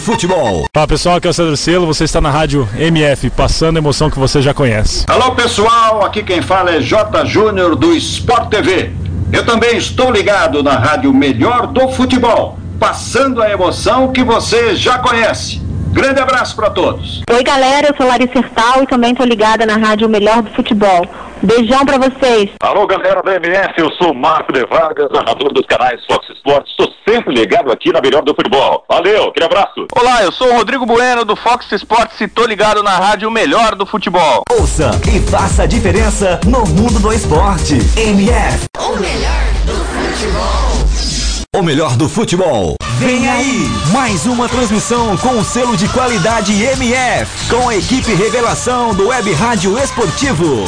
futebol. 0.00 0.66
Fala 0.74 0.86
pessoal, 0.86 1.16
aqui 1.16 1.26
é 1.26 1.30
o 1.30 1.34
Cedro 1.34 1.56
Selo, 1.56 1.86
você 1.86 2.04
está 2.04 2.20
na 2.20 2.30
rádio 2.30 2.68
MF, 2.76 3.30
passando 3.30 3.76
a 3.76 3.80
emoção 3.80 4.10
que 4.10 4.18
você 4.18 4.40
já 4.42 4.54
conhece. 4.54 5.04
Alô 5.08 5.32
pessoal, 5.32 6.04
aqui 6.04 6.22
quem 6.22 6.42
fala 6.42 6.74
é 6.74 6.80
J. 6.80 7.24
Júnior 7.26 7.76
do 7.76 7.94
Sport 7.94 8.48
TV. 8.48 8.90
Eu 9.32 9.46
também 9.46 9.76
estou 9.76 10.10
ligado 10.10 10.62
na 10.62 10.76
rádio 10.76 11.12
Melhor 11.12 11.68
do 11.68 11.88
Futebol, 11.90 12.58
passando 12.78 13.40
a 13.40 13.50
emoção 13.50 14.12
que 14.12 14.24
você 14.24 14.74
já 14.74 14.98
conhece. 14.98 15.62
Grande 15.92 16.20
abraço 16.20 16.54
para 16.54 16.70
todos. 16.70 17.22
Oi, 17.28 17.42
galera, 17.42 17.88
eu 17.88 17.96
sou 17.96 18.06
Larissa 18.06 18.32
Sertal 18.32 18.82
e 18.82 18.86
também 18.86 19.14
tô 19.14 19.24
ligada 19.24 19.66
na 19.66 19.76
Rádio 19.76 20.08
Melhor 20.08 20.40
do 20.42 20.50
Futebol. 20.50 21.04
Beijão 21.42 21.84
para 21.84 21.98
vocês. 21.98 22.50
Alô, 22.60 22.86
galera 22.86 23.22
da 23.22 23.36
MS, 23.36 23.72
eu 23.78 23.90
sou 23.92 24.14
Marco 24.14 24.52
de 24.52 24.64
Vargas, 24.66 25.08
narrador 25.10 25.52
dos 25.52 25.64
canais 25.66 26.04
Fox 26.06 26.28
Sports. 26.30 26.70
Estou 26.70 26.92
sempre 27.08 27.34
ligado 27.34 27.72
aqui 27.72 27.92
na 27.92 28.00
Melhor 28.00 28.22
do 28.22 28.34
Futebol. 28.34 28.84
Valeu, 28.88 29.28
aquele 29.28 29.46
abraço. 29.46 29.86
Olá, 29.96 30.22
eu 30.22 30.32
sou 30.32 30.48
o 30.48 30.56
Rodrigo 30.56 30.84
Bueno 30.84 31.24
do 31.24 31.34
Fox 31.36 31.70
Sports 31.72 32.20
e 32.20 32.28
tô 32.28 32.44
ligado 32.44 32.82
na 32.82 32.96
Rádio 32.96 33.30
Melhor 33.30 33.74
do 33.74 33.86
Futebol. 33.86 34.42
Ouça 34.50 34.90
e 35.08 35.20
faça 35.30 35.62
a 35.62 35.66
diferença 35.66 36.40
no 36.44 36.60
mundo 36.66 37.00
do 37.00 37.12
esporte. 37.12 37.74
MF. 37.96 38.66
O 38.78 38.96
melhor 38.96 39.44
do 39.64 39.74
futebol. 39.84 41.19
O 41.56 41.64
melhor 41.64 41.96
do 41.96 42.08
futebol. 42.08 42.76
Vem 43.00 43.28
aí, 43.28 43.68
mais 43.90 44.24
uma 44.24 44.48
transmissão 44.48 45.16
com 45.16 45.30
o 45.30 45.44
selo 45.44 45.76
de 45.76 45.88
qualidade 45.88 46.52
MF, 46.52 47.48
com 47.48 47.68
a 47.68 47.76
equipe 47.76 48.14
Revelação 48.14 48.94
do 48.94 49.08
Web 49.08 49.32
Rádio 49.32 49.76
Esportivo. 49.76 50.64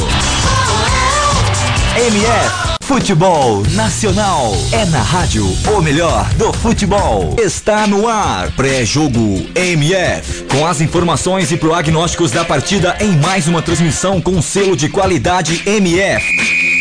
MF, 1.95 2.77
futebol 2.81 3.63
nacional. 3.71 4.51
É 4.73 4.83
na 4.87 5.01
rádio 5.01 5.45
o 5.73 5.81
melhor 5.81 6.27
do 6.33 6.51
futebol. 6.51 7.33
Está 7.41 7.87
no 7.87 8.05
ar, 8.05 8.51
pré-jogo 8.51 9.47
MF, 9.55 10.43
com 10.51 10.67
as 10.67 10.81
informações 10.81 11.49
e 11.53 11.55
prognósticos 11.55 12.29
da 12.29 12.43
partida 12.43 12.97
em 12.99 13.15
mais 13.15 13.47
uma 13.47 13.61
transmissão 13.61 14.19
com 14.19 14.41
selo 14.41 14.75
de 14.75 14.89
qualidade 14.89 15.63
MF. 15.65 16.73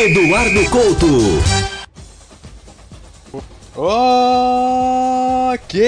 Eduardo 0.00 0.64
Couto. 0.70 1.08
Ok, 5.50 5.80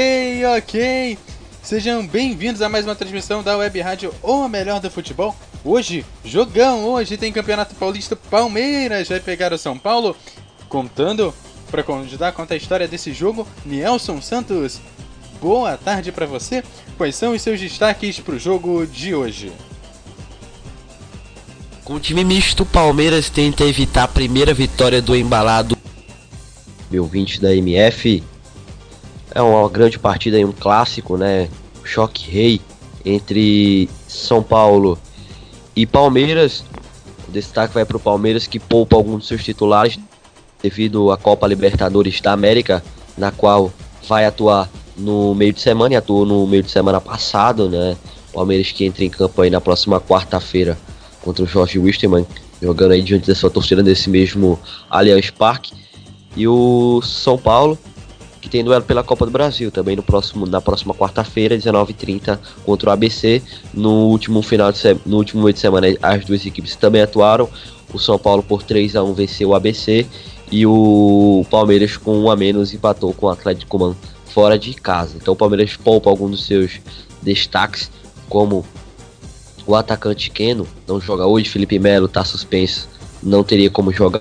ok. 0.56 1.16
Sejam 1.62 2.04
bem-vindos 2.04 2.60
a 2.60 2.68
mais 2.68 2.84
uma 2.84 2.96
transmissão 2.96 3.40
da 3.40 3.56
Web 3.56 3.80
Rádio 3.80 4.12
O 4.20 4.48
Melhor 4.48 4.80
do 4.80 4.90
Futebol. 4.90 5.36
Hoje, 5.64 6.04
jogão, 6.24 6.86
hoje 6.86 7.16
tem 7.16 7.32
Campeonato 7.32 7.76
Paulista 7.76 8.16
Palmeiras 8.16 9.08
vai 9.08 9.20
pegar 9.20 9.52
o 9.52 9.58
São 9.58 9.78
Paulo. 9.78 10.16
Contando, 10.68 11.32
para 11.70 11.84
ajudar 12.00 12.28
a 12.30 12.32
contar 12.32 12.54
a 12.54 12.56
história 12.56 12.88
desse 12.88 13.12
jogo, 13.12 13.46
Nelson 13.64 14.20
Santos. 14.20 14.80
Boa 15.40 15.76
tarde 15.76 16.10
para 16.10 16.26
você. 16.26 16.64
Quais 16.98 17.14
são 17.14 17.32
os 17.32 17.42
seus 17.42 17.60
destaques 17.60 18.18
para 18.18 18.34
o 18.34 18.40
jogo 18.40 18.84
de 18.88 19.14
hoje? 19.14 19.52
Com 21.90 21.96
o 21.96 21.98
time 21.98 22.22
misto, 22.22 22.64
Palmeiras 22.64 23.28
tenta 23.28 23.64
evitar 23.64 24.04
a 24.04 24.06
primeira 24.06 24.54
vitória 24.54 25.02
do 25.02 25.16
embalado. 25.16 25.76
Meu 26.88 27.04
20 27.04 27.40
da 27.40 27.52
MF 27.52 28.22
é 29.34 29.42
uma 29.42 29.68
grande 29.68 29.98
partida 29.98 30.38
um 30.38 30.52
clássico, 30.52 31.16
né? 31.16 31.48
Choque 31.82 32.30
rei 32.30 32.60
entre 33.04 33.90
São 34.06 34.40
Paulo 34.40 34.96
e 35.74 35.84
Palmeiras. 35.84 36.62
O 37.28 37.32
destaque 37.32 37.74
vai 37.74 37.84
para 37.84 37.96
o 37.96 38.00
Palmeiras 38.00 38.46
que 38.46 38.60
poupa 38.60 38.94
alguns 38.94 39.18
dos 39.18 39.26
seus 39.26 39.42
titulares 39.42 39.98
devido 40.62 41.10
à 41.10 41.16
Copa 41.16 41.48
Libertadores 41.48 42.20
da 42.20 42.32
América, 42.32 42.84
na 43.18 43.32
qual 43.32 43.72
vai 44.08 44.26
atuar 44.26 44.70
no 44.96 45.34
meio 45.34 45.52
de 45.52 45.60
semana 45.60 45.94
e 45.94 45.96
atuou 45.96 46.24
no 46.24 46.46
meio 46.46 46.62
de 46.62 46.70
semana 46.70 47.00
passado, 47.00 47.68
né? 47.68 47.96
Palmeiras 48.32 48.70
que 48.70 48.84
entra 48.84 49.04
em 49.04 49.10
campo 49.10 49.42
aí 49.42 49.50
na 49.50 49.60
próxima 49.60 50.00
quarta-feira 50.00 50.78
contra 51.22 51.44
o 51.44 51.46
Jorge 51.46 51.78
Wisterman, 51.78 52.26
jogando 52.60 52.92
aí 52.92 53.02
diante 53.02 53.26
da 53.26 53.34
sua 53.34 53.50
torcida 53.50 53.82
nesse 53.82 54.08
mesmo 54.08 54.58
Allianz 54.88 55.30
Parque. 55.30 55.72
E 56.36 56.46
o 56.46 57.00
São 57.02 57.36
Paulo, 57.36 57.78
que 58.40 58.48
tem 58.48 58.64
duelo 58.64 58.84
pela 58.84 59.02
Copa 59.02 59.26
do 59.26 59.32
Brasil, 59.32 59.70
também 59.70 59.96
no 59.96 60.02
próximo, 60.02 60.46
na 60.46 60.60
próxima 60.60 60.94
quarta-feira, 60.94 61.56
19h30, 61.56 62.38
contra 62.64 62.90
o 62.90 62.92
ABC. 62.92 63.42
No 63.74 64.08
último 64.08 64.42
final 64.42 64.70
de 64.72 64.80
no 65.04 65.16
último 65.16 65.42
meio 65.42 65.52
de 65.52 65.60
semana, 65.60 65.88
as 66.02 66.24
duas 66.24 66.44
equipes 66.46 66.76
também 66.76 67.02
atuaram. 67.02 67.48
O 67.92 67.98
São 67.98 68.18
Paulo 68.18 68.42
por 68.42 68.62
3 68.62 68.94
a 68.94 69.02
1 69.02 69.12
venceu 69.14 69.48
o 69.48 69.54
ABC 69.54 70.06
e 70.50 70.66
o 70.66 71.44
Palmeiras 71.50 71.96
com 71.96 72.16
um 72.18 72.30
a 72.30 72.36
menos 72.36 72.72
empatou 72.74 73.12
com 73.14 73.26
o 73.26 73.30
Atlético 73.30 73.78
Man 73.78 73.96
fora 74.26 74.58
de 74.58 74.74
casa. 74.74 75.16
Então 75.16 75.34
o 75.34 75.36
Palmeiras 75.36 75.76
poupa 75.76 76.08
alguns 76.10 76.30
dos 76.30 76.46
seus 76.46 76.80
destaques, 77.22 77.90
como 78.28 78.64
o 79.70 79.76
atacante 79.76 80.30
Keno 80.30 80.66
não 80.86 81.00
joga 81.00 81.26
hoje, 81.26 81.48
Felipe 81.48 81.78
Melo 81.78 82.06
está 82.06 82.24
suspenso, 82.24 82.88
não 83.22 83.44
teria 83.44 83.70
como 83.70 83.92
jogar, 83.92 84.20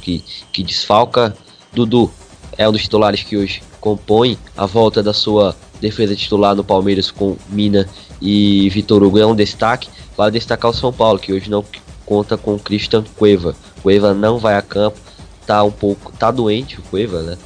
que, 0.00 0.24
que 0.50 0.62
desfalca. 0.62 1.36
Dudu 1.72 2.10
é 2.56 2.66
um 2.66 2.72
dos 2.72 2.82
titulares 2.82 3.22
que 3.22 3.36
hoje 3.36 3.62
compõe 3.80 4.38
a 4.56 4.64
volta 4.64 5.02
da 5.02 5.12
sua 5.12 5.54
defesa 5.78 6.16
titular 6.16 6.54
no 6.54 6.64
Palmeiras 6.64 7.10
com 7.10 7.36
Mina 7.50 7.86
e 8.20 8.68
Vitor 8.70 9.02
Hugo 9.02 9.18
é 9.18 9.26
um 9.26 9.34
destaque. 9.34 9.90
Vale 10.16 10.32
destacar 10.32 10.70
o 10.70 10.74
São 10.74 10.92
Paulo, 10.92 11.18
que 11.18 11.32
hoje 11.32 11.50
não 11.50 11.64
conta 12.06 12.38
com 12.38 12.58
Christian 12.58 13.04
Cueva. 13.16 13.54
Cueva 13.82 14.14
não 14.14 14.38
vai 14.38 14.56
a 14.56 14.62
campo, 14.62 14.98
tá 15.46 15.62
um 15.62 15.70
pouco, 15.70 16.12
tá 16.12 16.30
doente 16.30 16.80
o 16.80 16.82
Cueva, 16.84 17.22
né? 17.22 17.38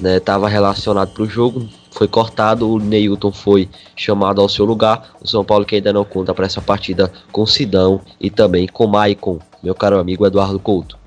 né 0.00 0.20
tava 0.20 0.48
relacionado 0.48 1.14
para 1.14 1.22
o 1.22 1.28
jogo, 1.28 1.68
foi 1.92 2.08
cortado, 2.08 2.68
o 2.68 2.78
Neilton 2.78 3.30
foi 3.30 3.68
chamado 3.94 4.40
ao 4.40 4.48
seu 4.48 4.64
lugar. 4.64 5.14
O 5.20 5.28
São 5.28 5.44
Paulo 5.44 5.64
que 5.64 5.76
ainda 5.76 5.92
não 5.92 6.04
conta 6.04 6.34
para 6.34 6.46
essa 6.46 6.60
partida 6.60 7.12
com 7.30 7.46
Sidão 7.46 8.00
e 8.18 8.30
também 8.30 8.66
com 8.66 8.86
Maicon, 8.86 9.38
meu 9.62 9.74
caro 9.74 9.98
amigo 9.98 10.26
Eduardo 10.26 10.58
Couto. 10.58 10.98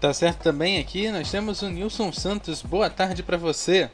Tá 0.00 0.12
certo 0.12 0.42
também 0.42 0.78
aqui, 0.78 1.10
nós 1.10 1.30
temos 1.30 1.62
o 1.62 1.68
Nilson 1.68 2.12
Santos. 2.12 2.62
Boa 2.62 2.88
tarde 2.88 3.22
para 3.22 3.36
você. 3.36 3.90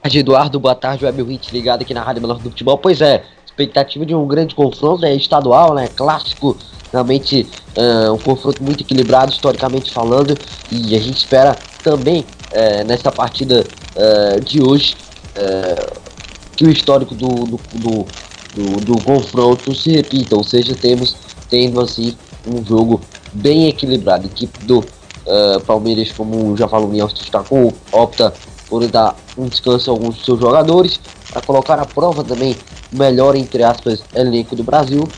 Boa 0.00 0.02
tarde, 0.02 0.18
Eduardo. 0.18 0.58
Boa 0.60 0.74
tarde, 0.74 1.04
Web 1.04 1.22
Hit 1.22 1.52
ligado 1.52 1.82
aqui 1.82 1.92
na 1.92 2.02
Rádio 2.02 2.22
Menor 2.22 2.38
do 2.38 2.50
Futebol. 2.50 2.78
Pois 2.78 3.00
é, 3.02 3.24
expectativa 3.60 4.06
de 4.06 4.14
um 4.14 4.26
grande 4.26 4.54
confronto, 4.54 5.02
né? 5.02 5.14
Estadual, 5.14 5.74
né? 5.74 5.88
Clássico 5.88 6.56
realmente 6.92 7.46
uh, 7.76 8.12
um 8.14 8.18
confronto 8.18 8.62
muito 8.62 8.82
equilibrado 8.82 9.32
historicamente 9.32 9.92
falando 9.92 10.36
e 10.70 10.96
a 10.96 10.98
gente 10.98 11.18
espera 11.18 11.56
também 11.84 12.20
uh, 12.52 12.84
nessa 12.86 13.12
partida 13.12 13.64
uh, 13.96 14.40
de 14.44 14.60
hoje 14.60 14.96
que 16.56 16.64
o 16.64 16.70
histórico 16.70 17.14
do 17.14 17.28
do, 17.28 17.60
do, 17.72 18.06
do, 18.54 18.80
do, 18.84 19.04
confronto 19.04 19.74
se 19.74 19.92
repita, 19.92 20.36
ou 20.36 20.44
seja, 20.44 20.74
temos 20.74 21.16
tendo 21.48 21.80
assim 21.80 22.14
um 22.46 22.62
jogo 22.62 23.00
bem 23.32 23.68
equilibrado. 23.68 24.26
Equipe 24.26 24.58
do 24.64 24.84
Palmeiras, 25.66 26.12
como 26.12 26.54
já 26.56 26.68
falou, 26.68 26.92
opta 27.92 28.34
por 28.68 28.86
dar 28.88 29.16
um 29.38 29.46
descanso 29.46 29.90
a 29.90 29.94
alguns 29.94 30.16
dos 30.16 30.24
seus 30.24 30.40
jogadores 30.40 31.00
para 31.30 31.40
colocar 31.42 31.78
à 31.78 31.86
prova 31.86 32.24
também 32.24 32.56
o 32.92 32.96
melhor, 32.96 33.36
entre 33.36 33.62
aspas, 33.62 34.02
elenco 34.14 34.56
do 34.56 34.62
Brasil. 34.62 35.08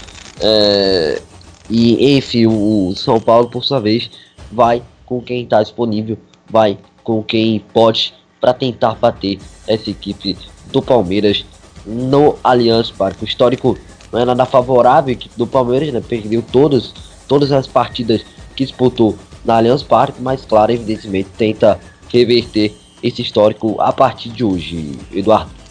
E 1.70 2.16
enfim, 2.16 2.46
o 2.46 2.92
São 2.96 3.20
Paulo, 3.20 3.48
por 3.48 3.64
sua 3.64 3.80
vez, 3.80 4.10
vai 4.50 4.82
com 5.06 5.20
quem 5.20 5.44
está 5.44 5.62
disponível, 5.62 6.18
vai 6.48 6.78
com 7.02 7.22
quem 7.22 7.60
pode 7.72 8.14
para 8.40 8.52
tentar 8.52 8.94
bater 8.94 9.38
essa 9.66 9.90
equipe 9.90 10.36
do 10.70 10.82
Palmeiras 10.82 11.44
no 11.86 12.36
Allianz 12.42 12.90
Parque. 12.90 13.24
O 13.24 13.26
histórico 13.26 13.78
não 14.10 14.20
é 14.20 14.24
nada 14.24 14.44
favorável, 14.44 15.16
a 15.16 15.38
do 15.38 15.46
Palmeiras 15.46 15.92
né? 15.92 16.02
perdeu 16.06 16.42
todas, 16.42 16.92
todas 17.26 17.52
as 17.52 17.66
partidas 17.66 18.22
que 18.54 18.64
disputou 18.64 19.16
na 19.44 19.56
Allianz 19.56 19.82
Parque, 19.82 20.20
mas 20.20 20.44
claro, 20.44 20.72
evidentemente 20.72 21.30
tenta 21.36 21.80
reverter 22.08 22.74
esse 23.02 23.22
histórico 23.22 23.80
a 23.80 23.92
partir 23.92 24.28
de 24.28 24.44
hoje, 24.44 24.98
Eduardo. 25.12 25.61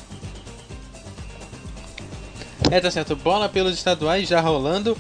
É, 2.72 2.80
tá 2.80 2.90
certo. 2.90 3.18
Bola 3.18 3.50
pelos 3.50 3.74
estaduais 3.74 4.30
já 4.30 4.40
rolando 4.40 4.98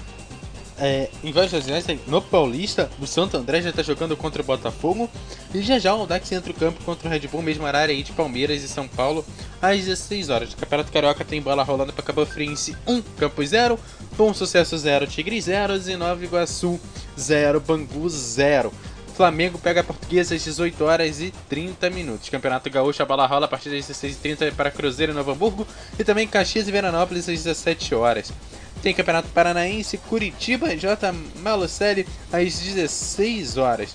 é, 0.77 1.09
em 1.23 1.31
várias 1.31 1.51
regiões, 1.51 1.85
no 2.07 2.21
Paulista, 2.21 2.89
o 2.99 3.05
Santo 3.05 3.37
André 3.37 3.61
já 3.61 3.69
está 3.69 3.83
jogando 3.83 4.17
contra 4.17 4.41
o 4.41 4.45
Botafogo. 4.45 5.09
E 5.53 5.61
já 5.61 5.77
já 5.77 5.93
o 5.93 6.07
Dax 6.07 6.31
entra 6.31 6.51
no 6.51 6.57
campo 6.57 6.83
contra 6.83 7.07
o 7.07 7.11
Red 7.11 7.27
Bull, 7.27 7.43
mesmo 7.43 7.63
horário 7.65 7.93
aí 7.93 8.01
de 8.01 8.11
Palmeiras 8.11 8.63
e 8.63 8.67
São 8.67 8.87
Paulo, 8.87 9.23
às 9.61 9.77
16 9.77 10.29
horas. 10.29 10.51
O 10.51 10.57
Campeonato 10.57 10.91
Carioca 10.91 11.23
tem 11.23 11.39
bola 11.39 11.61
rolando 11.61 11.93
para 11.93 12.03
Cabo 12.03 12.25
Friense 12.25 12.75
1, 12.87 13.01
Campo 13.17 13.45
0, 13.45 13.79
Bom 14.17 14.33
Sucesso 14.33 14.75
0, 14.77 15.05
Tigre 15.05 15.39
0 15.39 15.77
e 15.87 15.95
Nova 15.95 16.23
Iguaçu 16.23 16.79
0, 17.17 17.61
Bangu 17.61 18.09
0. 18.09 18.73
Flamengo 19.21 19.59
pega 19.59 19.81
a 19.81 19.83
Portuguesa 19.83 20.33
às 20.33 20.43
18 20.43 20.83
horas 20.83 21.21
e 21.21 21.31
30 21.47 21.91
minutos. 21.91 22.27
Campeonato 22.27 22.71
Gaúcho, 22.71 23.03
a 23.03 23.05
bola 23.05 23.27
rola 23.27 23.45
a 23.45 23.47
partir 23.47 23.69
das 23.69 23.85
16h30 23.85 24.51
para 24.55 24.71
Cruzeiro 24.71 25.11
e 25.11 25.15
Novo 25.15 25.29
Hamburgo. 25.29 25.67
E 25.99 26.03
também 26.03 26.27
Caxias 26.27 26.67
e 26.67 26.71
Veranópolis 26.71 27.29
às 27.29 27.43
17 27.43 27.93
horas. 27.93 28.33
Tem 28.81 28.95
Campeonato 28.95 29.27
Paranaense, 29.29 29.99
Curitiba, 29.99 30.75
J. 30.75 31.13
Malucelli, 31.35 32.07
às 32.33 32.57
16 32.61 33.57
horas. 33.57 33.93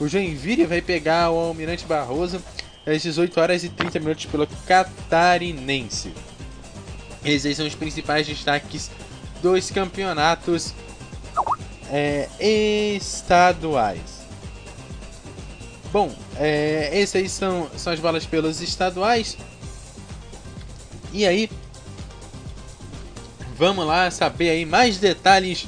O 0.00 0.08
Joinville 0.08 0.64
vai 0.64 0.80
pegar 0.80 1.30
o 1.30 1.38
Almirante 1.38 1.84
Barroso 1.84 2.42
às 2.86 3.02
18 3.02 3.38
horas 3.38 3.62
e 3.62 3.68
30 3.68 3.98
minutos 4.00 4.24
pelo 4.24 4.48
Catarinense. 4.66 6.14
Esses 7.22 7.58
são 7.58 7.66
os 7.66 7.74
principais 7.74 8.26
destaques 8.26 8.90
dos 9.42 9.70
campeonatos 9.70 10.72
é, 11.90 12.26
estaduais. 12.96 14.15
Bom, 15.96 16.14
é, 16.36 16.90
esses 16.92 17.16
aí 17.16 17.26
são, 17.26 17.70
são 17.74 17.90
as 17.90 17.98
balas 17.98 18.26
pelos 18.26 18.60
estaduais. 18.60 19.38
E 21.10 21.26
aí, 21.26 21.48
vamos 23.56 23.86
lá 23.86 24.10
saber 24.10 24.50
aí 24.50 24.66
mais 24.66 24.98
detalhes 24.98 25.66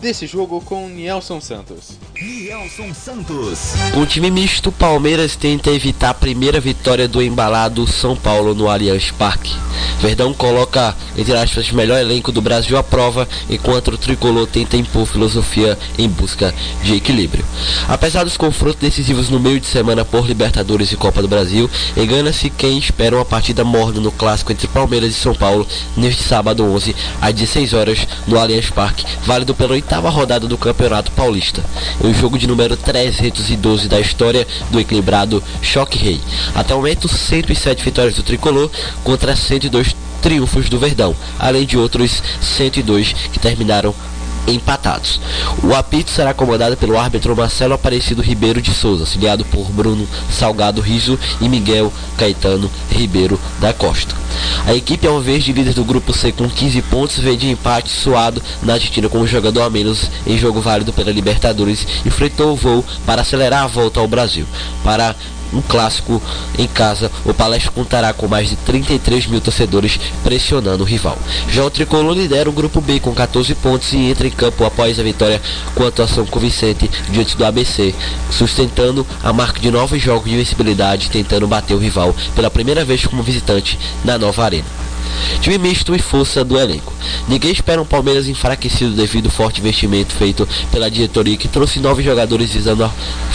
desse 0.00 0.26
jogo 0.26 0.60
com 0.62 0.88
Nielson 0.88 1.40
Santos. 1.40 2.00
Nielson 2.20 2.92
Santos. 2.94 3.74
O 3.94 4.04
time 4.04 4.28
misto 4.28 4.72
Palmeiras 4.72 5.36
tenta 5.36 5.70
evitar 5.70 6.10
a 6.10 6.14
primeira 6.14 6.58
vitória 6.58 7.06
do 7.06 7.22
embalado 7.22 7.86
São 7.86 8.16
Paulo 8.16 8.56
no 8.56 8.68
Allianz 8.68 9.12
Parque. 9.12 9.54
Verdão 10.00 10.34
coloca, 10.34 10.96
entre 11.16 11.36
aspas, 11.36 11.70
melhor 11.70 11.98
elenco 11.98 12.32
do 12.32 12.42
Brasil 12.42 12.76
à 12.76 12.82
prova, 12.82 13.28
enquanto 13.48 13.88
o 13.88 13.98
tricolor 13.98 14.46
tenta 14.48 14.76
impor 14.76 15.06
filosofia 15.06 15.78
em 15.96 16.08
busca 16.08 16.52
de 16.82 16.94
equilíbrio. 16.94 17.44
Apesar 17.88 18.24
dos 18.24 18.36
confrontos 18.36 18.80
decisivos 18.80 19.28
no 19.28 19.38
meio 19.38 19.60
de 19.60 19.66
semana 19.66 20.04
por 20.04 20.26
Libertadores 20.26 20.90
e 20.90 20.96
Copa 20.96 21.22
do 21.22 21.28
Brasil, 21.28 21.70
engana-se 21.96 22.50
quem 22.50 22.78
espera 22.78 23.14
uma 23.14 23.24
partida 23.24 23.64
morna 23.64 24.00
no 24.00 24.10
clássico 24.10 24.50
entre 24.50 24.66
Palmeiras 24.66 25.10
e 25.10 25.14
São 25.14 25.34
Paulo 25.34 25.66
neste 25.96 26.22
sábado 26.24 26.64
11 26.64 26.96
às 27.20 27.34
16 27.34 27.72
horas 27.74 28.06
no 28.26 28.38
Allianz 28.38 28.70
Parque, 28.70 29.06
válido 29.24 29.54
pela 29.54 29.72
oitava 29.72 30.10
rodada 30.10 30.48
do 30.48 30.58
Campeonato 30.58 31.12
Paulista. 31.12 31.62
O 32.00 32.07
jogo 32.14 32.38
de 32.38 32.46
número 32.46 32.76
312 32.76 33.88
da 33.88 34.00
história 34.00 34.46
do 34.70 34.80
equilibrado 34.80 35.42
Choque 35.62 35.98
Rei. 35.98 36.20
Até 36.54 36.74
o 36.74 36.78
momento, 36.78 37.08
107 37.08 37.84
vitórias 37.84 38.14
do 38.14 38.22
tricolor 38.22 38.70
contra 39.02 39.34
102 39.34 39.94
triunfos 40.22 40.68
do 40.68 40.78
Verdão, 40.78 41.14
além 41.38 41.64
de 41.64 41.78
outros 41.78 42.22
102 42.40 43.12
que 43.32 43.38
terminaram 43.38 43.94
empatados. 44.52 45.20
O 45.62 45.74
apito 45.74 46.10
será 46.10 46.32
comandado 46.34 46.76
pelo 46.76 46.98
árbitro 46.98 47.36
Marcelo 47.36 47.74
Aparecido 47.74 48.22
Ribeiro 48.22 48.60
de 48.60 48.72
Souza, 48.72 49.02
auxiliado 49.02 49.44
por 49.44 49.70
Bruno 49.70 50.06
Salgado 50.30 50.80
Riso 50.80 51.18
e 51.40 51.48
Miguel 51.48 51.92
Caetano 52.16 52.70
Ribeiro 52.90 53.38
da 53.60 53.72
Costa. 53.72 54.14
A 54.66 54.74
equipe 54.74 55.06
ao 55.06 55.20
verde 55.20 55.52
líder 55.52 55.74
do 55.74 55.84
grupo 55.84 56.12
C 56.12 56.32
com 56.32 56.48
15 56.48 56.82
pontos 56.82 57.18
veio 57.18 57.36
de 57.36 57.50
empate 57.50 57.90
suado 57.90 58.42
na 58.62 58.74
Argentina 58.74 59.08
com 59.08 59.18
um 59.18 59.26
jogador 59.26 59.62
a 59.62 59.70
menos 59.70 60.10
em 60.26 60.38
jogo 60.38 60.60
válido 60.60 60.92
pela 60.92 61.10
Libertadores 61.10 61.86
enfrentou 62.04 62.52
o 62.52 62.56
voo 62.56 62.84
para 63.06 63.22
acelerar 63.22 63.64
a 63.64 63.66
volta 63.66 64.00
ao 64.00 64.08
Brasil. 64.08 64.46
Para 64.84 65.14
um 65.52 65.60
clássico 65.60 66.22
em 66.58 66.66
casa, 66.66 67.10
o 67.24 67.32
Palestra 67.32 67.70
contará 67.70 68.12
com 68.12 68.28
mais 68.28 68.48
de 68.48 68.56
33 68.56 69.26
mil 69.26 69.40
torcedores 69.40 69.98
pressionando 70.22 70.82
o 70.82 70.86
rival. 70.86 71.18
Já 71.50 71.64
o 71.64 71.70
Tricolor 71.70 72.14
lidera 72.14 72.48
o 72.48 72.52
grupo 72.52 72.80
B 72.80 73.00
com 73.00 73.14
14 73.14 73.54
pontos 73.56 73.92
e 73.92 73.98
entra 74.10 74.26
em 74.26 74.30
campo 74.30 74.64
após 74.64 74.98
a 74.98 75.02
vitória 75.02 75.40
com 75.74 75.84
a 75.84 75.88
atuação 75.88 76.26
convincente 76.26 76.90
diante 77.10 77.36
do 77.36 77.44
ABC, 77.44 77.94
sustentando 78.30 79.06
a 79.22 79.32
marca 79.32 79.60
de 79.60 79.70
nove 79.70 79.98
jogos 79.98 80.28
de 80.28 80.34
invencibilidade, 80.34 81.10
tentando 81.10 81.46
bater 81.46 81.74
o 81.74 81.78
rival 81.78 82.14
pela 82.34 82.50
primeira 82.50 82.84
vez 82.84 83.04
como 83.06 83.22
visitante 83.22 83.78
na 84.04 84.18
nova 84.18 84.44
arena. 84.44 84.88
Time 85.40 85.58
misto 85.58 85.94
e 85.94 85.98
força 85.98 86.44
do 86.44 86.58
elenco. 86.58 86.92
Ninguém 87.28 87.52
espera 87.52 87.80
um 87.80 87.84
Palmeiras 87.84 88.28
enfraquecido 88.28 88.94
devido 88.94 89.26
ao 89.26 89.32
forte 89.32 89.60
investimento 89.60 90.14
feito 90.14 90.48
pela 90.70 90.90
diretoria 90.90 91.36
que 91.36 91.48
trouxe 91.48 91.80
nove 91.80 92.02
jogadores 92.02 92.52
visando 92.52 92.84
a 92.84 92.90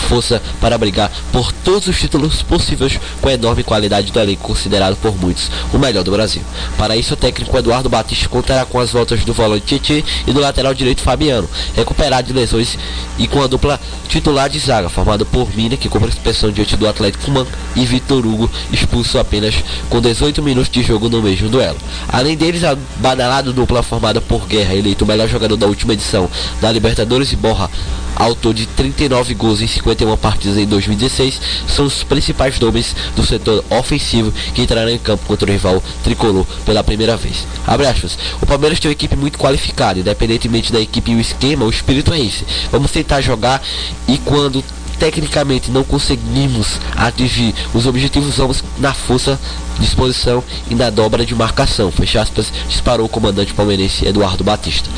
força 0.08 0.42
para 0.60 0.78
brigar 0.78 1.12
por 1.32 1.52
todos 1.52 1.88
os 1.88 2.00
títulos 2.00 2.44
possíveis 2.44 3.00
com 3.22 3.30
a 3.30 3.34
enorme 3.34 3.64
qualidade 3.64 4.12
do 4.12 4.20
elenco 4.20 4.44
considerado 4.44 4.96
por 4.98 5.16
muitos 5.16 5.50
o 5.72 5.78
melhor 5.78 6.04
do 6.04 6.12
Brasil. 6.12 6.42
Para 6.78 6.96
isso, 6.96 7.14
o 7.14 7.18
técnico 7.18 7.58
Eduardo 7.58 7.90
Batista 7.90 8.28
contará 8.30 8.66
com 8.66 8.80
as 8.80 8.92
voltas 8.92 9.24
do 9.24 9.34
volante 9.34 9.80
Tietê 9.80 10.04
e 10.28 10.34
do 10.34 10.40
lateral 10.40 10.74
direito 10.74 11.02
Fabiano, 11.02 11.50
recuperado 11.76 12.28
de 12.28 12.34
lesões 12.34 12.78
e 13.18 13.28
com 13.28 13.42
a 13.42 13.48
dupla 13.48 13.80
titular 14.08 14.50
de 14.50 14.60
zaga, 14.60 14.90
formada 14.90 15.26
por 15.26 15.54
Mina, 15.56 15.78
que 15.78 15.90
cumpre 15.90 16.10
a 16.10 16.12
inspeção 16.12 16.52
diante 16.52 16.76
do 16.76 16.88
Atlético 16.88 17.32
Man, 17.32 17.48
e 17.76 17.86
Vitor 17.86 18.26
Hugo, 18.26 18.50
expulso 18.72 19.18
apenas 19.18 19.56
com 19.90 20.00
18 20.00 20.42
minutos 20.42 20.72
de 20.72 20.84
jogo 20.84 21.10
no 21.10 21.22
mesmo 21.22 21.50
duelo. 21.50 21.63
Além 22.08 22.36
deles, 22.36 22.64
a 22.64 22.78
badalada 22.98 23.52
dupla 23.54 23.82
formada 23.82 24.20
por 24.20 24.48
Guerra, 24.48 24.76
eleito 24.76 25.06
o 25.06 25.08
melhor 25.08 25.28
jogador 25.28 25.56
da 25.56 25.68
última 25.68 25.94
edição 25.94 26.30
da 26.62 26.72
Libertadores 26.72 27.32
e 27.32 27.36
Borra, 27.36 27.70
autor 28.16 28.54
de 28.54 28.66
39 28.66 29.34
gols 29.34 29.62
em 29.62 29.68
51 29.68 30.16
partidas 30.18 30.58
em 30.58 30.66
2016, 30.66 31.42
são 31.68 31.86
os 31.86 32.04
principais 32.04 32.60
nomes 32.60 32.96
do 33.16 33.26
setor 33.26 33.64
ofensivo 33.70 34.32
que 34.54 34.62
entrarão 34.62 34.90
em 34.90 34.98
campo 34.98 35.26
contra 35.26 35.50
o 35.50 35.52
rival 35.52 35.84
tricolor 36.04 36.46
pela 36.66 36.84
primeira 36.84 37.18
vez. 37.18 37.46
Aspas, 37.66 38.18
o 38.42 38.46
Palmeiras 38.46 38.80
tem 38.80 38.90
uma 38.90 38.94
equipe 38.94 39.16
muito 39.16 39.38
qualificada, 39.38 40.00
independentemente 40.00 40.72
da 40.72 40.80
equipe 40.80 41.12
e 41.12 41.16
o 41.16 41.20
esquema, 41.20 41.66
o 41.66 41.70
espírito 41.70 42.14
é 42.14 42.20
esse. 42.20 42.46
Vamos 42.72 42.92
tentar 42.92 43.22
jogar 43.22 43.62
e 44.08 44.18
quando 44.20 44.64
tecnicamente 44.98 45.72
não 45.72 45.84
conseguimos 45.84 46.80
atingir 46.96 47.54
os 47.74 47.86
objetivos, 47.86 48.36
vamos 48.36 48.64
na 48.78 48.94
força, 48.94 49.40
disposição 49.80 50.44
e 50.70 50.76
na 50.76 50.90
dobra 50.90 51.26
de 51.26 51.36
marcação. 51.36 51.92
Fecha 51.92 52.22
aspas, 52.22 52.52
disparou 52.68 53.06
o 53.06 53.10
comandante 53.10 53.54
palmeirense 53.54 54.06
Eduardo 54.06 54.44
Batista. 54.44 54.90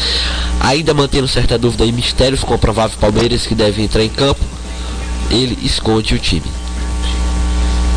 Ainda 0.59 0.93
mantendo 0.93 1.27
certa 1.27 1.57
dúvida 1.57 1.85
e 1.85 1.91
mistérios 1.91 2.43
com 2.43 2.55
o 2.55 2.59
provável 2.59 2.97
Palmeiras 2.99 3.45
que 3.45 3.55
deve 3.55 3.81
entrar 3.81 4.03
em 4.03 4.09
campo, 4.09 4.43
ele 5.29 5.57
esconde 5.63 6.15
o 6.15 6.19
time. 6.19 6.64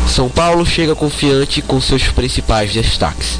São 0.09 0.27
Paulo 0.27 0.65
chega 0.65 0.95
confiante 0.95 1.61
com 1.61 1.79
seus 1.79 2.07
principais 2.07 2.73
destaques. 2.73 3.39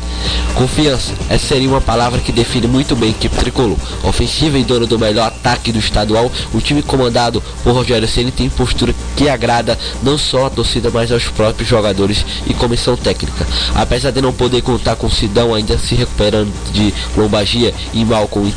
Confiança, 0.54 1.14
essa 1.28 1.48
seria 1.48 1.68
uma 1.68 1.82
palavra 1.82 2.20
que 2.20 2.32
define 2.32 2.68
muito 2.68 2.96
bem 2.96 3.10
a 3.10 3.12
equipe 3.12 3.36
tricolor. 3.36 3.76
Ofensiva 4.04 4.58
e 4.58 4.64
dono 4.64 4.86
do 4.86 5.00
melhor 5.00 5.28
ataque 5.28 5.72
do 5.72 5.80
estadual, 5.80 6.32
o 6.54 6.62
time 6.62 6.84
comandado 6.84 7.42
por 7.64 7.74
Rogério 7.74 8.08
Ceni 8.08 8.32
tem 8.32 8.50
postura 8.50 8.94
que 9.16 9.28
agrada 9.28 9.78
não 10.04 10.18
só 10.18 10.46
a 10.46 10.50
torcida, 10.50 10.92
mas 10.92 11.12
aos 11.12 11.26
próprios 11.26 11.68
jogadores 11.68 12.26
e 12.48 12.54
comissão 12.54 12.96
técnica. 12.96 13.48
Apesar 13.74 14.12
de 14.12 14.22
não 14.22 14.32
poder 14.32 14.62
contar 14.62 14.96
com 14.96 15.10
Sidão 15.10 15.54
ainda 15.54 15.78
se 15.78 15.96
recuperando 15.96 16.54
de 16.72 16.94
lombagia 17.18 17.74
e 17.94 18.06
Malcolm 18.06 18.54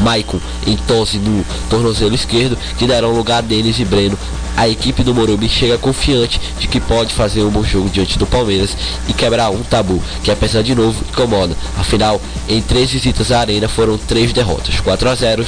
Maicon 0.00 0.40
em 0.66 0.76
tosse 0.76 1.18
no 1.18 1.44
tornozelo 1.70 2.14
esquerdo, 2.14 2.58
que 2.76 2.86
darão 2.86 3.12
lugar 3.12 3.38
a 3.38 3.40
Denis 3.42 3.78
e 3.78 3.84
Breno. 3.84 4.18
A 4.56 4.68
equipe 4.68 5.02
do 5.02 5.14
Morumbi 5.14 5.48
chega 5.48 5.78
confiante 5.78 6.40
de 6.58 6.68
que 6.68 6.80
pode 6.80 7.14
fazer 7.14 7.42
um 7.42 7.50
bom 7.50 7.64
jogo 7.64 7.88
diante 7.88 8.18
do 8.18 8.26
Palmeiras 8.26 8.76
e 9.08 9.12
quebrar 9.12 9.50
um 9.50 9.62
tabu 9.62 10.02
que, 10.22 10.30
apesar 10.30 10.62
de 10.62 10.74
novo, 10.74 11.02
incomoda. 11.10 11.56
Afinal, 11.78 12.20
em 12.48 12.60
três 12.60 12.90
visitas 12.90 13.32
à 13.32 13.40
arena 13.40 13.68
foram 13.68 13.96
três 13.96 14.32
derrotas: 14.32 14.80
4 14.80 15.08
a 15.08 15.14
0, 15.14 15.46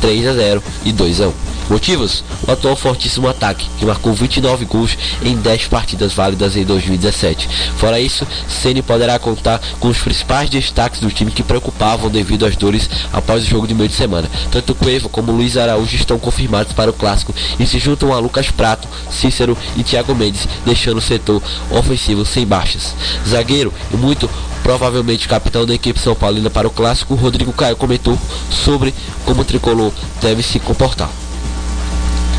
3 0.00 0.26
a 0.26 0.32
0 0.34 0.62
e 0.84 0.92
2 0.92 1.20
a 1.20 1.28
1. 1.28 1.32
Motivos? 1.68 2.22
O 2.46 2.52
atual 2.52 2.76
fortíssimo 2.76 3.28
ataque, 3.28 3.68
que 3.76 3.84
marcou 3.84 4.12
29 4.12 4.64
gols 4.66 4.96
em 5.20 5.34
10 5.34 5.66
partidas 5.66 6.12
válidas 6.12 6.56
em 6.56 6.64
2017. 6.64 7.48
Fora 7.76 7.98
isso, 7.98 8.24
Ceni 8.48 8.82
poderá 8.82 9.18
contar 9.18 9.60
com 9.80 9.88
os 9.88 9.98
principais 9.98 10.48
destaques 10.48 11.00
do 11.00 11.10
time 11.10 11.32
que 11.32 11.42
preocupavam 11.42 12.08
devido 12.08 12.46
às 12.46 12.54
dores 12.54 12.88
após 13.12 13.42
o 13.42 13.46
jogo 13.46 13.66
de 13.66 13.74
meio 13.74 13.88
de 13.88 13.96
semana. 13.96 14.30
Tanto 14.52 14.76
Cueva 14.76 15.08
como 15.08 15.32
Luiz 15.32 15.56
Araújo 15.56 15.96
estão 15.96 16.20
confirmados 16.20 16.72
para 16.72 16.90
o 16.90 16.94
clássico 16.94 17.34
e 17.58 17.66
se 17.66 17.80
juntam 17.80 18.12
a 18.12 18.20
Lucas 18.20 18.45
Prato, 18.52 18.88
Cícero 19.10 19.56
e 19.76 19.82
Thiago 19.82 20.14
Mendes, 20.14 20.48
deixando 20.64 20.98
o 20.98 21.02
setor 21.02 21.42
ofensivo 21.70 22.24
sem 22.24 22.46
baixas. 22.46 22.94
Zagueiro 23.28 23.72
e 23.92 23.96
muito 23.96 24.28
provavelmente 24.62 25.28
capitão 25.28 25.64
da 25.64 25.74
equipe 25.74 26.00
São 26.00 26.14
Paulina 26.14 26.50
para 26.50 26.66
o 26.66 26.70
clássico, 26.70 27.14
Rodrigo 27.14 27.52
Caio 27.52 27.76
comentou 27.76 28.18
sobre 28.50 28.92
como 29.24 29.42
o 29.42 29.44
tricolor 29.44 29.92
deve 30.20 30.42
se 30.42 30.58
comportar. 30.58 31.08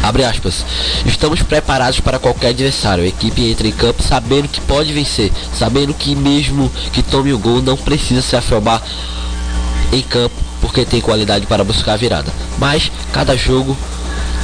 Abre 0.03 0.23
aspas. 0.23 0.65
Estamos 1.05 1.41
preparados 1.41 1.99
para 1.99 2.19
qualquer 2.19 2.49
adversário. 2.49 3.03
A 3.03 3.07
equipe 3.07 3.49
entra 3.49 3.67
em 3.67 3.71
campo 3.71 4.01
sabendo 4.01 4.47
que 4.47 4.61
pode 4.61 4.93
vencer, 4.93 5.31
sabendo 5.53 5.93
que 5.93 6.15
mesmo 6.15 6.71
que 6.93 7.03
tome 7.03 7.33
o 7.33 7.39
gol 7.39 7.61
não 7.61 7.75
precisa 7.75 8.21
se 8.21 8.35
afirmar 8.35 8.81
em 9.91 10.01
campo 10.01 10.35
porque 10.61 10.85
tem 10.85 11.01
qualidade 11.01 11.45
para 11.45 11.63
buscar 11.63 11.93
a 11.93 11.97
virada. 11.97 12.31
Mas 12.57 12.91
cada 13.11 13.35
jogo 13.35 13.75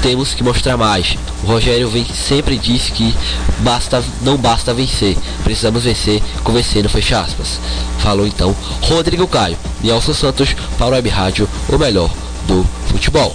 temos 0.03 0.33
que 0.33 0.43
mostrar 0.43 0.75
mais. 0.75 1.17
O 1.43 1.47
Rogério 1.47 1.89
vem, 1.89 2.05
sempre 2.05 2.57
disse 2.57 2.91
que 2.91 3.15
basta, 3.59 4.03
não 4.21 4.37
basta 4.37 4.73
vencer, 4.73 5.17
precisamos 5.43 5.85
vencer 5.85 6.21
convencendo, 6.43 6.89
fecha 6.89 7.21
aspas. 7.21 7.59
Falou 7.99 8.27
então 8.27 8.53
Rodrigo 8.81 9.25
Caio, 9.25 9.57
Nelson 9.81 10.13
Santos 10.13 10.53
para 10.77 10.87
o 10.87 10.91
Web 10.91 11.09
Rádio, 11.09 11.49
o 11.69 11.77
melhor 11.77 12.11
do 12.45 12.65
futebol. 12.87 13.33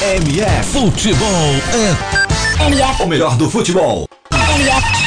MF 0.00 0.68
Futebol 0.70 1.28
é 1.72 2.66
MF. 2.66 3.02
o 3.02 3.06
melhor 3.06 3.36
do 3.36 3.48
futebol. 3.48 4.06
MF. 4.32 5.02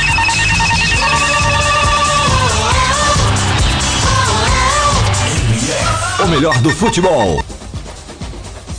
o 6.24 6.28
melhor 6.28 6.58
do 6.62 6.72
futebol. 6.72 7.44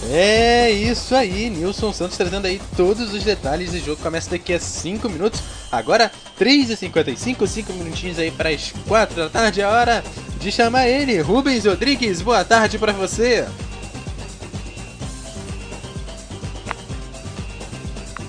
É 0.09 0.71
isso 0.71 1.15
aí, 1.17 1.51
Nilson 1.51 1.93
Santos 1.93 2.17
trazendo 2.17 2.47
aí 2.47 2.61
todos 2.77 3.13
os 3.13 3.25
detalhes. 3.25 3.75
O 3.75 3.79
jogo 3.79 4.01
começa 4.01 4.31
daqui 4.31 4.53
a 4.53 4.61
5 4.61 5.09
minutos. 5.09 5.43
Agora, 5.71 6.13
3h55, 6.39 7.47
5 7.47 7.73
minutinhos 7.73 8.19
aí 8.19 8.31
para 8.31 8.51
as 8.51 8.73
4 8.87 9.17
da 9.17 9.29
tarde. 9.29 9.61
É 9.61 9.67
hora 9.67 10.05
de 10.39 10.53
chamar 10.53 10.87
ele, 10.87 11.21
Rubens 11.21 11.65
Rodrigues. 11.65 12.23
Boa 12.23 12.45
tarde 12.45 12.79
para 12.79 12.93
você. 12.93 13.47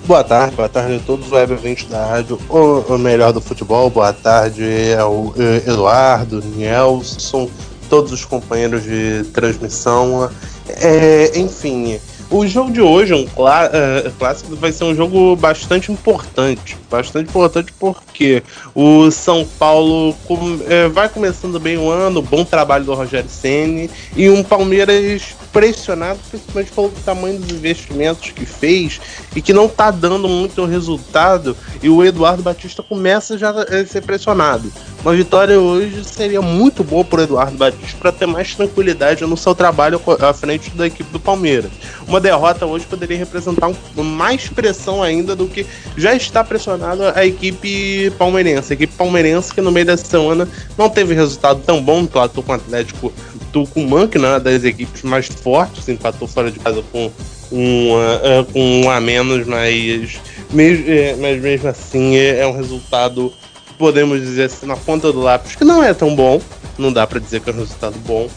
Boa 0.04 0.24
tarde, 0.24 0.56
boa 0.56 0.68
tarde 0.70 0.96
a 0.96 1.00
todos 1.00 1.26
os 1.26 1.32
web 1.32 1.54
da 1.90 2.06
rádio 2.06 2.40
o, 2.48 2.96
melhor 2.96 3.30
do 3.30 3.42
futebol. 3.42 3.90
Boa 3.90 4.12
tarde 4.12 4.64
ao 4.98 5.34
Eduardo, 5.66 6.42
Nelson, 6.56 7.48
todos 7.90 8.10
os 8.10 8.24
companheiros 8.24 8.82
de 8.82 9.24
transmissão. 9.34 10.30
É, 10.68 11.38
enfim, 11.38 12.00
o 12.30 12.46
jogo 12.46 12.70
de 12.70 12.80
hoje, 12.80 13.14
um 13.14 13.26
clá 13.26 13.68
uh, 13.68 14.10
clássico, 14.18 14.54
vai 14.56 14.70
ser 14.70 14.84
um 14.84 14.94
jogo 14.94 15.34
bastante 15.36 15.90
importante. 15.90 16.76
Bastante 16.90 17.28
importante 17.28 17.72
porque 17.78 18.42
o 18.74 19.10
São 19.10 19.46
Paulo 19.58 20.14
com, 20.26 20.34
uh, 20.34 20.90
vai 20.92 21.08
começando 21.08 21.58
bem 21.58 21.78
o 21.78 21.90
ano, 21.90 22.20
bom 22.20 22.44
trabalho 22.44 22.84
do 22.84 22.94
Rogério 22.94 23.30
Ceni 23.30 23.90
e 24.14 24.28
um 24.28 24.42
Palmeiras 24.42 25.34
pressionado, 25.52 26.18
principalmente 26.28 26.72
pelo 26.72 26.90
tamanho 27.04 27.38
dos 27.40 27.50
investimentos 27.50 28.30
que 28.30 28.44
fez 28.44 29.00
e 29.34 29.40
que 29.40 29.52
não 29.52 29.64
está 29.64 29.90
dando 29.90 30.28
muito 30.28 30.64
resultado. 30.66 31.56
E 31.82 31.88
o 31.88 32.04
Eduardo 32.04 32.42
Batista 32.42 32.82
começa 32.82 33.38
já 33.38 33.50
a 33.50 33.86
ser 33.86 34.02
pressionado. 34.02 34.70
Uma 35.02 35.14
vitória 35.14 35.58
hoje 35.58 36.04
seria 36.04 36.42
muito 36.42 36.82
boa 36.84 37.04
para 37.04 37.22
Eduardo 37.22 37.56
Batista 37.56 37.96
para 37.98 38.12
ter 38.12 38.26
mais 38.26 38.54
tranquilidade 38.54 39.24
no 39.24 39.36
seu 39.36 39.54
trabalho 39.54 40.00
à 40.20 40.34
frente 40.34 40.70
da 40.70 40.86
equipe 40.86 41.10
do 41.10 41.20
Palmeiras. 41.20 41.70
Uma 42.06 42.17
derrota 42.20 42.66
hoje 42.66 42.86
poderia 42.86 43.18
representar 43.18 43.70
mais 43.96 44.48
pressão 44.48 45.02
ainda 45.02 45.34
do 45.34 45.46
que 45.46 45.66
já 45.96 46.14
está 46.14 46.42
pressionado 46.42 47.02
a 47.14 47.24
equipe 47.24 48.10
palmeirense. 48.18 48.72
A 48.72 48.74
equipe 48.74 48.94
palmeirense 48.94 49.52
que 49.52 49.60
no 49.60 49.70
meio 49.70 49.86
da 49.86 49.96
semana 49.96 50.48
não 50.76 50.88
teve 50.88 51.14
resultado 51.14 51.62
tão 51.64 51.82
bom, 51.82 52.00
empatou 52.00 52.42
com 52.42 52.52
o 52.52 52.54
Atlético 52.54 53.12
Tucumã, 53.52 54.06
que 54.06 54.18
não 54.18 54.28
é 54.28 54.32
uma 54.32 54.40
das 54.40 54.64
equipes 54.64 55.02
mais 55.02 55.26
fortes, 55.26 55.88
empatou 55.88 56.28
fora 56.28 56.50
de 56.50 56.58
casa 56.58 56.82
com 56.92 57.10
um, 57.50 57.92
uh, 57.92 58.44
com 58.52 58.82
um 58.82 58.90
a 58.90 59.00
menos, 59.00 59.46
mas, 59.46 60.18
mesmo, 60.50 60.84
é, 60.88 61.16
mas 61.16 61.40
mesmo 61.40 61.68
assim 61.68 62.16
é, 62.16 62.40
é 62.40 62.46
um 62.46 62.56
resultado 62.56 63.32
podemos 63.78 64.20
dizer 64.20 64.44
assim, 64.44 64.66
na 64.66 64.76
ponta 64.76 65.12
do 65.12 65.20
lápis, 65.20 65.54
que 65.54 65.64
não 65.64 65.82
é 65.82 65.94
tão 65.94 66.14
bom. 66.14 66.40
Não 66.76 66.92
dá 66.92 67.06
para 67.06 67.20
dizer 67.20 67.40
que 67.40 67.48
é 67.48 67.52
um 67.52 67.56
resultado 67.56 67.96
bom. 68.00 68.28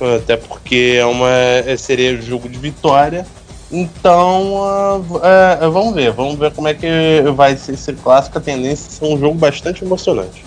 Até 0.00 0.36
porque 0.36 0.96
é 0.98 1.06
uma 1.06 1.30
é, 1.30 1.76
seria 1.76 2.18
um 2.18 2.22
jogo 2.22 2.48
de 2.48 2.58
vitória. 2.58 3.26
Então, 3.70 4.52
uh, 4.54 5.00
uh, 5.00 5.72
vamos 5.72 5.94
ver. 5.94 6.12
Vamos 6.12 6.38
ver 6.38 6.52
como 6.52 6.68
é 6.68 6.74
que 6.74 6.88
vai 7.34 7.56
ser 7.56 7.74
esse 7.74 7.92
clássico. 7.94 8.38
A 8.38 8.40
tendência 8.40 9.04
é 9.04 9.08
um 9.08 9.18
jogo 9.18 9.34
bastante 9.34 9.84
emocionante. 9.84 10.44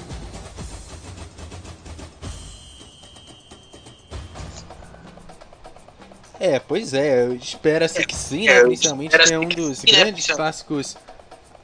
É, 6.39 6.57
pois 6.57 6.93
é, 6.93 7.27
espera-se 7.33 8.05
que 8.05 8.15
sim, 8.15 8.45
né? 8.45 8.61
Principalmente 8.61 9.17
que 9.17 9.33
é 9.33 9.37
um 9.37 9.49
dos 9.49 9.83
grandes 9.83 10.25
clássicos 10.27 10.95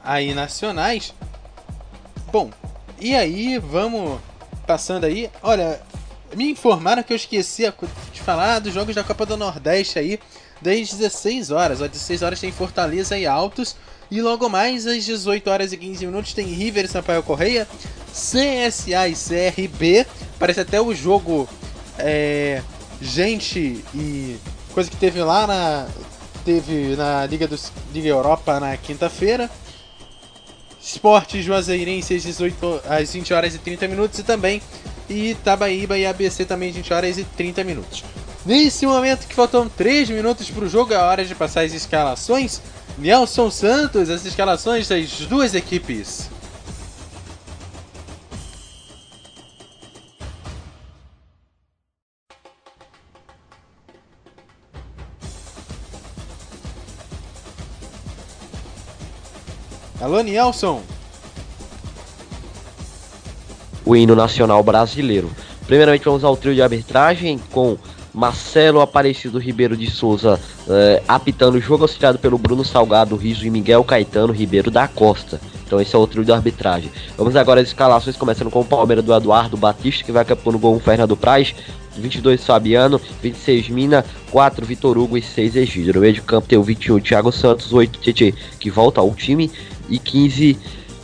aí 0.04 0.34
nacionais. 0.34 1.14
Bom, 2.30 2.50
e 3.00 3.16
aí, 3.16 3.58
vamos 3.58 4.20
passando 4.66 5.04
aí. 5.04 5.30
Olha, 5.42 5.80
me 6.34 6.50
informaram 6.50 7.02
que 7.02 7.12
eu 7.12 7.16
esqueci 7.16 7.62
de 8.12 8.20
falar 8.20 8.58
dos 8.58 8.72
jogos 8.72 8.94
da 8.94 9.04
Copa 9.04 9.26
do 9.26 9.36
Nordeste 9.36 9.98
aí, 9.98 10.18
das 10.60 10.92
16 10.92 11.50
horas. 11.50 11.82
Às 11.82 11.90
16 11.90 12.22
horas 12.22 12.40
tem 12.40 12.50
Fortaleza 12.52 13.16
e 13.16 13.26
Altos. 13.26 13.76
E 14.10 14.22
logo 14.22 14.48
mais, 14.48 14.86
às 14.86 15.04
18 15.04 15.50
horas 15.50 15.72
e 15.72 15.76
15 15.76 16.06
minutos, 16.06 16.32
tem 16.32 16.46
River 16.46 16.84
e 16.84 16.88
Sampaio 16.88 17.22
Correia, 17.22 17.66
CSA 18.12 19.08
e 19.08 19.14
CRB. 19.14 20.06
Parece 20.38 20.60
até 20.60 20.80
o 20.80 20.94
jogo 20.94 21.48
é, 21.98 22.62
Gente 23.00 23.84
e 23.94 24.36
coisa 24.72 24.90
que 24.90 24.96
teve 24.96 25.22
lá 25.22 25.46
na. 25.46 25.86
Teve 26.44 26.94
na 26.96 27.26
Liga, 27.26 27.46
dos, 27.46 27.72
Liga 27.92 28.08
Europa 28.08 28.58
na 28.60 28.76
quinta-feira. 28.76 29.50
Esporte 30.86 31.42
Juazeirense 31.42 32.14
às, 32.14 32.22
18, 32.22 32.82
às 32.88 33.12
20 33.12 33.34
horas 33.34 33.54
e 33.56 33.58
30 33.58 33.88
minutos 33.88 34.20
e 34.20 34.22
também 34.22 34.62
Itabaíba 35.10 35.98
e 35.98 36.06
ABC 36.06 36.44
também 36.44 36.70
às 36.70 36.76
20 36.76 36.94
horas 36.94 37.18
e 37.18 37.24
30 37.24 37.64
minutos. 37.64 38.04
Nesse 38.44 38.86
momento 38.86 39.26
que 39.26 39.34
faltam 39.34 39.68
3 39.68 40.10
minutos 40.10 40.48
para 40.48 40.64
o 40.64 40.68
jogo, 40.68 40.94
é 40.94 40.96
hora 40.96 41.24
de 41.24 41.34
passar 41.34 41.62
as 41.62 41.72
escalações. 41.72 42.62
Nelson 42.96 43.50
Santos, 43.50 44.08
as 44.08 44.24
escalações 44.24 44.86
das 44.86 45.10
duas 45.22 45.54
equipes. 45.54 46.30
Alô, 59.98 60.20
Nielson. 60.20 60.82
O 63.84 63.96
hino 63.96 64.14
nacional 64.14 64.62
brasileiro. 64.62 65.30
Primeiramente 65.66 66.04
vamos 66.04 66.22
ao 66.22 66.36
trio 66.36 66.54
de 66.54 66.60
arbitragem 66.60 67.40
com 67.50 67.78
Marcelo 68.12 68.80
Aparecido 68.80 69.38
Ribeiro 69.38 69.76
de 69.76 69.90
Souza 69.90 70.38
eh, 70.68 71.02
apitando 71.08 71.54
o 71.54 71.60
jogo 71.60 71.84
auxiliado 71.84 72.18
pelo 72.18 72.36
Bruno 72.36 72.64
Salgado 72.64 73.16
Riso 73.16 73.46
e 73.46 73.50
Miguel 73.50 73.82
Caetano 73.84 74.32
Ribeiro 74.32 74.70
da 74.70 74.86
Costa. 74.86 75.40
Então 75.66 75.80
esse 75.80 75.94
é 75.94 75.98
o 75.98 76.06
trio 76.06 76.24
de 76.24 76.32
arbitragem. 76.32 76.90
Vamos 77.16 77.34
agora 77.34 77.60
às 77.60 77.68
escalações, 77.68 78.16
começando 78.16 78.50
com 78.50 78.60
o 78.60 78.64
Palmeiras 78.64 79.04
do 79.04 79.14
Eduardo 79.14 79.56
Batista, 79.56 80.04
que 80.04 80.12
vai 80.12 80.24
capando 80.24 80.52
no 80.52 80.58
gol 80.58 80.78
Fernando 80.78 81.16
Praz, 81.16 81.54
22 81.96 82.44
Fabiano, 82.44 83.00
26 83.22 83.68
Mina, 83.70 84.04
4 84.30 84.64
Vitor 84.64 84.96
Hugo 84.96 85.18
e 85.18 85.22
6 85.22 85.56
Egídio. 85.56 85.94
No 85.94 86.00
meio 86.00 86.14
de 86.14 86.22
campo 86.22 86.48
tem 86.48 86.58
o 86.58 86.62
21 86.62 87.00
Thiago 87.00 87.32
Santos, 87.32 87.72
8 87.72 87.98
Tietê, 87.98 88.32
que 88.60 88.70
volta 88.70 89.00
ao 89.00 89.12
time, 89.14 89.50
e 89.88 89.98
15 89.98 90.58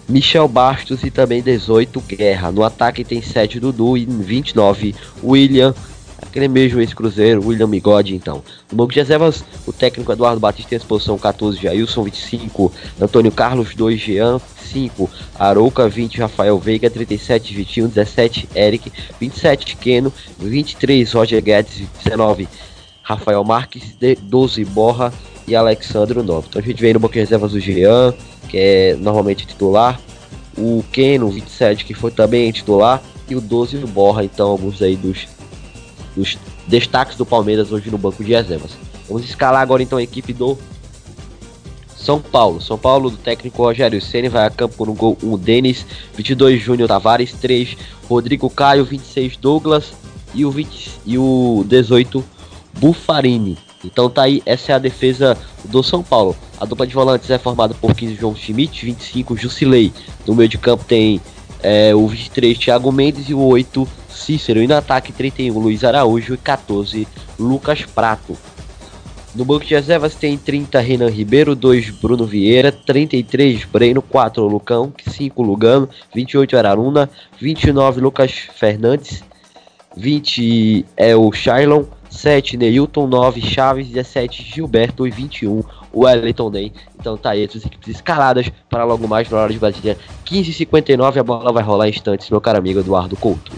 Michel 0.08 0.48
Bastos 0.48 1.02
e 1.04 1.10
também 1.10 1.42
18 1.42 2.00
Guerra. 2.00 2.52
No 2.52 2.64
ataque 2.64 3.04
tem 3.04 3.22
7 3.22 3.58
Dudu 3.58 3.96
e 3.96 4.04
29 4.04 4.94
William, 5.22 5.74
aquele 6.18 6.48
mesmo 6.48 6.80
ex-cruzeiro, 6.80 7.46
William 7.46 7.66
Migode 7.66 8.14
então. 8.14 8.42
No 8.70 8.76
banco 8.76 8.92
de 8.92 8.98
reservas, 8.98 9.44
o 9.66 9.72
técnico 9.72 10.12
Eduardo 10.12 10.40
Batista 10.40 10.70
tem 10.70 10.76
exposição 10.76 11.18
14 11.18 11.60
Jailson, 11.60 12.04
25 12.04 12.72
Antônio 13.00 13.30
Carlos, 13.30 13.74
2 13.74 14.00
Jean, 14.00 14.40
5 14.72 15.10
Arouca, 15.38 15.88
20 15.88 16.20
Rafael 16.20 16.58
Veiga, 16.58 16.90
37 16.90 17.54
Vitinho, 17.54 17.88
17 17.88 18.48
Eric, 18.54 18.92
27 19.20 19.76
Keno, 19.76 20.12
23 20.38 21.12
Roger 21.12 21.42
Guedes, 21.42 21.82
19 22.04 22.48
Rafael 23.02 23.42
Marques, 23.44 23.96
12 24.22 24.64
Borra 24.64 25.12
e 25.46 25.54
Alexandre 25.54 26.22
Novo. 26.22 26.46
Então 26.48 26.62
a 26.62 26.64
gente 26.64 26.80
vem 26.80 26.94
no 26.94 27.00
banco 27.00 27.14
de 27.14 27.20
reservas 27.20 27.52
o 27.52 27.60
Jean, 27.60 28.14
que 28.48 28.56
é 28.56 28.96
normalmente 28.96 29.46
titular, 29.46 30.00
o 30.56 30.84
Keno, 30.92 31.28
27, 31.28 31.84
que 31.84 31.94
foi 31.94 32.10
também 32.10 32.50
titular, 32.52 33.02
e 33.28 33.34
o 33.34 33.40
12 33.40 33.78
o 33.78 33.86
Borra, 33.86 34.24
então 34.24 34.50
alguns 34.50 34.80
aí 34.82 34.96
dos, 34.96 35.26
dos 36.14 36.38
destaques 36.66 37.16
do 37.16 37.26
Palmeiras 37.26 37.72
hoje 37.72 37.90
no 37.90 37.98
banco 37.98 38.22
de 38.22 38.32
reservas. 38.32 38.72
Vamos 39.08 39.24
escalar 39.24 39.62
agora 39.62 39.82
então 39.82 39.98
a 39.98 40.02
equipe 40.02 40.32
do 40.32 40.56
São 41.96 42.20
Paulo. 42.20 42.60
São 42.60 42.78
Paulo 42.78 43.10
do 43.10 43.16
técnico 43.16 43.62
Rogério 43.62 44.00
Ceni 44.00 44.28
vai 44.28 44.46
a 44.46 44.50
campo 44.50 44.86
no 44.86 44.94
gol 44.94 45.18
1 45.22 45.38
Denis, 45.38 45.86
22 46.14 46.60
Júnior 46.60 46.88
Tavares, 46.88 47.32
3 47.32 47.76
Rodrigo 48.08 48.48
Caio, 48.48 48.84
26 48.84 49.36
Douglas 49.36 49.92
e 50.34 50.44
o 50.44 50.50
20 50.50 51.00
e 51.04 51.18
o 51.18 51.64
18 51.66 52.24
Bufarini. 52.78 53.58
Então 53.84 54.08
tá 54.08 54.22
aí, 54.22 54.42
essa 54.46 54.72
é 54.72 54.74
a 54.74 54.78
defesa 54.78 55.36
do 55.64 55.82
São 55.82 56.02
Paulo. 56.02 56.36
A 56.60 56.64
dupla 56.64 56.86
de 56.86 56.94
volantes 56.94 57.30
é 57.30 57.38
formada 57.38 57.74
por 57.74 57.94
15 57.94 58.14
João 58.14 58.34
Schmidt, 58.34 58.84
25 58.84 59.36
Jusilei. 59.36 59.92
No 60.26 60.34
meio 60.34 60.48
de 60.48 60.58
campo 60.58 60.84
tem 60.84 61.20
é, 61.62 61.94
o 61.94 62.06
23 62.06 62.56
Thiago 62.56 62.92
Mendes 62.92 63.28
e 63.28 63.34
o 63.34 63.40
8 63.40 63.88
Cícero. 64.08 64.62
E 64.62 64.66
no 64.66 64.76
ataque 64.76 65.12
31 65.12 65.58
Luiz 65.58 65.82
Araújo 65.82 66.34
e 66.34 66.38
14 66.38 67.08
Lucas 67.38 67.82
Prato. 67.84 68.36
No 69.34 69.46
banco 69.46 69.64
de 69.64 69.74
reservas 69.74 70.14
tem 70.14 70.36
30 70.36 70.78
Renan 70.78 71.08
Ribeiro, 71.08 71.56
2 71.56 71.88
Bruno 71.90 72.26
Vieira, 72.26 72.70
33 72.70 73.64
Breno, 73.64 74.02
4 74.02 74.46
Lucão, 74.46 74.92
5 75.08 75.42
Lugano, 75.42 75.88
28 76.14 76.54
Araruna, 76.54 77.08
29 77.40 78.02
Lucas 78.02 78.30
Fernandes, 78.54 79.24
20 79.96 80.84
é 80.98 81.16
o 81.16 81.32
Shailon, 81.32 81.84
7, 82.12 82.56
Neilton 82.56 83.06
9, 83.06 83.40
Chaves 83.40 83.88
17, 83.88 84.42
Gilberto 84.42 85.06
e 85.06 85.10
21, 85.10 85.62
Wellington 85.94 86.50
Ney. 86.50 86.72
Então 86.98 87.16
tá 87.16 87.30
aí, 87.30 87.44
as 87.44 87.64
equipes 87.64 87.88
escaladas 87.88 88.50
para 88.68 88.84
logo 88.84 89.08
mais 89.08 89.28
na 89.28 89.38
hora 89.38 89.52
de 89.52 89.58
Brasília. 89.58 89.98
15h59, 90.26 91.16
a 91.16 91.22
bola 91.22 91.52
vai 91.52 91.62
rolar 91.62 91.88
em 91.88 91.90
instantes, 91.90 92.30
meu 92.30 92.40
caro 92.40 92.58
amigo 92.58 92.80
Eduardo 92.80 93.16
Couto. 93.16 93.52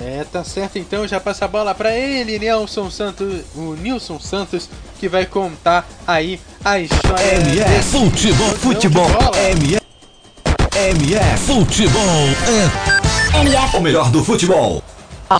É, 0.00 0.24
tá 0.24 0.42
certo 0.42 0.78
então, 0.78 1.06
já 1.06 1.20
passa 1.20 1.44
a 1.44 1.48
bola 1.48 1.74
para 1.74 1.94
ele, 1.94 2.38
Nelson 2.38 2.90
Santos, 2.90 3.44
o 3.54 3.74
Nilson 3.74 4.18
Santos, 4.18 4.68
que 4.98 5.08
vai 5.08 5.26
contar 5.26 5.86
aí 6.06 6.40
a 6.64 6.78
história. 6.78 7.34
MF, 7.34 7.82
futebol, 7.84 8.48
futebol, 8.56 9.06
MF. 9.50 9.78
MF 10.78 11.38
Futebol, 11.38 12.00
é 12.46 13.40
MF. 13.40 13.76
o 13.76 13.80
melhor 13.80 14.12
do 14.12 14.22
futebol. 14.22 14.80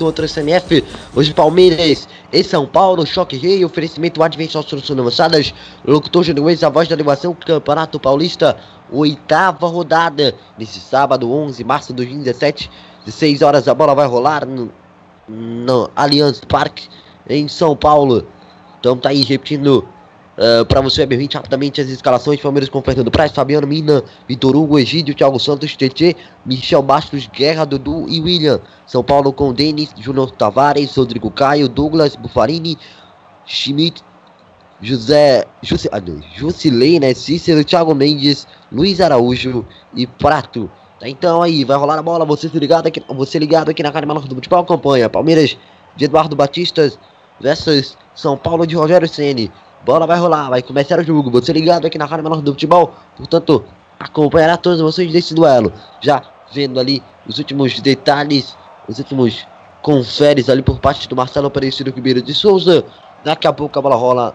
Outro 0.00 0.26
SMF, 0.26 0.84
hoje 1.14 1.32
Palmeiras 1.32 2.08
em 2.32 2.42
São 2.42 2.66
Paulo, 2.66 3.06
Choque 3.06 3.36
Rei, 3.36 3.64
oferecimento 3.64 4.20
Adventure 4.20 4.66
Soluções 4.66 4.98
Avançadas, 4.98 5.54
locutor 5.86 6.24
Genuês, 6.24 6.64
a 6.64 6.68
voz 6.68 6.88
da 6.88 6.94
animação, 6.96 7.32
Campeonato 7.34 8.00
Paulista, 8.00 8.56
oitava 8.90 9.68
rodada, 9.68 10.34
nesse 10.58 10.80
sábado, 10.80 11.32
11 11.32 11.58
de 11.58 11.64
março 11.64 11.88
de 11.90 11.98
2017, 11.98 12.68
16 13.04 13.40
horas 13.40 13.68
a 13.68 13.74
bola 13.74 13.94
vai 13.94 14.08
rolar 14.08 14.44
no, 14.44 14.72
no 15.28 15.88
Allianz 15.94 16.40
Parque, 16.40 16.88
em 17.30 17.46
São 17.46 17.76
Paulo. 17.76 18.26
Então 18.80 18.96
tá 18.96 19.10
aí, 19.10 19.22
repetindo 19.22 19.86
Uh, 20.38 20.64
para 20.66 20.80
você, 20.80 21.04
Web20, 21.04 21.34
rapidamente 21.34 21.80
as 21.80 21.88
escalações: 21.88 22.40
Palmeiras 22.40 22.68
com 22.68 22.80
Fernando 22.80 23.10
Praz, 23.10 23.32
Fabiano 23.32 23.66
Mina, 23.66 24.04
Vitor 24.28 24.54
Hugo, 24.54 24.78
Egídio, 24.78 25.12
Thiago 25.12 25.36
Santos, 25.40 25.74
Tietê, 25.74 26.14
Michel 26.46 26.80
Bastos, 26.80 27.26
Guerra, 27.26 27.64
Dudu 27.64 28.06
e 28.08 28.20
William. 28.20 28.60
São 28.86 29.02
Paulo 29.02 29.32
com 29.32 29.52
Denis, 29.52 29.90
Júnior 29.98 30.30
Tavares, 30.30 30.94
Rodrigo 30.94 31.28
Caio, 31.28 31.68
Douglas 31.68 32.14
Bufarini, 32.14 32.78
Schmidt, 33.44 34.00
José 34.80 35.44
Jussi, 35.60 35.88
ah, 35.90 36.00
Jusilei, 36.36 37.00
né? 37.00 37.14
Cícero, 37.14 37.64
Thiago 37.64 37.92
Mendes, 37.92 38.46
Luiz 38.70 39.00
Araújo 39.00 39.66
e 39.92 40.06
Prato. 40.06 40.70
Tá, 41.00 41.08
então 41.08 41.42
aí, 41.42 41.64
vai 41.64 41.76
rolar 41.76 41.98
a 41.98 42.02
bola, 42.02 42.24
você 42.24 42.46
ligado 42.46 42.86
aqui, 42.86 43.02
você 43.08 43.40
ligado 43.40 43.70
aqui 43.70 43.82
na 43.82 43.90
Cara 43.90 44.06
Maluca 44.06 44.28
do 44.28 44.36
Futebol, 44.36 44.60
acompanha 44.60 45.10
Palmeiras 45.10 45.58
de 45.96 46.04
Eduardo 46.04 46.36
Batista 46.36 46.92
versus 47.40 47.96
São 48.14 48.36
Paulo 48.36 48.64
de 48.64 48.76
Rogério 48.76 49.08
Ceni. 49.08 49.50
Bola 49.84 50.06
vai 50.06 50.18
rolar, 50.18 50.50
vai 50.50 50.62
começar 50.62 50.98
o 50.98 51.04
jogo. 51.04 51.30
Você 51.30 51.52
ligado 51.52 51.86
aqui 51.86 51.96
na 51.96 52.04
Rádio 52.04 52.24
Menor 52.24 52.42
do 52.42 52.52
Futebol. 52.52 52.92
Portanto, 53.16 53.64
acompanhará 53.98 54.56
todos 54.56 54.80
vocês 54.80 55.10
desse 55.12 55.34
duelo. 55.34 55.72
Já 56.00 56.22
vendo 56.52 56.80
ali 56.80 57.02
os 57.26 57.38
últimos 57.38 57.80
detalhes, 57.80 58.56
os 58.88 58.98
últimos 58.98 59.46
conferes 59.82 60.48
ali 60.48 60.62
por 60.62 60.78
parte 60.78 61.08
do 61.08 61.16
Marcelo 61.16 61.46
Aparecido 61.46 61.90
Ribeiro 61.90 62.20
de 62.20 62.34
Souza. 62.34 62.84
Daqui 63.24 63.46
a 63.46 63.52
pouco 63.52 63.78
a 63.78 63.82
bola 63.82 63.94
rola 63.94 64.34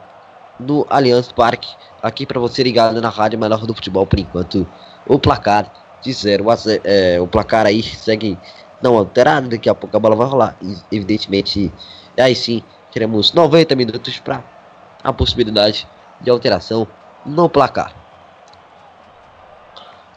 no 0.60 0.86
Allianz 0.90 1.32
Parque. 1.32 1.70
Aqui 2.02 2.26
para 2.26 2.40
você 2.40 2.64
ligado 2.64 3.00
na 3.02 3.10
Rádio 3.10 3.40
Menor 3.40 3.66
do 3.66 3.74
Futebol 3.74 4.06
por 4.06 4.20
enquanto. 4.20 4.68
O 5.08 5.20
placar 5.20 5.72
de 6.02 6.12
0 6.12 6.50
a 6.50 6.56
0. 6.56 6.82
É, 6.84 7.20
o 7.20 7.28
placar 7.28 7.66
aí 7.66 7.84
segue 7.84 8.38
não 8.82 8.98
alterado. 8.98 9.50
Daqui 9.50 9.70
a 9.70 9.76
pouco 9.76 9.96
a 9.96 10.00
bola 10.00 10.16
vai 10.16 10.28
rolar. 10.28 10.56
E, 10.62 10.76
evidentemente, 10.92 11.72
aí 12.18 12.36
sim 12.36 12.64
teremos 12.92 13.34
90 13.34 13.76
minutos 13.76 14.20
para 14.20 14.53
a 15.04 15.12
possibilidade 15.12 15.88
de 16.22 16.30
alteração 16.30 16.88
no 17.26 17.50
placar. 17.50 18.04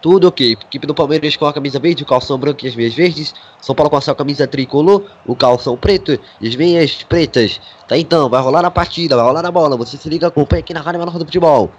Tudo 0.01 0.29
ok. 0.29 0.53
Equipe 0.53 0.87
do 0.87 0.95
Palmeiras 0.95 1.37
com 1.37 1.47
a 1.47 1.53
camisa 1.53 1.81
verde, 1.81 2.03
o 2.05 2.07
calção 2.07 2.39
branco 2.39 2.65
e 2.65 2.69
as 2.69 2.77
meias 2.77 2.95
verdes. 2.95 3.35
São 3.61 3.75
Paulo 3.75 3.91
com 3.91 3.97
a 3.97 4.01
sua 4.01 4.15
camisa 4.15 4.47
tricolor, 4.47 5.05
o 5.27 5.35
calção 5.35 5.77
preto 5.77 6.19
e 6.41 6.47
as 6.47 6.55
meias 6.55 7.03
pretas. 7.03 7.61
Tá 7.89 7.97
então, 7.99 8.29
vai 8.29 8.41
rolar 8.41 8.65
a 8.65 8.71
partida, 8.71 9.17
vai 9.17 9.25
rolar 9.25 9.45
a 9.45 9.51
bola. 9.51 9.77
Você 9.77 9.97
se 9.97 10.09
liga, 10.09 10.29
acompanha 10.29 10.61
aqui 10.61 10.73
na 10.73 10.81
Rádio 10.81 11.01
Menor 11.01 11.19
do 11.19 11.25
Futebol. 11.25 11.73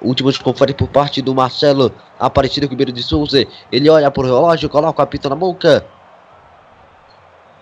Últimos 0.00 0.36
confere 0.38 0.74
por 0.74 0.88
parte 0.88 1.22
do 1.22 1.34
Marcelo 1.34 1.92
Aparecido 2.20 2.66
Ribeiro 2.66 2.92
de 2.92 3.02
Souza. 3.02 3.44
Ele 3.70 3.88
olha 3.88 4.10
pro 4.10 4.22
relógio, 4.22 4.68
coloca 4.68 5.00
o 5.00 5.02
apito 5.02 5.28
na 5.28 5.34
boca. 5.36 5.84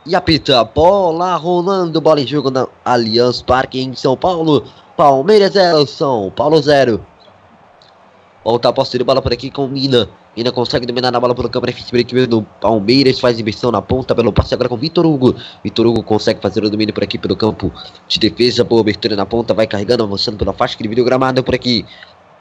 E 0.06 0.14
apita, 0.16 0.64
bola 0.64 1.36
rolando, 1.36 2.00
bola 2.00 2.20
em 2.20 2.26
jogo 2.26 2.50
na 2.50 2.66
Allianz 2.84 3.42
Parque 3.42 3.80
em 3.80 3.94
São 3.94 4.16
Paulo. 4.16 4.64
Palmeiras 5.00 5.54
0, 5.54 5.86
São 5.86 6.30
Paulo 6.30 6.60
0. 6.60 7.02
Volta 8.44 8.68
a 8.68 8.72
posse 8.74 8.98
de 8.98 9.02
bola 9.02 9.22
por 9.22 9.32
aqui 9.32 9.50
com 9.50 9.66
Mina. 9.66 10.06
Mina 10.36 10.52
consegue 10.52 10.84
dominar 10.84 11.16
a 11.16 11.18
bola 11.18 11.34
pelo 11.34 11.48
campo 11.48 11.66
defensivo 11.66 11.96
equipe 11.96 12.26
do 12.26 12.42
Palmeiras. 12.60 13.18
Faz 13.18 13.40
inversão 13.40 13.72
na 13.72 13.80
ponta 13.80 14.14
pelo 14.14 14.30
passe 14.30 14.52
agora 14.52 14.68
com 14.68 14.76
Vitor 14.76 15.06
Hugo. 15.06 15.34
Vitor 15.64 15.86
Hugo 15.86 16.02
consegue 16.02 16.42
fazer 16.42 16.62
o 16.62 16.68
domínio 16.68 16.92
por 16.92 17.02
aqui 17.02 17.16
pelo 17.16 17.34
campo 17.34 17.72
de 18.06 18.18
defesa. 18.18 18.62
Boa 18.62 18.82
abertura 18.82 19.16
na 19.16 19.24
ponta. 19.24 19.54
Vai 19.54 19.66
carregando, 19.66 20.04
avançando 20.04 20.36
pela 20.36 20.52
faixa 20.52 20.76
que 20.76 20.82
dividiu 20.82 21.02
o 21.02 21.06
gramado 21.06 21.42
por 21.42 21.54
aqui. 21.54 21.86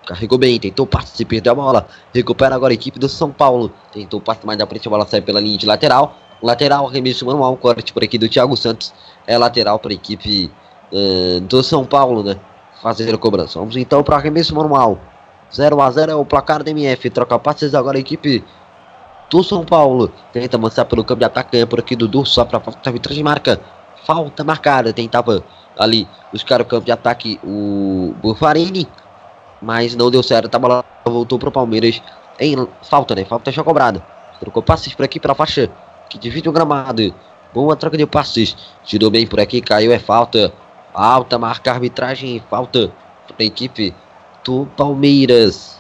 Carregou 0.06 0.38
bem, 0.38 0.60
tentou 0.60 0.86
passe, 0.86 1.16
se 1.16 1.24
perdeu 1.24 1.54
a 1.54 1.56
bola. 1.56 1.88
Recupera 2.14 2.56
agora 2.56 2.74
a 2.74 2.76
equipe 2.76 3.00
do 3.00 3.08
São 3.08 3.32
Paulo. 3.32 3.72
Tentou 3.94 4.20
passe 4.20 4.46
mais 4.46 4.60
da 4.60 4.68
frente, 4.68 4.86
a 4.86 4.92
bola 4.92 5.08
sai 5.08 5.22
pela 5.22 5.40
linha 5.40 5.58
de 5.58 5.66
lateral. 5.66 6.14
Lateral, 6.44 6.90
arremesso 6.90 7.26
manual, 7.26 7.56
corte 7.56 7.94
por 7.94 8.04
aqui 8.04 8.18
do 8.18 8.28
Thiago 8.28 8.58
Santos. 8.58 8.94
É 9.26 9.38
lateral 9.38 9.80
para 9.80 9.94
a 9.94 9.96
equipe 9.96 10.52
uh, 10.92 11.40
do 11.42 11.64
São 11.64 11.86
Paulo, 11.86 12.24
né? 12.24 12.36
fazer 12.82 13.14
a 13.14 13.18
cobrança. 13.18 13.60
Vamos 13.60 13.76
então 13.76 14.04
para 14.04 14.16
arremesso 14.16 14.56
manual. 14.56 14.98
0 15.54 15.82
a 15.82 15.92
0 15.92 16.12
é 16.12 16.16
o 16.16 16.26
placar 16.26 16.64
do 16.64 16.70
MF. 16.70 17.10
Troca 17.10 17.38
passes 17.40 17.74
agora 17.76 17.98
a 17.98 18.00
equipe 18.00 18.44
do 19.30 19.44
São 19.44 19.66
Paulo. 19.66 20.12
Tenta 20.32 20.58
avançar 20.58 20.86
pelo 20.86 21.04
campo 21.04 21.20
de 21.20 21.26
ataque. 21.26 21.52
Ganha 21.54 21.68
por 21.68 21.80
aqui 21.80 21.96
Dudu. 21.96 22.26
Só 22.26 22.46
para 22.46 22.60
falta 22.60 22.90
arbitragem 22.90 23.24
marca. 23.24 23.60
Falta 24.06 24.44
marcada. 24.44 24.94
Tentava 24.94 25.44
ali 25.78 26.08
buscar 26.32 26.62
o 26.62 26.66
campo 26.66 26.86
de 26.86 26.92
ataque 26.92 27.40
o 27.44 28.14
Bufarini. 28.22 28.88
Mas 29.62 29.96
não 29.96 30.10
deu 30.12 30.24
certo. 30.24 30.54
A 30.54 30.60
bola 30.60 30.86
voltou 31.06 31.40
para 31.40 31.50
o 31.50 31.52
Palmeiras. 31.52 32.02
Em 32.40 32.56
falta, 32.84 33.16
né? 33.16 33.26
Falta 33.26 33.52
já 33.52 33.64
cobrada. 33.64 34.04
Trocou 34.40 34.64
passes 34.64 34.94
por 34.94 35.04
aqui 35.04 35.20
para 35.20 35.34
a 35.34 35.36
faixa. 35.36 35.70
Que 36.10 36.18
divide 36.18 36.48
o 36.48 36.52
gramado. 36.52 37.14
Boa 37.54 37.76
troca 37.76 37.98
de 37.98 38.06
passes. 38.06 38.56
Tirou 38.84 39.10
bem 39.10 39.26
por 39.26 39.40
aqui. 39.40 39.62
Caiu. 39.62 39.92
É 39.92 40.00
falta. 40.00 40.54
Alta 40.94 41.38
marca 41.38 41.72
arbitragem 41.72 42.38
e 42.38 42.40
falta 42.50 42.92
para 43.28 43.36
a 43.40 43.44
equipe 43.44 43.96
do 44.44 44.66
Palmeiras. 44.78 45.80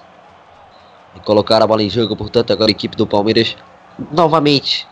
E 1.15 1.19
colocar 1.21 1.61
a 1.61 1.67
bola 1.67 1.81
em 1.81 1.89
jogo, 1.89 2.15
portanto, 2.15 2.51
agora 2.51 2.69
a 2.69 2.71
equipe 2.71 2.95
do 2.95 3.07
Palmeiras 3.07 3.57
novamente. 4.11 4.87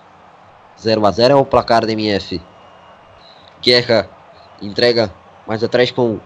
0 0.80 1.06
a 1.06 1.12
0 1.12 1.34
é 1.34 1.36
o 1.36 1.46
placar 1.46 1.86
da 1.86 1.92
MF. 1.92 2.42
Guerra 3.62 4.10
entrega 4.62 5.12
mais 5.48 5.64
atrás 5.64 5.92
com 5.92 6.20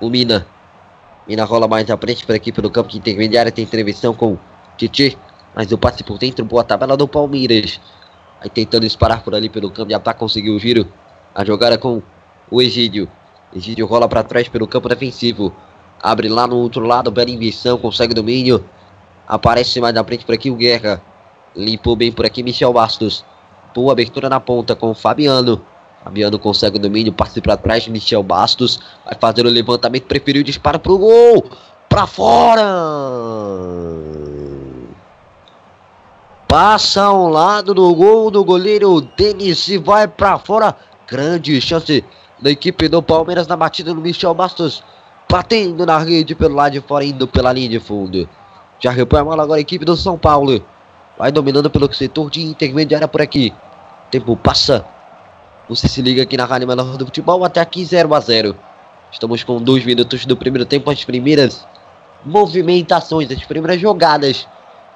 o 0.00 0.10
Mina. 0.10 0.46
Mina 1.26 1.44
rola 1.44 1.68
mais 1.68 1.90
à 1.90 1.96
frente 1.96 2.24
para 2.24 2.34
a 2.34 2.36
equipe 2.36 2.60
do 2.60 2.70
campo 2.70 2.88
que 2.88 2.98
intermediária. 2.98 3.52
Tem 3.52 3.64
intervenção 3.64 4.14
com 4.14 4.38
Titi. 4.76 5.16
Mas 5.54 5.72
o 5.72 5.78
passe 5.78 6.04
por 6.04 6.18
dentro, 6.18 6.44
boa 6.44 6.62
tabela 6.62 6.96
do 6.96 7.08
Palmeiras. 7.08 7.80
Aí 8.40 8.48
tentando 8.48 8.82
disparar 8.82 9.22
por 9.22 9.34
ali 9.34 9.48
pelo 9.48 9.70
campo 9.70 9.88
de 9.88 9.94
ataque, 9.94 10.20
conseguiu 10.20 10.54
o 10.54 10.58
giro. 10.58 10.86
A 11.34 11.44
jogada 11.44 11.76
com 11.76 12.02
o 12.50 12.62
Egídio. 12.62 13.08
Egídio 13.54 13.86
rola 13.86 14.08
para 14.08 14.22
trás 14.22 14.48
pelo 14.48 14.66
campo 14.66 14.88
defensivo. 14.88 15.52
Abre 16.02 16.28
lá 16.28 16.46
no 16.46 16.56
outro 16.56 16.84
lado, 16.84 17.10
bela 17.10 17.30
inversão, 17.30 17.78
consegue 17.78 18.14
domínio. 18.14 18.64
Aparece 19.26 19.80
mais 19.80 19.94
na 19.94 20.04
frente 20.04 20.24
por 20.24 20.34
aqui 20.34 20.50
o 20.50 20.56
Guerra. 20.56 21.02
Limpou 21.56 21.96
bem 21.96 22.12
por 22.12 22.24
aqui 22.24 22.42
Michel 22.42 22.72
Bastos. 22.72 23.24
Boa 23.74 23.92
abertura 23.92 24.28
na 24.28 24.40
ponta 24.40 24.76
com 24.76 24.90
o 24.90 24.94
Fabiano. 24.94 25.60
Fabiano 26.04 26.38
consegue 26.38 26.76
o 26.76 26.80
domínio, 26.80 27.12
passe 27.12 27.40
para 27.40 27.56
trás. 27.56 27.86
Michel 27.88 28.22
Bastos 28.22 28.80
vai 29.04 29.14
fazer 29.20 29.44
o 29.44 29.48
levantamento. 29.48 30.04
Preferiu 30.04 30.42
disparo 30.42 30.78
para 30.78 30.92
o 30.92 30.98
gol. 30.98 31.50
Para 31.88 32.06
fora. 32.06 32.62
Passa 36.46 37.02
ao 37.02 37.28
lado 37.28 37.74
do 37.74 37.94
gol 37.94 38.30
do 38.30 38.42
goleiro 38.42 39.00
Denis 39.00 39.68
e 39.68 39.76
vai 39.76 40.08
para 40.08 40.38
fora. 40.38 40.74
Grande 41.06 41.60
chance 41.60 42.04
da 42.40 42.50
equipe 42.50 42.88
do 42.88 43.02
Palmeiras 43.02 43.46
na 43.46 43.56
batida 43.56 43.92
do 43.92 44.00
Michel 44.00 44.34
Bastos. 44.34 44.82
Batendo 45.30 45.84
na 45.84 45.98
rede 45.98 46.34
pelo 46.34 46.54
lado 46.54 46.72
de 46.72 46.80
fora, 46.80 47.04
indo 47.04 47.28
pela 47.28 47.52
linha 47.52 47.68
de 47.68 47.80
fundo. 47.80 48.28
Já 48.80 48.90
repõe 48.90 49.20
a 49.20 49.24
bola 49.24 49.42
agora 49.42 49.58
a 49.58 49.60
equipe 49.60 49.84
do 49.84 49.96
São 49.96 50.16
Paulo. 50.16 50.64
Vai 51.18 51.30
dominando 51.30 51.68
pelo 51.68 51.92
setor 51.92 52.30
de 52.30 52.42
intermediária 52.42 53.06
por 53.06 53.20
aqui. 53.20 53.52
Tempo 54.10 54.36
passa. 54.36 54.86
Você 55.68 55.86
se 55.86 56.00
liga 56.00 56.22
aqui 56.22 56.36
na 56.36 56.46
Rádio 56.46 56.66
Menor 56.66 56.96
do 56.96 57.04
Futebol. 57.04 57.44
Até 57.44 57.60
aqui 57.60 57.84
0 57.84 58.14
a 58.14 58.20
0 58.20 58.56
Estamos 59.10 59.42
com 59.42 59.60
dois 59.60 59.84
minutos 59.84 60.24
do 60.24 60.36
primeiro 60.36 60.64
tempo. 60.64 60.90
As 60.90 61.04
primeiras 61.04 61.66
movimentações, 62.24 63.30
as 63.30 63.44
primeiras 63.44 63.80
jogadas 63.80 64.48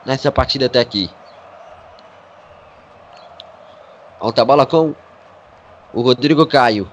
nessa 0.06 0.32
partida 0.32 0.66
até 0.66 0.80
aqui. 0.80 1.10
Alta 4.18 4.44
bola 4.44 4.64
com 4.64 4.94
o 5.92 6.00
Rodrigo 6.00 6.46
Caio. 6.46 6.88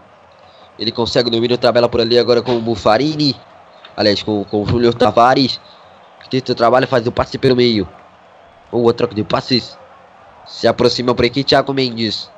Ele 0.80 0.92
consegue 0.92 1.28
o 1.28 1.32
domínio, 1.32 1.58
tabela 1.58 1.90
por 1.90 2.00
ali 2.00 2.18
agora 2.18 2.42
com 2.42 2.56
o 2.56 2.62
Bufarini. 2.62 3.36
Aliás, 3.98 4.24
com, 4.24 4.46
com 4.46 4.64
o 4.64 4.66
Júlio 4.66 4.94
Tavares. 4.94 5.60
Que 6.24 6.30
tenta 6.30 6.54
o 6.54 6.56
trabalho, 6.56 6.88
faz 6.88 7.06
o 7.06 7.12
passe 7.12 7.38
pelo 7.38 7.56
meio. 7.56 7.88
Boa 8.72 8.94
troca 8.94 9.14
de 9.14 9.24
passes. 9.24 9.78
Se 10.48 10.68
aproxima 10.68 11.14
por 11.14 11.26
aqui, 11.26 11.44
Thiago 11.44 11.74
Mendes. 11.74 12.32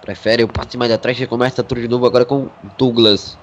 Prefere 0.00 0.42
o 0.42 0.48
passe 0.48 0.76
mais 0.76 0.90
atrás, 0.90 1.16
recomeça 1.16 1.62
tudo 1.62 1.80
de 1.80 1.88
novo 1.88 2.06
agora 2.06 2.24
com 2.24 2.48
Douglas. 2.76 3.38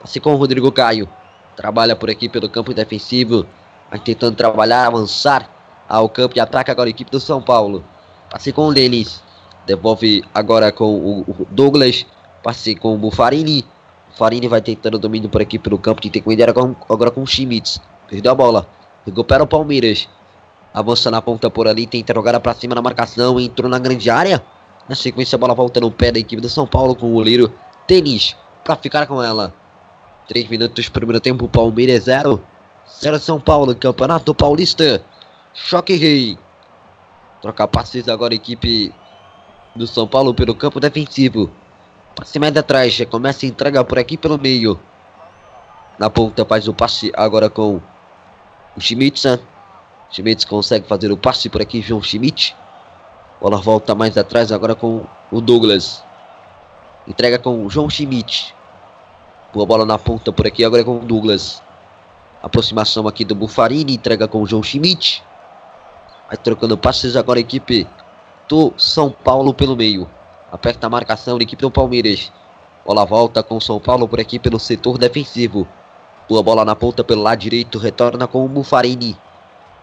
Passe 0.00 0.18
com 0.18 0.34
o 0.34 0.36
Rodrigo 0.36 0.70
Caio. 0.72 1.08
Trabalha 1.54 1.94
por 1.94 2.10
aqui 2.10 2.28
pelo 2.28 2.48
campo 2.48 2.74
defensivo. 2.74 3.46
Vai 3.88 4.00
tentando 4.00 4.36
trabalhar, 4.36 4.86
avançar 4.86 5.48
ao 5.88 6.08
campo 6.08 6.34
de 6.34 6.40
ataque 6.40 6.70
agora 6.72 6.88
a 6.88 6.90
equipe 6.90 7.10
do 7.10 7.20
São 7.20 7.40
Paulo. 7.40 7.84
Passe 8.30 8.52
com 8.52 8.66
o 8.66 8.74
Denis. 8.74 9.22
Devolve 9.64 10.24
agora 10.34 10.72
com 10.72 11.22
o 11.22 11.46
Douglas. 11.50 12.04
Passe 12.42 12.74
com 12.74 12.94
o 12.94 12.98
Bufarini. 12.98 13.64
Farini 14.16 14.48
vai 14.48 14.62
tentando 14.62 14.98
domínio 14.98 15.28
por 15.28 15.42
aqui 15.42 15.58
pelo 15.58 15.78
campo 15.78 16.00
de 16.00 16.08
intermediário 16.08 16.50
agora, 16.50 16.74
agora 16.88 17.10
com 17.10 17.22
o 17.22 17.26
Schmitz. 17.26 17.82
Perdeu 18.08 18.32
a 18.32 18.34
bola. 18.34 18.66
Recupera 19.04 19.44
o 19.44 19.46
Palmeiras. 19.46 20.08
Avança 20.72 21.10
na 21.10 21.20
ponta 21.20 21.50
por 21.50 21.68
ali, 21.68 21.86
tenta 21.86 22.14
jogar 22.14 22.40
pra 22.40 22.54
cima 22.54 22.74
na 22.74 22.80
marcação. 22.80 23.38
Entrou 23.38 23.68
na 23.68 23.78
grande 23.78 24.08
área. 24.08 24.42
Na 24.88 24.94
sequência, 24.94 25.36
a 25.36 25.38
bola 25.38 25.54
volta 25.54 25.80
no 25.80 25.90
pé 25.90 26.10
da 26.10 26.18
equipe 26.18 26.40
do 26.40 26.48
São 26.48 26.66
Paulo 26.66 26.94
com 26.94 27.10
o 27.10 27.12
goleiro 27.12 27.52
Tênis 27.86 28.34
para 28.64 28.74
ficar 28.76 29.06
com 29.06 29.22
ela. 29.22 29.52
3 30.28 30.48
minutos, 30.48 30.88
primeiro 30.88 31.20
tempo, 31.20 31.46
Palmeiras 31.46 32.04
0. 32.04 32.42
0 32.88 33.18
São 33.18 33.38
Paulo, 33.38 33.76
Campeonato 33.76 34.34
Paulista. 34.34 35.04
Choque 35.52 35.94
Rei. 35.94 36.38
Troca 37.42 37.68
passes 37.68 38.08
agora, 38.08 38.34
equipe 38.34 38.94
do 39.74 39.86
São 39.86 40.08
Paulo 40.08 40.32
pelo 40.32 40.54
campo 40.54 40.80
defensivo. 40.80 41.50
Passe 42.16 42.38
mais 42.38 42.56
atrás, 42.56 42.94
já 42.94 43.04
começa 43.04 43.44
a 43.44 43.48
entrega 43.48 43.84
por 43.84 43.98
aqui 43.98 44.16
pelo 44.16 44.38
meio. 44.38 44.80
Na 45.98 46.08
ponta 46.08 46.46
faz 46.46 46.66
o 46.66 46.72
passe 46.72 47.12
agora 47.14 47.50
com 47.50 47.76
o 48.74 48.80
Schmitz. 48.80 49.24
Schmitz 50.10 50.46
consegue 50.46 50.88
fazer 50.88 51.12
o 51.12 51.16
passe 51.18 51.50
por 51.50 51.60
aqui, 51.60 51.82
João 51.82 52.02
Schmidt. 52.02 52.56
Bola 53.38 53.58
volta 53.58 53.94
mais 53.94 54.16
atrás 54.16 54.50
agora 54.50 54.74
com 54.74 55.04
o 55.30 55.42
Douglas. 55.42 56.02
Entrega 57.06 57.38
com 57.38 57.66
o 57.66 57.68
João 57.68 57.90
Schmidt. 57.90 58.54
Boa 59.52 59.66
bola 59.66 59.84
na 59.84 59.98
ponta 59.98 60.32
por 60.32 60.46
aqui 60.46 60.64
agora 60.64 60.82
com 60.82 60.96
o 60.96 61.04
Douglas. 61.04 61.62
Aproximação 62.42 63.06
aqui 63.06 63.26
do 63.26 63.34
Bufarini. 63.34 63.92
Entrega 63.92 64.26
com 64.26 64.40
o 64.40 64.46
João 64.46 64.62
Schmidt. 64.62 65.22
Vai 66.28 66.38
trocando 66.38 66.78
passes 66.78 67.14
agora 67.14 67.38
a 67.38 67.40
equipe 67.40 67.86
do 68.48 68.72
São 68.78 69.10
Paulo 69.10 69.52
pelo 69.52 69.76
meio. 69.76 70.08
Aperta 70.50 70.86
a 70.86 70.90
marcação 70.90 71.36
da 71.36 71.42
equipe 71.42 71.60
do 71.60 71.70
Palmeiras. 71.70 72.32
Bola 72.86 73.04
volta 73.04 73.42
com 73.42 73.56
o 73.56 73.60
São 73.60 73.80
Paulo 73.80 74.06
por 74.06 74.20
aqui 74.20 74.38
pelo 74.38 74.60
setor 74.60 74.96
defensivo. 74.96 75.66
Boa 76.28 76.40
bola 76.40 76.64
na 76.64 76.76
ponta 76.76 77.02
pelo 77.02 77.22
lado 77.22 77.40
direito. 77.40 77.78
Retorna 77.78 78.28
com 78.28 78.44
o 78.44 78.48
Bufarini. 78.48 79.18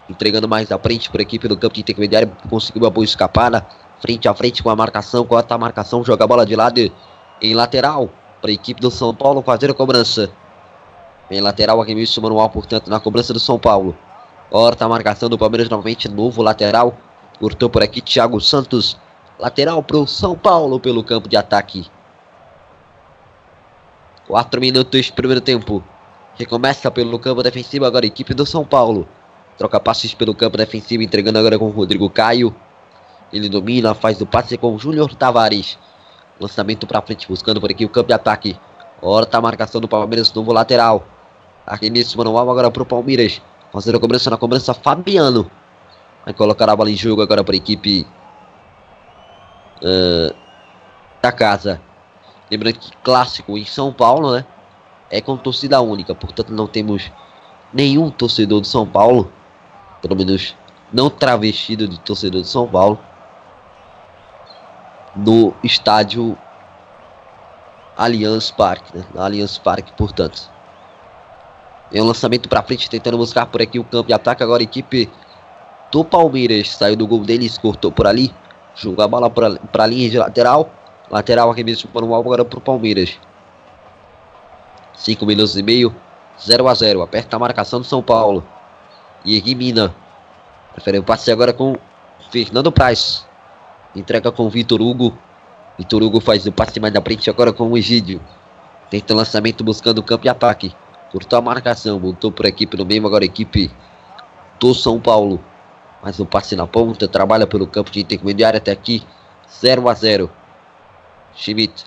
Entregando 0.10 0.48
mais 0.48 0.72
à 0.72 0.80
frente 0.80 1.10
por 1.10 1.20
aqui 1.20 1.38
pelo 1.38 1.58
campo 1.58 1.76
de 1.76 1.82
intermediário. 1.82 2.32
Conseguiu 2.50 2.84
uma 2.84 2.90
boa 2.90 3.04
escapada. 3.04 3.66
Frente 4.00 4.28
a 4.28 4.34
frente 4.34 4.64
com 4.64 4.70
a 4.70 4.76
marcação. 4.76 5.26
Corta 5.26 5.54
a 5.54 5.58
marcação. 5.58 6.02
Joga 6.04 6.24
a 6.24 6.28
bola 6.28 6.46
de 6.46 6.56
lado 6.56 6.92
em 7.42 7.54
lateral. 7.54 8.10
Para 8.42 8.52
a 8.52 8.54
equipe 8.54 8.80
do 8.80 8.90
São 8.90 9.14
Paulo 9.14 9.42
fazer 9.42 9.70
a 9.70 9.74
cobrança. 9.74 10.32
Em 11.30 11.42
lateral, 11.42 11.82
arremesso 11.82 12.22
manual, 12.22 12.50
portanto, 12.50 12.90
na 12.90 13.02
cobrança 13.02 13.34
do 13.34 13.40
São 13.40 13.60
Paulo. 13.60 13.98
Corta 14.50 14.86
a 14.86 14.90
marcação 14.90 15.28
do 15.28 15.38
Palmeiras 15.38 15.68
novamente. 15.68 16.08
Novo 16.08 16.42
lateral. 16.42 16.98
Cortou 17.38 17.70
por 17.70 17.84
aqui 17.84 18.00
Thiago 18.00 18.40
Santos. 18.40 18.98
Lateral 19.40 19.82
para 19.82 19.98
o 19.98 20.06
São 20.06 20.38
Paulo 20.38 20.80
pelo 20.80 21.04
campo 21.04 21.28
de 21.28 21.36
ataque. 21.36 21.88
4 24.28 24.62
minutos, 24.62 25.10
primeiro 25.10 25.42
tempo. 25.42 25.84
Recomeça 26.36 26.90
pelo 26.92 27.18
campo 27.20 27.44
defensivo 27.44 27.86
agora 27.86 28.06
a 28.06 28.08
equipe 28.08 28.34
do 28.34 28.46
São 28.46 28.64
Paulo. 28.64 29.08
Troca 29.58 29.80
passes 29.80 30.14
pelo 30.14 30.34
campo 30.34 30.58
defensivo, 30.58 31.04
entregando 31.04 31.40
agora 31.40 31.58
com 31.58 31.66
o 31.66 31.72
Rodrigo 31.72 32.10
Caio. 32.10 32.56
Ele 33.32 33.50
domina, 33.50 33.94
faz 33.96 34.22
o 34.22 34.26
passe 34.26 34.58
com 34.58 34.76
o 34.76 34.80
Júnior 34.80 35.14
Tavares. 35.16 35.78
Lançamento 36.40 36.86
para 36.86 37.02
frente, 37.02 37.28
buscando 37.28 37.60
por 37.60 37.70
aqui 37.72 37.86
o 37.86 37.90
campo 37.90 38.08
de 38.08 38.14
ataque. 38.14 38.60
Ora 39.02 39.26
tá 39.26 39.40
a 39.40 39.42
marcação 39.42 39.82
do 39.82 39.88
Palmeiras, 39.88 40.32
novo 40.34 40.54
lateral. 40.54 41.06
Arremesso 41.66 42.18
manual 42.18 42.50
agora 42.50 42.70
para 42.70 42.84
o 42.84 42.86
Palmeiras. 42.86 43.42
Fazendo 43.72 43.98
a 43.98 44.00
cobrança 44.00 44.30
na 44.30 44.38
cobrança, 44.38 44.74
Fabiano. 44.74 45.50
Vai 46.24 46.34
colocar 46.34 46.70
a 46.70 46.76
bola 46.76 46.92
em 46.92 46.96
jogo 46.96 47.22
agora 47.22 47.44
para 47.44 47.56
a 47.56 47.58
equipe 47.58 48.08
uh, 49.84 50.36
da 51.22 51.32
casa. 51.32 51.82
Lembrando 52.50 52.80
que 52.80 52.92
clássico 53.04 53.58
em 53.58 53.66
São 53.66 53.92
Paulo, 53.92 54.34
né? 54.34 54.46
É 55.10 55.22
com 55.22 55.38
torcida 55.38 55.80
única, 55.82 56.16
portanto 56.16 56.52
não 56.52 56.68
temos 56.68 57.12
nenhum 57.72 58.10
torcedor 58.10 58.62
de 58.62 58.68
São 58.68 58.88
Paulo 58.88 59.32
pelo 60.04 60.18
menos 60.18 60.54
não 60.92 61.10
travestido 61.10 61.88
de 61.88 61.98
torcedor 62.02 62.42
de 62.42 62.48
São 62.48 62.68
Paulo, 62.68 63.00
no 65.16 65.56
estádio 65.64 66.38
Allianz 67.96 68.52
Parque, 68.52 68.98
né? 68.98 69.06
Allianz 69.16 69.58
Parque, 69.58 69.94
portanto. 69.94 70.52
É 71.92 72.02
um 72.02 72.06
lançamento 72.06 72.50
para 72.50 72.62
frente, 72.64 72.90
tentando 72.90 73.18
buscar 73.18 73.46
por 73.46 73.62
aqui 73.62 73.80
o 73.80 73.84
campo 73.84 74.08
de 74.08 74.14
ataque. 74.14 74.44
Agora 74.44 74.62
a 74.62 74.66
equipe 74.66 75.10
do 75.92 76.04
Palmeiras 76.04 76.72
saiu 76.72 76.96
do 76.96 77.08
gol 77.08 77.22
deles, 77.22 77.58
cortou 77.58 77.92
por 77.92 78.06
ali, 78.06 78.34
jogou 78.76 79.04
a 79.04 79.08
bola 79.08 79.30
para 79.30 79.84
a 79.84 79.88
linha 79.88 80.10
de 80.10 80.18
lateral. 80.18 80.70
Lateral 81.10 81.52
arremesso 81.52 81.88
para 81.88 82.04
o 82.04 82.16
agora 82.16 82.44
para 82.44 82.58
o 82.58 82.62
Palmeiras. 82.62 83.20
5 84.96 85.26
minutos 85.26 85.58
e 85.58 85.64
meio, 85.64 85.94
0 86.40 86.68
a 86.68 86.74
0 86.74 87.02
Aperta 87.02 87.36
a 87.36 87.40
marcação 87.40 87.80
do 87.80 87.86
São 87.86 88.02
Paulo. 88.02 88.44
E 89.26 89.38
elimina. 89.38 89.94
Prefere 90.74 90.98
o 90.98 91.04
passe 91.04 91.32
agora 91.32 91.54
com 91.54 91.76
Fernando 92.32 92.72
Praz. 92.72 93.28
Entrega 93.96 94.32
com 94.32 94.50
Vitor 94.50 94.82
Hugo. 94.82 95.18
Vitor 95.78 96.02
Hugo 96.02 96.20
faz 96.20 96.46
o 96.46 96.52
passe 96.52 96.80
mais 96.80 96.94
na 96.94 97.02
frente 97.02 97.30
agora 97.30 97.54
com 97.54 97.70
o 97.70 97.78
Egídio. 97.78 98.22
Tenta 98.90 99.14
o 99.14 99.18
lançamento 99.18 99.64
buscando 99.64 100.00
o 100.00 100.04
campo 100.04 100.26
e 100.26 100.30
ataque. 100.30 100.76
Cortou 101.12 101.38
a 101.38 101.42
marcação. 101.42 102.00
Voltou 102.00 102.32
por 102.32 102.46
aqui 102.46 102.66
pelo 102.66 102.86
meio. 102.86 103.06
Agora 103.06 103.24
a 103.24 103.26
equipe 103.26 103.72
do 104.60 104.74
São 104.74 105.00
Paulo. 105.00 105.40
Mais 106.04 106.20
um 106.20 106.26
passe 106.26 106.54
na 106.54 106.68
ponta. 106.68 107.08
Trabalha 107.08 107.48
pelo 107.48 107.66
campo 107.66 107.90
de 107.90 108.02
intermediário 108.02 108.58
até 108.58 108.72
aqui. 108.72 109.02
0 109.62 109.88
a 109.88 109.94
0 109.94 110.30
Schmidt. 111.34 111.86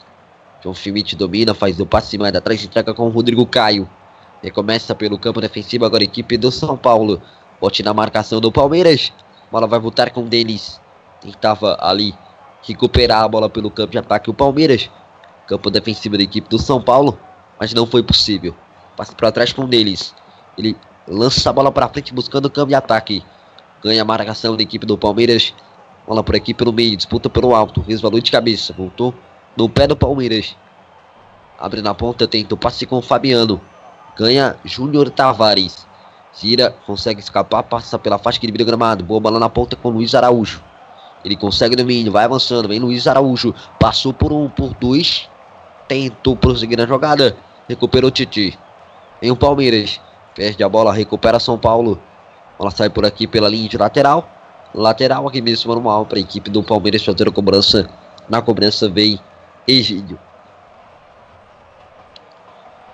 João 0.63 0.75
Schmidt 0.75 1.15
domina. 1.15 1.53
Faz 1.53 1.79
o 1.79 1.85
passe 1.85 2.17
mais 2.17 2.35
atrás. 2.35 2.65
Entrega 2.65 2.95
com 2.95 3.07
o 3.07 3.11
Rodrigo 3.11 3.47
Caio. 3.47 3.87
Recomeça 4.43 4.95
pelo 4.95 5.19
campo 5.19 5.39
defensivo 5.39 5.85
agora 5.85 6.03
a 6.03 6.05
equipe 6.05 6.39
do 6.39 6.51
São 6.51 6.79
Paulo. 6.79 7.21
Bote 7.61 7.83
na 7.83 7.93
marcação 7.93 8.41
do 8.41 8.51
Palmeiras. 8.51 9.13
Bola 9.53 9.67
vai 9.67 9.79
voltar 9.79 10.11
com 10.11 10.23
o 10.23 10.29
Denis. 10.29 10.81
Tentava 11.21 11.77
ali 11.79 12.15
recuperar 12.63 13.23
a 13.23 13.29
bola 13.29 13.51
pelo 13.51 13.71
campo 13.71 13.93
de 13.93 13.99
ataque 13.99 14.31
o 14.31 14.35
Palmeiras. 14.35 14.91
Campo 15.47 15.71
defensivo 15.71 16.17
da 16.17 16.23
equipe 16.23 16.49
do 16.49 16.59
São 16.59 16.81
Paulo. 16.81 17.19
Mas 17.61 17.75
não 17.75 17.87
foi 17.87 18.03
possível. 18.03 18.55
Passa 18.97 19.15
para 19.15 19.31
trás 19.31 19.53
com 19.53 19.65
o 19.65 19.69
Denis. 19.69 20.15
Ele 20.57 20.75
lança 21.07 21.51
a 21.51 21.53
bola 21.53 21.71
para 21.71 21.89
frente 21.89 22.15
buscando 22.15 22.47
o 22.47 22.51
campo 22.51 22.69
de 22.69 22.75
ataque. 22.75 23.23
Ganha 23.87 24.03
a 24.03 24.05
marcação 24.05 24.57
da 24.57 24.65
equipe 24.65 24.85
do 24.85 24.99
Palmeiras. 24.99 25.55
Bola 26.05 26.21
por 26.25 26.35
aqui 26.35 26.53
pelo 26.53 26.73
meio. 26.73 26.97
Disputa 26.97 27.31
pelo 27.31 27.55
alto. 27.55 27.81
Resvalou 27.83 28.21
de 28.21 28.33
cabeça. 28.33 28.73
Voltou 28.73 29.15
no 29.57 29.69
pé 29.69 29.87
do 29.87 29.97
Palmeiras. 29.97 30.57
Abre 31.57 31.81
na 31.81 31.95
ponta. 31.95 32.27
Tenta 32.27 32.57
o 32.57 32.59
passe 32.59 32.85
com 32.85 32.97
o 32.99 33.01
Fabiano. 33.01 33.61
Ganha 34.19 34.57
Júnior 34.65 35.09
Tavares. 35.09 35.87
Gira, 36.35 36.75
consegue 36.85 37.21
escapar, 37.21 37.63
passa 37.63 37.97
pela 37.97 38.19
faixa 38.19 38.41
que 38.41 38.47
divide 38.49 38.65
o 38.65 38.67
gramado. 38.67 39.05
Boa 39.05 39.21
bola 39.21 39.39
na 39.39 39.49
ponta 39.49 39.77
com 39.77 39.91
Luiz 39.91 40.17
Araújo. 40.17 40.65
Ele 41.25 41.37
consegue 41.37 41.77
domínio, 41.77 42.11
vai 42.11 42.25
avançando. 42.25 42.67
Vem 42.67 42.81
Luiz 42.81 43.07
Araújo. 43.07 43.55
Passou 43.79 44.13
por 44.13 44.33
um, 44.33 44.49
por 44.49 44.75
dois. 44.75 45.29
Tentou 45.87 46.35
prosseguir 46.35 46.77
na 46.77 46.87
jogada. 46.87 47.37
Recuperou 47.69 48.11
Titi. 48.11 48.59
Vem 49.23 49.31
o 49.31 49.37
Palmeiras. 49.37 50.01
Perde 50.35 50.65
a 50.65 50.69
bola, 50.69 50.93
recupera 50.93 51.39
São 51.39 51.57
Paulo. 51.57 52.03
Ela 52.59 52.71
sai 52.71 52.89
por 52.89 53.05
aqui 53.05 53.27
pela 53.27 53.49
linha 53.49 53.69
de 53.69 53.77
lateral. 53.77 54.29
Lateral 54.75 55.27
aqui 55.27 55.41
mesmo 55.41 55.73
normal 55.73 56.07
para 56.07 56.19
a 56.19 56.21
equipe 56.21 56.51
do 56.51 56.63
Palmeiras 56.63 57.05
fazer 57.05 57.29
a 57.29 57.33
cobrança. 57.33 57.89
Na 58.29 58.43
cobrança 58.43 58.89
vem 58.89 59.21
Egídio. 59.67 60.19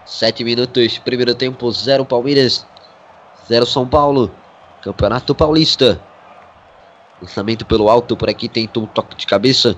7 0.05 0.45
minutos, 0.45 0.99
primeiro 0.99 1.35
tempo, 1.35 1.71
0 1.71 2.05
Palmeiras, 2.05 2.67
0 3.49 3.67
São 3.67 3.87
Paulo. 3.87 4.31
Campeonato 4.83 5.35
Paulista. 5.35 6.01
Lançamento 7.21 7.65
pelo 7.65 7.89
alto 7.89 8.17
por 8.17 8.29
aqui, 8.29 8.49
tentou 8.49 8.83
um 8.83 8.87
toque 8.87 9.17
de 9.17 9.27
cabeça. 9.27 9.77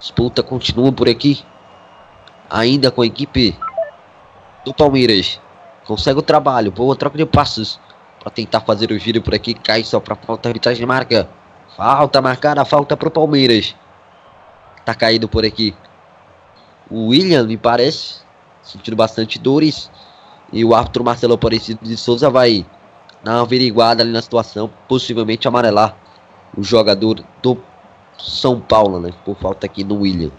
Disputa 0.00 0.42
continua 0.42 0.90
por 0.90 1.08
aqui. 1.08 1.44
Ainda 2.50 2.90
com 2.90 3.02
a 3.02 3.06
equipe 3.06 3.56
do 4.64 4.74
Palmeiras. 4.74 5.40
Consegue 5.84 6.18
o 6.18 6.22
trabalho, 6.22 6.72
boa 6.72 6.96
troca 6.96 7.16
de 7.16 7.24
passos. 7.24 7.78
Para 8.26 8.32
tentar 8.32 8.60
fazer 8.62 8.90
o 8.90 8.98
giro 8.98 9.22
por 9.22 9.36
aqui, 9.36 9.54
cai 9.54 9.84
só 9.84 10.00
para 10.00 10.16
falta, 10.16 10.48
arbitragem 10.48 10.84
marca. 10.84 11.28
Falta 11.76 12.20
marcada, 12.20 12.64
falta 12.64 12.96
para 12.96 13.06
o 13.06 13.10
Palmeiras. 13.12 13.76
Tá 14.84 14.96
caído 14.96 15.28
por 15.28 15.44
aqui. 15.44 15.72
O 16.90 17.10
William, 17.10 17.44
me 17.44 17.56
parece 17.56 18.22
sentindo 18.64 18.96
bastante 18.96 19.38
dores. 19.38 19.88
E 20.52 20.64
o 20.64 20.74
árbitro 20.74 21.04
Marcelo 21.04 21.34
Aparecido 21.34 21.78
de 21.84 21.96
Souza 21.96 22.28
vai 22.28 22.66
dar 23.22 23.34
uma 23.34 23.42
averiguada 23.42 24.02
ali 24.02 24.10
na 24.10 24.20
situação, 24.20 24.68
possivelmente 24.88 25.46
amarelar 25.46 25.96
o 26.58 26.64
jogador 26.64 27.24
do 27.40 27.56
São 28.18 28.60
Paulo, 28.60 28.98
né? 28.98 29.12
Por 29.24 29.36
falta 29.36 29.66
aqui 29.66 29.84
no 29.84 30.00
William. 30.00 30.32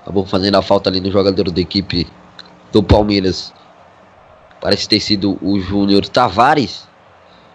Acabou 0.00 0.24
fazendo 0.24 0.54
a 0.54 0.62
falta 0.62 0.88
ali 0.88 0.98
no 0.98 1.10
jogador 1.10 1.50
da 1.50 1.60
equipe 1.60 2.10
do 2.72 2.82
Palmeiras. 2.82 3.52
Parece 4.60 4.88
ter 4.88 5.00
sido 5.00 5.38
o 5.40 5.60
Júnior 5.60 6.06
Tavares. 6.08 6.88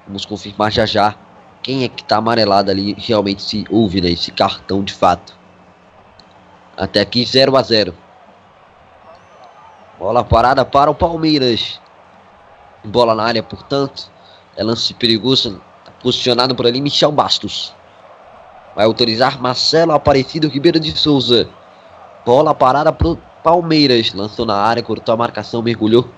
Vamos 0.07 0.25
confirmar 0.25 0.71
já 0.71 0.85
já 0.85 1.15
quem 1.63 1.85
é 1.85 1.87
que 1.87 2.03
tá 2.03 2.17
amarelado 2.17 2.69
ali 2.69 2.93
realmente 2.97 3.41
se 3.41 3.65
houve 3.69 4.01
né, 4.01 4.09
esse 4.09 4.31
cartão 4.31 4.83
de 4.83 4.93
fato. 4.93 5.33
Até 6.75 6.99
aqui 6.99 7.25
0 7.25 7.55
a 7.55 7.61
0 7.61 7.95
Bola 9.97 10.23
parada 10.23 10.65
para 10.65 10.91
o 10.91 10.95
Palmeiras. 10.95 11.79
Bola 12.83 13.15
na 13.15 13.23
área, 13.23 13.41
portanto. 13.41 14.11
É 14.57 14.63
lance 14.63 14.93
perigoso. 14.93 15.61
Tá 15.85 15.91
posicionado 16.01 16.53
por 16.53 16.67
ali 16.67 16.81
Michel 16.81 17.11
Bastos. 17.11 17.73
Vai 18.75 18.85
autorizar 18.85 19.41
Marcelo 19.41 19.93
Aparecido 19.93 20.49
Ribeiro 20.49 20.79
de 20.79 20.91
Souza. 20.97 21.47
Bola 22.25 22.53
parada 22.53 22.91
para 22.91 23.07
o 23.07 23.17
Palmeiras. 23.41 24.13
Lançou 24.13 24.45
na 24.45 24.55
área, 24.55 24.83
cortou 24.83 25.13
a 25.13 25.17
marcação, 25.17 25.61
mergulhou 25.61 26.09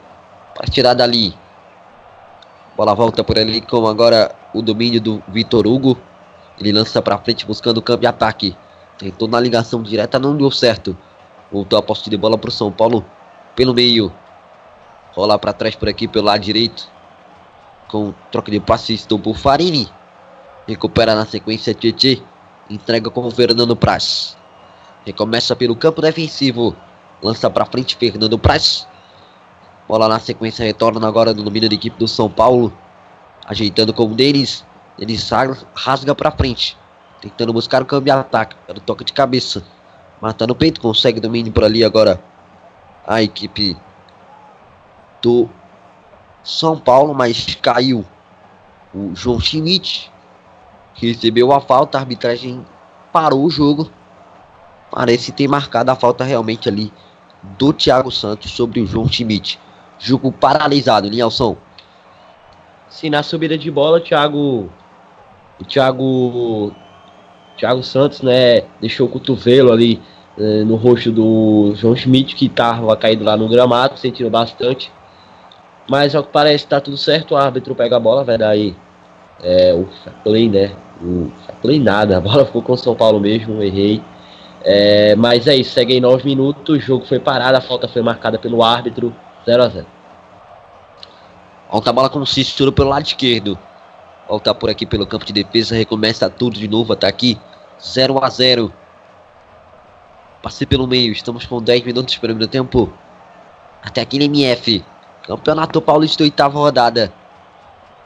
para 0.55 0.67
tirar 0.67 0.93
dali. 0.93 1.37
Bola 2.75 2.95
volta 2.95 3.23
por 3.23 3.37
ali 3.37 3.61
com 3.61 3.85
agora 3.85 4.33
o 4.53 4.61
domínio 4.61 5.01
do 5.01 5.21
Vitor 5.27 5.67
Hugo. 5.67 5.97
Ele 6.59 6.71
lança 6.71 7.01
para 7.01 7.17
frente 7.17 7.45
buscando 7.45 7.77
o 7.77 7.81
campo 7.81 8.01
de 8.01 8.07
ataque. 8.07 8.55
Tentou 8.97 9.27
na 9.27 9.39
ligação 9.39 9.83
direta, 9.83 10.17
não 10.17 10.35
deu 10.35 10.49
certo. 10.49 10.97
Voltou 11.51 11.77
a 11.77 11.81
posse 11.81 12.09
de 12.09 12.17
bola 12.17 12.37
para 12.37 12.47
o 12.47 12.51
São 12.51 12.71
Paulo 12.71 13.05
pelo 13.55 13.73
meio. 13.73 14.11
Rola 15.13 15.37
para 15.37 15.53
trás 15.53 15.75
por 15.75 15.89
aqui 15.89 16.07
pelo 16.07 16.25
lado 16.25 16.41
direito. 16.41 16.89
Com 17.89 18.13
troca 18.31 18.49
de 18.49 18.59
passes 18.59 19.05
do 19.05 19.17
Bufarini. 19.17 19.89
Recupera 20.67 21.13
na 21.13 21.25
sequência 21.25 21.73
Tietê. 21.73 22.21
Entrega 22.69 23.09
com 23.09 23.25
o 23.25 23.31
Fernando 23.31 23.75
Praz. 23.75 24.37
Recomeça 25.05 25.55
pelo 25.55 25.75
campo 25.75 26.01
defensivo. 26.01 26.75
Lança 27.21 27.49
para 27.49 27.65
frente 27.65 27.95
Fernando 27.95 28.39
Praz. 28.39 28.87
Bola 29.87 30.07
na 30.07 30.19
sequência 30.19 30.65
retorna 30.65 31.07
agora 31.07 31.31
no 31.31 31.43
domínio 31.43 31.69
da 31.69 31.75
equipe 31.75 31.97
do 31.97 32.07
São 32.07 32.27
Paulo. 32.29 32.75
Ajeitando 33.45 33.93
com 33.93 34.05
o 34.05 34.15
Denis. 34.15 34.65
Denis 34.97 35.29
rasga 35.75 36.15
para 36.15 36.31
frente. 36.31 36.75
Tentando 37.21 37.53
buscar 37.53 37.83
o 37.83 37.85
câmbio 37.85 38.13
ataque. 38.13 38.55
Pelo 38.65 38.79
toque 38.79 39.03
de 39.03 39.13
cabeça. 39.13 39.63
Matando 40.19 40.53
o 40.53 40.55
peito. 40.55 40.81
Consegue 40.81 41.19
domínio 41.19 41.51
por 41.51 41.63
ali 41.63 41.83
agora. 41.83 42.19
A 43.05 43.21
equipe 43.21 43.77
do 45.21 45.47
São 46.43 46.79
Paulo. 46.79 47.13
Mas 47.13 47.53
caiu 47.61 48.03
o 48.91 49.15
João 49.15 49.39
Schmidt. 49.39 50.11
Recebeu 50.95 51.53
a 51.53 51.61
falta. 51.61 51.99
A 51.99 52.01
arbitragem 52.01 52.65
parou 53.13 53.45
o 53.45 53.51
jogo. 53.51 53.91
Parece 54.89 55.31
ter 55.31 55.47
marcado 55.47 55.91
a 55.91 55.95
falta 55.95 56.23
realmente 56.23 56.67
ali 56.67 56.91
do 57.59 57.71
Thiago 57.71 58.11
Santos 58.11 58.49
sobre 58.49 58.81
o 58.81 58.87
João 58.87 59.07
Schmidt. 59.07 59.59
Jogo 59.99 60.31
paralisado, 60.31 61.09
Nilson. 61.09 61.55
Sim, 62.89 63.09
na 63.09 63.23
subida 63.23 63.57
de 63.57 63.69
bola, 63.71 63.97
o 63.97 64.01
Thiago. 64.01 64.69
O 65.59 65.65
Thiago. 65.65 66.73
Thiago 67.57 67.83
Santos, 67.83 68.21
né? 68.21 68.61
Deixou 68.81 69.07
o 69.07 69.09
cotovelo 69.09 69.71
ali 69.71 70.01
eh, 70.37 70.63
no 70.65 70.75
rosto 70.75 71.11
do 71.11 71.73
João 71.75 71.95
Schmidt, 71.95 72.35
que 72.35 72.47
estava 72.47 72.95
caído 72.97 73.23
lá 73.23 73.37
no 73.37 73.47
gramado, 73.47 73.97
sentindo 73.97 74.29
bastante. 74.29 74.91
Mas 75.87 76.15
ao 76.15 76.23
que 76.23 76.31
parece 76.31 76.67
tá 76.67 76.81
tudo 76.81 76.97
certo, 76.97 77.33
o 77.33 77.37
árbitro 77.37 77.75
pega 77.75 77.95
a 77.95 77.99
bola, 77.99 78.23
vai 78.23 78.37
dar 78.37 78.49
aí 78.49 78.75
é, 79.43 79.73
o 79.73 79.87
play, 80.23 80.49
né? 80.49 80.71
O 81.01 81.31
play 81.61 81.79
nada, 81.79 82.17
a 82.17 82.21
bola 82.21 82.45
ficou 82.45 82.61
com 82.61 82.73
o 82.73 82.77
São 82.77 82.95
Paulo 82.95 83.19
mesmo, 83.19 83.61
errei. 83.61 84.01
É, 84.63 85.15
mas 85.15 85.47
é 85.47 85.55
isso, 85.55 85.71
segue 85.73 85.95
em 85.95 86.01
9 86.01 86.25
minutos, 86.25 86.77
o 86.77 86.79
jogo 86.79 87.05
foi 87.05 87.19
parado, 87.19 87.55
a 87.57 87.61
falta 87.61 87.87
foi 87.87 88.01
marcada 88.01 88.39
pelo 88.39 88.63
árbitro, 88.63 89.15
0 89.45 89.63
a 89.63 89.69
0 89.69 89.85
Volta 91.71 91.89
a 91.89 91.93
bola 91.93 92.09
com 92.09 92.25
Cícero 92.25 92.71
pelo 92.71 92.89
lado 92.89 93.05
esquerdo. 93.05 93.57
Volta 94.27 94.53
por 94.55 94.69
aqui 94.69 94.85
pelo 94.85 95.05
campo 95.05 95.25
de 95.25 95.33
defesa, 95.33 95.75
recomeça 95.75 96.29
tudo 96.29 96.57
de 96.57 96.67
novo, 96.67 96.95
tá 96.95 97.07
aqui 97.07 97.39
0 97.81 98.23
a 98.23 98.29
0 98.29 98.71
Passei 100.41 100.67
pelo 100.67 100.87
meio, 100.87 101.11
estamos 101.11 101.45
com 101.45 101.61
10 101.61 101.83
minutos 101.83 102.17
para 102.17 102.31
o 102.31 102.47
tempo. 102.47 102.93
Até 103.81 104.01
aqui 104.01 104.19
no 104.19 104.25
MF. 104.25 104.85
Campeonato 105.23 105.81
Paulista, 105.81 106.23
oitava 106.23 106.59
rodada. 106.59 107.11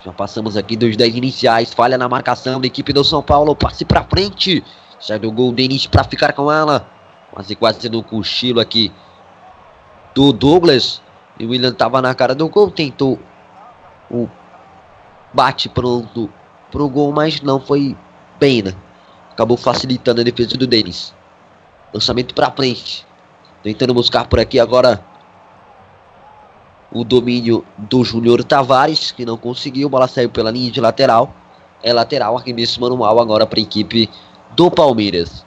Já 0.06 0.13
passamos 0.13 0.56
aqui 0.56 0.78
dos 0.78 0.95
10 0.95 1.15
iniciais. 1.15 1.73
Falha 1.73 1.97
na 1.97 2.08
marcação 2.08 2.62
da 2.62 2.67
equipe 2.67 2.93
do 2.93 3.04
São 3.04 3.21
Paulo. 3.21 3.54
Passe 3.56 3.84
para 3.84 4.06
frente. 4.06 4.63
Sai 5.02 5.19
do 5.19 5.30
gol 5.32 5.52
Denis 5.52 5.86
para 5.86 6.06
ficar 6.06 6.32
com 6.32 6.49
ela. 6.49 6.88
Quase 7.32 7.56
quase 7.56 7.89
no 7.89 8.02
cochilo 8.02 8.62
aqui 8.62 8.89
do 10.15 10.32
Douglas. 10.32 11.02
E 11.39 11.45
o 11.45 11.49
William 11.49 11.73
tava 11.73 12.02
na 12.02 12.13
cara 12.13 12.36
do 12.36 12.49
gol. 12.49 12.69
Tentou 12.69 13.17
o 14.12 14.28
bate 15.34 15.69
pronto 15.69 16.30
pro 16.69 16.89
gol, 16.89 17.12
mas 17.13 17.41
não 17.41 17.60
foi 17.60 17.95
bem, 18.39 18.62
né? 18.62 18.73
Acabou 19.32 19.56
facilitando 19.56 20.21
a 20.21 20.23
defesa 20.23 20.58
do 20.58 20.67
Denis. 20.67 21.13
Lançamento 21.93 22.36
para 22.36 22.52
frente. 22.52 23.08
Tentando 23.63 23.93
buscar 23.93 24.28
por 24.28 24.39
aqui 24.39 24.60
agora 24.60 25.04
o 26.91 27.04
domínio 27.04 27.63
do 27.78 28.04
Júnior 28.04 28.43
Tavares, 28.43 29.12
que 29.12 29.25
não 29.25 29.38
conseguiu. 29.38 29.89
Bola 29.89 30.08
saiu 30.08 30.30
pela 30.30 30.52
linha 30.52 30.71
de 30.71 30.82
lateral. 30.82 31.34
É 31.82 31.93
lateral, 31.93 32.38
arremesso 32.38 32.82
manual 32.82 33.19
agora 33.19 33.45
para 33.45 33.60
a 33.60 33.63
equipe 33.63 34.10
do 34.56 34.69
Palmeiras. 34.69 35.45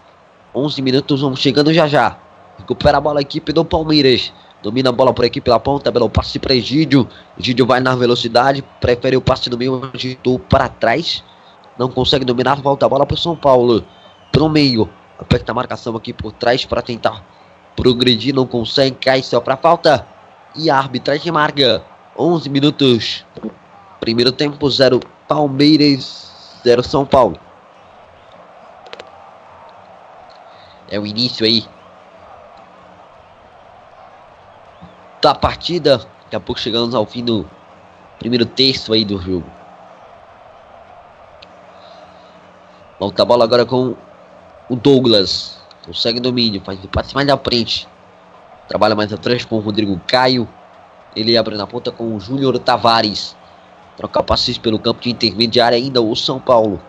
11 0.55 0.81
minutos, 0.83 1.21
vamos 1.21 1.41
chegando 1.41 1.73
já 1.73 1.87
já. 1.87 2.17
Recupera 2.59 2.99
a 2.99 3.01
bola 3.01 3.21
a 3.21 3.23
equipe 3.23 3.53
do 3.53 3.65
Palmeiras. 3.65 4.33
Domina 4.62 4.90
a 4.90 4.92
bola 4.92 5.12
por 5.12 5.25
aqui 5.25 5.40
pela 5.40 5.59
ponta, 5.59 5.90
belo 5.90 6.09
passe 6.09 6.38
para 6.38 6.55
Egídio. 6.55 7.09
Egídio 7.38 7.66
vai 7.66 7.81
na 7.81 7.96
velocidade, 7.96 8.62
prefere 8.81 9.16
o 9.16 9.20
passe 9.20 9.51
no 9.51 9.59
meio, 9.59 9.90
agitou 9.92 10.38
para 10.38 10.68
trás. 10.68 11.25
Não 11.77 11.90
consegue 11.90 12.25
dominar, 12.25 12.62
volta 12.62 12.87
a 12.87 12.88
bola 12.88 13.05
para 13.05 13.14
o 13.14 13.18
São 13.18 13.35
Paulo. 13.35 13.85
Pro 14.31 14.48
meio, 14.48 14.88
aperta 15.18 15.51
a 15.51 15.55
marcação 15.55 15.96
aqui 15.96 16.12
por 16.12 16.31
trás 16.31 16.64
para 16.64 16.81
tentar 16.81 17.25
progredir, 17.75 18.33
não 18.33 18.46
consegue, 18.46 18.96
cai 18.96 19.20
só 19.22 19.40
para 19.40 19.57
falta. 19.57 20.07
E 20.55 20.70
a 20.70 20.77
arbitragem 20.79 21.33
marca 21.33 21.83
11 22.16 22.48
minutos. 22.48 23.27
Primeiro 23.98 24.31
tempo, 24.31 24.70
0 24.70 25.01
Palmeiras, 25.27 26.61
0 26.62 26.83
São 26.85 27.05
Paulo. 27.05 27.37
É 30.88 31.01
o 31.01 31.07
início 31.07 31.44
aí 31.44 31.64
da 35.23 35.35
partida. 35.35 35.99
Daqui 36.25 36.37
a 36.37 36.41
pouco 36.41 36.61
chegamos 36.61 36.95
ao 36.95 37.07
fim 37.07 37.25
do 37.25 37.49
primeiro 38.19 38.45
terço 38.45 38.93
aí 38.93 39.05
do 39.05 39.19
jogo. 39.19 39.47
Volta 42.99 43.23
a 43.23 43.25
bola 43.25 43.45
agora 43.45 43.65
com 43.65 43.95
o 44.69 44.77
Douglas. 44.77 45.61
Consegue 45.87 46.21
domínio, 46.21 46.61
faz 46.65 46.83
o 46.85 46.89
passe 46.89 47.15
mais 47.15 47.27
da 47.27 47.39
frente. 47.39 47.89
Trabalha 48.69 48.95
mais 48.95 49.13
atrás 49.13 49.45
com 49.45 49.57
o 49.57 49.61
Rodrigo 49.61 50.01
Caio. 50.07 50.49
Ele 51.15 51.37
abre 51.37 51.57
na 51.57 51.67
ponta 51.67 51.91
com 51.91 52.15
o 52.17 52.21
Júnior 52.21 52.59
Tavares. 52.59 53.37
Troca 53.97 54.23
passes 54.23 54.57
pelo 54.57 54.79
campo 54.79 55.01
de 55.01 55.11
intermediária 55.11 55.77
ainda 55.77 56.01
o 56.01 56.15
São 56.17 56.41
Paulo. 56.41 56.81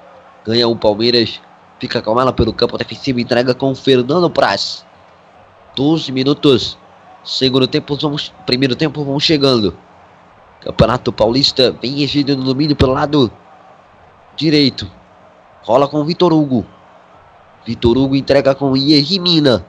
Ganha 0.45 0.67
o 0.67 0.75
Palmeiras. 0.75 1.41
Fica 1.79 2.01
com 2.01 2.19
ela 2.19 2.31
pelo 2.31 2.53
campo 2.53 2.77
defensivo. 2.77 3.19
Entrega 3.19 3.53
com 3.53 3.71
o 3.71 3.75
Fernando 3.75 4.29
Praz. 4.29 4.85
12 5.75 6.11
minutos. 6.11 6.77
Segundo 7.23 7.67
tempo, 7.67 7.95
vamos, 7.95 8.33
primeiro 8.45 8.75
tempo, 8.75 9.03
vamos 9.03 9.23
chegando. 9.23 9.77
Campeonato 10.59 11.11
Paulista 11.11 11.71
vem 11.81 12.01
exigido 12.01 12.35
no 12.35 12.43
domínio 12.43 12.75
pelo 12.75 12.93
lado 12.93 13.31
direito. 14.35 14.89
Rola 15.61 15.87
com 15.87 16.01
o 16.01 16.05
Vitor 16.05 16.33
Hugo. 16.33 16.65
Vitor 17.65 17.97
Hugo 17.97 18.15
entrega 18.15 18.53
com 18.53 18.71
o 18.71 18.77
Ierri 18.77 19.19
Mina. 19.19 19.65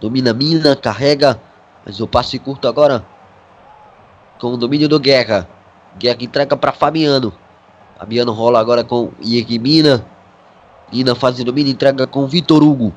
Domina 0.00 0.32
Mina, 0.32 0.76
carrega. 0.76 1.40
Mas 1.84 2.00
o 2.00 2.06
passe 2.06 2.38
curto 2.38 2.68
agora. 2.68 3.04
Com 4.38 4.54
o 4.54 4.56
domínio 4.56 4.88
do 4.88 5.00
Guerra. 5.00 5.48
Guerra 5.98 6.18
entrega 6.20 6.56
para 6.56 6.72
Fabiano. 6.72 7.32
Fabiano 7.98 8.32
rola 8.32 8.60
agora 8.60 8.84
com 8.84 9.10
Ierri 9.20 9.58
Mina. 9.58 10.06
Mina 10.92 11.14
faz 11.14 11.40
o 11.40 11.44
domínio, 11.44 11.72
entrega 11.72 12.06
com 12.06 12.26
Vitor 12.26 12.62
Hugo. 12.62 12.92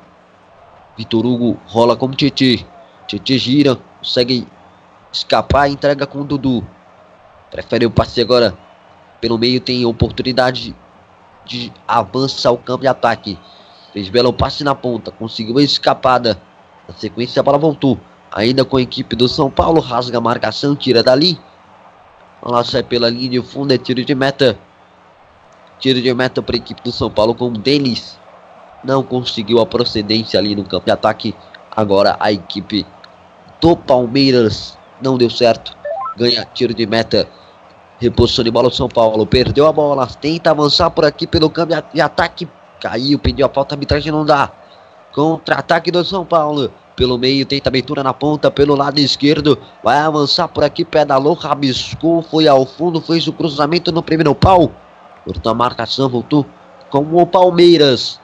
Vitor 0.96 1.24
Hugo 1.26 1.58
rola 1.66 1.96
com 1.96 2.10
Tietê. 2.10 2.64
Tietê 3.06 3.38
gira, 3.38 3.78
consegue 4.06 4.46
escapar 5.12 5.68
e 5.68 5.72
entrega 5.72 6.06
com 6.06 6.20
o 6.20 6.24
Dudu. 6.24 6.64
Prefere 7.50 7.84
o 7.84 7.90
passe 7.90 8.20
agora. 8.20 8.56
Pelo 9.20 9.36
meio 9.36 9.60
tem 9.60 9.84
oportunidade 9.84 10.76
de 11.44 11.72
avançar 11.88 12.52
o 12.52 12.58
campo 12.58 12.82
de 12.82 12.86
ataque. 12.86 13.36
Fez 13.92 14.08
belo 14.08 14.32
passe 14.32 14.62
na 14.62 14.76
ponta, 14.76 15.10
conseguiu 15.10 15.58
a 15.58 15.62
escapada. 15.62 16.40
Na 16.86 16.94
sequência 16.94 17.40
a 17.40 17.42
bola 17.42 17.58
voltou. 17.58 17.98
Ainda 18.30 18.64
com 18.64 18.76
a 18.76 18.82
equipe 18.82 19.16
do 19.16 19.28
São 19.28 19.50
Paulo, 19.50 19.80
rasga 19.80 20.18
a 20.18 20.20
marcação, 20.20 20.76
tira 20.76 21.02
dali. 21.02 21.40
Ela 22.44 22.62
sai 22.62 22.84
pela 22.84 23.10
linha 23.10 23.30
de 23.30 23.42
fundo, 23.42 23.72
é 23.72 23.78
tiro 23.78 24.04
de 24.04 24.14
meta. 24.14 24.56
Tiro 25.80 26.00
de 26.00 26.14
meta 26.14 26.40
para 26.40 26.54
a 26.54 26.58
equipe 26.58 26.80
do 26.82 26.92
São 26.92 27.10
Paulo 27.10 27.34
com 27.34 27.46
o 27.46 27.58
Denis. 27.58 28.20
Não 28.84 29.02
conseguiu 29.02 29.60
a 29.60 29.66
procedência 29.66 30.38
ali 30.38 30.54
no 30.54 30.64
campo 30.64 30.86
de 30.86 30.92
ataque. 30.92 31.34
Agora 31.74 32.16
a 32.20 32.30
equipe 32.30 32.86
do 33.60 33.76
Palmeiras 33.76 34.78
não 35.02 35.16
deu 35.16 35.30
certo. 35.30 35.76
Ganha 36.16 36.46
tiro 36.54 36.72
de 36.72 36.86
meta 36.86 37.28
Reposição 37.98 38.44
de 38.44 38.50
bola 38.50 38.68
o 38.68 38.70
São 38.70 38.88
Paulo. 38.88 39.26
Perdeu 39.26 39.66
a 39.66 39.72
bola. 39.72 40.06
Tenta 40.06 40.50
avançar 40.50 40.90
por 40.90 41.04
aqui 41.04 41.26
pelo 41.26 41.48
câmbio 41.48 41.82
de 41.92 42.00
ataque. 42.00 42.48
Caiu, 42.80 43.18
pediu 43.18 43.46
a 43.46 43.48
falta, 43.48 43.74
a 43.74 43.76
arbitragem 43.76 44.12
não 44.12 44.24
dá. 44.24 44.50
Contra-ataque 45.14 45.90
do 45.90 46.04
São 46.04 46.24
Paulo. 46.24 46.70
Pelo 46.94 47.18
meio, 47.18 47.44
tenta 47.44 47.68
abertura 47.68 48.02
na 48.02 48.12
ponta, 48.12 48.50
pelo 48.50 48.74
lado 48.74 48.98
esquerdo. 48.98 49.58
Vai 49.82 49.98
avançar 49.98 50.48
por 50.48 50.62
aqui, 50.62 50.84
pedalou, 50.84 51.34
rabiscou, 51.34 52.22
foi 52.22 52.46
ao 52.48 52.64
fundo, 52.66 53.00
fez 53.00 53.26
o 53.26 53.32
cruzamento 53.32 53.90
no 53.90 54.02
primeiro 54.02 54.34
pau. 54.34 54.70
Cortou 55.24 55.52
a 55.52 55.54
marcação, 55.54 56.08
voltou 56.08 56.44
com 56.90 57.00
o 57.00 57.26
Palmeiras. 57.26 58.20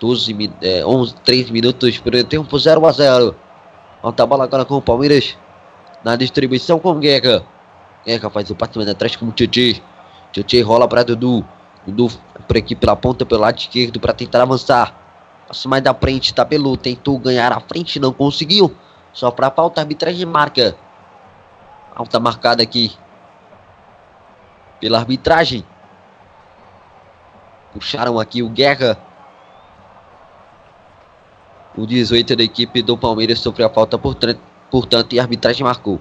12, 0.00 0.50
é, 0.60 0.84
11, 0.84 1.14
3 1.24 1.50
minutos, 1.50 1.98
primeiro 1.98 2.28
tempo, 2.28 2.58
0 2.58 2.86
a 2.86 2.92
0. 2.92 3.34
Volta 4.04 4.22
a 4.22 4.26
bola 4.26 4.44
agora 4.44 4.66
com 4.66 4.76
o 4.76 4.82
Palmeiras. 4.82 5.34
Na 6.04 6.14
distribuição 6.14 6.78
com 6.78 6.90
o 6.90 6.94
Guerra. 6.96 7.42
Guerra 8.04 8.28
faz 8.28 8.50
o 8.50 8.54
passe 8.54 8.76
mais 8.76 8.86
atrás 8.86 9.16
com 9.16 9.24
o 9.24 9.32
Tietchan. 9.32 9.80
Tietchan 10.30 10.62
rola 10.62 10.86
para 10.86 11.02
Dudu. 11.02 11.42
Dudu 11.86 12.12
por 12.46 12.54
aqui 12.54 12.76
pela 12.76 12.94
ponta, 12.94 13.24
pelo 13.24 13.40
lado 13.40 13.56
esquerdo, 13.56 13.98
para 13.98 14.12
tentar 14.12 14.42
avançar. 14.42 14.94
Passo 15.48 15.70
mais 15.70 15.82
da 15.82 15.94
frente, 15.94 16.34
tabelou. 16.34 16.76
Tentou 16.76 17.18
ganhar 17.18 17.50
a 17.50 17.60
frente, 17.60 17.98
não 17.98 18.12
conseguiu. 18.12 18.76
Só 19.14 19.30
para 19.30 19.50
falta, 19.50 19.80
arbitragem 19.80 20.26
marca. 20.26 20.76
Alta 21.94 22.20
marcada 22.20 22.62
aqui. 22.62 22.92
Pela 24.82 24.98
arbitragem. 24.98 25.64
Puxaram 27.72 28.20
aqui 28.20 28.42
o 28.42 28.50
Guerra. 28.50 28.98
O 31.76 31.86
18 31.86 32.36
da 32.36 32.44
equipe 32.44 32.82
do 32.82 32.96
Palmeiras 32.96 33.40
sofreu 33.40 33.66
a 33.66 33.70
falta, 33.70 33.98
portanto, 33.98 35.12
e 35.12 35.18
a 35.18 35.22
arbitragem 35.22 35.64
marcou. 35.64 36.00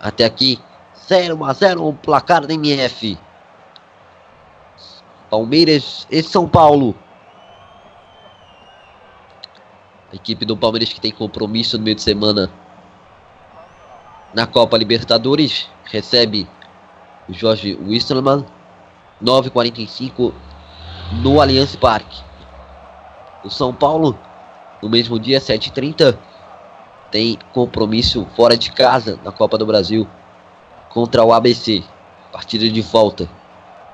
Até 0.00 0.24
aqui, 0.24 0.60
0 1.08 1.44
a 1.44 1.52
0 1.52 1.88
o 1.88 1.92
placar 1.92 2.46
da 2.46 2.54
MF. 2.54 3.18
Palmeiras 5.28 6.06
e 6.10 6.22
São 6.22 6.48
Paulo. 6.48 6.94
A 10.12 10.14
equipe 10.14 10.44
do 10.44 10.56
Palmeiras 10.56 10.92
que 10.92 11.00
tem 11.00 11.10
compromisso 11.10 11.78
no 11.78 11.84
meio 11.84 11.96
de 11.96 12.02
semana 12.02 12.50
na 14.34 14.46
Copa 14.46 14.76
Libertadores 14.76 15.68
recebe 15.84 16.48
o 17.28 17.32
Jorge 17.32 17.78
Wisselman 17.86 18.44
9:45 19.22 20.32
no 21.22 21.40
Allianz 21.40 21.74
Parque. 21.76 22.22
O 23.42 23.50
São 23.50 23.74
Paulo 23.74 24.18
no 24.82 24.88
mesmo 24.88 25.18
dia 25.18 25.38
7:30 25.40 26.18
tem 27.10 27.38
compromisso 27.52 28.26
fora 28.34 28.56
de 28.56 28.72
casa 28.72 29.18
na 29.22 29.30
Copa 29.30 29.56
do 29.56 29.64
Brasil 29.64 30.08
contra 30.88 31.22
o 31.22 31.32
ABC. 31.32 31.82
Partida 32.32 32.68
de 32.68 32.80
volta. 32.80 33.28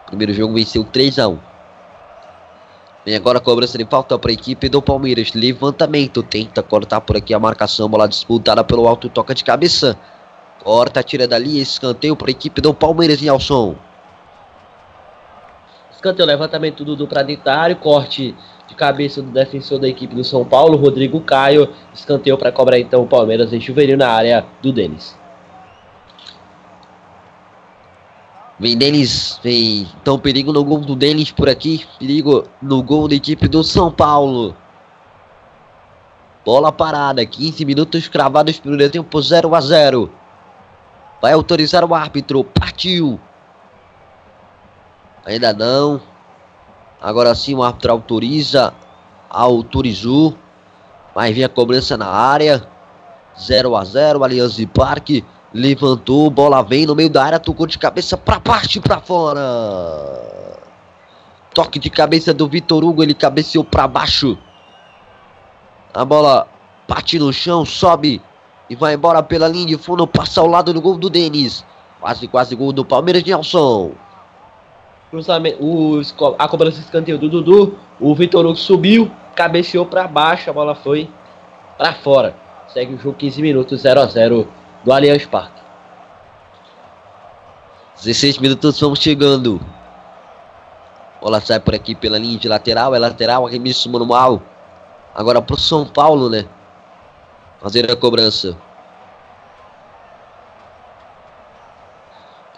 Primeiro 0.07 0.33
jogo 0.33 0.55
venceu 0.55 0.85
3 0.85 1.19
a 1.19 1.29
1. 1.29 1.39
Vem 3.05 3.17
agora 3.17 3.39
a 3.39 3.41
cobrança 3.41 3.77
de 3.77 3.85
falta 3.85 4.19
para 4.19 4.31
a 4.31 4.35
equipe 4.35 4.69
do 4.69 4.81
Palmeiras. 4.81 5.33
Levantamento. 5.35 6.23
Tenta 6.23 6.63
cortar 6.63 7.01
por 7.01 7.17
aqui 7.17 7.35
a 7.35 7.39
marcação. 7.39 7.89
Bola 7.89 8.07
disputada 8.07 8.63
pelo 8.63 8.87
alto. 8.87 9.09
Toca 9.09 9.35
de 9.35 9.43
cabeça. 9.43 9.99
Corta, 10.63 11.03
tira 11.03 11.27
dali. 11.27 11.61
Escanteio 11.61 12.15
para 12.15 12.29
a 12.29 12.31
equipe 12.31 12.61
do 12.61 12.73
Palmeiras 12.73 13.21
em 13.23 13.29
Alson. 13.29 13.75
Escanteio, 15.91 16.27
levantamento 16.27 16.85
do 16.85 16.95
Dudu 16.95 17.09
para 17.09 17.75
Corte 17.75 18.37
de 18.69 18.75
cabeça 18.75 19.23
do 19.23 19.31
defensor 19.31 19.79
da 19.79 19.89
equipe 19.89 20.15
do 20.15 20.23
São 20.23 20.45
Paulo, 20.45 20.77
Rodrigo 20.77 21.21
Caio. 21.23 21.69
Escanteio 21.95 22.37
para 22.37 22.53
cobrar 22.53 22.79
então 22.79 23.03
o 23.03 23.07
Palmeiras 23.07 23.53
em 23.53 23.61
Juvenil 23.61 23.97
na 23.97 24.09
área 24.09 24.45
do 24.63 24.73
Denis. 24.73 25.17
Vem 28.61 28.77
Denis, 28.77 29.41
vem. 29.43 29.89
Então 30.03 30.19
perigo 30.19 30.53
no 30.53 30.63
gol 30.63 30.81
do 30.81 30.95
Denis 30.95 31.33
por 31.33 31.49
aqui. 31.49 31.87
Perigo 31.99 32.45
no 32.61 32.83
gol 32.83 33.09
da 33.09 33.15
equipe 33.15 33.49
do 33.49 33.65
São 33.65 33.91
Paulo. 33.91 34.55
Bola 36.45 36.71
parada, 36.71 37.25
15 37.25 37.65
minutos 37.65 38.09
cravados 38.09 38.59
pelo 38.59 38.91
tempo 38.91 39.21
0 39.21 39.55
a 39.55 39.61
0. 39.61 40.11
Vai 41.23 41.33
autorizar 41.33 41.85
o 41.85 41.95
árbitro, 41.95 42.45
partiu. 42.45 43.19
Ainda 45.25 45.53
não. 45.53 46.01
Agora 47.01 47.35
sim 47.35 47.55
o 47.55 47.63
árbitro 47.63 47.93
autoriza. 47.93 48.73
Autorizou. 49.31 50.35
Vai 51.15 51.33
vir 51.33 51.45
a 51.45 51.49
cobrança 51.49 51.97
na 51.97 52.09
área. 52.09 52.67
0 53.41 53.77
a 53.77 53.85
0 53.85 54.25
Aliança 54.25 54.57
de 54.57 54.67
Parque. 54.67 55.25
Levantou, 55.53 56.29
bola 56.29 56.63
vem 56.63 56.85
no 56.85 56.95
meio 56.95 57.09
da 57.09 57.25
área, 57.25 57.41
tocou 57.41 57.67
de 57.67 57.79
cabeça 57.79 58.19
para 58.19 58.39
parte 58.39 58.81
para 58.81 59.01
fora. 59.01 59.41
Toque 61.55 61.79
de 61.79 61.89
cabeça 61.89 62.35
do 62.35 62.47
Vitor 62.47 62.85
Hugo, 62.85 63.03
ele 63.03 63.15
cabeceou 63.15 63.65
para 63.65 63.89
baixo. 63.89 64.37
A 65.95 66.05
bola 66.05 66.47
bate 66.87 67.19
no 67.19 67.33
chão, 67.33 67.65
sobe 67.65 68.21
e 68.69 68.77
vai 68.77 68.95
embora 68.95 69.23
pela 69.23 69.49
linha 69.49 69.67
de 69.67 69.79
fundo, 69.79 70.07
passa 70.07 70.41
ao 70.41 70.47
lado 70.47 70.75
do 70.75 70.81
gol 70.83 70.99
do 70.99 71.09
Denis. 71.09 71.65
Quase, 71.99 72.29
quase 72.29 72.55
gol 72.55 72.73
do 72.73 72.85
Palmeiras 72.85 73.25
Nelson. 73.25 73.93
Cruzamento, 75.11 75.65
o, 75.65 76.03
a 76.39 76.49
cobrança 76.49 76.81
escanteio 76.81 77.19
do 77.19 77.29
Dudu. 77.29 77.79
O 77.99 78.15
Vitor 78.15 78.45
Hugo 78.45 78.57
subiu, 78.57 79.11
cabeceou 79.35 79.87
para 79.87 80.07
baixo, 80.07 80.51
a 80.51 80.53
bola 80.53 80.75
foi 80.75 81.09
para 81.77 81.95
fora. 81.95 82.37
Segue 82.73 82.95
o 82.95 82.99
jogo 82.99 83.17
15 83.17 83.41
minutos, 83.41 83.81
0 83.81 84.01
a 84.01 84.07
0 84.07 84.49
do 84.85 84.93
Allianz 84.93 85.25
Parque. 85.25 85.59
16 87.97 88.39
minutos 88.39 88.79
vamos 88.81 88.99
chegando. 88.99 89.61
Bola 91.21 91.41
sai 91.41 91.59
por 91.59 91.75
aqui 91.75 91.95
pela 91.95 92.19
linha 92.19 92.39
de 92.39 92.47
lateral, 92.47 92.95
é 92.95 92.99
lateral, 92.99 93.47
arremesso 93.47 93.91
manual. 93.91 94.43
Agora 95.15 95.43
pro 95.43 95.59
São 95.59 95.85
Paulo, 95.85 96.29
né? 96.29 96.45
Fazer 97.61 97.91
a 97.91 97.97
cobrança. 97.97 98.57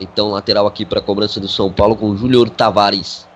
Então, 0.01 0.31
lateral 0.31 0.67
aqui 0.67 0.87
para 0.87 0.99
a 0.99 1.03
cobrança 1.03 1.39
do 1.39 1.47
São 1.47 1.71
Paulo 1.71 1.95
com 1.95 2.17
Júnior 2.17 2.49
Tavares. 2.49 3.29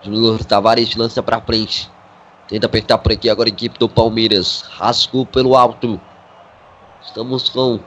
Júnior 0.00 0.44
Tavares 0.44 0.94
lança 0.94 1.20
para 1.20 1.40
frente. 1.40 1.90
Tenta 2.46 2.66
apertar 2.66 2.98
por 2.98 3.10
aqui 3.10 3.28
agora 3.28 3.48
a 3.48 3.52
equipe 3.52 3.76
do 3.76 3.88
Palmeiras. 3.88 4.62
Rascou 4.62 5.26
pelo 5.26 5.56
alto. 5.56 6.00
Estamos 7.02 7.48
com 7.48 7.80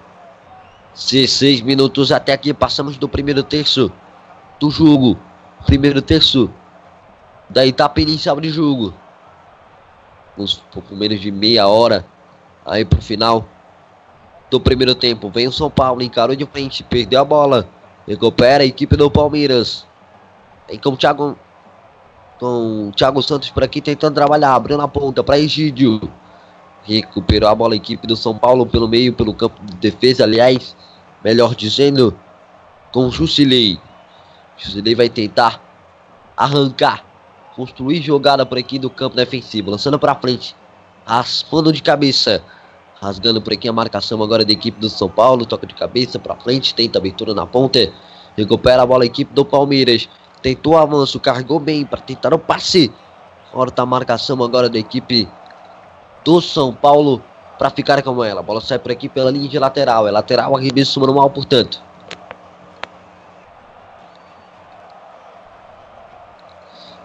16 0.93 1.61
minutos 1.61 2.11
até 2.11 2.33
aqui. 2.33 2.53
Passamos 2.53 2.97
do 2.97 3.07
primeiro 3.07 3.41
terço 3.41 3.89
do 4.59 4.69
jogo. 4.69 5.17
Primeiro 5.65 6.01
terço 6.01 6.49
da 7.49 7.65
etapa 7.65 8.01
inicial 8.01 8.41
de 8.41 8.49
jogo. 8.49 8.93
Uns 10.37 10.55
pouco 10.73 10.93
menos 10.93 11.21
de 11.21 11.31
meia 11.31 11.67
hora 11.67 12.05
aí 12.65 12.83
pro 12.83 13.01
final 13.01 13.47
do 14.49 14.59
primeiro 14.59 14.95
tempo. 14.95 15.29
Vem 15.29 15.47
o 15.47 15.51
São 15.51 15.69
Paulo, 15.69 16.01
encarou 16.01 16.35
de 16.35 16.45
frente, 16.45 16.83
perdeu 16.83 17.21
a 17.21 17.25
bola. 17.25 17.67
Recupera 18.07 18.63
a 18.63 18.67
equipe 18.67 18.95
do 18.95 19.09
Palmeiras. 19.09 19.85
Vem 20.67 20.77
com 20.79 20.89
o 20.89 20.97
Thiago, 20.97 21.37
com 22.39 22.89
o 22.89 22.91
Thiago 22.91 23.21
Santos 23.21 23.49
por 23.49 23.63
aqui 23.63 23.81
tentando 23.81 24.15
trabalhar. 24.15 24.53
Abriu 24.55 24.77
na 24.77 24.87
ponta 24.87 25.23
para 25.23 25.39
Egídio. 25.39 26.01
Recuperou 26.83 27.49
a 27.49 27.55
bola 27.55 27.73
a 27.73 27.77
equipe 27.77 28.05
do 28.05 28.15
São 28.15 28.37
Paulo 28.37 28.65
pelo 28.65 28.87
meio, 28.87 29.11
pelo 29.13 29.33
campo 29.33 29.59
de 29.65 29.75
defesa, 29.77 30.23
aliás, 30.23 30.75
melhor 31.23 31.55
dizendo, 31.55 32.15
com 32.91 33.07
o 33.07 33.11
Jusilei. 33.11 33.79
Jusilei 34.55 34.93
vai 34.93 35.09
tentar 35.09 35.59
arrancar, 36.37 37.03
construir 37.55 38.01
jogada 38.01 38.45
por 38.45 38.57
aqui 38.57 38.77
do 38.77 38.89
campo 38.89 39.15
defensivo, 39.15 39.71
lançando 39.71 39.97
para 39.97 40.13
frente, 40.13 40.55
raspando 41.05 41.71
de 41.71 41.81
cabeça, 41.81 42.43
rasgando 43.01 43.41
por 43.41 43.53
aqui 43.53 43.67
a 43.67 43.73
marcação 43.73 44.21
agora 44.23 44.45
da 44.45 44.51
equipe 44.51 44.79
do 44.79 44.89
São 44.89 45.09
Paulo, 45.09 45.45
toca 45.45 45.67
de 45.67 45.73
cabeça 45.73 46.19
para 46.19 46.35
frente, 46.35 46.73
tenta 46.73 46.97
abertura 46.97 47.33
na 47.33 47.45
ponta, 47.45 47.91
recupera 48.35 48.83
a 48.83 48.85
bola 48.85 49.03
a 49.03 49.07
equipe 49.07 49.33
do 49.33 49.45
Palmeiras, 49.45 50.09
tentou 50.41 50.77
avanço, 50.77 51.19
carregou 51.19 51.59
bem 51.59 51.85
para 51.85 52.01
tentar 52.01 52.33
o 52.33 52.39
passe, 52.39 52.91
corta 53.51 53.81
a 53.81 53.85
marcação 53.85 54.41
agora 54.43 54.69
da 54.69 54.77
equipe 54.77 55.27
do 56.23 56.41
São 56.41 56.73
Paulo 56.73 57.21
para 57.57 57.69
ficar 57.69 58.01
com 58.01 58.23
ela. 58.23 58.41
A 58.41 58.43
bola 58.43 58.61
sai 58.61 58.79
por 58.79 58.91
aqui 58.91 59.07
pela 59.07 59.31
linha 59.31 59.47
de 59.47 59.57
lateral. 59.59 60.07
É 60.07 60.11
lateral, 60.11 60.55
arremesso 60.55 60.99
manual, 60.99 61.29
portanto. 61.29 61.81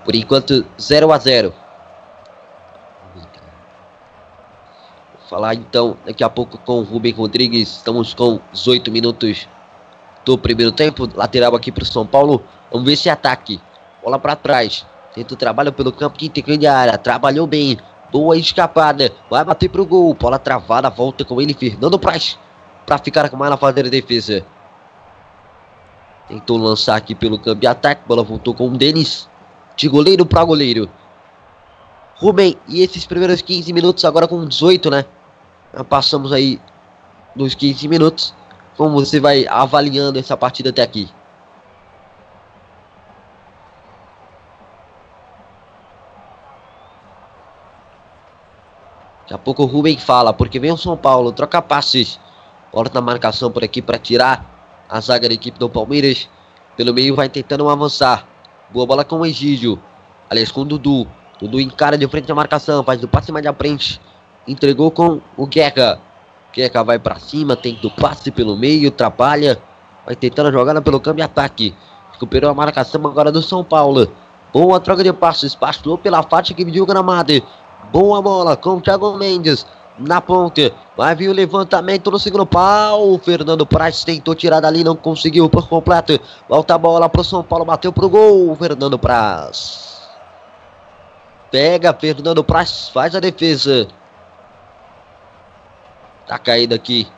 Por 0.04 0.14
enquanto, 0.14 0.66
0 0.80 1.12
a 1.12 1.18
0. 1.18 1.54
Falar 5.30 5.54
então 5.54 5.96
daqui 6.04 6.24
a 6.24 6.28
pouco 6.28 6.58
com 6.58 6.80
o 6.80 6.82
Rubem 6.82 7.12
Rodrigues. 7.12 7.76
Estamos 7.76 8.12
com 8.12 8.40
18 8.52 8.90
minutos 8.90 9.46
do 10.24 10.36
primeiro 10.36 10.72
tempo. 10.72 11.08
Lateral 11.14 11.54
aqui 11.54 11.70
para 11.70 11.84
o 11.84 11.86
São 11.86 12.04
Paulo. 12.04 12.42
Vamos 12.72 12.88
ver 12.88 12.96
se 12.96 13.08
ataque. 13.08 13.60
Bola 14.02 14.18
para 14.18 14.34
trás. 14.34 14.84
Tenta 15.14 15.32
o 15.32 15.36
trabalho 15.36 15.72
pelo 15.72 15.92
campo 15.92 16.18
de 16.18 16.42
grande 16.42 16.66
área. 16.66 16.98
Trabalhou 16.98 17.46
bem. 17.46 17.78
Boa 18.10 18.36
escapada. 18.36 19.12
Vai 19.30 19.44
bater 19.44 19.68
pro 19.68 19.86
gol. 19.86 20.12
Bola 20.14 20.38
travada. 20.38 20.90
Volta 20.90 21.24
com 21.24 21.40
ele. 21.40 21.54
Fernando 21.54 21.98
Praz. 21.98 22.36
Pra 22.84 22.98
ficar 22.98 23.30
com 23.30 23.36
mais 23.36 23.50
na 23.50 23.56
fazer 23.56 23.86
a 23.86 23.88
defesa. 23.88 24.44
Tentou 26.26 26.58
lançar 26.58 26.96
aqui 26.96 27.14
pelo 27.14 27.38
campo 27.38 27.60
de 27.60 27.68
ataque. 27.68 28.02
Bola 28.06 28.24
voltou 28.24 28.52
com 28.52 28.66
o 28.66 28.76
Denis. 28.76 29.28
De 29.76 29.88
goleiro 29.88 30.26
para 30.26 30.44
goleiro. 30.44 30.90
Rubem, 32.16 32.56
e 32.68 32.82
esses 32.82 33.06
primeiros 33.06 33.40
15 33.40 33.72
minutos, 33.72 34.04
agora 34.04 34.28
com 34.28 34.44
18, 34.44 34.90
né? 34.90 35.06
Passamos 35.88 36.32
aí 36.32 36.60
dos 37.34 37.54
15 37.54 37.86
minutos. 37.88 38.34
Como 38.76 38.92
você 38.92 39.20
vai 39.20 39.46
avaliando 39.46 40.18
essa 40.18 40.36
partida 40.36 40.70
até 40.70 40.82
aqui? 40.82 41.08
Daqui 49.22 49.34
a 49.34 49.38
pouco 49.38 49.62
o 49.62 49.66
Rubem 49.66 49.96
fala, 49.96 50.32
porque 50.32 50.58
vem 50.58 50.72
o 50.72 50.76
São 50.76 50.96
Paulo, 50.96 51.30
troca 51.30 51.62
passes. 51.62 52.18
Bola 52.72 52.90
na 52.92 53.00
marcação 53.00 53.50
por 53.50 53.62
aqui 53.62 53.80
para 53.80 53.98
tirar 53.98 54.44
a 54.88 55.00
zaga 55.00 55.28
da 55.28 55.34
equipe 55.34 55.58
do 55.58 55.68
Palmeiras. 55.68 56.28
Pelo 56.76 56.92
meio 56.92 57.14
vai 57.14 57.28
tentando 57.28 57.68
avançar. 57.68 58.26
Boa 58.70 58.86
bola 58.86 59.04
com 59.04 59.20
o 59.20 59.26
Egídio. 59.26 59.80
Aliás, 60.28 60.50
com 60.50 60.62
o 60.62 60.64
Dudu. 60.64 61.06
Dudu 61.38 61.60
encara 61.60 61.96
de 61.96 62.08
frente 62.08 62.30
a 62.30 62.34
marcação, 62.34 62.82
faz 62.82 63.00
do 63.00 63.06
passe 63.06 63.30
mais 63.30 63.46
à 63.46 63.54
frente. 63.54 64.00
Entregou 64.50 64.90
com 64.90 65.20
o 65.36 65.46
Guerra. 65.46 66.00
Guerra 66.52 66.82
vai 66.82 66.98
para 66.98 67.20
cima, 67.20 67.54
tem 67.54 67.74
do 67.76 67.88
passe 67.88 68.32
pelo 68.32 68.56
meio, 68.56 68.90
trabalha. 68.90 69.62
Vai 70.04 70.16
tentando 70.16 70.48
a 70.48 70.52
jogada 70.52 70.82
pelo 70.82 70.98
de 70.98 71.22
ataque. 71.22 71.72
Recuperou 72.12 72.50
a 72.50 72.54
marcação 72.54 73.00
agora 73.06 73.30
do 73.30 73.40
São 73.40 73.62
Paulo. 73.62 74.10
Boa 74.52 74.80
troca 74.80 75.04
de 75.04 75.12
passes, 75.12 75.54
passou 75.54 75.96
pela 75.96 76.24
faixa 76.24 76.52
que 76.52 76.64
mediu 76.64 76.82
o 76.82 76.86
gramado. 76.86 77.40
Boa 77.92 78.20
bola 78.20 78.56
com 78.56 78.70
o 78.70 78.80
Thiago 78.80 79.16
Mendes 79.16 79.64
na 80.00 80.20
ponte. 80.20 80.74
Vai 80.96 81.14
vir 81.14 81.28
o 81.28 81.32
levantamento 81.32 82.10
no 82.10 82.18
segundo 82.18 82.44
pau. 82.44 83.16
Fernando 83.18 83.64
Praz 83.64 84.02
tentou 84.02 84.34
tirar 84.34 84.58
dali, 84.58 84.82
não 84.82 84.96
conseguiu 84.96 85.48
por 85.48 85.68
completo. 85.68 86.18
Volta 86.48 86.74
a 86.74 86.78
bola 86.78 87.08
pro 87.08 87.22
São 87.22 87.44
Paulo, 87.44 87.64
bateu 87.64 87.92
pro 87.92 88.08
gol. 88.08 88.56
Fernando 88.56 88.98
Praz. 88.98 90.00
Pega 91.52 91.94
Fernando 91.94 92.42
Praz, 92.42 92.88
faz 92.88 93.14
a 93.14 93.20
defesa. 93.20 93.86
Tá 96.30 96.38
caído 96.38 96.76
aqui. 96.76 97.08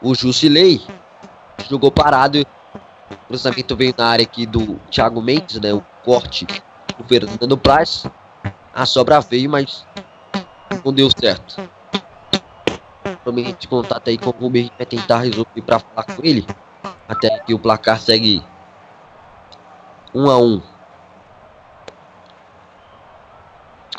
O 0.00 0.14
Jusilei 0.14 0.80
jogou 1.68 1.90
parado. 1.90 2.38
O 3.10 3.16
cruzamento 3.26 3.74
veio 3.74 3.92
na 3.98 4.06
área 4.06 4.22
aqui 4.22 4.46
do 4.46 4.76
Thiago 4.88 5.20
Mendes, 5.20 5.58
né? 5.58 5.72
O 5.72 5.84
corte 6.04 6.46
do 6.96 7.02
Fernando 7.02 7.58
Praz. 7.58 8.06
A 8.72 8.86
sobra 8.86 9.20
veio, 9.20 9.50
mas 9.50 9.84
não 10.84 10.92
deu 10.92 11.10
certo. 11.10 11.68
Provavelmente 13.02 13.66
contato 13.66 14.06
aí 14.06 14.16
com 14.16 14.30
o 14.30 14.32
Ruben 14.32 14.70
vai 14.78 14.86
tentar 14.86 15.18
resolver 15.18 15.62
para 15.62 15.80
falar 15.80 16.04
com 16.04 16.24
ele. 16.24 16.46
Até 17.08 17.40
que 17.40 17.52
o 17.52 17.58
placar 17.58 17.98
segue 17.98 18.40
1 20.14 20.30
a 20.30 20.38
1 20.38 20.62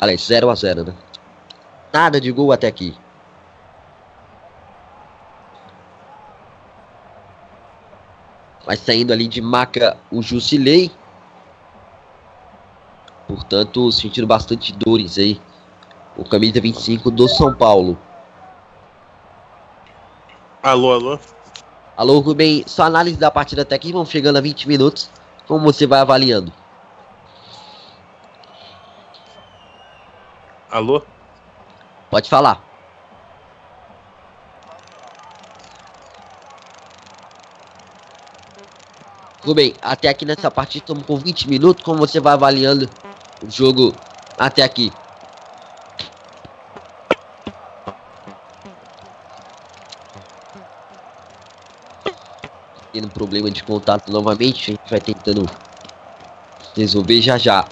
Aliás, 0.00 0.22
0 0.22 0.48
a 0.48 0.54
0 0.54 0.84
né? 0.84 0.94
Nada 1.92 2.18
de 2.18 2.32
gol 2.32 2.50
até 2.50 2.68
aqui. 2.68 3.03
Vai 8.66 8.76
saindo 8.76 9.12
ali 9.12 9.28
de 9.28 9.40
maca 9.40 9.96
o 10.10 10.22
Jusilei. 10.22 10.90
Portanto, 13.28 13.90
sentindo 13.92 14.26
bastante 14.26 14.72
dores 14.72 15.18
aí. 15.18 15.40
O 16.16 16.24
camisa 16.24 16.60
25 16.60 17.10
do 17.10 17.28
São 17.28 17.54
Paulo. 17.54 17.98
Alô, 20.62 20.92
alô. 20.92 21.18
Alô, 21.96 22.18
Rubem. 22.20 22.64
Sua 22.66 22.86
análise 22.86 23.18
da 23.18 23.30
partida 23.30 23.62
até 23.62 23.74
aqui. 23.74 23.92
Vamos 23.92 24.08
chegando 24.08 24.36
a 24.36 24.40
20 24.40 24.66
minutos. 24.66 25.10
Como 25.46 25.64
você 25.64 25.86
vai 25.86 26.00
avaliando? 26.00 26.52
Alô? 30.70 31.02
Pode 32.10 32.30
falar. 32.30 32.73
Rubem, 39.44 39.74
até 39.82 40.08
aqui 40.08 40.24
nessa 40.24 40.50
partida 40.50 40.84
estamos 40.84 41.04
com 41.04 41.18
20 41.18 41.50
minutos. 41.50 41.84
Como 41.84 41.98
você 41.98 42.18
vai 42.18 42.32
avaliando 42.32 42.88
o 43.46 43.50
jogo 43.50 43.94
até 44.38 44.62
aqui? 44.62 44.90
Tendo 52.90 53.08
problema 53.10 53.50
de 53.50 53.62
contato 53.62 54.10
novamente, 54.10 54.70
a 54.70 54.74
gente 54.74 54.90
vai 54.90 55.00
tentando 55.00 55.44
resolver 56.74 57.20
já 57.20 57.36
já. 57.36 57.66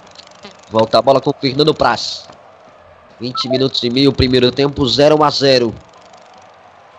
Volta 0.69 0.99
a 0.99 1.01
bola 1.01 1.19
com 1.19 1.31
o 1.31 1.35
Fernando 1.39 1.73
Praz. 1.73 2.27
20 3.19 3.49
minutos 3.49 3.81
e 3.83 3.89
meio, 3.89 4.13
primeiro 4.13 4.51
tempo, 4.51 4.87
0 4.87 5.23
a 5.23 5.29
0. 5.31 5.73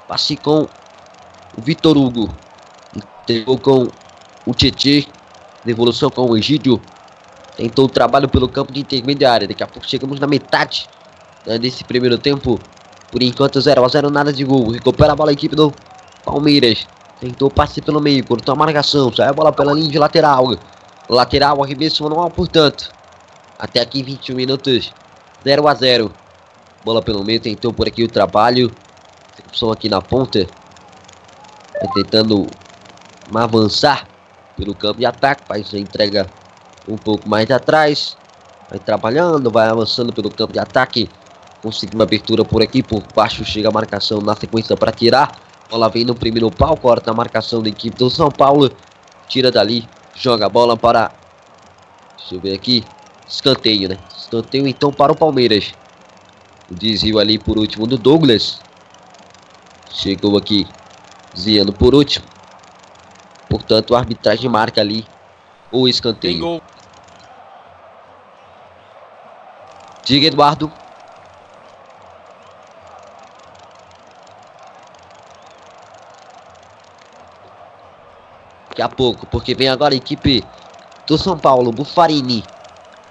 Passe 0.09 0.37
com 0.37 0.63
o 1.57 1.63
Vitor 1.63 1.97
Hugo. 1.97 2.29
Entregou 2.97 3.59
com 3.59 3.89
o 4.47 4.55
Tietê. 4.55 5.07
Devolução 5.65 6.11
com 6.11 6.31
o 6.31 6.37
Egídio. 6.37 6.81
Tentou 7.57 7.87
o 7.87 7.89
trabalho 7.89 8.29
pelo 8.29 8.49
campo 8.49 8.73
de 8.73 8.81
intermediária. 8.81 9.49
Daqui 9.49 9.63
a 9.63 9.67
pouco 9.67 9.89
chegamos 9.89 10.21
na 10.21 10.27
metade 10.27 10.87
né, 11.47 11.59
desse 11.59 11.85
primeiro 11.85 12.19
tempo. 12.19 12.59
Por 13.11 13.23
enquanto 13.23 13.61
0 13.61 13.85
a 13.85 13.89
0 13.89 14.11
nada 14.11 14.33
de 14.33 14.45
gol. 14.45 14.71
Recupera 14.71 15.13
a 15.13 15.17
bola 15.17 15.31
a 15.31 15.33
equipe 15.33 15.57
do 15.57 15.73
Palmeiras. 16.25 16.87
Tentou 17.21 17.51
passe 17.51 17.81
pelo 17.81 18.01
meio, 18.01 18.27
cortou 18.27 18.53
a 18.53 18.57
marcação. 18.57 19.13
Sai 19.15 19.29
a 19.29 19.33
bola 19.33 19.53
pela 19.53 19.73
linha 19.73 19.91
de 19.91 19.99
lateral. 19.99 20.55
Lateral, 21.09 21.63
arremesso 21.63 22.03
manual, 22.03 22.31
portanto. 22.31 22.91
Até 23.59 23.81
aqui 23.81 24.03
21 24.03 24.35
minutos. 24.35 24.93
0 25.45 25.69
a 25.69 25.75
0 25.75 26.13
Bola 26.85 27.03
pelo 27.03 27.25
meio, 27.25 27.41
tentou 27.41 27.73
por 27.73 27.87
aqui 27.87 28.03
o 28.03 28.09
trabalho. 28.09 28.71
Opção 29.47 29.71
aqui 29.71 29.89
na 29.89 30.03
ponta. 30.03 30.47
Vai 31.81 31.89
tentando 31.95 32.47
avançar 33.35 34.07
pelo 34.57 34.75
campo 34.75 34.99
de 34.99 35.07
ataque. 35.07 35.43
Faz 35.47 35.73
a 35.75 35.79
entrega 35.79 36.27
um 36.89 36.97
pouco 36.97 37.29
mais 37.29 37.51
atrás. 37.51 38.17
Vai 38.71 38.79
trabalhando, 38.79 39.51
vai 39.51 39.69
avançando 39.69 40.13
pelo 40.13 40.31
campo 40.31 40.53
de 40.53 40.59
ataque. 40.59 41.09
Conseguiu 41.63 41.99
uma 41.99 42.05
abertura 42.05 42.45
por 42.45 42.63
aqui, 42.63 42.83
por 42.83 43.03
baixo 43.15 43.45
chega 43.45 43.69
a 43.69 43.73
marcação 43.73 44.21
na 44.21 44.35
sequência 44.35 44.77
para 44.77 44.93
tirar. 44.93 45.39
Bola 45.71 45.89
vem 45.89 46.05
no 46.05 46.15
primeiro 46.15 46.51
pau, 46.51 46.77
corta 46.77 47.11
a 47.11 47.15
marcação 47.15 47.63
da 47.63 47.69
equipe 47.69 47.97
do 47.97 48.11
São 48.11 48.31
Paulo. 48.31 48.71
Tira 49.29 49.51
dali, 49.51 49.89
joga 50.15 50.47
a 50.47 50.49
bola 50.49 50.77
para. 50.77 51.11
Deixa 52.19 52.35
eu 52.35 52.41
ver 52.41 52.55
aqui. 52.55 52.85
Escanteio, 53.27 53.89
né? 53.89 53.99
Escanteio 54.17 54.69
então 54.69 54.93
para 54.93 55.13
o 55.13 55.17
Palmeiras. 55.17 55.73
O 56.71 56.75
desvio 56.75 57.19
ali 57.19 57.39
por 57.39 57.59
último 57.59 57.87
do 57.87 57.97
Douglas. 57.97 58.61
Chegou 59.91 60.37
aqui 60.37 60.67
Ziano 61.37 61.73
por 61.73 61.95
último. 61.95 62.34
Portanto, 63.55 63.95
a 63.95 64.01
arbitragem 64.01 64.51
marca 64.51 64.81
ali 64.81 65.07
o 65.71 65.87
escanteio. 65.87 66.61
Diga, 70.05 70.27
Eduardo. 70.27 70.73
Daqui 78.71 78.83
a 78.83 78.89
pouco, 78.89 79.25
porque 79.29 79.55
vem 79.55 79.69
agora 79.69 79.95
a 79.95 79.97
equipe 79.97 80.43
do 81.07 81.17
São 81.17 81.39
Paulo, 81.39 81.71
Bufarini. 81.71 82.43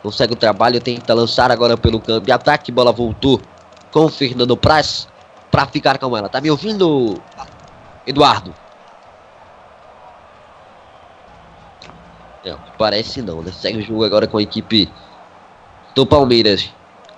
Consegue 0.02 0.34
o 0.34 0.36
trabalho, 0.36 0.82
tenta 0.82 1.14
lançar 1.14 1.52
agora 1.52 1.78
pelo 1.78 2.02
campo 2.02 2.26
de 2.26 2.34
ataque. 2.34 2.70
Bola 2.70 2.91
voltou 2.91 3.41
com 3.94 4.08
o 4.08 4.10
Fernando 4.10 4.58
Praz 4.58 5.08
para 5.50 5.66
ficar 5.68 5.98
com 5.98 6.18
ela. 6.18 6.28
Tá 6.28 6.41
me 6.41 6.52
ouvindo, 6.52 7.18
Eduardo? 8.06 8.62
É, 12.46 12.56
parece 12.78 13.22
não, 13.22 13.41
né? 13.41 13.52
Segue 13.52 13.80
o 13.80 13.82
jogo 13.82 14.04
agora 14.04 14.28
com 14.28 14.38
a 14.38 14.41
equipe 14.41 14.91
do 15.96 16.06
Palmeiras. 16.06 16.70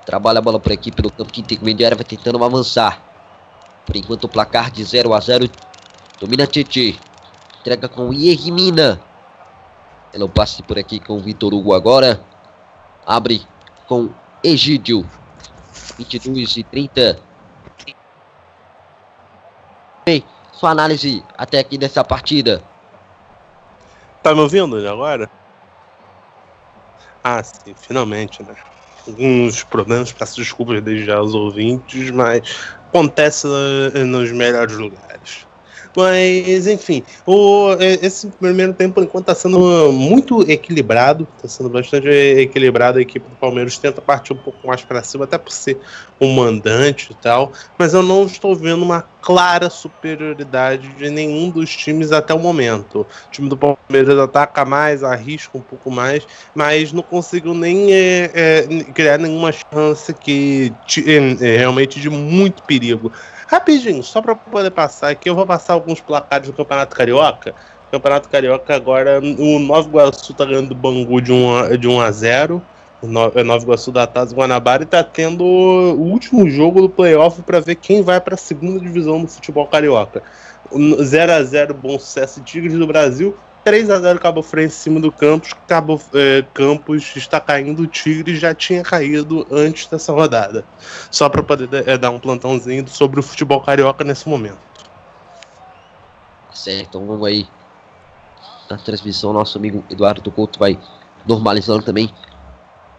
Trabalha 0.06 0.40
a 0.40 0.42
bola 0.42 0.60
por 0.60 0.72
aqui 0.72 0.92
pelo 0.92 1.12
campo 1.12 1.32
que 1.32 1.42
intermediário, 1.42 1.98
vai 1.98 2.06
tentando 2.06 2.44
avançar. 2.44 3.02
Por 3.86 3.96
enquanto 3.96 4.26
o 4.26 4.30
placar 4.30 4.72
de 4.72 4.84
0 4.84 5.14
a 5.14 5.20
0 5.20 5.50
Domina 6.20 6.46
Tietê. 6.46 6.96
Entrega 7.60 7.90
com 7.90 8.14
Iermina. 8.14 9.02
Ela 10.14 10.30
passe 10.30 10.62
por 10.64 10.78
aqui 10.78 11.00
com 11.00 11.16
o 11.16 11.20
Vitor 11.20 11.54
Hugo 11.54 11.74
agora. 11.74 12.24
Abre 13.06 13.46
com 13.88 14.10
Egídio. 14.44 15.06
22 15.98 16.58
e 16.58 16.64
30. 16.64 17.20
Bem, 20.06 20.24
sua 20.52 20.70
análise 20.70 21.24
até 21.38 21.60
aqui 21.60 21.78
dessa 21.78 22.04
partida. 22.04 22.64
Tá 24.26 24.34
me 24.34 24.42
ouvindo 24.42 24.76
agora? 24.90 25.30
Ah, 27.24 27.44
sim, 27.44 27.76
finalmente, 27.78 28.44
né? 28.44 28.56
Alguns 29.08 29.64
problemas, 29.64 30.12
peço 30.14 30.36
desculpas 30.38 30.82
desde 30.82 31.06
já 31.06 31.18
aos 31.18 31.34
ouvintes, 31.34 32.10
mas 32.12 32.42
acontece 32.92 33.46
nos 34.06 34.32
melhores 34.32 34.76
lugares. 34.78 35.48
Mas, 35.96 36.68
enfim, 36.68 37.04
o, 37.26 37.72
esse 37.80 38.28
primeiro 38.28 38.74
tempo, 38.74 39.02
enquanto, 39.02 39.30
está 39.30 39.36
sendo 39.36 39.92
muito 39.92 40.42
equilibrado, 40.50 41.28
está 41.36 41.48
sendo 41.48 41.70
bastante 41.70 42.08
equilibrado. 42.08 42.98
A 42.98 43.02
equipe 43.02 43.28
do 43.30 43.36
Palmeiras 43.36 43.78
tenta 43.78 44.02
partir 44.02 44.34
um 44.34 44.38
pouco 44.38 44.68
mais 44.68 44.84
para 44.84 45.02
cima, 45.04 45.24
até 45.24 45.38
por 45.38 45.52
ser 45.52 45.80
um 46.20 46.34
mandante 46.34 47.12
e 47.12 47.16
tal, 47.16 47.52
mas 47.78 47.94
eu 47.94 48.02
não 48.02 48.26
estou 48.26 48.56
vendo 48.56 48.84
uma 48.84 49.04
clara 49.22 49.72
superioridade 49.72 50.88
de 50.90 51.10
nenhum 51.10 51.50
dos 51.50 51.76
times 51.76 52.12
até 52.12 52.34
o 52.34 52.40
momento. 52.40 53.02
O 53.02 53.32
time 53.32 53.50
do 53.50 53.58
Palmeiras 53.58 54.20
ataca 54.20 54.64
mais, 54.64 55.04
arrisca 55.04 55.58
um 55.58 55.62
pouco 55.62 55.90
mais, 55.90 56.28
mas 56.54 56.94
não 56.94 57.02
conseguiu 57.02 57.56
nem 57.56 57.92
é, 57.92 58.32
é, 58.34 58.84
criar 58.94 59.18
nenhuma 59.18 59.52
chance 59.52 60.14
que 60.14 60.72
é, 61.08 61.58
realmente 61.58 62.00
de 62.00 62.10
muito 62.10 62.62
perigo. 62.64 63.12
Rapidinho, 63.48 64.04
só 64.04 64.22
para 64.22 64.36
poder 64.36 64.72
passar 64.72 65.10
aqui, 65.10 65.30
eu 65.30 65.36
vou 65.36 65.46
passar 65.46 65.74
alguns 65.74 66.02
placares 66.02 66.48
do 66.48 66.54
Campeonato 66.54 66.96
Carioca. 66.96 67.54
Campeonato 67.92 68.28
Carioca 68.28 68.76
agora, 68.76 69.20
o 69.20 69.60
Nova 69.60 69.88
Iguaçu 69.88 70.34
tá 70.34 70.46
ganhando 70.46 70.70
do 70.70 70.76
Bangu 70.76 71.22
de 71.22 71.32
1 71.32 71.56
a, 71.56 71.78
de 71.78 71.88
1 71.88 72.02
a 72.02 72.12
0. 72.12 72.62
É 73.36 73.44
Nova 73.44 73.64
Iguaçu 73.64 73.92
da 73.92 74.08
Taça 74.08 74.36
Guanabara 74.36 74.82
e 74.84 74.86
tá 74.86 75.04
tendo 75.04 75.44
o 75.44 76.02
último 76.02 76.50
jogo 76.50 76.82
do 76.82 76.90
playoff 76.90 77.42
para 77.44 77.60
ver 77.60 77.76
quem 77.76 78.02
vai 78.02 78.20
para 78.20 78.34
a 78.34 78.38
segunda 78.38 78.80
divisão 78.80 79.22
do 79.22 79.28
futebol 79.28 79.68
carioca. 79.68 80.24
0 81.04 81.32
a 81.32 81.44
0 81.44 81.74
Bom 81.76 82.00
Sucesso 82.00 82.40
e 82.40 82.44
Tigres 82.44 82.74
do 82.74 82.88
Brasil, 82.88 83.38
3 83.66 83.90
a 83.90 84.00
0 84.00 84.20
Cabo 84.20 84.44
Frense 84.44 84.76
em 84.76 84.80
cima 84.80 85.00
do 85.00 85.12
Campos. 85.12 85.52
Cabo 85.68 86.00
eh, 86.14 86.46
Campos 86.54 87.16
está 87.16 87.42
caindo, 87.42 87.82
o 87.82 87.88
Tigre 87.88 88.38
já 88.38 88.54
tinha 88.54 88.84
caído 88.84 89.46
antes 89.52 89.88
dessa 89.88 90.14
rodada. 90.14 90.64
Só 91.10 91.28
para 91.28 91.42
poder 91.42 91.68
eh, 91.74 91.98
dar 91.98 92.12
um 92.12 92.20
plantãozinho 92.20 92.88
sobre 92.88 93.20
o 93.20 93.24
futebol 93.24 93.60
carioca 93.60 94.04
nesse 94.04 94.30
momento. 94.30 94.60
Certo, 96.54 96.90
então 96.90 97.08
vamos 97.08 97.28
aí 97.28 97.48
na 98.70 98.78
transmissão. 98.78 99.34
Nosso 99.34 99.58
amigo 99.58 99.84
Eduardo 99.90 100.32
Couto 100.32 100.60
vai 100.60 100.80
normalizando 101.26 101.82
também 101.82 102.14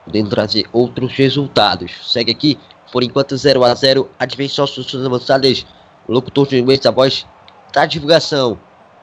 podendo 0.05 0.31
trazer 0.31 0.67
outros 0.73 1.13
resultados. 1.13 2.13
Segue 2.13 2.33
aqui, 2.33 2.59
por 2.91 3.05
enquanto 3.05 3.37
0 3.37 3.63
a 3.63 3.73
0 3.73 4.11
Advenção 4.19 4.67
Suas 4.67 5.07
Avançadas, 5.07 5.65
locutor 6.09 6.49
de 6.49 6.89
a 6.89 6.91
voz 6.91 7.25
da 7.73 7.87
divulgação. 7.87 8.59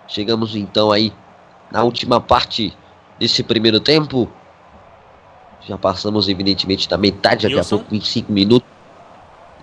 Chegamos 0.10 0.58
então 0.58 0.92
aí 0.92 1.14
na 1.74 1.84
última 1.84 2.22
parte 2.22 2.78
desse 3.18 3.42
primeiro 3.42 3.80
tempo. 3.80 4.32
Já 5.62 5.78
passamos, 5.78 6.30
evidentemente, 6.30 6.88
da 6.88 6.98
metade, 6.98 7.48
daqui 7.48 7.60
a 7.60 7.64
pouco, 7.68 7.86
25 7.90 8.32
minutos. 8.32 8.70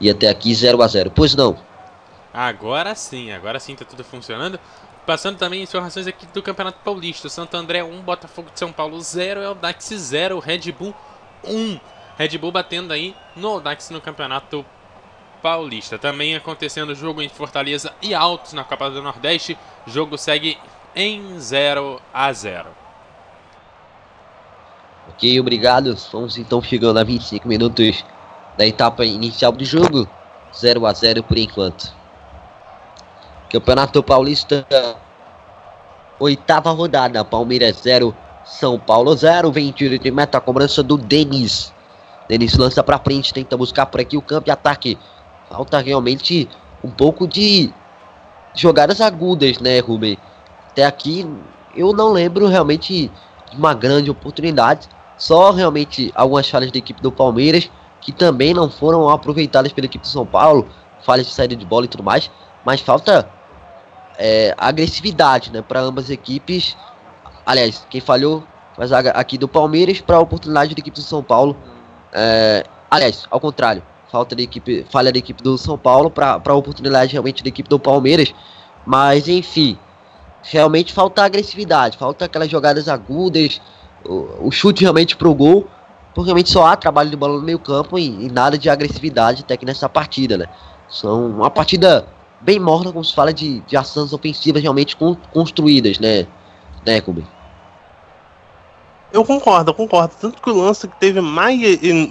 E 0.01 0.11
até 0.11 0.29
aqui 0.29 0.53
0 0.53 0.83
a 0.83 0.89
0 0.89 1.13
Pois 1.15 1.37
não. 1.37 1.57
Agora 2.33 2.95
sim, 2.95 3.31
agora 3.31 3.61
sim 3.61 3.77
tá 3.77 3.85
tudo 3.85 4.03
funcionando. 4.03 4.59
Passando 5.07 5.37
também 5.39 5.63
informações 5.63 6.07
aqui 6.07 6.27
do 6.27 6.43
Campeonato 6.43 6.79
Paulista. 6.83 7.29
Santo 7.29 7.57
André 7.57 7.85
1, 7.85 8.01
Botafogo 8.03 8.51
de 8.53 8.59
São 8.59 8.73
Paulo 8.73 9.01
0, 9.01 9.41
Eldax 9.41 9.91
0, 9.95 10.39
Red 10.39 10.73
Bull 10.73 10.95
1. 11.45 11.79
Red 12.19 12.39
Bull 12.39 12.53
batendo 12.53 12.93
aí 12.93 13.15
no 13.37 13.49
Audax 13.49 13.91
no 13.91 14.01
Campeonato 14.01 14.65
Paulista. 15.43 15.99
Também 15.99 16.35
acontecendo 16.35 16.91
o 16.91 16.95
jogo 16.95 17.21
em 17.21 17.29
Fortaleza 17.29 17.93
e 18.01 18.15
Altos 18.15 18.53
na 18.53 18.65
Copa 18.65 18.91
do 18.91 19.03
Nordeste. 19.03 19.57
Jogo 19.87 20.17
segue 20.17 20.57
em 20.95 21.39
0 21.39 22.01
a 22.13 22.33
0. 22.33 22.69
Ok, 25.09 25.41
obrigado. 25.41 25.97
Vamos 26.13 26.39
então 26.39 26.63
chegando 26.63 26.99
a 26.99 27.05
25 27.05 27.47
minutos 27.47 28.05
da 28.57 28.67
etapa 28.67 29.05
inicial 29.05 29.53
do 29.53 29.65
jogo. 29.65 30.09
0 30.55 30.87
a 30.87 30.93
0 30.93 31.23
por 31.23 31.39
enquanto. 31.39 31.93
Campeonato 33.49 34.03
Paulista, 34.03 34.67
oitava 36.19 36.71
rodada. 36.71 37.25
Palmeiras 37.25 37.81
0, 37.83 38.15
são 38.45 38.79
Paulo 38.79 39.15
0, 39.17 39.51
vem 39.51 39.73
tiro 39.73 39.99
de 39.99 40.11
meta, 40.11 40.39
a 40.39 40.41
cobrança 40.41 40.83
do 40.83 40.97
Denis. 40.97 41.73
Denis 42.29 42.57
lança 42.57 42.83
pra 42.83 42.99
frente, 42.99 43.35
tenta 43.35 43.57
buscar 43.57 43.87
por 43.87 44.01
aqui 44.01 44.17
o 44.17 44.23
campo 44.23 44.45
de 44.45 44.51
ataque. 44.53 44.97
Falta 45.49 45.81
realmente 45.81 46.49
um 46.83 46.91
pouco 46.91 47.27
de 47.27 47.73
jogadas 48.55 49.01
agudas, 49.01 49.59
né, 49.59 49.81
Rubem? 49.81 50.17
Até 50.71 50.85
aqui 50.85 51.29
eu 51.75 51.93
não 51.93 52.13
lembro 52.13 52.47
realmente 52.47 53.11
de 53.51 53.57
uma 53.57 53.75
grande 53.75 54.11
oportunidade. 54.11 54.89
Só 55.17 55.51
realmente 55.51 56.11
algumas 56.15 56.49
falhas 56.49 56.73
da 56.73 56.79
equipe 56.79 57.03
do 57.03 57.13
Palmeiras 57.13 57.71
que 58.01 58.13
também 58.13 58.55
não 58.55 58.71
foram 58.71 59.09
aproveitadas 59.11 59.73
pela 59.73 59.85
equipe 59.85 60.03
do 60.03 60.09
São 60.09 60.25
Paulo. 60.25 60.67
Falhas 61.03 61.27
de 61.27 61.33
saída 61.33 61.55
de 61.55 61.67
bola 61.67 61.85
e 61.85 61.89
tudo 61.89 62.03
mais. 62.03 62.31
Mas 62.65 62.81
falta 62.81 63.29
é, 64.19 64.55
agressividade 64.57 65.53
né, 65.53 65.63
para 65.63 65.81
ambas 65.81 66.05
as 66.05 66.11
equipes 66.11 66.77
Aliás, 67.51 67.85
quem 67.91 68.01
falhou 68.01 68.45
zaga 68.85 69.11
aqui 69.11 69.37
do 69.37 69.49
Palmeiras 69.49 70.01
para 70.01 70.17
a 70.17 70.21
oportunidade 70.21 70.75
da 70.75 70.81
equipe 70.81 70.97
do 70.97 71.03
São 71.03 71.21
Paulo. 71.21 71.57
É, 72.13 72.65
aliás, 72.91 73.27
ao 73.29 73.41
contrário, 73.41 73.83
falta 74.11 74.37
da 74.37 74.43
equipe, 74.43 74.87
falha 74.89 75.13
da 75.13 75.19
equipe 75.19 75.43
do 75.43 75.59
São 75.59 75.77
Paulo 75.77 76.11
para 76.11 76.41
a 76.45 76.55
oportunidade 76.55 77.13
realmente 77.13 77.43
da 77.43 77.49
equipe 77.49 77.69
do 77.69 77.79
Palmeiras. 77.79 78.33
Mas 78.87 79.27
enfim, 79.27 79.77
realmente 80.43 80.93
falta 80.93 81.25
agressividade, 81.25 81.97
falta 81.97 82.25
aquelas 82.25 82.51
jogadas 82.51 82.89
agudas, 82.89 83.61
o, 84.05 84.49
o 84.49 84.51
chute 84.51 84.83
realmente 84.83 85.17
pro 85.17 85.35
gol. 85.35 85.69
Porque 86.15 86.27
realmente 86.27 86.51
só 86.51 86.67
há 86.67 86.77
trabalho 86.77 87.09
de 87.09 87.17
bola 87.17 87.39
no 87.39 87.43
meio 87.43 87.59
campo 87.59 87.99
e, 87.99 88.27
e 88.27 88.29
nada 88.31 88.59
de 88.59 88.69
agressividade 88.69 89.43
até 89.43 89.57
que 89.57 89.65
nessa 89.65 89.89
partida, 89.89 90.37
né? 90.37 90.47
São 90.89 91.31
uma 91.31 91.49
partida 91.49 92.05
bem 92.41 92.59
morna, 92.59 92.93
como 92.93 93.05
se 93.05 93.15
fala 93.15 93.33
de, 93.33 93.61
de 93.61 93.77
ações 93.77 94.13
ofensivas 94.13 94.61
realmente 94.61 94.97
con 94.97 95.17
construídas, 95.33 96.01
né? 96.01 96.27
Né, 96.85 97.01
Kubi? 97.01 97.25
Eu 99.13 99.25
concordo, 99.25 99.71
eu 99.71 99.75
concordo. 99.75 100.15
Tanto 100.21 100.41
que 100.41 100.51
o 100.51 100.55
lance 100.55 100.87
que 100.87 100.97
teve 100.97 101.21
mais. 101.21 101.61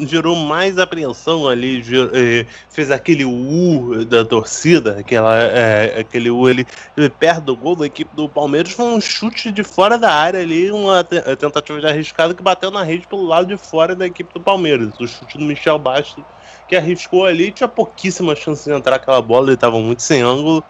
gerou 0.01 0.35
mais 0.35 0.77
apreensão 0.77 1.47
ali, 1.47 1.83
fez 2.69 2.91
aquele 2.91 3.23
U 3.23 4.05
da 4.05 4.25
torcida, 4.25 4.99
aquela, 4.99 5.35
é, 5.37 5.99
aquele 6.01 6.29
U 6.29 6.45
ali 6.45 6.65
perto 7.17 7.45
do 7.45 7.55
gol 7.55 7.75
da 7.75 7.85
equipe 7.85 8.13
do 8.15 8.27
Palmeiras, 8.27 8.71
foi 8.71 8.85
um 8.85 8.99
chute 8.99 9.51
de 9.51 9.63
fora 9.63 9.97
da 9.97 10.11
área 10.11 10.41
ali, 10.41 10.71
uma 10.71 11.03
tentativa 11.03 11.79
de 11.79 11.87
arriscado 11.87 12.35
que 12.35 12.43
bateu 12.43 12.69
na 12.69 12.83
rede 12.83 13.07
pelo 13.07 13.23
lado 13.23 13.47
de 13.47 13.57
fora 13.57 13.95
da 13.95 14.05
equipe 14.05 14.33
do 14.33 14.41
Palmeiras. 14.41 14.99
O 14.99 15.07
chute 15.07 15.37
do 15.37 15.45
Michel 15.45 15.79
Bastos 15.79 16.23
que 16.67 16.75
arriscou 16.75 17.25
ali, 17.25 17.51
tinha 17.51 17.67
pouquíssima 17.67 18.35
chance 18.35 18.63
de 18.63 18.75
entrar 18.75 18.97
aquela 18.97 19.21
bola, 19.21 19.47
ele 19.47 19.55
estava 19.55 19.79
muito 19.79 20.03
sem 20.03 20.21
ângulo. 20.21 20.63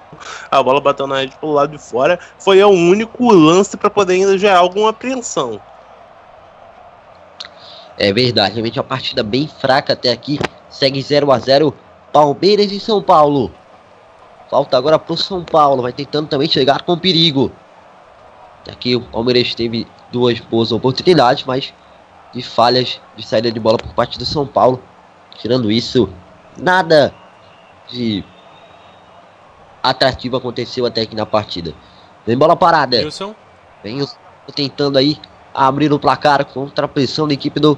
A 0.50 0.64
bola 0.64 0.80
bateu 0.80 1.06
na 1.06 1.20
rede 1.20 1.36
pelo 1.40 1.52
lado 1.52 1.72
de 1.72 1.78
fora. 1.78 2.18
Foi 2.40 2.64
o 2.64 2.70
único 2.70 3.32
lance 3.34 3.76
para 3.76 3.90
poder 3.90 4.14
ainda 4.14 4.38
gerar 4.38 4.60
alguma 4.60 4.92
apreensão. 4.92 5.60
É 8.00 8.14
verdade, 8.14 8.54
realmente 8.54 8.80
uma 8.80 8.86
partida 8.86 9.22
bem 9.22 9.46
fraca 9.46 9.92
até 9.92 10.10
aqui. 10.10 10.40
Segue 10.70 11.02
0 11.02 11.34
a 11.34 11.38
0 11.38 11.76
Palmeiras 12.14 12.72
e 12.72 12.80
São 12.80 13.04
Paulo. 13.04 13.52
Falta 14.50 14.78
agora 14.78 14.98
pro 14.98 15.18
São 15.18 15.44
Paulo, 15.44 15.82
vai 15.82 15.92
tentando 15.92 16.30
também 16.30 16.50
chegar 16.50 16.84
com 16.84 16.98
perigo. 16.98 17.52
Aqui 18.72 18.96
o 18.96 19.02
Palmeiras 19.02 19.54
teve 19.54 19.86
duas 20.12 20.40
boas 20.40 20.72
oportunidades, 20.72 21.44
mas 21.44 21.74
de 22.34 22.42
falhas 22.42 23.02
de 23.18 23.26
saída 23.26 23.52
de 23.52 23.60
bola 23.60 23.78
por 23.78 23.94
parte 23.94 24.18
do 24.18 24.26
São 24.26 24.48
Paulo. 24.48 24.82
Tirando 25.38 25.70
isso, 25.70 26.10
nada 26.58 27.14
de 27.90 28.24
atrativo 29.84 30.38
aconteceu 30.38 30.86
até 30.86 31.02
aqui 31.02 31.16
na 31.16 31.26
partida. 31.26 31.74
Vem 32.26 32.38
bola 32.38 32.56
parada. 32.56 32.98
Wilson. 32.98 33.36
Vem 33.84 34.06
tentando 34.56 34.98
aí 34.98 35.18
abrir 35.54 35.92
o 35.92 36.00
placar 36.00 36.46
contra 36.46 36.86
a 36.86 36.90
pressão 36.90 37.28
da 37.28 37.34
equipe 37.34 37.60
do 37.60 37.78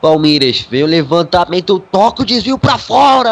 Palmeiras. 0.00 0.66
Vem 0.70 0.82
o 0.82 0.86
levantamento, 0.86 1.78
toca 1.78 2.22
o 2.22 2.26
desvio 2.26 2.58
para 2.58 2.78
fora. 2.78 3.30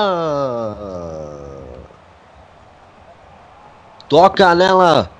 Toca 4.08 4.54
nela 4.54 5.10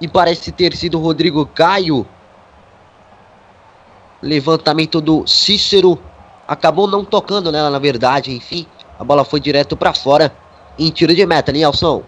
e 0.00 0.08
parece 0.08 0.50
ter 0.52 0.74
sido 0.76 0.98
Rodrigo 0.98 1.46
Caio. 1.46 2.06
Levantamento 4.22 5.00
do 5.00 5.26
Cícero 5.26 5.98
acabou 6.46 6.86
não 6.86 7.04
tocando 7.04 7.50
nela, 7.50 7.70
na 7.70 7.78
verdade, 7.78 8.30
enfim. 8.30 8.66
A 8.98 9.04
bola 9.04 9.24
foi 9.24 9.40
direto 9.40 9.76
para 9.76 9.92
fora 9.92 10.32
em 10.78 10.90
tiro 10.90 11.14
de 11.14 11.26
meta, 11.26 11.52
Nilson. 11.52 12.02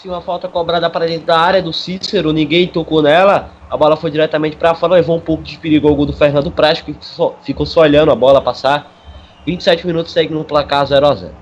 Sim, 0.00 0.08
uma 0.08 0.22
falta 0.22 0.48
cobrada 0.48 0.88
para 0.88 1.04
dentro 1.04 1.26
da 1.26 1.38
área 1.38 1.62
do 1.62 1.74
Cícero, 1.74 2.32
ninguém 2.32 2.66
tocou 2.66 3.02
nela. 3.02 3.50
A 3.68 3.76
bola 3.76 3.98
foi 3.98 4.10
diretamente 4.10 4.56
para 4.56 4.74
fora, 4.74 4.94
levou 4.94 5.14
um 5.14 5.20
pouco 5.20 5.42
de 5.42 5.58
perigo 5.58 5.86
ao 5.86 5.94
gol 5.94 6.06
do 6.06 6.12
Fernando 6.14 6.50
Praz, 6.50 6.80
que 6.80 6.96
só, 7.00 7.36
ficou 7.42 7.66
só 7.66 7.82
olhando 7.82 8.10
a 8.10 8.14
bola 8.14 8.40
passar. 8.40 8.90
27 9.44 9.86
minutos 9.86 10.10
segue 10.10 10.32
no 10.32 10.42
placar 10.42 10.86
0 10.86 11.06
a 11.06 11.14
0 11.14 11.34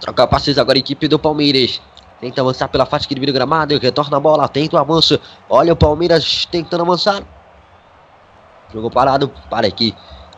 Troca 0.00 0.26
passes 0.26 0.58
agora 0.58 0.76
equipe 0.76 1.06
do 1.06 1.20
Palmeiras. 1.20 1.80
Tenta 2.20 2.40
avançar 2.40 2.66
pela 2.66 2.84
faixa 2.84 3.06
que 3.06 3.14
divide 3.14 3.30
o 3.30 3.34
gramado, 3.34 3.78
retorna 3.78 4.16
a 4.16 4.20
bola, 4.20 4.48
tenta 4.48 4.74
o 4.74 4.80
avanço. 4.80 5.20
Olha 5.48 5.72
o 5.72 5.76
Palmeiras 5.76 6.46
tentando 6.46 6.82
avançar. 6.82 7.22
Jogou 8.74 8.90
parado, 8.90 9.30
para 9.48 9.68
aqui 9.68 9.94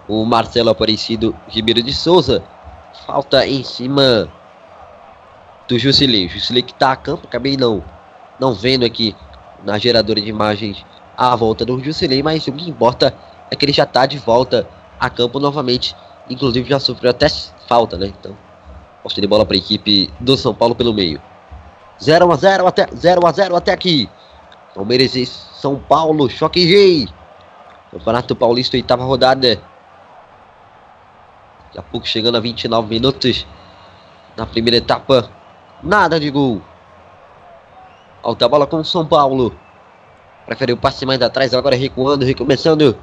o 0.07 0.27
Marcelo 0.27 0.69
Aparecido 0.69 1.35
Ribeiro 1.49 1.83
de 1.83 1.95
Souza. 1.95 2.45
Falta 3.07 3.47
em 3.47 3.65
cima 3.65 4.31
do 5.71 5.79
Jusilei. 5.79 6.29
Jusilei 6.29 6.63
que 6.63 6.75
tá 6.75 6.93
a 6.93 6.97
campo, 6.97 7.27
acabei 7.27 7.57
não 7.57 7.83
não 8.39 8.55
vendo 8.55 8.85
aqui 8.85 9.15
na 9.63 9.79
geradora 9.79 10.21
de 10.21 10.29
imagens 10.29 10.85
a 11.17 11.37
volta 11.37 11.65
do 11.65 11.83
Jusilei, 11.83 12.23
mas 12.23 12.47
o 12.47 12.53
que 12.53 12.69
importa 12.69 13.15
é 13.51 13.57
que 13.57 13.65
ele 13.65 13.73
já 13.73 13.85
está 13.85 14.07
de 14.07 14.19
volta 14.19 14.67
a 14.99 15.11
campo 15.11 15.39
novamente. 15.39 15.95
Inclusive 16.29 16.69
já 16.69 16.81
sofreu 16.81 17.11
até 17.11 17.29
falta, 17.69 17.99
né? 17.99 18.07
Então, 18.07 18.37
posse 19.03 19.21
de 19.21 19.27
bola 19.27 19.45
para 19.45 19.57
a 19.57 19.59
equipe 19.59 20.11
do 20.19 20.37
São 20.37 20.55
Paulo 20.55 20.75
pelo 20.75 20.95
meio. 20.95 21.21
0 22.03 22.33
a 22.33 22.37
0 22.37 22.67
até 22.67 22.87
0 22.95 23.27
a 23.27 23.33
0 23.33 23.57
até 23.57 23.73
aqui. 23.73 24.09
Palmeiras 24.75 25.15
e 25.15 25.27
São 25.27 25.79
Paulo, 25.79 26.31
choque 26.31 26.67
G. 26.67 27.09
Campeonato 27.91 28.35
Paulista, 28.35 28.77
oitava 28.77 29.05
rodada. 29.05 29.61
Daqui 31.67 31.79
a 31.79 31.83
pouco 31.83 32.07
chegando 32.07 32.37
a 32.37 32.41
29 32.41 32.89
minutos. 32.89 33.47
Na 34.37 34.47
primeira 34.47 34.79
etapa, 34.79 35.29
nada 35.83 36.19
de 36.19 36.31
gol. 36.31 36.61
Alta 38.23 38.49
bola 38.49 38.67
com 38.67 38.79
o 38.79 38.85
São 38.85 39.07
Paulo. 39.07 39.55
Preferiu 40.47 40.77
o 40.77 40.79
passe 40.79 41.07
mais 41.07 41.21
atrás, 41.23 41.55
agora 41.55 41.77
recuando, 41.77 42.25
recomeçando 42.25 42.97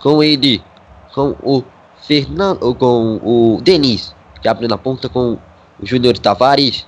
com 0.00 0.22
ele, 0.22 0.62
com 1.14 1.34
o 1.42 1.62
Fernando, 1.96 2.74
com 2.74 3.20
o 3.22 3.60
Denis, 3.62 4.14
que 4.40 4.48
abre 4.48 4.68
na 4.68 4.76
ponta 4.76 5.08
com 5.08 5.34
o 5.34 5.38
Júnior 5.82 6.18
Tavares. 6.18 6.86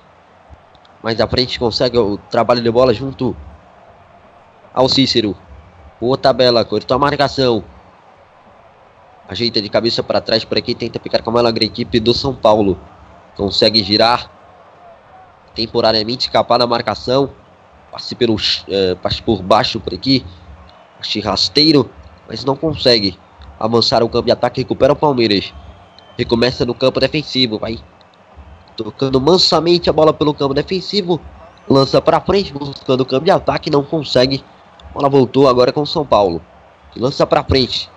Mais 1.01 1.19
à 1.19 1.27
frente 1.27 1.59
consegue 1.59 1.97
o 1.97 2.17
trabalho 2.29 2.61
de 2.61 2.71
bola 2.71 2.93
junto 2.93 3.35
ao 4.73 4.89
Cícero. 4.89 5.35
Boa 5.99 6.17
tabela, 6.17 6.65
cortou 6.65 6.95
a 6.95 6.99
marcação. 6.99 7.63
Ajeita 9.27 9.61
de 9.61 9.69
cabeça 9.69 10.03
para 10.03 10.21
trás 10.21 10.43
para 10.43 10.61
quem 10.61 10.75
tenta 10.75 10.99
ficar 10.99 11.21
com 11.21 11.29
a 11.31 11.33
mala 11.33 11.49
equipe 11.49 11.99
do 11.99 12.13
São 12.13 12.35
Paulo. 12.35 12.77
Consegue 13.35 13.83
girar. 13.83 14.29
Temporariamente 15.55 16.27
escapar 16.27 16.59
da 16.59 16.67
marcação. 16.67 17.31
Passe, 17.91 18.13
pelo, 18.13 18.35
uh, 18.35 18.95
passe 19.01 19.21
por 19.21 19.41
baixo 19.41 19.79
por 19.79 19.93
aqui. 19.93 20.25
Passe 20.97 21.19
rasteiro. 21.19 21.89
Mas 22.27 22.43
não 22.43 22.55
consegue 22.55 23.17
avançar 23.59 24.03
o 24.03 24.09
campo 24.09 24.25
de 24.25 24.31
ataque. 24.31 24.61
Recupera 24.61 24.93
o 24.93 24.95
Palmeiras. 24.95 25.53
Recomeça 26.17 26.65
no 26.65 26.73
campo 26.73 26.99
defensivo. 26.99 27.57
Vai 27.57 27.79
tocando 28.75 29.19
mansamente 29.21 29.89
a 29.89 29.93
bola 29.93 30.13
pelo 30.13 30.33
campo 30.33 30.53
defensivo. 30.53 31.19
Lança 31.67 31.99
para 31.99 32.21
frente, 32.21 32.53
buscando 32.53 33.01
o 33.01 33.05
campo 33.05 33.25
de 33.25 33.31
ataque. 33.31 33.71
Não 33.71 33.83
consegue 33.83 34.43
bola 34.95 35.09
voltou 35.09 35.49
agora 35.49 35.73
com 35.73 35.81
o 35.81 35.85
São 35.85 36.05
Paulo. 36.05 36.41
Lança 36.95 37.27
pra 37.27 37.43
frente. 37.43 37.89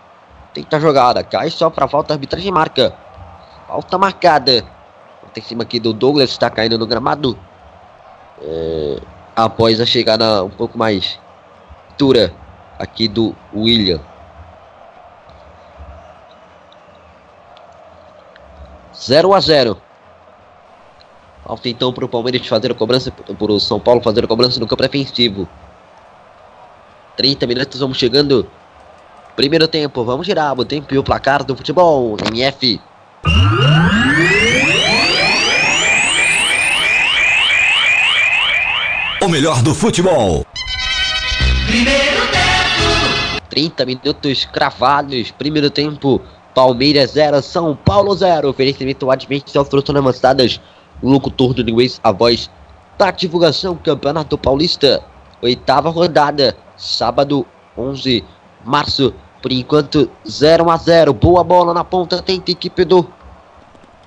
Tenta 0.52 0.76
a 0.76 0.80
jogada. 0.80 1.22
Cai 1.22 1.48
só 1.50 1.70
pra 1.70 1.86
falta. 1.86 2.12
A 2.12 2.16
arbitragem 2.16 2.50
marca. 2.50 2.92
Falta 3.68 3.96
marcada. 3.96 4.66
Falta 5.22 5.38
em 5.38 5.42
cima 5.42 5.62
aqui 5.62 5.78
do 5.78 5.92
Douglas. 5.92 6.30
Está 6.30 6.50
caindo 6.50 6.76
no 6.76 6.86
gramado. 6.86 7.38
É, 8.42 9.00
após 9.34 9.80
a 9.80 9.86
chegada 9.86 10.44
um 10.44 10.50
pouco 10.50 10.76
mais 10.76 11.18
dura 11.98 12.32
aqui 12.78 13.08
do 13.08 13.34
William. 13.54 14.00
Zero 18.94 19.34
a 19.34 19.40
zero. 19.40 19.80
Falta 21.44 21.68
então 21.68 21.92
para 21.92 22.04
o 22.04 22.08
Palmeiras 22.08 22.46
fazer 22.46 22.70
a 22.70 22.74
cobrança, 22.74 23.10
para 23.10 23.52
o 23.52 23.60
São 23.60 23.80
Paulo 23.80 24.02
fazer 24.02 24.24
a 24.24 24.28
cobrança 24.28 24.60
no 24.60 24.66
campo 24.66 24.82
defensivo. 24.82 25.48
30 27.16 27.46
minutos, 27.46 27.80
vamos 27.80 27.96
chegando. 27.96 28.48
Primeiro 29.34 29.66
tempo, 29.66 30.04
vamos 30.04 30.26
girar 30.26 30.58
o 30.58 30.64
tempo 30.64 30.92
e 30.92 30.98
o 30.98 31.02
placar 31.02 31.44
do 31.44 31.56
futebol. 31.56 32.16
MF. 32.32 32.80
Melhor 39.28 39.62
do 39.62 39.74
futebol. 39.74 40.46
Primeiro 41.66 42.26
tempo. 42.28 43.42
30 43.50 43.84
minutos 43.84 44.46
cravados. 44.46 45.30
Primeiro 45.32 45.68
tempo. 45.68 46.22
Palmeiras 46.54 47.10
0, 47.10 47.42
São 47.42 47.76
Paulo 47.76 48.14
0. 48.14 48.48
Oferecimento 48.48 49.10
Advent 49.10 49.46
Self 49.46 49.70
Avançadas. 49.94 50.58
Locutor 51.02 51.52
do 51.52 51.60
inglês, 51.60 52.00
a 52.02 52.10
voz 52.10 52.50
da 52.96 53.10
divulgação 53.10 53.76
Campeonato 53.76 54.38
Paulista. 54.38 55.04
Oitava 55.42 55.90
rodada 55.90 56.56
sábado 56.74 57.46
11 57.76 58.24
março. 58.64 59.12
Por 59.42 59.52
enquanto, 59.52 60.10
0 60.26 60.70
a 60.70 60.76
0 60.78 61.12
Boa 61.12 61.44
bola 61.44 61.74
na 61.74 61.84
ponta, 61.84 62.22
tenta 62.22 62.50
a 62.50 62.52
equipe 62.52 62.82
do 62.82 63.06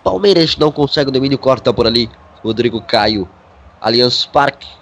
Palmeiras. 0.04 0.58
Não 0.58 0.72
consegue 0.72 1.10
o 1.10 1.14
domínio, 1.14 1.38
corta 1.38 1.72
por 1.72 1.86
ali. 1.86 2.10
Rodrigo 2.44 2.82
Caio, 2.82 3.30
Allianz 3.80 4.26
Parque. 4.26 4.81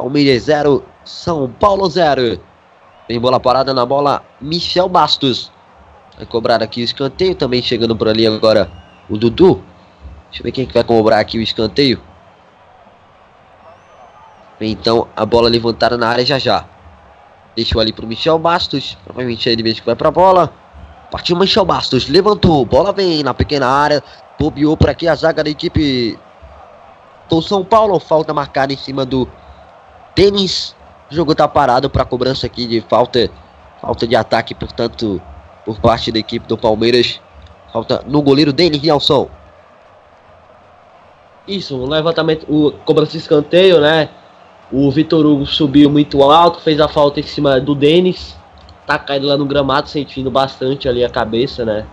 Palmeiras 0.00 0.44
0, 0.44 0.82
São 1.04 1.50
Paulo 1.60 1.86
0. 1.86 2.40
Tem 3.06 3.20
bola 3.20 3.38
parada 3.38 3.74
na 3.74 3.84
bola, 3.84 4.24
Michel 4.40 4.88
Bastos. 4.88 5.52
Vai 6.16 6.24
cobrar 6.24 6.62
aqui 6.62 6.80
o 6.80 6.84
escanteio. 6.84 7.34
Também 7.34 7.60
chegando 7.60 7.94
por 7.94 8.08
ali 8.08 8.26
agora 8.26 8.70
o 9.10 9.18
Dudu. 9.18 9.62
Deixa 10.30 10.40
eu 10.40 10.44
ver 10.44 10.52
quem 10.52 10.64
é 10.64 10.66
que 10.66 10.72
vai 10.72 10.84
cobrar 10.84 11.20
aqui 11.20 11.36
o 11.36 11.42
escanteio. 11.42 12.00
Então 14.58 15.06
a 15.14 15.26
bola 15.26 15.50
levantada 15.50 15.98
na 15.98 16.08
área 16.08 16.24
já 16.24 16.38
já. 16.38 16.64
Deixou 17.54 17.78
ali 17.78 17.92
pro 17.92 18.06
Michel 18.06 18.38
Bastos. 18.38 18.96
Provavelmente 19.04 19.50
é 19.50 19.52
ele 19.52 19.62
mesmo 19.62 19.80
que 19.80 19.86
vai 19.86 19.96
pra 19.96 20.10
bola. 20.10 20.50
Partiu 21.10 21.36
Michel 21.36 21.66
Bastos. 21.66 22.08
Levantou. 22.08 22.64
Bola 22.64 22.90
vem 22.90 23.22
na 23.22 23.34
pequena 23.34 23.66
área. 23.66 24.02
Bobeou 24.38 24.78
por 24.78 24.88
aqui 24.88 25.06
a 25.06 25.14
zaga 25.14 25.44
da 25.44 25.50
equipe 25.50 26.18
do 27.28 27.42
São 27.42 27.62
Paulo. 27.62 28.00
Falta 28.00 28.32
marcada 28.32 28.72
em 28.72 28.78
cima 28.78 29.04
do 29.04 29.28
Denis. 30.14 30.74
O 31.10 31.14
jogo 31.14 31.34
tá 31.34 31.48
parado 31.48 31.90
para 31.90 32.04
cobrança 32.04 32.46
aqui 32.46 32.66
de 32.66 32.80
falta. 32.80 33.30
Falta 33.80 34.06
de 34.06 34.14
ataque, 34.14 34.54
portanto, 34.54 35.20
por 35.64 35.80
parte 35.80 36.12
da 36.12 36.18
equipe 36.18 36.46
do 36.46 36.56
Palmeiras. 36.56 37.20
Falta 37.72 38.04
no 38.06 38.20
goleiro 38.20 38.52
Denis 38.52 38.82
Nelson. 38.82 39.28
Isso, 41.48 41.76
o 41.76 41.88
levantamento, 41.88 42.46
o 42.48 42.72
cobrança 42.84 43.12
de 43.12 43.18
escanteio, 43.18 43.80
né? 43.80 44.10
O 44.70 44.90
Vitor 44.90 45.26
Hugo 45.26 45.46
subiu 45.46 45.90
muito 45.90 46.22
alto, 46.22 46.60
fez 46.60 46.80
a 46.80 46.86
falta 46.86 47.18
em 47.18 47.24
cima 47.24 47.60
do 47.60 47.74
Denis. 47.74 48.36
Tá 48.86 48.98
caído 48.98 49.26
lá 49.26 49.36
no 49.36 49.44
gramado, 49.44 49.88
sentindo 49.88 50.30
bastante 50.30 50.88
ali 50.88 51.04
a 51.04 51.08
cabeça, 51.08 51.64
né? 51.64 51.86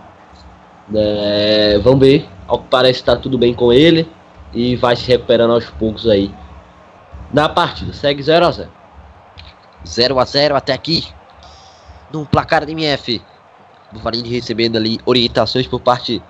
É, 0.94 1.78
vamos 1.82 2.00
ver. 2.00 2.28
Ao 2.46 2.58
que 2.58 2.66
parece 2.70 3.02
tá 3.02 3.16
tudo 3.16 3.36
bem 3.36 3.54
com 3.54 3.72
ele. 3.72 4.08
E 4.52 4.76
vai 4.76 4.96
se 4.96 5.06
recuperando 5.08 5.52
aos 5.52 5.68
poucos 5.70 6.08
aí. 6.08 6.32
Na 7.32 7.48
partida, 7.48 7.92
segue 7.92 8.22
0 8.22 8.46
a 8.46 8.50
0 8.50 8.70
0 9.86 10.18
a 10.18 10.24
0 10.24 10.56
até 10.56 10.72
aqui. 10.72 11.06
No 12.12 12.26
placar 12.26 12.64
da 12.64 12.72
MF. 12.72 13.22
Bufarini 13.92 14.28
recebendo 14.28 14.76
ali 14.76 14.98
orientações 15.06 15.66
por 15.66 15.80
parte 15.80 16.22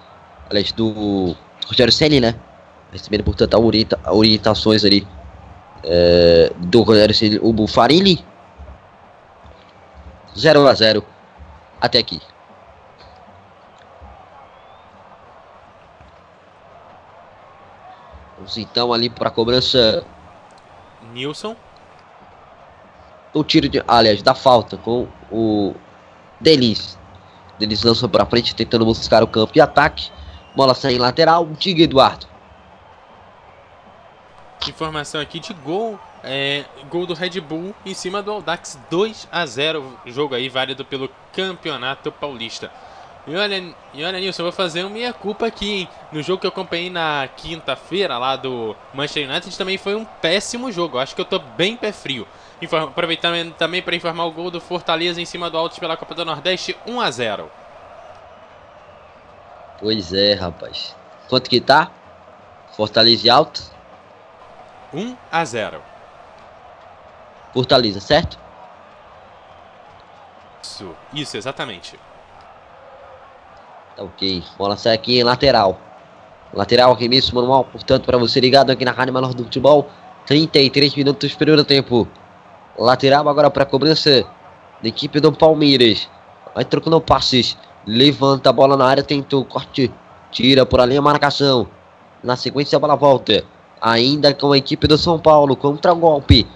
aliás, 0.48 0.72
do 0.72 1.36
Rogério 1.66 1.92
Senni, 1.92 2.20
né? 2.20 2.34
Recebendo, 2.92 3.24
portanto, 3.24 3.54
orienta 3.58 3.98
orientações 4.06 4.84
ali 4.84 5.06
é, 5.84 6.52
do 6.56 6.82
Rogério 6.82 7.14
o 7.42 7.52
Bufarini. 7.52 8.24
0 10.36 10.68
a 10.68 10.74
0 10.74 11.04
até 11.80 11.98
aqui. 11.98 12.20
Vamos 18.36 18.56
então 18.56 18.92
ali 18.92 19.10
para 19.10 19.28
a 19.28 19.32
cobrança. 19.32 20.04
Nilson. 21.12 21.56
O 23.34 23.44
tiro 23.44 23.68
de. 23.68 23.82
Aliás, 23.86 24.22
da 24.22 24.34
falta 24.34 24.76
com 24.76 25.06
o 25.30 25.74
Denis. 26.40 26.98
Denis 27.58 27.82
lança 27.82 28.08
para 28.08 28.24
frente 28.26 28.54
tentando 28.54 28.84
buscar 28.84 29.22
o 29.22 29.26
campo 29.26 29.52
de 29.52 29.60
ataque. 29.60 30.10
Bola 30.54 30.74
sai 30.74 30.94
em 30.94 30.98
lateral. 30.98 31.46
Diga 31.58 31.82
Eduardo. 31.82 32.26
Informação 34.68 35.20
aqui 35.20 35.38
de 35.38 35.52
gol. 35.52 35.98
É, 36.22 36.64
gol 36.90 37.06
do 37.06 37.14
Red 37.14 37.40
Bull 37.40 37.74
em 37.86 37.94
cima 37.94 38.20
do 38.20 38.32
Audax 38.32 38.76
2 38.90 39.28
a 39.30 39.46
0 39.46 40.00
Jogo 40.06 40.34
aí 40.34 40.48
válido 40.48 40.84
pelo 40.84 41.08
Campeonato 41.32 42.10
Paulista. 42.10 42.72
E 43.28 43.36
olha, 43.36 43.74
e 43.92 44.02
olha 44.02 44.18
Nilson, 44.18 44.40
eu 44.40 44.46
vou 44.46 44.52
fazer 44.52 44.82
uma 44.82 44.88
minha 44.88 45.12
culpa 45.12 45.46
aqui, 45.46 45.80
hein? 45.80 45.88
No 46.10 46.22
jogo 46.22 46.40
que 46.40 46.46
eu 46.46 46.50
acompanhei 46.50 46.88
na 46.88 47.28
quinta-feira 47.36 48.16
lá 48.16 48.36
do 48.36 48.74
Manchester 48.94 49.28
United 49.28 49.58
também 49.58 49.76
foi 49.76 49.94
um 49.94 50.04
péssimo 50.06 50.72
jogo. 50.72 50.96
Eu 50.96 51.00
acho 51.02 51.14
que 51.14 51.20
eu 51.20 51.26
tô 51.26 51.38
bem 51.38 51.76
pé 51.76 51.92
frio. 51.92 52.26
Inform 52.62 52.84
aproveitando 52.84 53.52
também 53.52 53.82
para 53.82 53.94
informar 53.94 54.24
o 54.24 54.32
gol 54.32 54.50
do 54.50 54.62
Fortaleza 54.62 55.20
em 55.20 55.26
cima 55.26 55.50
do 55.50 55.58
Altos 55.58 55.78
pela 55.78 55.94
Copa 55.94 56.14
do 56.14 56.24
Nordeste 56.24 56.74
1 56.86 57.00
a 57.02 57.10
0 57.10 57.50
Pois 59.78 60.14
é, 60.14 60.32
rapaz. 60.32 60.96
Quanto 61.28 61.50
que 61.50 61.60
tá? 61.60 61.90
Fortaleza 62.74 63.26
e 63.26 63.30
Altos? 63.30 63.70
1 64.94 65.14
a 65.30 65.44
0. 65.44 65.82
Fortaleza, 67.52 68.00
certo? 68.00 68.38
Isso, 70.62 70.96
isso, 71.12 71.36
exatamente. 71.36 72.07
Tá 73.98 74.04
ok. 74.04 74.44
Bola 74.56 74.76
sai 74.76 74.94
aqui 74.94 75.18
em 75.18 75.24
lateral. 75.24 75.76
Lateral, 76.54 76.92
arremesso 76.92 77.34
manual, 77.34 77.64
portanto, 77.64 78.04
para 78.06 78.16
você 78.16 78.38
ligado 78.38 78.70
aqui 78.70 78.84
na 78.84 78.92
Rádio 78.92 79.12
Menor 79.12 79.34
do 79.34 79.42
Futebol. 79.42 79.88
33 80.24 80.94
minutos 80.94 81.34
primeiro 81.34 81.64
tempo. 81.64 82.06
Lateral 82.78 83.28
agora 83.28 83.50
para 83.50 83.64
cobrança 83.64 84.24
da 84.80 84.88
equipe 84.88 85.18
do 85.18 85.32
Palmeiras. 85.32 86.08
Vai 86.54 86.64
trocando 86.64 87.00
passes. 87.00 87.58
Levanta 87.84 88.50
a 88.50 88.52
bola 88.52 88.76
na 88.76 88.86
área, 88.86 89.02
tentou 89.02 89.44
corte. 89.44 89.92
Tira 90.30 90.64
por 90.64 90.78
ali 90.78 90.96
a 90.96 91.02
marcação. 91.02 91.66
Na 92.22 92.36
sequência 92.36 92.76
a 92.76 92.78
bola 92.78 92.94
volta. 92.94 93.42
Ainda 93.80 94.32
com 94.32 94.52
a 94.52 94.58
equipe 94.58 94.86
do 94.86 94.96
São 94.96 95.18
Paulo. 95.18 95.56
Contra 95.56 95.92
o 95.92 95.96
golpe. 95.96 96.46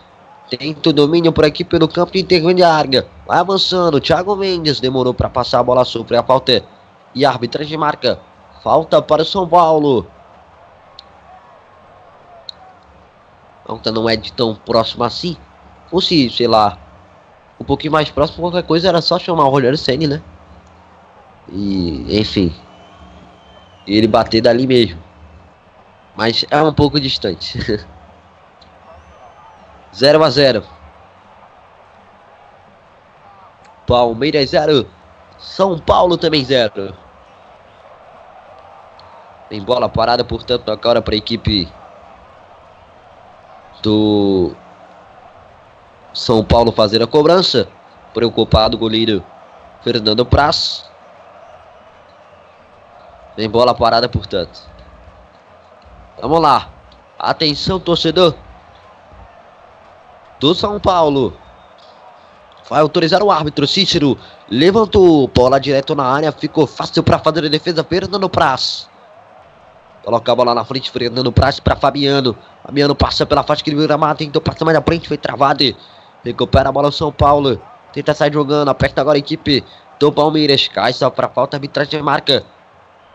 Tenta 0.48 0.90
o 0.90 0.92
domínio 0.92 1.32
para 1.32 1.46
a 1.46 1.48
equipe 1.48 1.76
do 1.76 1.88
campo 1.88 2.16
intermediária. 2.16 3.04
Vai 3.26 3.40
avançando. 3.40 4.00
Thiago 4.00 4.36
Mendes 4.36 4.78
demorou 4.78 5.12
para 5.12 5.28
passar 5.28 5.58
a 5.58 5.62
bola. 5.64 5.84
Sofre 5.84 6.16
a 6.16 6.22
falta. 6.22 6.62
E 7.14 7.24
a 7.24 7.30
arbitragem 7.30 7.76
marca. 7.76 8.20
Falta 8.62 9.02
para 9.02 9.22
o 9.22 9.24
São 9.24 9.48
Paulo. 9.48 10.06
Falta 13.66 13.90
não 13.90 14.08
é 14.08 14.16
de 14.16 14.32
tão 14.32 14.54
próximo 14.54 15.04
assim. 15.04 15.36
Fosse, 15.90 16.30
sei 16.30 16.46
lá, 16.48 16.78
um 17.60 17.64
pouquinho 17.64 17.92
mais 17.92 18.10
próximo, 18.10 18.42
qualquer 18.42 18.66
coisa 18.66 18.88
era 18.88 19.00
só 19.00 19.18
chamar 19.18 19.44
o 19.46 19.50
Rogério 19.50 19.78
Senni, 19.78 20.06
né? 20.06 20.22
E, 21.48 22.18
enfim. 22.18 22.54
Ele 23.86 24.06
bater 24.06 24.40
dali 24.40 24.66
mesmo. 24.66 25.02
Mas 26.16 26.44
é 26.50 26.62
um 26.62 26.72
pouco 26.72 27.00
distante. 27.00 27.58
0 29.94 30.24
a 30.24 30.30
0 30.30 30.64
Palmeiras 33.86 34.50
0. 34.50 34.86
São 35.38 35.78
Paulo 35.78 36.16
também 36.16 36.44
0. 36.44 36.94
Tem 39.52 39.60
bola 39.60 39.86
parada, 39.86 40.24
portanto, 40.24 40.72
agora 40.72 41.02
para 41.02 41.14
a 41.14 41.18
equipe 41.18 41.70
do 43.82 44.52
São 46.14 46.42
Paulo 46.42 46.72
fazer 46.72 47.02
a 47.02 47.06
cobrança. 47.06 47.68
Preocupado 48.14 48.78
o 48.78 48.80
goleiro 48.80 49.22
Fernando 49.82 50.24
Praz. 50.24 50.90
Tem 53.36 53.46
bola 53.46 53.74
parada, 53.74 54.08
portanto. 54.08 54.58
Vamos 56.18 56.40
lá. 56.40 56.70
Atenção, 57.18 57.78
torcedor 57.78 58.34
do 60.40 60.54
São 60.54 60.80
Paulo. 60.80 61.36
Vai 62.70 62.80
autorizar 62.80 63.22
o 63.22 63.30
árbitro. 63.30 63.66
Cícero 63.66 64.16
levantou. 64.48 65.28
Bola 65.28 65.60
direto 65.60 65.94
na 65.94 66.04
área. 66.04 66.32
Ficou 66.32 66.66
fácil 66.66 67.02
para 67.02 67.18
fazer 67.18 67.44
a 67.44 67.50
defesa. 67.50 67.84
Fernando 67.84 68.30
Praz. 68.30 68.90
Coloca 70.04 70.32
a 70.32 70.34
bola 70.34 70.54
na 70.54 70.64
frente. 70.64 70.90
Fernando 70.90 71.32
Praz 71.32 71.60
para 71.60 71.76
Fabiano. 71.76 72.36
Fabiano 72.64 72.94
passa 72.94 73.24
pela 73.24 73.42
faixa 73.42 73.62
que 73.62 73.70
ele 73.70 73.86
gramado. 73.86 74.18
Tentou 74.18 74.42
passar 74.42 74.64
mais 74.64 74.76
na 74.76 74.82
frente. 74.82 75.08
Foi 75.08 75.16
travado. 75.16 75.64
Recupera 76.24 76.68
a 76.68 76.72
bola 76.72 76.88
o 76.88 76.92
São 76.92 77.12
Paulo. 77.12 77.60
Tenta 77.92 78.14
sair 78.14 78.32
jogando. 78.32 78.68
Aperta 78.68 79.00
agora 79.00 79.16
a 79.16 79.20
equipe 79.20 79.64
do 79.98 80.12
Palmeiras. 80.12 80.68
Cai 80.68 80.92
só 80.92 81.08
para 81.10 81.28
falta. 81.28 81.56
Arbitragem 81.56 82.02
marca. 82.02 82.44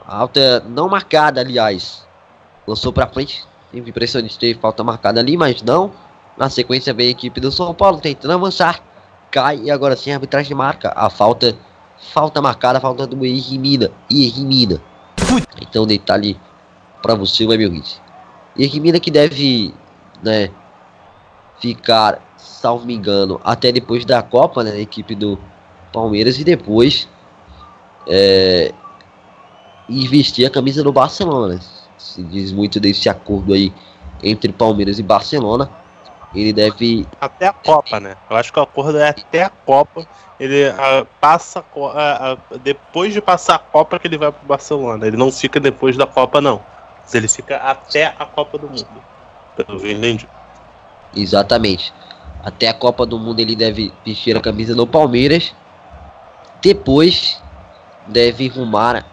Alta 0.06 0.64
não 0.68 0.88
marcada, 0.88 1.42
aliás. 1.42 2.08
Lançou 2.66 2.94
para 2.94 3.08
frente. 3.08 3.46
Teve 3.72 3.90
impressão 3.90 4.22
de 4.22 4.38
ter 4.38 4.58
falta 4.58 4.84
marcada 4.84 5.20
ali, 5.20 5.36
mas 5.36 5.62
não. 5.62 5.92
Na 6.38 6.50
sequência 6.50 6.94
vem 6.94 7.08
a 7.08 7.12
equipe 7.12 7.42
do 7.42 7.52
São 7.52 7.74
Paulo 7.74 8.00
tentando 8.00 8.34
avançar. 8.34 8.80
Cai 9.30 9.58
e 9.64 9.72
agora 9.72 9.96
sim 9.98 10.12
a 10.12 10.16
arbitragem 10.16 10.56
marca 10.56 10.94
a 10.96 11.10
falta. 11.10 11.58
Falta 12.14 12.42
marcada, 12.42 12.80
falta 12.80 13.06
do 13.06 13.26
Irrimina. 13.26 13.92
Irrimina. 14.10 14.82
Então 15.60 15.86
detalhe 15.86 16.40
para 17.08 17.16
você, 17.16 17.46
o 17.46 17.54
Emil 17.54 17.72
Reed. 17.72 17.88
Irrimina 18.58 19.00
que 19.00 19.10
deve, 19.10 19.74
né, 20.22 20.50
ficar, 21.58 22.22
salvo 22.36 22.86
me 22.86 22.94
engano, 22.94 23.40
até 23.46 23.72
depois 23.72 24.04
da 24.04 24.22
Copa, 24.22 24.62
né, 24.62 24.72
na 24.72 24.80
equipe 24.80 25.16
do 25.16 25.40
Palmeiras 25.94 26.38
e 26.38 26.44
depois 26.44 27.08
é, 28.10 28.74
e 29.88 30.06
vestir 30.10 30.46
a 30.46 30.50
camisa 30.50 30.84
do 30.84 30.92
Barcelona. 30.92 31.62
Se 31.98 32.22
diz 32.24 32.52
muito 32.52 32.78
desse 32.78 33.08
acordo 33.08 33.54
aí 33.54 33.72
entre 34.22 34.52
Palmeiras 34.52 35.00
e 35.00 35.04
Barcelona. 35.04 35.70
Ele 36.36 36.52
deve. 36.52 37.08
Até 37.22 37.48
a 37.48 37.54
Copa, 37.54 38.02
né? 38.02 38.18
Eu 38.30 38.36
acho 38.36 38.52
que 38.52 38.60
o 38.60 38.64
acordo 38.64 38.98
é 38.98 39.10
até 39.10 39.44
a 39.44 39.50
Copa. 39.50 40.06
Ele 40.38 40.70
uh, 40.70 41.08
passa. 41.22 41.64
Uh, 41.74 41.86
uh, 41.88 42.60
depois 42.60 43.14
de 43.14 43.22
passar 43.22 43.56
a 43.56 43.60
Copa 43.60 43.98
que 43.98 44.08
ele 44.08 44.18
vai 44.18 44.32
pro 44.32 44.46
Barcelona. 44.46 45.08
Ele 45.08 45.16
não 45.16 45.32
fica 45.32 45.58
depois 45.58 45.96
da 45.96 46.06
Copa, 46.06 46.42
não. 46.42 46.62
Ele 47.14 47.28
fica 47.28 47.58
até 47.58 48.08
a 48.18 48.26
Copa 48.26 48.58
do 48.58 48.68
Mundo. 48.68 48.88
Pelo 49.56 49.80
que 49.80 49.88
eu 49.88 49.92
entendi. 49.92 50.28
Exatamente. 51.16 51.94
Até 52.44 52.68
a 52.68 52.74
Copa 52.74 53.06
do 53.06 53.18
Mundo 53.18 53.40
ele 53.40 53.56
deve 53.56 53.94
vestir 54.06 54.36
a 54.36 54.42
camisa 54.42 54.76
do 54.76 54.86
Palmeiras. 54.86 55.54
Depois 56.62 57.42
deve 58.08 58.48
rumar 58.48 59.06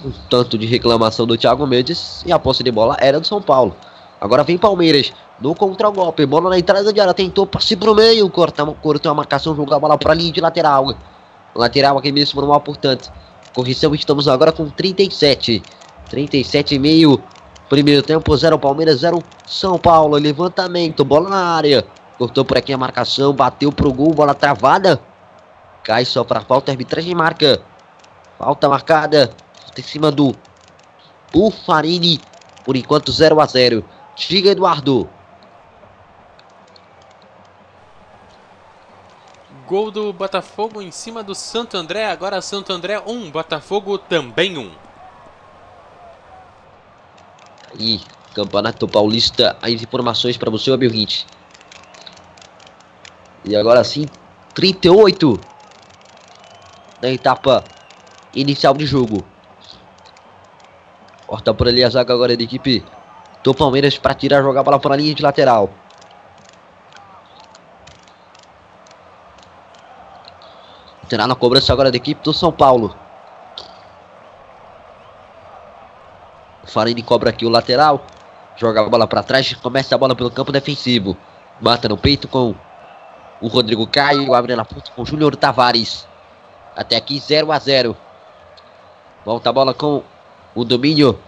um 0.05 0.11
tanto 0.29 0.57
de 0.57 0.65
reclamação 0.65 1.25
do 1.25 1.37
Thiago 1.37 1.65
Mendes 1.65 2.23
e 2.25 2.31
a 2.31 2.39
posse 2.39 2.63
de 2.63 2.71
bola 2.71 2.97
era 2.99 3.19
do 3.19 3.27
São 3.27 3.41
Paulo. 3.41 3.75
Agora 4.19 4.43
vem 4.43 4.57
Palmeiras 4.57 5.13
no 5.43 5.53
contra-golpe, 5.53 6.25
bola 6.25 6.49
na 6.49 6.57
entrada 6.57 6.93
de 6.93 7.01
área, 7.01 7.13
tentou 7.13 7.45
passe 7.45 7.75
pro 7.75 7.93
meio, 7.93 8.29
cortou, 8.29 8.73
cortou 8.75 9.11
a 9.11 9.13
marcação, 9.13 9.53
jogou 9.53 9.75
a 9.75 9.79
bola 9.79 9.97
para 9.97 10.13
linha 10.13 10.31
de 10.31 10.39
lateral. 10.39 10.95
Lateral 11.53 11.97
aqui 11.97 12.13
mesmo 12.13 12.39
no 12.39 12.47
mal, 12.47 12.61
portanto. 12.61 13.11
Correção, 13.53 13.93
estamos 13.93 14.29
agora 14.29 14.53
com 14.53 14.69
37. 14.69 15.61
37 16.09 16.75
e 16.75 16.79
meio. 16.79 17.21
Primeiro 17.67 18.01
tempo, 18.01 18.33
0 18.37 18.57
Palmeiras, 18.57 19.01
0 19.01 19.21
São 19.45 19.77
Paulo. 19.77 20.15
Levantamento, 20.15 21.03
bola 21.03 21.29
na 21.29 21.45
área. 21.55 21.85
Cortou 22.17 22.45
por 22.45 22.57
aqui 22.57 22.71
a 22.71 22.77
marcação, 22.77 23.33
bateu 23.33 23.69
pro 23.69 23.91
gol, 23.91 24.13
bola 24.13 24.33
travada. 24.33 24.97
Cai 25.83 26.05
só 26.05 26.23
para 26.23 26.39
falta, 26.39 26.71
arbitragem 26.71 27.13
marca. 27.13 27.61
Falta 28.39 28.69
marcada 28.69 29.29
em 29.77 29.81
cima 29.81 30.09
do 30.09 30.33
Bufarini. 31.33 32.21
Por 32.63 32.77
enquanto 32.77 33.11
0 33.11 33.41
a 33.41 33.45
0 33.45 33.83
Diga, 34.15 34.51
Eduardo. 34.51 35.09
Gol 39.73 39.89
do 39.89 40.13
Botafogo 40.13 40.83
em 40.83 40.91
cima 40.91 41.23
do 41.23 41.33
Santo 41.33 41.75
André. 41.75 42.05
Agora 42.05 42.39
Santo 42.43 42.71
André 42.71 42.99
1, 42.99 43.11
um, 43.11 43.31
Botafogo 43.31 43.97
também 43.97 44.55
1. 44.55 44.61
Um. 44.61 44.71
Aí, 47.71 47.99
Campeonato 48.35 48.87
Paulista, 48.87 49.57
as 49.59 49.71
informações 49.71 50.37
para 50.37 50.51
você, 50.51 50.69
amigo 50.69 50.93
ouvinte. 50.93 51.25
E 53.43 53.55
agora 53.55 53.83
sim, 53.83 54.05
38 54.53 55.39
da 57.01 57.09
etapa 57.09 57.63
inicial 58.35 58.75
de 58.75 58.85
jogo. 58.85 59.25
Corta 61.25 61.51
por 61.51 61.67
ali 61.67 61.83
a 61.83 61.89
zaga 61.89 62.13
agora 62.13 62.37
da 62.37 62.43
equipe 62.43 62.85
do 63.43 63.55
Palmeiras 63.55 63.97
para 63.97 64.13
tirar, 64.13 64.43
jogar 64.43 64.59
a 64.59 64.63
bola 64.63 64.79
para 64.79 64.93
a 64.93 64.97
linha 64.97 65.15
de 65.15 65.23
lateral. 65.23 65.73
Terá 71.13 71.27
na 71.27 71.35
cobrança 71.35 71.71
agora 71.71 71.91
da 71.91 71.97
equipe 71.97 72.23
do 72.23 72.33
São 72.33 72.51
Paulo. 72.51 72.95
O 76.63 76.67
Farini 76.67 77.03
cobra 77.03 77.29
aqui 77.29 77.45
o 77.45 77.49
lateral. 77.49 78.03
Joga 78.57 78.81
a 78.81 78.89
bola 78.89 79.05
para 79.05 79.21
trás. 79.21 79.53
Começa 79.53 79.93
a 79.93 79.97
bola 79.99 80.15
pelo 80.15 80.31
campo 80.31 80.51
defensivo. 80.51 81.15
Mata 81.61 81.87
no 81.87 81.97
peito 81.97 82.27
com 82.27 82.55
o 83.39 83.47
Rodrigo 83.47 83.85
Caio. 83.85 84.33
Abre 84.33 84.55
na 84.55 84.65
ponta 84.65 84.89
com 84.89 85.03
o 85.03 85.05
Júnior 85.05 85.35
Tavares. 85.35 86.07
Até 86.75 86.95
aqui 86.95 87.19
0 87.19 87.51
a 87.51 87.59
0 87.59 87.95
Volta 89.23 89.51
a 89.51 89.53
bola 89.53 89.71
com 89.75 90.01
o 90.55 90.65
domínio 90.65 91.19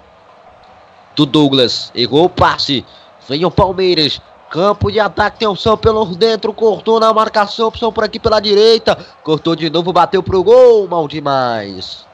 do 1.16 1.28
Douglas. 1.28 1.92
Errou 1.94 2.26
o 2.26 2.30
passe. 2.30 2.84
Vem 3.30 3.46
o 3.46 3.52
Palmeiras. 3.52 4.20
Campo 4.56 4.90
de 4.90 5.02
ataque, 5.02 5.40
tem 5.40 5.48
opção 5.50 5.76
pelo 5.76 6.06
dentro, 6.16 6.54
cortou 6.54 6.98
na 6.98 7.14
marcação, 7.14 7.68
opção 7.68 7.92
por 7.92 8.06
aqui 8.06 8.18
pela 8.18 8.40
direita. 8.40 8.98
Cortou 9.22 9.54
de 9.54 9.70
novo, 9.70 9.92
bateu 9.92 10.24
pro 10.24 10.42
gol, 10.42 10.88
mal 10.88 11.10
demais. 11.10 12.06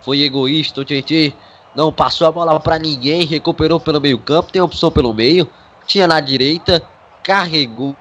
Foi 0.00 0.22
egoísta 0.22 0.80
o 0.80 0.84
Tietchan. 0.84 1.32
Não 1.76 1.92
passou 1.92 2.26
a 2.26 2.32
bola 2.32 2.58
para 2.58 2.76
ninguém, 2.76 3.24
recuperou 3.24 3.78
pelo 3.78 4.00
meio 4.00 4.18
campo, 4.18 4.50
tem 4.50 4.60
opção 4.60 4.90
pelo 4.90 5.14
meio. 5.14 5.48
Tinha 5.86 6.08
na 6.08 6.18
direita, 6.18 6.82
carregou, 7.22 7.94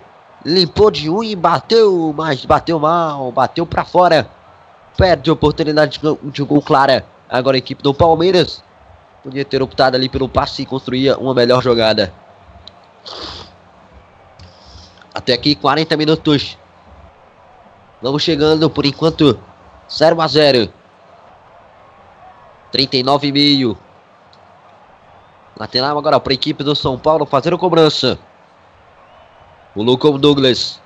limpou 0.44 0.90
de 0.90 1.08
um 1.08 1.24
e 1.24 1.36
bateu, 1.36 2.12
mas 2.18 2.44
bateu 2.44 2.80
mal, 2.80 3.32
bateu 3.32 3.68
para 3.68 3.86
fora. 3.86 4.28
Perde 4.98 5.30
a 5.30 5.34
oportunidade 5.34 6.02
de 6.24 6.42
gol 6.42 6.60
clara. 6.60 7.06
Agora 7.30 7.56
a 7.56 7.60
equipe 7.60 7.84
do 7.84 7.94
Palmeiras 7.94 8.64
podia 9.22 9.46
ter 9.46 9.62
optado 9.62 9.96
ali 9.96 10.10
pelo 10.10 10.28
passe 10.28 10.64
e 10.64 10.66
construir 10.66 11.16
uma 11.20 11.36
melhor 11.36 11.62
jogada. 11.62 12.25
Até 15.14 15.34
aqui 15.34 15.56
40 15.56 15.96
minutos. 15.98 16.58
Vamos 18.02 18.22
chegando 18.22 18.70
por 18.70 18.86
enquanto 18.86 19.40
0 19.90 20.22
a 20.22 20.28
0. 20.28 20.70
39,5. 22.74 23.78
Lateral 25.58 25.98
agora 25.98 26.20
para 26.20 26.34
a 26.34 26.36
equipe 26.36 26.64
do 26.64 26.76
São 26.76 27.00
Paulo 27.00 27.26
fazer 27.26 27.54
a 27.54 27.58
cobrança. 27.58 28.20
O 29.74 29.82
Lucão 29.82 30.20
Douglas. 30.20 30.82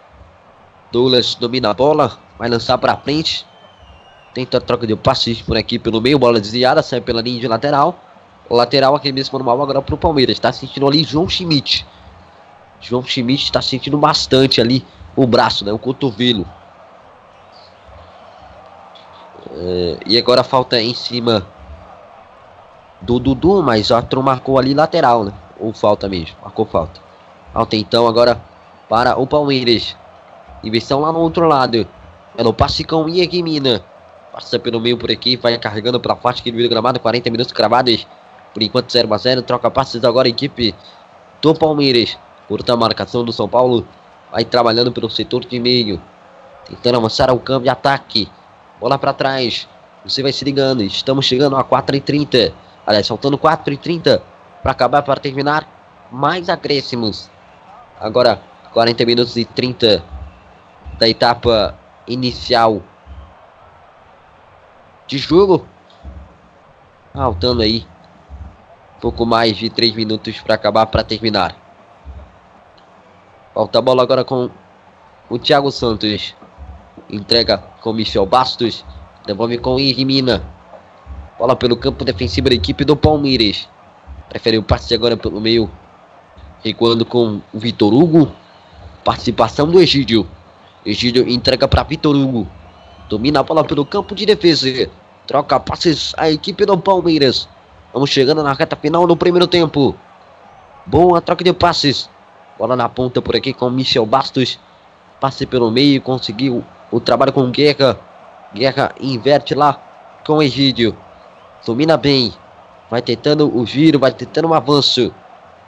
Douglas 0.92 1.34
domina 1.36 1.72
a 1.72 1.74
bola. 1.74 2.20
Vai 2.38 2.50
lançar 2.50 2.78
para 2.78 2.96
frente. 2.98 3.46
Tenta 4.34 4.58
a 4.58 4.62
troca 4.62 4.86
de 4.86 4.96
passes 4.96 5.42
por 5.42 5.58
aqui 5.58 5.80
pelo 5.80 6.00
meio. 6.00 6.20
Bola 6.20 6.40
desviada. 6.40 6.84
Sai 6.84 7.02
pela 7.02 7.22
linha 7.22 7.40
de 7.40 7.48
lateral. 7.48 8.00
Lateral 8.50 8.96
aqui 8.96 9.12
mesmo 9.12 9.38
normal 9.40 9.62
agora 9.64 9.82
para 9.82 9.96
o 9.96 9.98
Palmeiras. 9.98 10.34
Está 10.36 10.54
sentindo 10.54 10.88
ali 10.88 11.04
João 11.04 11.28
Schmidt. 11.28 11.86
João 12.80 13.04
Schmidt 13.04 13.44
está 13.44 13.62
sentindo 13.62 13.98
bastante 13.98 14.62
ali 14.62 14.86
o 15.16 15.28
braço, 15.28 15.66
né? 15.66 15.72
O 15.72 15.80
cotovelo. 15.80 16.46
É, 19.52 19.98
e 20.06 20.18
agora 20.18 20.44
falta 20.44 20.80
em 20.80 20.94
cima 20.94 21.46
do 23.02 23.20
Dudu, 23.20 23.64
mas 23.64 23.90
o 23.90 23.96
Arthur 23.96 24.22
marcou 24.22 24.58
ali 24.58 24.74
lateral, 24.74 25.24
né? 25.24 25.34
Ou 25.60 25.74
falta 25.74 26.08
mesmo, 26.08 26.36
marcou 26.42 26.66
falta. 26.66 27.02
Falta 27.54 27.76
então 27.76 28.08
agora 28.08 28.42
para 28.88 29.20
o 29.20 29.28
Palmeiras. 29.28 29.96
Inversão 30.64 31.00
lá 31.00 31.12
no 31.12 31.20
outro 31.20 31.48
lado. 31.48 31.88
É 32.38 32.44
no 32.44 32.54
passe 32.54 32.84
com 32.84 33.04
Mina. 33.04 33.84
Passa 34.32 34.60
pelo 34.60 34.80
meio 34.80 34.98
por 34.98 35.12
aqui, 35.12 35.36
vai 35.36 35.58
carregando 35.58 36.00
para 36.00 36.14
a 36.14 36.16
parte 36.16 36.44
que 36.44 36.52
do 36.52 36.70
gramado. 36.70 37.00
40 37.00 37.30
minutos 37.30 37.52
cravados. 37.52 38.08
Por 38.54 38.64
enquanto 38.64 38.92
0 38.92 39.14
a 39.14 39.18
0 39.18 39.42
Troca 39.42 39.70
passes 39.70 40.04
agora 40.04 40.28
a 40.28 40.30
equipe 40.30 40.74
do 41.42 41.54
Palmeiras. 41.54 42.18
Curta 42.50 42.74
a 42.74 42.76
marcação 42.76 43.24
do 43.24 43.32
São 43.32 43.48
Paulo. 43.48 43.88
Vai 44.32 44.44
trabalhando 44.44 44.92
pelo 44.92 45.08
setor 45.08 45.46
de 45.46 45.60
meio. 45.60 46.02
Tentando 46.66 46.98
avançar 46.98 47.30
ao 47.30 47.40
campo 47.40 47.64
de 47.64 47.70
ataque. 47.70 48.28
Bola 48.80 48.98
para 48.98 49.14
trás. 49.14 49.70
Você 50.04 50.24
vai 50.24 50.34
se 50.34 50.44
ligando. 50.44 50.82
Estamos 50.82 51.28
chegando 51.28 51.56
a 51.56 51.64
4h30. 51.64 52.52
Aliás, 52.88 53.08
faltando 53.08 53.38
4h30 53.38 54.20
para 54.64 54.72
acabar, 54.72 55.04
para 55.04 55.20
terminar. 55.22 55.68
Mais 56.12 56.50
acréscimos. 56.50 57.30
Agora, 58.00 58.42
40 58.74 59.06
minutos 59.06 59.38
e 59.38 59.46
30 59.46 60.04
da 60.98 61.08
etapa 61.08 61.78
inicial 62.08 62.82
de 65.06 65.20
jogo. 65.20 65.68
Faltando 67.14 67.62
aí 67.62 67.86
pouco 69.00 69.24
mais 69.24 69.56
de 69.56 69.70
3 69.70 69.94
minutos 69.94 70.40
para 70.42 70.56
acabar, 70.56 70.88
para 70.88 71.04
terminar. 71.04 71.69
Falta 73.60 73.80
a 73.80 73.82
bola 73.82 74.04
agora 74.04 74.24
com 74.24 74.50
o 75.30 75.38
Thiago 75.38 75.70
Santos. 75.70 76.34
Entrega 77.10 77.58
com 77.82 77.92
Michel 77.92 78.26
Bastos. 78.26 78.86
Devolve 79.26 79.58
com 79.58 79.78
Irmina. 79.78 80.42
Bola 81.38 81.58
pelo 81.58 81.76
campo 81.76 82.06
defensivo 82.06 82.48
da 82.48 82.56
equipe 82.56 82.86
do 82.86 82.96
Palmeiras. 82.96 83.68
Prefere 84.30 84.58
o 84.58 84.64
passe 84.64 84.94
agora 84.94 85.18
pelo 85.18 85.42
meio. 85.42 85.70
Recuando 86.64 87.06
com 87.06 87.42
o 87.54 87.60
Vitor 87.60 87.94
Hugo. 87.94 88.32
Participação 89.04 89.70
do 89.70 89.82
Egídio. 89.82 90.26
Egídio 90.86 91.28
entrega 91.28 91.68
para 91.68 91.84
Vitor 91.84 92.16
Hugo. 92.16 92.48
Domina 93.10 93.42
a 93.42 93.44
bola 93.44 93.66
pelo 93.66 93.86
campo 93.86 94.16
de 94.16 94.26
defesa. 94.26 94.90
Troca 95.28 95.60
passes 95.60 96.14
a 96.16 96.32
equipe 96.32 96.66
do 96.66 96.78
Palmeiras. 96.78 97.50
Vamos 97.92 98.10
chegando 98.10 98.42
na 98.42 98.54
reta 98.54 98.78
final 98.78 99.06
do 99.06 99.18
primeiro 99.18 99.48
tempo. 99.48 99.94
Boa 100.86 101.20
troca 101.20 101.44
de 101.44 101.52
passes. 101.52 102.10
Bola 102.60 102.76
na 102.76 102.90
ponta 102.90 103.22
por 103.22 103.38
aqui 103.38 103.54
com 103.54 103.70
Michel 103.70 104.06
Bastos. 104.06 104.60
Passe 105.22 105.46
pelo 105.46 105.72
meio. 105.72 106.02
Conseguiu 106.02 106.62
o 106.92 107.00
trabalho 107.00 107.32
com 107.32 107.50
Guerra. 107.50 107.98
Guerra 108.54 108.94
inverte 109.00 109.56
lá 109.56 109.82
com 110.28 110.44
Egídio. 110.44 110.94
Domina 111.66 111.96
bem. 111.96 112.34
Vai 112.92 113.02
tentando 113.02 113.56
o 113.56 113.66
giro, 113.66 113.98
vai 113.98 114.12
tentando 114.12 114.50
um 114.50 114.54
avanço. 114.54 115.14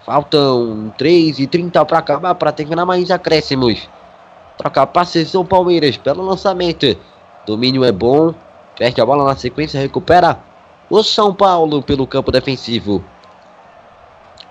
Faltam 0.05 0.93
3 0.97 1.39
e 1.39 1.47
30 1.47 1.85
para 1.85 1.99
acabar, 1.99 2.35
para 2.35 2.51
terminar 2.51 2.85
mais 2.85 3.09
acréscimos. 3.09 3.87
Troca 4.57 4.85
passes 4.85 5.33
o 5.33 5.45
Palmeiras 5.45 5.95
pelo 5.95 6.25
lançamento. 6.25 6.97
Domínio 7.45 7.85
é 7.85 7.91
bom. 7.91 8.33
Perde 8.77 8.99
a 8.99 9.05
bola 9.05 9.23
na 9.23 9.35
sequência, 9.35 9.79
recupera 9.79 10.39
o 10.89 11.01
São 11.03 11.33
Paulo 11.33 11.81
pelo 11.81 12.05
campo 12.05 12.31
defensivo. 12.31 13.01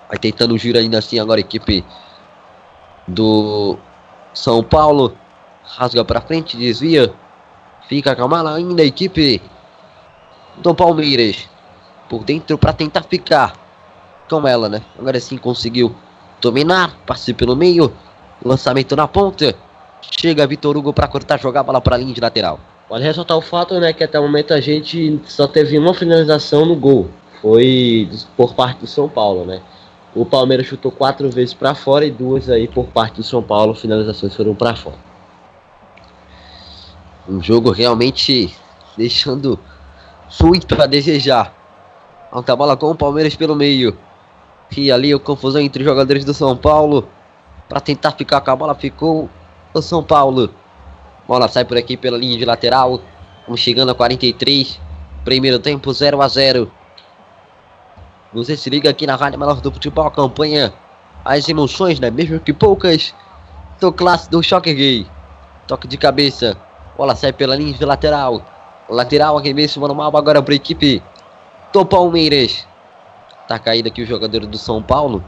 Vai 0.08 0.18
tentando 0.18 0.54
o 0.54 0.58
giro 0.58 0.78
ainda 0.78 0.98
assim 0.98 1.18
agora 1.18 1.38
a 1.38 1.42
equipe 1.42 1.84
do 3.06 3.76
São 4.32 4.62
Paulo. 4.62 5.16
Rasga 5.64 6.04
para 6.04 6.20
frente, 6.20 6.56
desvia. 6.56 7.12
Fica 7.88 8.14
com 8.14 8.24
a 8.24 8.28
mala 8.28 8.54
ainda 8.54 8.82
a 8.82 8.86
equipe 8.86 9.42
do 10.56 10.74
Palmeiras 10.74 11.48
por 12.08 12.24
dentro 12.24 12.58
para 12.58 12.72
tentar 12.72 13.02
ficar 13.02 13.54
com 14.28 14.46
ela, 14.46 14.68
né? 14.68 14.82
Agora 14.98 15.18
sim 15.20 15.36
conseguiu 15.36 15.94
dominar, 16.40 16.96
passe 17.06 17.32
pelo 17.34 17.54
meio, 17.56 17.92
lançamento 18.44 18.96
na 18.96 19.06
ponta. 19.06 19.54
Chega 20.00 20.46
Vitor 20.46 20.76
Hugo 20.76 20.92
para 20.92 21.06
cortar, 21.06 21.38
jogar 21.38 21.60
a 21.60 21.64
bola 21.64 21.80
para 21.80 21.96
a 21.96 21.98
linha 21.98 22.14
de 22.14 22.20
lateral. 22.20 22.58
Pode 22.88 23.04
ressaltar 23.04 23.36
o 23.36 23.40
fato, 23.40 23.78
né, 23.78 23.92
que 23.92 24.02
até 24.02 24.18
o 24.18 24.22
momento 24.22 24.52
a 24.52 24.60
gente 24.60 25.20
só 25.24 25.46
teve 25.46 25.78
uma 25.78 25.94
finalização 25.94 26.64
no 26.64 26.74
gol. 26.74 27.08
Foi 27.40 28.08
por 28.36 28.54
parte 28.54 28.80
do 28.80 28.86
São 28.86 29.08
Paulo, 29.08 29.44
né? 29.44 29.60
O 30.14 30.26
Palmeiras 30.26 30.66
chutou 30.66 30.90
quatro 30.90 31.30
vezes 31.30 31.54
para 31.54 31.74
fora 31.74 32.04
e 32.04 32.10
duas 32.10 32.48
aí 32.48 32.66
por 32.66 32.86
parte 32.86 33.16
do 33.16 33.22
São 33.22 33.42
Paulo, 33.42 33.74
finalizações 33.74 34.34
foram 34.34 34.54
para 34.54 34.74
fora. 34.74 34.96
Um 37.28 37.40
jogo 37.40 37.70
realmente 37.70 38.52
deixando 38.96 39.58
muito 40.40 40.80
a 40.80 40.86
desejar. 40.86 41.54
Alta 42.30 42.56
bola 42.56 42.76
com 42.76 42.90
o 42.90 42.94
Palmeiras 42.94 43.36
pelo 43.36 43.54
meio. 43.54 43.96
E 44.76 44.90
ali 44.90 45.12
a 45.12 45.18
confusão 45.18 45.60
entre 45.60 45.82
os 45.82 45.88
jogadores 45.88 46.24
do 46.24 46.34
São 46.34 46.56
Paulo. 46.56 47.08
Para 47.68 47.80
tentar 47.80 48.12
ficar 48.12 48.40
com 48.40 48.50
a 48.50 48.56
bola, 48.56 48.74
ficou 48.74 49.28
o 49.72 49.82
São 49.82 50.02
Paulo. 50.02 50.52
Bola 51.28 51.46
sai 51.46 51.64
por 51.64 51.76
aqui 51.76 51.96
pela 51.96 52.18
linha 52.18 52.36
de 52.36 52.44
lateral. 52.44 53.00
Vamos 53.46 53.60
chegando 53.60 53.90
a 53.90 53.94
43. 53.94 54.80
Primeiro 55.24 55.60
tempo 55.60 55.92
0 55.92 56.20
a 56.20 56.28
0. 56.28 56.70
Você 58.32 58.56
se 58.56 58.70
liga 58.70 58.88
aqui 58.88 59.06
na 59.06 59.16
Rádio 59.16 59.38
Melhor 59.38 59.60
do 59.60 59.72
Futebol. 59.72 60.06
Acompanha 60.06 60.72
as 61.24 61.48
emoções, 61.48 61.98
né? 61.98 62.10
Mesmo 62.10 62.38
que 62.38 62.52
poucas. 62.52 63.12
Do 63.80 63.92
clássico 63.92 64.32
do 64.32 64.42
Choque 64.42 64.72
Gay. 64.72 65.06
Toque 65.66 65.88
de 65.88 65.96
cabeça. 65.96 66.56
Bola 66.96 67.16
sai 67.16 67.32
pela 67.32 67.56
linha 67.56 67.72
de 67.72 67.84
lateral. 67.84 68.42
Lateral 68.88 69.40
mesmo, 69.40 69.86
normal 69.86 70.16
agora 70.16 70.42
para 70.42 70.52
a 70.52 70.56
equipe 70.56 71.02
do 71.72 71.84
Palmeiras. 71.84 72.66
Tá 73.48 73.58
caído 73.58 73.88
aqui 73.88 74.02
o 74.02 74.06
jogador 74.06 74.46
do 74.46 74.58
São 74.58 74.82
Paulo. 74.82 75.24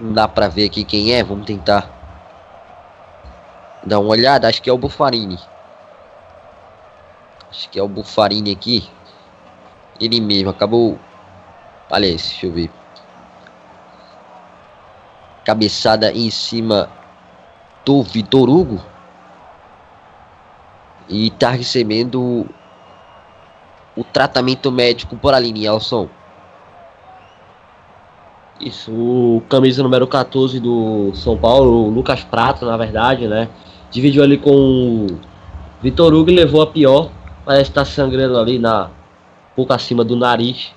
Não 0.00 0.12
dá 0.12 0.28
pra 0.28 0.46
ver 0.46 0.66
aqui 0.66 0.84
quem 0.84 1.12
é. 1.12 1.24
Vamos 1.24 1.46
tentar 1.46 1.90
dar 3.84 3.98
uma 3.98 4.10
olhada. 4.10 4.46
Acho 4.46 4.62
que 4.62 4.70
é 4.70 4.72
o 4.72 4.78
Bufarini. 4.78 5.38
Acho 7.50 7.68
que 7.68 7.78
é 7.78 7.82
o 7.82 7.88
Bufarini 7.88 8.52
aqui. 8.52 8.88
Ele 10.00 10.20
mesmo 10.20 10.50
acabou. 10.50 10.98
Esse, 11.92 12.30
deixa 12.30 12.46
eu 12.46 12.52
ver. 12.52 12.70
Cabeçada 15.44 16.12
em 16.12 16.30
cima 16.30 16.88
do 17.84 18.02
Vitor 18.02 18.48
Hugo. 18.48 18.80
E 21.08 21.30
tá 21.30 21.50
recebendo 21.50 22.46
o 23.96 24.04
tratamento 24.04 24.70
médico 24.70 25.16
por 25.16 25.34
Aline 25.34 25.66
Elson. 25.66 26.08
Isso, 28.60 28.92
o 28.92 29.42
camisa 29.48 29.82
número 29.82 30.06
14 30.06 30.60
do 30.60 31.12
São 31.14 31.36
Paulo, 31.36 31.88
Lucas 31.88 32.22
Prato, 32.22 32.64
na 32.64 32.76
verdade, 32.76 33.26
né? 33.26 33.48
Dividiu 33.90 34.22
ali 34.22 34.38
com 34.38 34.50
o 34.50 35.06
Vitor 35.82 36.14
Hugo 36.14 36.30
e 36.30 36.34
levou 36.34 36.62
a 36.62 36.66
pior. 36.66 37.10
Parece 37.44 37.70
estar 37.70 37.80
tá 37.80 37.90
sangrando 37.90 38.38
ali 38.38 38.58
na 38.58 38.90
pouco 39.60 39.74
acima 39.74 40.02
do 40.02 40.16
nariz. 40.16 40.72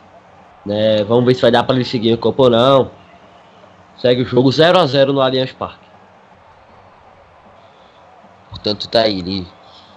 Né? 0.66 1.04
Vamos 1.06 1.26
ver 1.26 1.36
se 1.36 1.42
vai 1.42 1.52
dar 1.52 1.64
para 1.64 1.76
ele 1.76 1.86
seguir 1.86 2.14
o 2.14 2.18
campo 2.18 2.44
ou 2.44 2.50
não. 2.50 2.92
Segue 3.98 4.24
o 4.24 4.26
jogo 4.26 4.52
0 4.52 4.78
a 4.78 4.86
0 4.86 5.14
no 5.14 5.22
Allianz 5.22 5.54
Parque. 5.54 5.88
Portanto, 8.50 8.88
tá 8.90 9.02
aí, 9.02 9.20
ele 9.20 9.48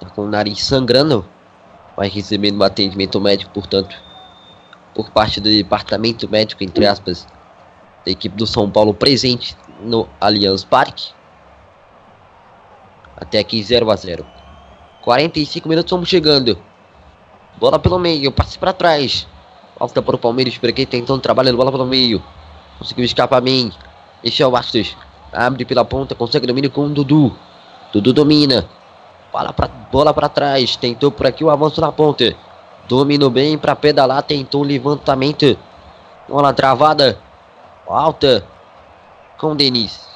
tá 0.00 0.08
com 0.10 0.22
o 0.22 0.28
nariz 0.28 0.62
sangrando. 0.62 1.26
Vai 1.96 2.08
recebendo 2.08 2.60
um 2.60 2.62
atendimento 2.62 3.20
médico, 3.20 3.52
portanto, 3.52 3.96
por 4.94 5.10
parte 5.10 5.40
do 5.40 5.48
departamento 5.48 6.28
médico, 6.28 6.62
entre 6.62 6.86
aspas, 6.86 7.26
da 8.04 8.12
equipe 8.12 8.36
do 8.36 8.46
São 8.46 8.70
Paulo 8.70 8.94
presente 8.94 9.56
no 9.80 10.08
Allianz 10.20 10.64
Parque. 10.64 11.10
Até 13.16 13.38
aqui 13.38 13.62
0 13.62 13.90
a 13.90 13.96
0 13.96 14.26
45 15.02 15.68
minutos, 15.68 15.90
vamos 15.90 16.08
chegando. 16.08 16.58
Bola 17.58 17.78
pelo 17.78 17.98
meio, 17.98 18.30
passe 18.30 18.58
para 18.58 18.72
trás. 18.72 19.26
Falta 19.78 20.00
para 20.02 20.16
o 20.16 20.18
Palmeiras, 20.18 20.56
por 20.58 20.68
aqui 20.68 20.86
tentando 20.86 21.20
trabalhando, 21.20 21.56
bola 21.56 21.70
pelo 21.70 21.86
meio. 21.86 22.22
Conseguiu 22.78 23.04
escapar 23.04 23.40
bem. 23.40 23.72
Michel 24.22 24.50
Bastos 24.50 24.96
abre 25.32 25.64
pela 25.64 25.84
ponta, 25.84 26.14
consegue 26.14 26.46
domínio 26.46 26.70
com 26.70 26.86
o 26.86 26.88
Dudu. 26.88 27.36
Dudu 27.92 28.12
domina. 28.12 28.68
Bola 29.32 29.52
para 29.52 29.68
bola 29.68 30.12
trás. 30.28 30.76
Tentou 30.76 31.10
por 31.10 31.26
aqui 31.26 31.44
o 31.44 31.50
avanço 31.50 31.80
na 31.80 31.92
ponta. 31.92 32.34
Dominou 32.88 33.30
bem 33.30 33.56
para 33.56 33.76
pedalar. 33.76 34.22
Tentou 34.22 34.62
o 34.62 34.64
levantamento. 34.64 35.58
Bola 36.28 36.52
travada. 36.52 37.18
Alta. 37.86 38.46
Com 39.38 39.54
Denis. 39.54 40.06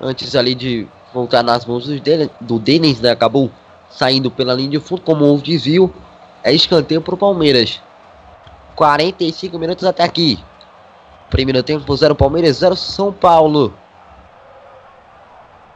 Antes 0.00 0.34
ali 0.34 0.54
de 0.54 0.88
voltar 1.12 1.42
nas 1.42 1.66
mãos 1.66 1.86
do 2.40 2.58
Denis, 2.58 3.00
né? 3.00 3.10
Acabou 3.10 3.50
saindo 3.90 4.30
pela 4.30 4.54
linha 4.54 4.70
de 4.70 4.80
fundo. 4.80 5.02
Como 5.02 5.24
houve 5.24 5.42
desvio. 5.42 5.92
É 6.42 6.52
escanteio 6.52 7.02
para 7.02 7.14
o 7.14 7.18
Palmeiras. 7.18 7.82
45 8.76 9.58
minutos 9.58 9.84
até 9.84 10.02
aqui. 10.02 10.42
Primeiro 11.28 11.62
tempo, 11.62 11.94
0 11.94 12.14
Palmeiras, 12.14 12.56
0 12.56 12.74
São 12.74 13.12
Paulo. 13.12 13.74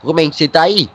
Rubens, 0.02 0.36
você 0.36 0.48
tá 0.48 0.62
aí? 0.62 0.90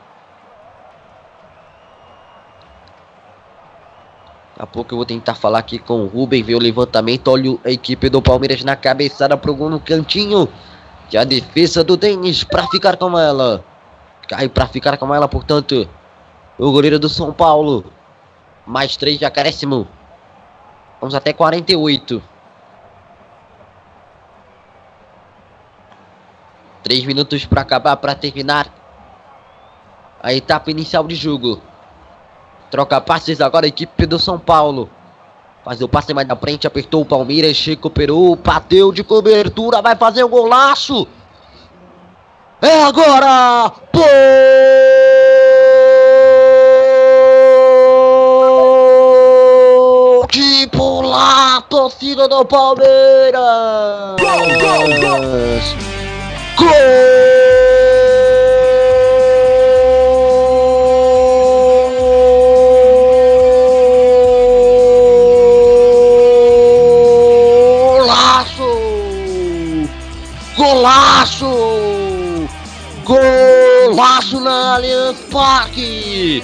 Daqui 4.56 4.62
a 4.62 4.66
pouco 4.66 4.92
eu 4.92 4.96
vou 4.98 5.06
tentar 5.06 5.34
falar 5.34 5.60
aqui 5.60 5.78
com 5.78 6.04
o 6.04 6.06
Rubem, 6.06 6.42
ver 6.42 6.54
o 6.54 6.58
levantamento. 6.58 7.28
Olha 7.28 7.56
a 7.64 7.70
equipe 7.70 8.08
do 8.10 8.20
Palmeiras 8.20 8.62
na 8.62 8.76
cabeçada 8.76 9.36
pro 9.36 9.54
gol 9.54 9.70
no 9.70 9.80
cantinho. 9.80 10.48
E 11.10 11.16
a 11.16 11.24
defesa 11.24 11.82
do 11.82 11.96
Denis 11.96 12.44
para 12.44 12.66
ficar 12.68 12.96
com 12.96 13.18
ela. 13.18 13.64
Cai 14.28 14.48
para 14.48 14.66
ficar 14.66 14.96
com 14.98 15.14
ela, 15.14 15.26
portanto. 15.26 15.88
O 16.60 16.70
goleiro 16.72 16.98
do 16.98 17.08
São 17.08 17.32
Paulo. 17.32 17.82
Mais 18.66 18.94
três 18.94 19.18
de 19.18 19.24
acréscimo. 19.24 19.88
Vamos 21.00 21.14
até 21.14 21.32
48. 21.32 22.22
Três 26.82 27.02
minutos 27.06 27.46
para 27.46 27.62
acabar, 27.62 27.96
para 27.96 28.14
terminar 28.14 28.68
a 30.22 30.34
etapa 30.34 30.70
inicial 30.70 31.04
de 31.04 31.14
jogo. 31.14 31.62
Troca 32.70 33.00
passes 33.00 33.40
agora 33.40 33.64
a 33.64 33.68
equipe 33.68 34.04
do 34.04 34.18
São 34.18 34.38
Paulo. 34.38 34.90
Faz 35.64 35.80
o 35.80 35.88
passe 35.88 36.12
mais 36.12 36.28
na 36.28 36.36
frente, 36.36 36.66
apertou 36.66 37.00
o 37.00 37.06
Palmeiras, 37.06 37.64
recuperou, 37.64 38.36
bateu 38.36 38.92
de 38.92 39.02
cobertura, 39.02 39.80
vai 39.80 39.96
fazer 39.96 40.24
o 40.24 40.26
um 40.26 40.30
golaço. 40.30 41.08
É 42.60 42.82
agora! 42.82 43.70
Pô! 43.90 45.39
De 50.40 50.66
pular, 50.68 51.60
torcida 51.68 52.26
do 52.26 52.42
Palmeiras! 52.46 53.42
Gol, 54.18 54.38
gol, 54.58 54.88
gol! 55.02 55.20
Gol! 56.56 56.70
Golaço! 70.56 71.52
Golaço 73.04 74.40
na 74.40 74.76
Allianz 74.76 75.18
Parque! 75.30 76.42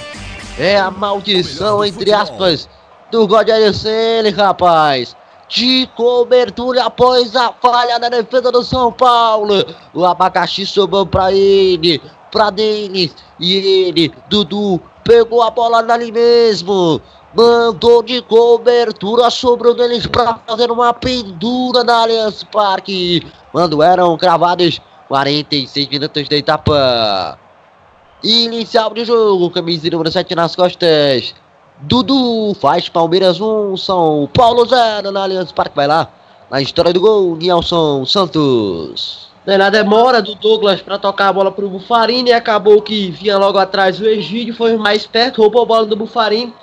É 0.59 0.77
a 0.77 0.91
maldição, 0.91 1.83
entre 1.83 2.13
aspas, 2.13 2.69
do 3.11 3.27
Godel 3.27 3.73
Ceni, 3.73 4.29
rapaz! 4.29 5.15
De 5.49 5.89
cobertura 5.95 6.83
após 6.85 7.35
a 7.35 7.53
falha 7.53 7.97
da 7.99 8.09
defesa 8.09 8.51
do 8.51 8.63
São 8.63 8.91
Paulo. 8.91 9.65
O 9.93 10.05
abacaxi 10.05 10.65
sobrou 10.65 11.05
pra 11.05 11.31
ele, 11.31 12.01
pra 12.31 12.49
Denis. 12.49 13.15
E 13.39 13.55
ele, 13.55 14.13
Dudu, 14.29 14.81
pegou 15.05 15.41
a 15.41 15.49
bola 15.49 15.79
ali 15.93 16.11
mesmo. 16.11 17.01
Mandou 17.33 18.03
de 18.03 18.21
cobertura 18.23 19.29
sobre 19.29 19.69
o 19.69 19.73
deles 19.73 20.05
para 20.05 20.39
fazer 20.45 20.69
uma 20.69 20.93
pendura 20.93 21.83
na 21.83 22.01
Allianz 22.01 22.43
Parque. 22.43 23.25
Quando 23.53 23.81
eram 23.81 24.17
cravados 24.17 24.81
46 25.07 25.87
minutos 25.87 26.27
da 26.27 26.35
etapa. 26.35 27.39
Inicial 28.23 28.93
de 28.93 29.05
jogo, 29.05 29.49
camisa 29.51 29.89
número 29.89 30.11
7 30.11 30.35
nas 30.35 30.55
costas. 30.55 31.33
Dudu 31.81 32.55
faz 32.59 32.89
Palmeiras 32.89 33.39
1, 33.39 33.77
São 33.77 34.27
Paulo 34.33 34.65
0 34.65 35.11
na 35.11 35.23
Allianz 35.23 35.51
Parque. 35.51 35.75
Vai 35.75 35.85
lá, 35.85 36.09
na 36.49 36.59
história 36.59 36.91
do 36.91 36.99
gol, 36.99 37.35
Nelson 37.35 38.03
Santos. 38.05 39.27
Na 39.45 39.69
demora 39.69 40.21
do 40.21 40.35
Douglas 40.35 40.81
para 40.81 40.97
tocar 40.97 41.29
a 41.29 41.33
bola 41.33 41.51
para 41.51 41.63
o 41.63 41.69
Bufarini, 41.69 42.33
acabou 42.33 42.81
que 42.81 43.11
vinha 43.11 43.37
logo 43.37 43.57
atrás 43.57 43.99
o 44.01 44.05
Egídio, 44.05 44.53
foi 44.53 44.75
mais 44.75 45.07
perto, 45.07 45.41
roubou 45.41 45.61
a 45.61 45.65
bola 45.65 45.85
do 45.85 45.95
Bufarini. 45.95 46.53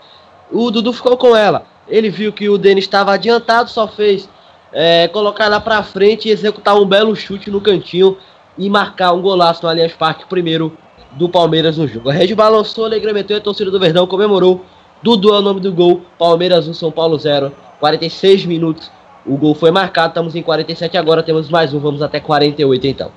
O 0.52 0.70
Dudu 0.70 0.92
ficou 0.92 1.16
com 1.16 1.34
ela. 1.34 1.64
Ele 1.88 2.10
viu 2.10 2.32
que 2.32 2.48
o 2.48 2.58
Denis 2.58 2.84
estava 2.84 3.14
adiantado, 3.14 3.70
só 3.70 3.86
fez 3.86 4.28
é, 4.72 5.08
colocar 5.08 5.48
lá 5.48 5.60
para 5.60 5.82
frente 5.82 6.28
e 6.28 6.32
executar 6.32 6.76
um 6.76 6.84
belo 6.84 7.14
chute 7.14 7.50
no 7.50 7.60
cantinho 7.60 8.18
e 8.58 8.68
marcar 8.68 9.12
um 9.12 9.22
golaço 9.22 9.62
no 9.62 9.68
Allianz 9.68 9.92
Parque, 9.92 10.26
primeiro 10.26 10.76
do 11.12 11.28
Palmeiras 11.28 11.78
no 11.78 11.86
jogo. 11.86 12.10
A 12.10 12.12
rede 12.12 12.34
balançou, 12.34 12.84
alegremente 12.84 13.32
a 13.32 13.40
torcida 13.40 13.70
do 13.70 13.78
Verdão 13.78 14.06
comemorou. 14.06 14.64
Dudu 15.04 15.34
é 15.34 15.38
o 15.38 15.42
nome 15.42 15.60
do 15.60 15.70
gol. 15.70 16.00
Palmeiras 16.18 16.66
1, 16.66 16.72
São 16.72 16.90
Paulo 16.90 17.18
0. 17.18 17.52
46 17.78 18.46
minutos. 18.46 18.90
O 19.26 19.36
gol 19.36 19.54
foi 19.54 19.70
marcado. 19.70 20.08
Estamos 20.08 20.34
em 20.34 20.42
47 20.42 20.96
agora. 20.96 21.22
Temos 21.22 21.50
mais 21.50 21.74
um. 21.74 21.78
Vamos 21.78 22.00
até 22.00 22.20
48 22.20 22.86
então. 22.86 23.12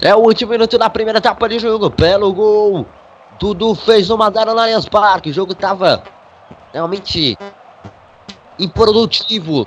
É 0.00 0.14
o 0.14 0.20
último 0.20 0.52
minuto 0.52 0.78
da 0.78 0.88
primeira 0.88 1.18
etapa 1.18 1.46
de 1.50 1.58
jogo. 1.58 1.90
Belo 1.90 2.32
gol. 2.32 2.86
Dudu 3.38 3.74
fez 3.74 4.08
uma 4.08 4.30
0 4.30 4.54
no 4.54 4.60
Allianz 4.60 4.88
Parque. 4.88 5.28
O 5.28 5.34
jogo 5.34 5.54
tava 5.54 6.02
realmente 6.72 7.36
improdutivo. 8.58 9.66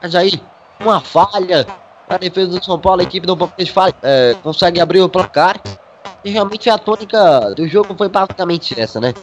Mas 0.00 0.14
aí, 0.14 0.40
uma 0.78 1.00
falha 1.00 1.66
a 2.08 2.16
defesa 2.16 2.56
do 2.56 2.64
São 2.64 2.78
Paulo. 2.78 3.00
A 3.00 3.04
equipe 3.04 3.26
do 3.26 3.36
Palmeiras 3.36 3.74
é, 4.04 4.36
consegue 4.40 4.80
abrir 4.80 5.00
o 5.00 5.08
placar. 5.08 5.60
Realmente 6.30 6.68
a 6.68 6.78
tônica 6.78 7.54
do 7.54 7.66
jogo 7.66 7.94
foi 7.96 8.08
basicamente 8.08 8.78
essa, 8.78 9.00
né? 9.00 9.14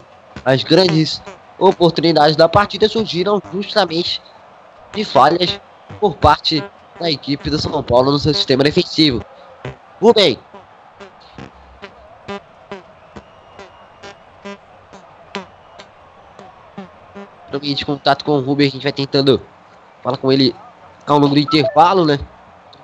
As 0.43 0.63
grandes 0.63 1.21
oportunidades 1.57 2.35
da 2.35 2.49
partida 2.49 2.89
surgiram 2.89 3.41
justamente 3.53 4.21
de 4.93 5.03
falhas 5.03 5.59
por 5.99 6.15
parte 6.15 6.63
da 6.99 7.11
equipe 7.11 7.49
do 7.49 7.59
São 7.59 7.83
Paulo 7.83 8.11
no 8.11 8.19
seu 8.19 8.33
sistema 8.33 8.63
defensivo. 8.63 9.23
Rubem. 10.01 10.39
de 17.73 17.85
contato 17.85 18.25
com 18.25 18.33
o 18.33 18.41
Rubens, 18.41 18.67
a 18.67 18.71
gente 18.73 18.83
vai 18.83 18.91
tentando 18.91 19.41
falar 20.03 20.17
com 20.17 20.31
ele 20.31 20.53
ao 21.07 21.17
longo 21.17 21.33
do 21.33 21.39
intervalo, 21.39 22.05
né? 22.05 22.19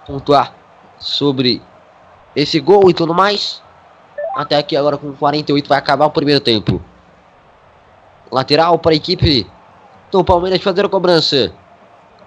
Pontuar 0.07 0.55
sobre 0.97 1.61
esse 2.35 2.59
gol 2.59 2.89
e 2.89 2.93
tudo 2.93 3.13
mais. 3.13 3.61
Até 4.35 4.57
aqui 4.57 4.75
agora 4.75 4.97
com 4.97 5.11
48 5.13 5.67
vai 5.67 5.77
acabar 5.77 6.05
o 6.05 6.11
primeiro 6.11 6.39
tempo. 6.39 6.81
Lateral 8.31 8.79
para 8.79 8.93
a 8.93 8.95
equipe 8.95 9.45
do 10.11 10.23
Palmeiras 10.23 10.61
fazer 10.61 10.85
a 10.85 10.89
cobrança. 10.89 11.53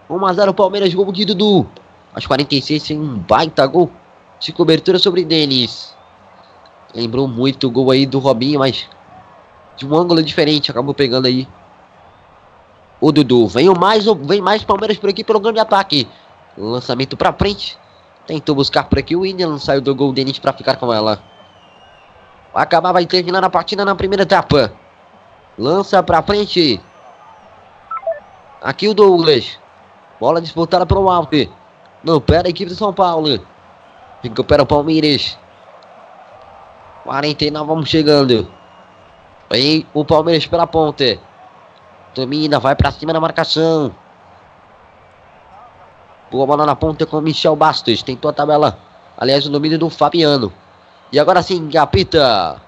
1 0.09 0.27
a 0.27 0.33
0 0.33 0.55
Palmeiras, 0.55 0.93
gol 0.93 1.11
de 1.11 1.25
Dudu. 1.25 1.67
Aos 2.15 2.27
46 2.27 2.83
tem 2.83 3.01
um 3.01 3.19
baita 3.19 3.67
gol 3.67 3.91
de 4.39 4.53
cobertura 4.53 4.99
sobre 4.99 5.25
Denis. 5.25 5.95
Lembrou 6.95 7.27
muito 7.27 7.67
o 7.67 7.71
gol 7.71 7.91
aí 7.91 8.07
do 8.07 8.19
Robinho, 8.19 8.61
mas 8.61 8.89
de 9.77 9.87
um 9.87 9.95
ângulo 9.95 10.23
diferente. 10.23 10.71
Acabou 10.71 10.95
pegando 10.95 11.27
aí 11.27 11.49
o 13.01 13.11
Dudu. 13.11 13.49
Vem 13.49 13.69
mais, 13.75 14.05
vem 14.05 14.41
mais 14.41 14.63
Palmeiras 14.63 14.99
por 14.99 15.09
aqui 15.09 15.25
pelo 15.25 15.41
grande 15.41 15.61
ataque. 15.61 16.07
Lançamento 16.57 17.17
para 17.17 17.33
frente. 17.33 17.79
Tentou 18.27 18.55
buscar 18.55 18.85
por 18.85 18.99
aqui 18.99 19.17
o 19.17 19.21
William. 19.21 19.59
Saiu 19.59 19.81
do 19.81 19.95
gol 19.95 20.13
Denis 20.13 20.39
para 20.39 20.53
ficar 20.53 20.77
com 20.77 20.93
ela. 20.93 21.34
Vai 22.55 23.05
terminar 23.05 23.43
a 23.43 23.51
partida 23.51 23.85
na 23.85 23.97
primeira 23.97 24.23
etapa. 24.23 24.73
Lança 25.59 26.01
para 26.05 26.23
frente. 26.23 26.81
Aqui 28.63 28.89
o 28.89 28.95
Douglas. 28.95 29.59
Bola 30.21 30.41
disputada 30.41 30.87
pelo 30.87 31.11
alto. 31.11 31.37
No 32.05 32.21
pé 32.21 32.45
da 32.45 32.49
equipe 32.49 32.71
de 32.71 32.77
São 32.77 32.95
Paulo. 32.95 33.45
Recupera 34.23 34.63
o 34.63 34.67
Palmeiras. 34.67 35.37
49, 37.03 37.67
vamos 37.67 37.91
chegando. 37.91 38.49
Aí 39.51 39.85
o 39.93 40.05
Palmeiras 40.05 40.47
pela 40.47 40.67
ponta. 40.67 41.19
Domina, 42.15 42.61
vai 42.61 42.77
pra 42.77 42.93
cima 42.93 43.13
da 43.13 43.21
marcação. 43.21 43.93
Boa 46.31 46.47
bola 46.47 46.65
na 46.65 46.77
ponta 46.77 47.05
com 47.05 47.19
o 47.19 47.21
Michel 47.21 47.57
Bastos. 47.57 48.03
Tentou 48.03 48.31
a 48.31 48.35
tabela. 48.35 48.79
Aliás, 49.19 49.45
o 49.45 49.51
domínio 49.51 49.79
do 49.79 49.91
Fabiano. 49.91 50.53
E 51.13 51.19
agora 51.19 51.43
sim, 51.43 51.69
capita. 51.69 52.61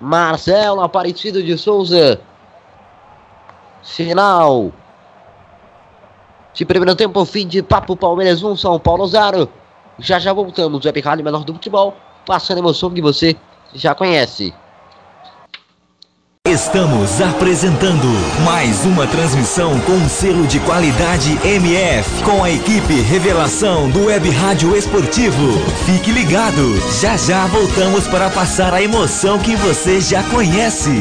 Marcelo 0.00 0.82
Aparecido 0.82 1.42
de 1.42 1.56
Souza. 1.56 2.20
Final. 3.82 4.72
De 6.52 6.64
primeiro 6.64 6.94
tempo, 6.94 7.24
fim 7.24 7.46
de 7.46 7.62
papo 7.62 7.96
Palmeiras 7.96 8.42
1, 8.42 8.56
São 8.56 8.78
Paulo 8.78 9.06
0. 9.06 9.48
Já 9.98 10.18
já 10.18 10.32
voltamos. 10.32 10.84
Web 10.84 11.00
Rádio 11.00 11.24
Menor 11.24 11.44
do 11.44 11.52
Futebol. 11.52 11.94
Passando 12.26 12.58
emoção 12.58 12.90
que 12.90 13.02
você 13.02 13.36
já 13.74 13.94
conhece. 13.94 14.54
Estamos 16.54 17.20
apresentando 17.20 18.06
mais 18.44 18.84
uma 18.84 19.08
transmissão 19.08 19.76
com 19.80 19.90
um 19.90 20.08
selo 20.08 20.46
de 20.46 20.60
qualidade 20.60 21.36
MF 21.44 22.22
com 22.22 22.44
a 22.44 22.48
equipe 22.48 23.00
Revelação 23.00 23.90
do 23.90 24.04
Web 24.04 24.30
Rádio 24.30 24.76
Esportivo. 24.76 25.58
Fique 25.84 26.12
ligado, 26.12 26.80
já 27.00 27.16
já 27.16 27.44
voltamos 27.48 28.06
para 28.06 28.30
passar 28.30 28.72
a 28.72 28.80
emoção 28.80 29.36
que 29.40 29.56
você 29.56 30.00
já 30.00 30.22
conhece. 30.22 30.92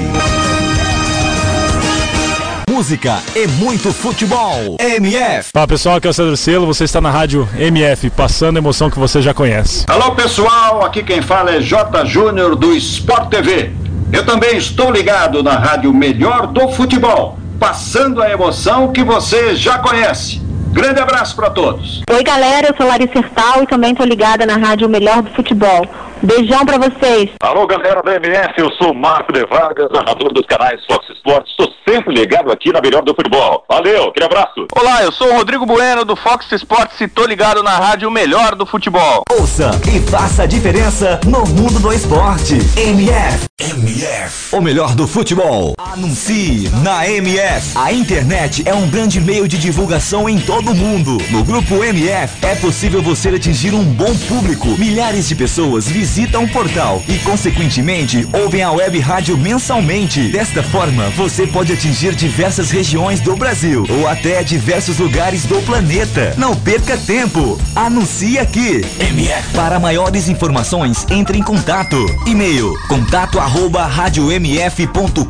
Música 2.67 3.21
e 3.35 3.45
muito 3.45 3.93
futebol. 3.93 4.77
MF. 4.79 5.51
Fala 5.53 5.67
pessoal, 5.67 5.97
aqui 5.97 6.07
é 6.07 6.09
o 6.09 6.13
Cedro 6.13 6.35
Selo, 6.35 6.65
você 6.65 6.85
está 6.85 6.99
na 6.99 7.11
rádio 7.11 7.47
MF, 7.55 8.09
passando 8.09 8.57
a 8.57 8.59
emoção 8.59 8.89
que 8.89 8.97
você 8.97 9.21
já 9.21 9.35
conhece. 9.35 9.85
Alô 9.87 10.15
pessoal, 10.15 10.83
aqui 10.83 11.03
quem 11.03 11.21
fala 11.21 11.51
é 11.51 11.61
J 11.61 12.05
Júnior 12.05 12.55
do 12.55 12.73
Sport 12.75 13.29
TV. 13.29 13.83
Eu 14.14 14.24
também 14.24 14.57
estou 14.57 14.91
ligado 14.91 15.41
na 15.41 15.57
rádio 15.57 15.91
Melhor 15.91 16.45
do 16.45 16.70
Futebol, 16.70 17.39
passando 17.59 18.22
a 18.22 18.30
emoção 18.30 18.91
que 18.91 19.03
você 19.03 19.55
já 19.55 19.80
conhece. 19.80 20.39
Grande 20.72 20.99
abraço 20.99 21.36
para 21.36 21.49
todos. 21.49 22.03
Oi, 22.07 22.24
galera, 22.24 22.68
eu 22.68 22.76
sou 22.78 22.86
Larissa 22.86 23.14
Sertal 23.14 23.64
e 23.64 23.66
também 23.66 23.89
estou 23.89 24.05
ligada 24.05 24.45
na 24.45 24.55
rádio 24.55 24.88
Melhor 24.88 25.24
do 25.24 25.32
Futebol. 25.32 25.88
Beijão 26.24 26.65
para 26.65 26.78
vocês. 26.78 27.32
Alô, 27.41 27.67
galera 27.67 28.01
da 28.01 28.15
MF, 28.15 28.53
eu 28.57 28.71
sou 28.71 28.93
Marco 28.93 29.34
de 29.34 29.45
Vargas, 29.45 29.89
narrador 29.91 30.32
dos 30.32 30.45
canais 30.45 30.80
Fox 30.86 31.05
Sports. 31.09 31.51
Estou 31.51 31.67
sempre 31.86 32.15
ligado 32.15 32.49
aqui 32.49 32.71
na 32.71 32.80
melhor 32.80 33.01
do 33.03 33.13
futebol. 33.13 33.65
Valeu, 33.67 34.05
aquele 34.05 34.26
abraço. 34.26 34.65
Olá, 34.74 35.03
eu 35.03 35.11
sou 35.11 35.28
o 35.28 35.36
Rodrigo 35.36 35.65
Bueno 35.65 36.05
do 36.05 36.15
Fox 36.15 36.49
Sports 36.53 37.01
e 37.01 37.09
tô 37.09 37.26
ligado 37.26 37.61
na 37.61 37.71
rádio 37.71 38.09
Melhor 38.09 38.55
do 38.55 38.65
Futebol. 38.65 39.24
Ouça 39.38 39.71
e 39.93 39.99
faça 40.09 40.43
a 40.43 40.45
diferença 40.45 41.19
no 41.26 41.45
mundo 41.45 41.78
do 41.82 41.91
esporte. 41.91 42.55
MF. 42.78 43.45
MF. 43.59 44.55
O 44.55 44.61
melhor 44.61 44.95
do 44.95 45.07
futebol. 45.07 45.74
Anuncie 45.78 46.69
na 46.84 47.07
MF. 47.07 47.78
A 47.78 47.91
internet 47.91 48.63
é 48.65 48.74
um 48.74 48.89
grande 48.89 49.19
meio 49.19 49.45
de 49.45 49.57
divulgação 49.57 50.30
em 50.30 50.39
todo 50.39 50.71
o 50.71 50.76
mundo. 50.76 51.17
No 51.32 51.43
grupo 51.43 51.84
MF 51.84 52.45
é 52.45 52.55
possível 52.55 53.01
você 53.01 53.30
atingir 53.30 53.74
um 53.74 53.84
bom 53.84 54.15
público. 54.28 54.67
Milhares 54.78 55.28
de 55.28 55.36
pessoas 55.36 55.88
visitam 55.88 56.12
o 56.16 56.47
portal 56.47 57.01
e, 57.07 57.18
consequentemente, 57.20 58.28
ouvem 58.34 58.61
a 58.61 58.72
web 58.72 58.99
rádio 58.99 59.36
mensalmente. 59.36 60.30
Desta 60.30 60.61
forma, 60.61 61.09
você 61.11 61.47
pode 61.47 61.74
atingir 61.74 62.14
diversas 62.14 62.70
regiões 62.70 63.20
do 63.20 63.36
Brasil 63.36 63.84
ou 63.89 64.07
até 64.07 64.43
diversos 64.43 64.99
lugares 64.99 65.45
do 65.45 65.59
planeta. 65.64 66.36
Não 66.38 66.55
perca 66.55 66.95
tempo. 66.97 67.59
Anuncie 67.76 68.38
aqui. 68.38 68.86
MF. 68.99 69.53
Para 69.55 69.80
maiores 69.80 70.30
informações, 70.30 71.03
entre 71.09 71.39
em 71.39 71.41
contato. 71.41 71.97
E-mail 72.28 72.78
contato 72.88 73.39
arroba 73.39 73.84
radiomf.com.br 73.88 75.24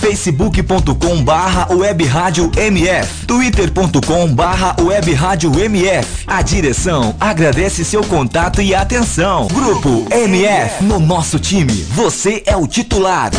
facebook.com 0.00 1.22
barra 1.22 1.68
web 1.70 2.04
rádio 2.06 2.50
MF 2.56 3.26
twitter.com 3.26 4.34
barra 4.34 4.74
web 4.80 5.12
rádio 5.12 5.52
MF 5.60 6.24
A 6.26 6.40
direção 6.40 7.14
agradece 7.20 7.84
seu 7.84 8.02
contato 8.04 8.62
e 8.62 8.74
atenção. 8.74 9.49
Grupo 9.52 10.06
MF. 10.10 10.84
No 10.84 10.98
nosso 11.00 11.38
time, 11.38 11.72
você 11.90 12.42
é 12.46 12.56
o 12.56 12.66
titular. 12.66 13.30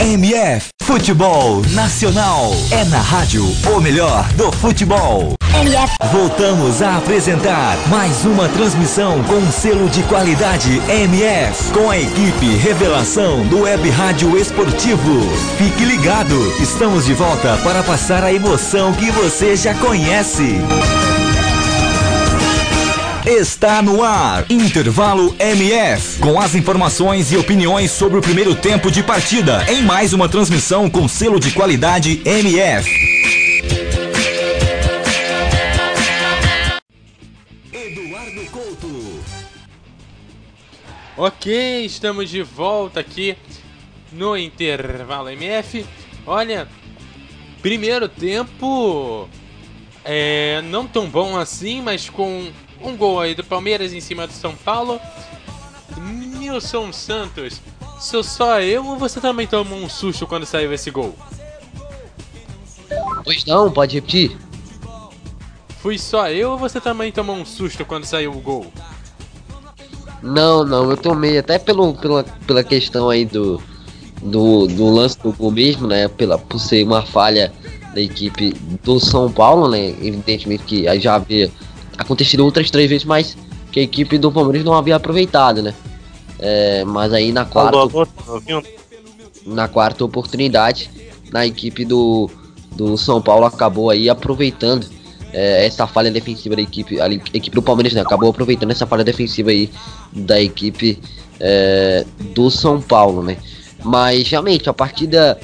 MF 0.00 0.68
Futebol 0.80 1.60
Nacional. 1.72 2.52
É 2.70 2.84
na 2.84 3.00
rádio 3.00 3.44
o 3.66 3.80
melhor 3.80 4.24
do 4.34 4.52
futebol. 4.52 5.34
MF. 5.60 5.96
Voltamos 6.12 6.80
a 6.80 6.98
apresentar 6.98 7.76
mais 7.88 8.24
uma 8.24 8.48
transmissão 8.48 9.22
com 9.24 9.50
selo 9.50 9.90
de 9.90 10.04
qualidade 10.04 10.80
MF, 10.88 11.72
com 11.72 11.90
a 11.90 11.98
equipe 11.98 12.46
Revelação 12.56 13.44
do 13.48 13.62
Web 13.62 13.90
Rádio 13.90 14.38
Esportivo. 14.38 15.20
Fique 15.58 15.84
ligado, 15.84 16.54
estamos 16.60 17.04
de 17.04 17.14
volta 17.14 17.56
para 17.58 17.82
passar 17.82 18.22
a 18.22 18.32
emoção 18.32 18.92
que 18.92 19.10
você 19.10 19.56
já 19.56 19.74
conhece. 19.74 20.60
Está 23.30 23.82
no 23.82 24.02
ar, 24.02 24.50
Intervalo 24.50 25.36
MF, 25.38 26.18
com 26.18 26.40
as 26.40 26.54
informações 26.54 27.30
e 27.30 27.36
opiniões 27.36 27.90
sobre 27.90 28.18
o 28.18 28.22
primeiro 28.22 28.54
tempo 28.54 28.90
de 28.90 29.02
partida, 29.02 29.70
em 29.70 29.82
mais 29.82 30.14
uma 30.14 30.30
transmissão 30.30 30.88
com 30.88 31.06
selo 31.06 31.38
de 31.38 31.52
qualidade 31.52 32.22
MF. 32.24 32.88
Eduardo 37.70 38.46
Couto. 38.50 39.20
Ok, 41.14 41.84
estamos 41.84 42.30
de 42.30 42.42
volta 42.42 43.00
aqui 43.00 43.36
no 44.10 44.38
intervalo 44.38 45.28
MF. 45.28 45.84
Olha, 46.26 46.66
primeiro 47.60 48.08
tempo 48.08 49.28
é 50.02 50.62
não 50.62 50.86
tão 50.86 51.10
bom 51.10 51.36
assim, 51.36 51.82
mas 51.82 52.08
com 52.08 52.50
um 52.80 52.96
gol 52.96 53.20
aí 53.20 53.34
do 53.34 53.44
Palmeiras 53.44 53.92
em 53.92 54.00
cima 54.00 54.26
do 54.26 54.32
São 54.32 54.54
Paulo. 54.54 55.00
Nilson 55.96 56.92
Santos, 56.92 57.60
sou 58.00 58.22
só 58.22 58.60
eu 58.60 58.84
ou 58.86 58.96
você 58.96 59.20
também 59.20 59.46
tomou 59.46 59.78
um 59.78 59.88
susto 59.88 60.26
quando 60.26 60.46
saiu 60.46 60.72
esse 60.72 60.90
gol? 60.90 61.14
Pois 63.24 63.44
não, 63.44 63.70
pode 63.70 63.96
repetir. 63.96 64.36
Fui 65.80 65.98
só 65.98 66.28
eu 66.28 66.52
ou 66.52 66.58
você 66.58 66.80
também 66.80 67.12
tomou 67.12 67.36
um 67.36 67.44
susto 67.44 67.84
quando 67.84 68.04
saiu 68.04 68.32
o 68.32 68.40
gol? 68.40 68.66
Não, 70.22 70.64
não, 70.64 70.90
eu 70.90 70.96
tomei 70.96 71.38
até 71.38 71.58
pelo, 71.58 71.94
pela, 71.94 72.24
pela 72.46 72.64
questão 72.64 73.08
aí 73.08 73.24
do, 73.24 73.62
do, 74.22 74.66
do 74.66 74.90
lance 74.90 75.18
do 75.20 75.32
gol 75.32 75.50
mesmo, 75.50 75.86
né? 75.86 76.08
Pela, 76.08 76.38
por 76.38 76.58
ser 76.58 76.84
uma 76.84 77.02
falha 77.02 77.52
da 77.94 78.00
equipe 78.00 78.52
do 78.82 78.98
São 78.98 79.30
Paulo, 79.30 79.68
né? 79.68 79.90
Evidentemente 80.02 80.64
que 80.64 80.88
aí 80.88 80.98
já 80.98 81.14
havia 81.14 81.50
acontecido 81.98 82.44
outras 82.44 82.70
três 82.70 82.88
vezes, 82.88 83.04
mas 83.04 83.36
que 83.70 83.80
a 83.80 83.82
equipe 83.82 84.16
do 84.16 84.32
Palmeiras 84.32 84.64
não 84.64 84.74
havia 84.74 84.96
aproveitado, 84.96 85.62
né? 85.62 85.74
É, 86.38 86.84
mas 86.84 87.12
aí 87.12 87.32
na 87.32 87.44
quarta, 87.44 87.78
na 89.44 89.66
quarta 89.66 90.04
oportunidade, 90.04 90.90
na 91.32 91.44
equipe 91.44 91.84
do, 91.84 92.30
do 92.74 92.96
São 92.96 93.20
Paulo 93.20 93.44
acabou 93.44 93.90
aí 93.90 94.08
aproveitando 94.08 94.86
é, 95.32 95.66
essa 95.66 95.86
falha 95.86 96.10
defensiva 96.10 96.56
da 96.56 96.62
equipe, 96.62 97.00
a 97.00 97.08
equipe 97.10 97.50
do 97.50 97.62
Palmeiras 97.62 97.92
né, 97.92 98.00
acabou 98.00 98.30
aproveitando 98.30 98.70
essa 98.70 98.86
falha 98.86 99.04
defensiva 99.04 99.50
aí 99.50 99.70
da 100.12 100.40
equipe 100.40 100.98
é, 101.40 102.06
do 102.34 102.50
São 102.50 102.80
Paulo, 102.80 103.22
né? 103.22 103.36
Mas 103.84 104.28
realmente 104.28 104.68
a 104.68 104.72
partida 104.72 105.38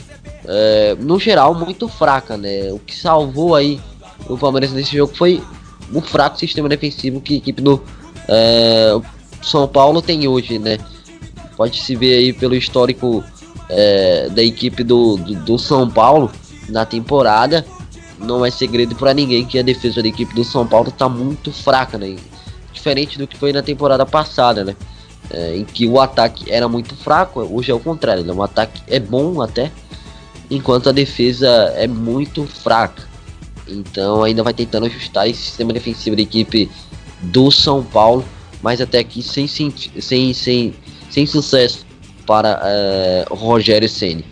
é, 0.47 0.97
no 1.01 1.18
geral 1.18 1.55
muito 1.55 1.89
fraca, 1.89 2.36
né? 2.36 2.72
O 2.72 2.78
que 2.78 2.97
salvou 2.97 3.55
aí 3.55 3.81
o 4.28 4.39
Palmeiras 4.39 4.72
nesse 4.72 4.97
jogo 4.97 5.14
foi 5.14 5.43
o 5.93 6.01
fraco 6.01 6.39
sistema 6.39 6.69
defensivo 6.69 7.20
que 7.20 7.35
a 7.35 7.36
equipe 7.36 7.61
do 7.61 7.82
é, 8.28 8.98
São 9.43 9.66
Paulo 9.69 10.01
tem 10.01 10.27
hoje, 10.27 10.59
né? 10.59 10.78
Pode 11.56 11.81
se 11.81 11.94
ver 11.94 12.16
aí 12.16 12.32
pelo 12.32 12.55
histórico 12.55 13.23
é, 13.69 14.28
da 14.31 14.43
equipe 14.43 14.82
do, 14.82 15.16
do, 15.16 15.35
do, 15.35 15.59
São 15.59 15.89
Paulo 15.89 16.31
na 16.69 16.85
temporada. 16.85 17.65
Não 18.19 18.44
é 18.44 18.51
segredo 18.51 18.94
para 18.94 19.12
ninguém 19.12 19.44
que 19.44 19.59
a 19.59 19.62
defesa 19.62 20.02
da 20.02 20.09
equipe 20.09 20.35
do 20.35 20.44
São 20.44 20.66
Paulo 20.66 20.90
tá 20.90 21.09
muito 21.09 21.52
fraca, 21.52 21.98
né? 21.98 22.16
Diferente 22.73 23.19
do 23.19 23.27
que 23.27 23.36
foi 23.36 23.52
na 23.52 23.62
temporada 23.62 24.05
passada, 24.06 24.65
né? 24.65 24.77
É, 25.31 25.56
em 25.56 25.65
que 25.65 25.86
o 25.86 26.01
ataque 26.01 26.51
era 26.51 26.69
muito 26.69 26.94
fraco, 26.94 27.40
hoje 27.40 27.70
é 27.70 27.74
o 27.74 27.81
contrário, 27.81 28.24
né? 28.24 28.32
O 28.32 28.43
ataque 28.43 28.82
é 28.86 29.01
bom 29.01 29.40
até, 29.40 29.70
enquanto 30.51 30.89
a 30.89 30.93
defesa 30.93 31.48
é 31.77 31.86
muito 31.86 32.44
fraca. 32.44 33.14
Então 33.69 34.23
ainda 34.23 34.43
vai 34.43 34.53
tentando 34.53 34.86
ajustar 34.86 35.28
esse 35.28 35.41
sistema 35.41 35.73
defensivo 35.73 36.16
da 36.16 36.23
equipe 36.23 36.70
do 37.23 37.51
São 37.51 37.82
Paulo, 37.82 38.24
mas 38.62 38.81
até 38.81 38.99
aqui 38.99 39.23
sem, 39.23 39.47
sem, 39.47 39.73
sem, 40.01 40.74
sem, 41.11 41.27
sucesso 41.27 41.86
para 42.27 42.61
uh, 43.31 43.35
Rogério 43.35 43.89
Ceni. 43.89 44.24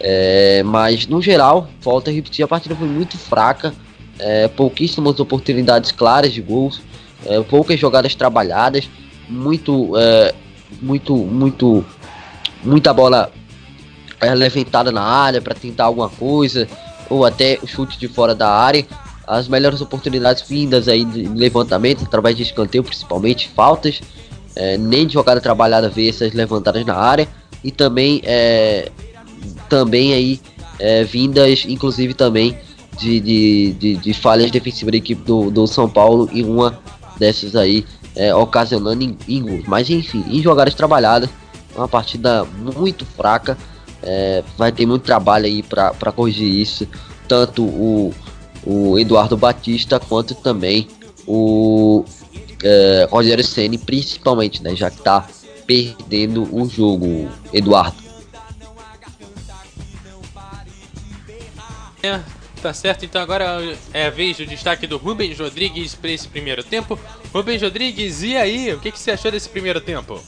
É, 0.00 0.62
mas 0.64 1.06
no 1.06 1.22
geral, 1.22 1.68
volta 1.80 2.10
a 2.10 2.14
repetir, 2.14 2.44
a 2.44 2.48
partida 2.48 2.74
foi 2.74 2.88
muito 2.88 3.16
fraca, 3.16 3.72
é, 4.18 4.48
pouquíssimas 4.48 5.20
oportunidades 5.20 5.92
claras 5.92 6.32
de 6.32 6.40
gols, 6.40 6.82
é, 7.24 7.40
poucas 7.42 7.78
jogadas 7.78 8.14
trabalhadas, 8.14 8.88
muito, 9.28 9.92
muito, 10.80 11.14
muito, 11.14 11.84
muita 12.64 12.92
bola 12.92 13.30
levantada 14.36 14.90
na 14.90 15.02
área 15.02 15.40
para 15.40 15.54
tentar 15.54 15.84
alguma 15.84 16.08
coisa, 16.08 16.68
ou 17.12 17.24
até 17.24 17.58
chute 17.66 17.98
de 17.98 18.08
fora 18.08 18.34
da 18.34 18.48
área. 18.48 18.86
As 19.26 19.46
melhores 19.46 19.80
oportunidades 19.80 20.42
vindas 20.48 20.88
aí 20.88 21.04
de 21.04 21.22
levantamento, 21.28 22.04
através 22.04 22.36
de 22.36 22.42
escanteio, 22.42 22.82
principalmente 22.82 23.48
faltas, 23.48 24.00
é, 24.56 24.76
nem 24.76 25.06
de 25.06 25.14
jogada 25.14 25.40
trabalhada 25.40 25.88
ver 25.88 26.08
essas 26.08 26.32
levantadas 26.32 26.84
na 26.84 26.96
área 26.96 27.28
e 27.62 27.70
também 27.70 28.20
é, 28.24 28.90
também 29.68 30.12
aí 30.12 30.40
é, 30.78 31.04
vindas, 31.04 31.64
inclusive 31.66 32.14
também 32.14 32.56
de, 32.98 33.20
de, 33.20 33.72
de, 33.72 33.96
de, 33.96 34.14
falhas 34.14 34.50
defensivas 34.50 34.92
da 34.92 34.98
equipe 34.98 35.22
do, 35.22 35.50
do 35.50 35.66
São 35.66 35.88
Paulo 35.88 36.28
e 36.32 36.42
uma 36.42 36.78
dessas 37.18 37.54
aí 37.54 37.86
é, 38.16 38.34
ocasionando 38.34 39.02
em, 39.02 39.16
em 39.28 39.42
gols. 39.42 39.64
Mas 39.66 39.88
enfim, 39.88 40.24
em 40.28 40.42
jogadas 40.42 40.74
trabalhadas, 40.74 41.30
uma 41.74 41.88
partida 41.88 42.44
muito 42.76 43.04
fraca. 43.04 43.56
É, 44.02 44.42
vai 44.58 44.72
ter 44.72 44.86
muito 44.86 45.02
trabalho 45.02 45.46
aí 45.46 45.62
para 45.62 46.12
corrigir 46.12 46.48
isso. 46.48 46.88
Tanto 47.28 47.62
o, 47.62 48.14
o 48.64 48.98
Eduardo 48.98 49.36
Batista 49.36 50.00
quanto 50.00 50.34
também 50.34 50.88
o 51.26 52.04
é, 52.62 53.06
Rogério 53.10 53.44
Ceni 53.44 53.78
principalmente, 53.78 54.62
né? 54.62 54.74
Já 54.74 54.90
que 54.90 55.00
tá 55.00 55.26
perdendo 55.66 56.48
o 56.54 56.68
jogo, 56.68 57.30
Eduardo. 57.52 58.02
É, 62.02 62.20
tá 62.60 62.74
certo. 62.74 63.04
Então 63.04 63.22
agora 63.22 63.76
é 63.92 64.06
a 64.06 64.10
vez 64.10 64.36
do 64.36 64.46
destaque 64.46 64.86
do 64.86 64.96
Rubens 64.96 65.38
Rodrigues 65.38 65.94
para 65.94 66.10
esse 66.10 66.26
primeiro 66.26 66.64
tempo. 66.64 66.98
Rubens 67.32 67.62
Rodrigues, 67.62 68.22
e 68.22 68.36
aí? 68.36 68.74
O 68.74 68.80
que, 68.80 68.90
que 68.90 68.98
você 68.98 69.12
achou 69.12 69.30
desse 69.30 69.48
primeiro 69.48 69.80
tempo? 69.80 70.20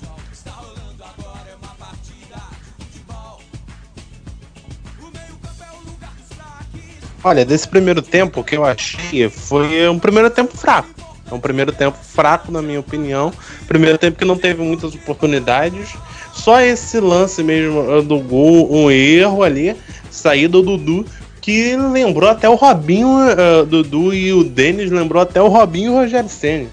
Olha, 7.24 7.42
desse 7.42 7.66
primeiro 7.66 8.02
tempo 8.02 8.44
que 8.44 8.54
eu 8.54 8.66
achei 8.66 9.30
foi 9.30 9.88
um 9.88 9.98
primeiro 9.98 10.28
tempo 10.28 10.54
fraco. 10.54 10.90
É 11.30 11.34
um 11.34 11.40
primeiro 11.40 11.72
tempo 11.72 11.96
fraco, 12.02 12.52
na 12.52 12.60
minha 12.60 12.78
opinião. 12.78 13.32
Primeiro 13.66 13.96
tempo 13.96 14.18
que 14.18 14.26
não 14.26 14.36
teve 14.36 14.62
muitas 14.62 14.94
oportunidades. 14.94 15.94
Só 16.34 16.60
esse 16.60 17.00
lance 17.00 17.42
mesmo 17.42 17.80
uh, 17.80 18.02
do 18.02 18.18
gol, 18.18 18.70
um 18.70 18.90
erro 18.90 19.42
ali, 19.42 19.74
saída 20.10 20.60
do 20.60 20.76
Dudu, 20.76 21.06
que 21.40 21.74
lembrou 21.76 22.28
até 22.28 22.46
o 22.46 22.56
Robinho, 22.56 23.08
uh, 23.08 23.64
Dudu 23.64 24.12
e 24.12 24.30
o 24.32 24.44
Denis 24.44 24.90
lembrou 24.90 25.22
até 25.22 25.40
o 25.40 25.48
Robinho 25.48 25.92
e 25.92 25.94
o 25.94 25.98
Rogério 26.00 26.28
Senna. 26.28 26.66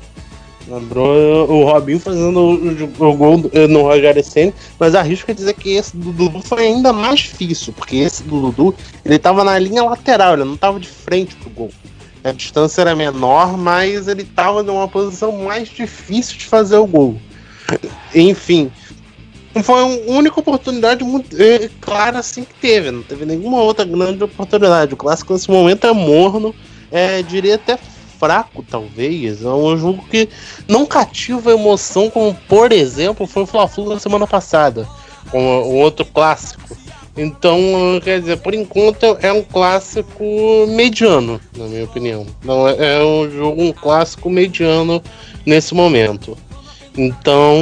Lembrou 0.67 1.49
o 1.49 1.65
Robinho 1.65 1.99
fazendo 1.99 2.39
o, 2.99 3.13
gol 3.13 3.43
no 3.69 3.81
Rogério 3.81 4.23
Senna, 4.23 4.53
mas 4.79 4.93
arrisco 4.95 5.33
dizer 5.33 5.53
que 5.53 5.71
esse 5.71 5.97
do 5.97 6.11
Dudu 6.11 6.41
foi 6.41 6.67
ainda 6.67 6.93
mais 6.93 7.21
difícil, 7.21 7.73
porque 7.73 7.97
esse 7.97 8.23
do 8.23 8.39
Dudu 8.39 8.75
ele 9.03 9.17
tava 9.17 9.43
na 9.43 9.57
linha 9.57 9.83
lateral, 9.83 10.33
ele 10.33 10.43
não 10.43 10.55
tava 10.55 10.79
de 10.79 10.87
frente 10.87 11.35
pro 11.35 11.49
gol. 11.49 11.71
A 12.23 12.31
distância 12.31 12.81
era 12.81 12.95
menor, 12.95 13.57
mas 13.57 14.07
ele 14.07 14.23
tava 14.23 14.61
numa 14.61 14.87
posição 14.87 15.31
mais 15.31 15.67
difícil 15.67 16.37
de 16.37 16.45
fazer 16.45 16.77
o 16.77 16.85
gol. 16.85 17.17
Enfim, 18.13 18.71
foi 19.63 19.83
uma 19.83 20.17
única 20.17 20.39
oportunidade 20.39 21.03
muito 21.03 21.35
é, 21.41 21.69
clara 21.81 22.19
assim 22.19 22.43
que 22.43 22.53
teve, 22.53 22.91
não 22.91 23.01
teve 23.01 23.25
nenhuma 23.25 23.61
outra 23.61 23.83
grande 23.83 24.23
oportunidade. 24.23 24.93
O 24.93 24.97
clássico 24.97 25.33
nesse 25.33 25.49
momento 25.49 25.87
é 25.87 25.91
morno, 25.91 26.53
é, 26.91 27.23
diria 27.23 27.55
até 27.55 27.77
fraco, 28.21 28.63
talvez. 28.69 29.43
É 29.43 29.49
um 29.49 29.75
jogo 29.75 30.05
que 30.07 30.29
não 30.67 30.85
cativa 30.85 31.51
emoção, 31.51 32.07
como 32.07 32.35
por 32.47 32.71
exemplo 32.71 33.25
foi 33.25 33.41
o 33.43 33.47
Fla-Flu 33.47 33.89
na 33.89 33.99
semana 33.99 34.27
passada. 34.27 34.87
com 35.31 35.39
o 35.39 35.75
outro 35.75 36.05
clássico. 36.05 36.77
Então, 37.17 37.59
quer 38.03 38.19
dizer, 38.19 38.37
por 38.37 38.53
enquanto 38.53 39.17
é 39.21 39.31
um 39.33 39.43
clássico 39.43 40.23
mediano, 40.69 41.41
na 41.57 41.65
minha 41.65 41.83
opinião. 41.83 42.25
Não 42.43 42.67
é, 42.67 42.75
é 42.79 43.03
um 43.03 43.29
jogo, 43.29 43.61
um 43.61 43.73
clássico 43.73 44.29
mediano 44.29 45.01
nesse 45.45 45.73
momento. 45.73 46.37
Então, 46.97 47.57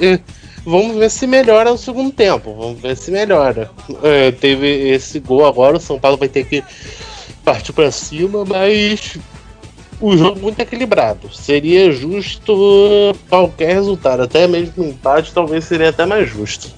é, 0.00 0.20
vamos 0.64 0.96
ver 0.96 1.10
se 1.10 1.26
melhora 1.26 1.70
no 1.70 1.78
segundo 1.78 2.12
tempo. 2.12 2.54
Vamos 2.54 2.80
ver 2.80 2.96
se 2.96 3.10
melhora. 3.10 3.70
É, 4.02 4.30
teve 4.32 4.68
esse 4.90 5.18
gol 5.18 5.46
agora, 5.46 5.78
o 5.78 5.80
São 5.80 5.98
Paulo 5.98 6.18
vai 6.18 6.28
ter 6.28 6.44
que 6.44 6.62
partir 7.42 7.72
para 7.72 7.90
cima, 7.90 8.44
mas 8.44 9.18
o 10.00 10.16
jogo 10.16 10.40
muito 10.40 10.60
equilibrado. 10.60 11.34
Seria 11.34 11.92
justo 11.92 13.14
qualquer 13.28 13.74
resultado, 13.74 14.22
até 14.22 14.46
mesmo 14.46 14.84
um 14.84 14.88
empate, 14.90 15.32
talvez 15.32 15.64
seria 15.64 15.90
até 15.90 16.04
mais 16.06 16.28
justo. 16.28 16.72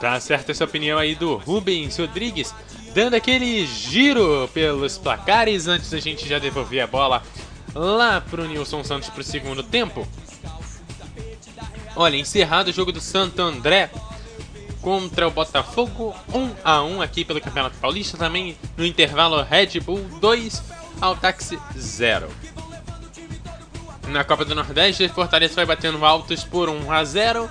Tá 0.00 0.20
certa 0.20 0.52
essa 0.52 0.64
opinião 0.64 0.98
aí 0.98 1.14
do 1.14 1.36
Rubens 1.36 1.96
Rodrigues, 1.96 2.54
dando 2.94 3.14
aquele 3.14 3.64
giro 3.66 4.48
pelos 4.52 4.98
placares 4.98 5.66
antes 5.66 5.90
da 5.90 5.98
gente 5.98 6.28
já 6.28 6.38
devolver 6.38 6.82
a 6.82 6.86
bola 6.86 7.22
lá 7.74 8.20
pro 8.20 8.46
Nilson 8.46 8.84
Santos 8.84 9.08
pro 9.08 9.24
segundo 9.24 9.62
tempo. 9.62 10.06
Olha, 11.96 12.16
encerrado 12.16 12.68
o 12.68 12.72
jogo 12.72 12.92
do 12.92 13.00
Santo 13.00 13.40
André 13.40 13.90
contra 14.84 15.26
o 15.26 15.30
Botafogo, 15.30 16.14
1 16.32 16.50
a 16.62 16.82
1 16.82 17.00
aqui 17.00 17.24
pelo 17.24 17.40
Campeonato 17.40 17.78
Paulista, 17.78 18.18
também 18.18 18.54
no 18.76 18.84
intervalo 18.84 19.42
Red 19.42 19.80
Bull 19.80 20.04
2 20.20 20.62
ao 21.00 21.16
Táxi 21.16 21.58
0. 21.74 22.28
Na 24.08 24.22
Copa 24.22 24.44
do 24.44 24.54
Nordeste, 24.54 25.08
Fortaleza 25.08 25.54
vai 25.54 25.64
batendo 25.64 26.04
altos 26.04 26.44
por 26.44 26.68
1 26.68 26.92
a 26.92 27.02
0. 27.02 27.50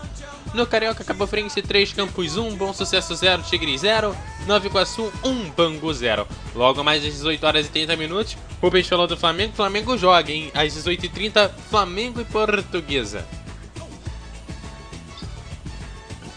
No 0.53 0.67
Carioca, 0.67 1.03
Cabo 1.03 1.25
Frense 1.25 1.59
3, 1.63 1.93
Campos 1.93 2.37
1, 2.37 2.55
Bom 2.55 2.71
Sucesso 2.71 3.15
0, 3.15 3.41
Tigre 3.41 3.75
0, 3.75 4.15
Nova 4.45 4.67
Iguaçu 4.67 5.11
1, 5.23 5.49
Bangu 5.49 5.91
0. 5.91 6.27
Logo 6.53 6.83
mais 6.83 7.03
às 7.03 7.13
18 7.13 7.43
horas 7.43 7.65
e 7.65 7.69
30 7.69 7.95
minutos, 7.95 8.37
Peixe 8.71 8.89
falou 8.89 9.07
do 9.07 9.17
Flamengo, 9.17 9.53
Flamengo 9.55 9.97
joga, 9.97 10.31
hein? 10.31 10.51
Às 10.53 10.75
18h30, 10.75 11.49
Flamengo 11.71 12.21
e 12.21 12.25
Portuguesa. 12.25 13.25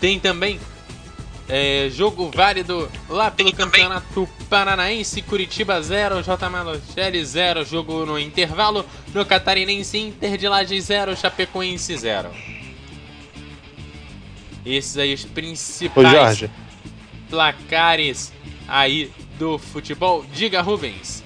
Tem 0.00 0.18
também 0.18 0.58
é, 1.48 1.88
jogo 1.90 2.30
válido 2.34 2.90
lá 3.08 3.30
pelo 3.30 3.52
Campeonato 3.52 4.28
Paranaense, 4.50 5.22
Curitiba 5.22 5.80
0, 5.80 6.22
J. 6.22 6.50
Malocelli 6.50 7.24
0, 7.24 7.64
jogo 7.64 8.04
no 8.04 8.18
intervalo, 8.18 8.84
no 9.14 9.24
Catarinense 9.24 9.98
Inter 9.98 10.36
de 10.36 10.48
Laje 10.48 10.80
0, 10.80 11.16
Chapecoense 11.16 11.96
0. 11.96 12.30
Esses 14.64 14.98
aí 14.98 15.14
os 15.14 15.24
principais 15.24 16.44
placares 17.30 18.32
aí 18.66 19.12
do 19.38 19.58
futebol. 19.58 20.24
Diga, 20.32 20.60
Rubens. 20.60 21.25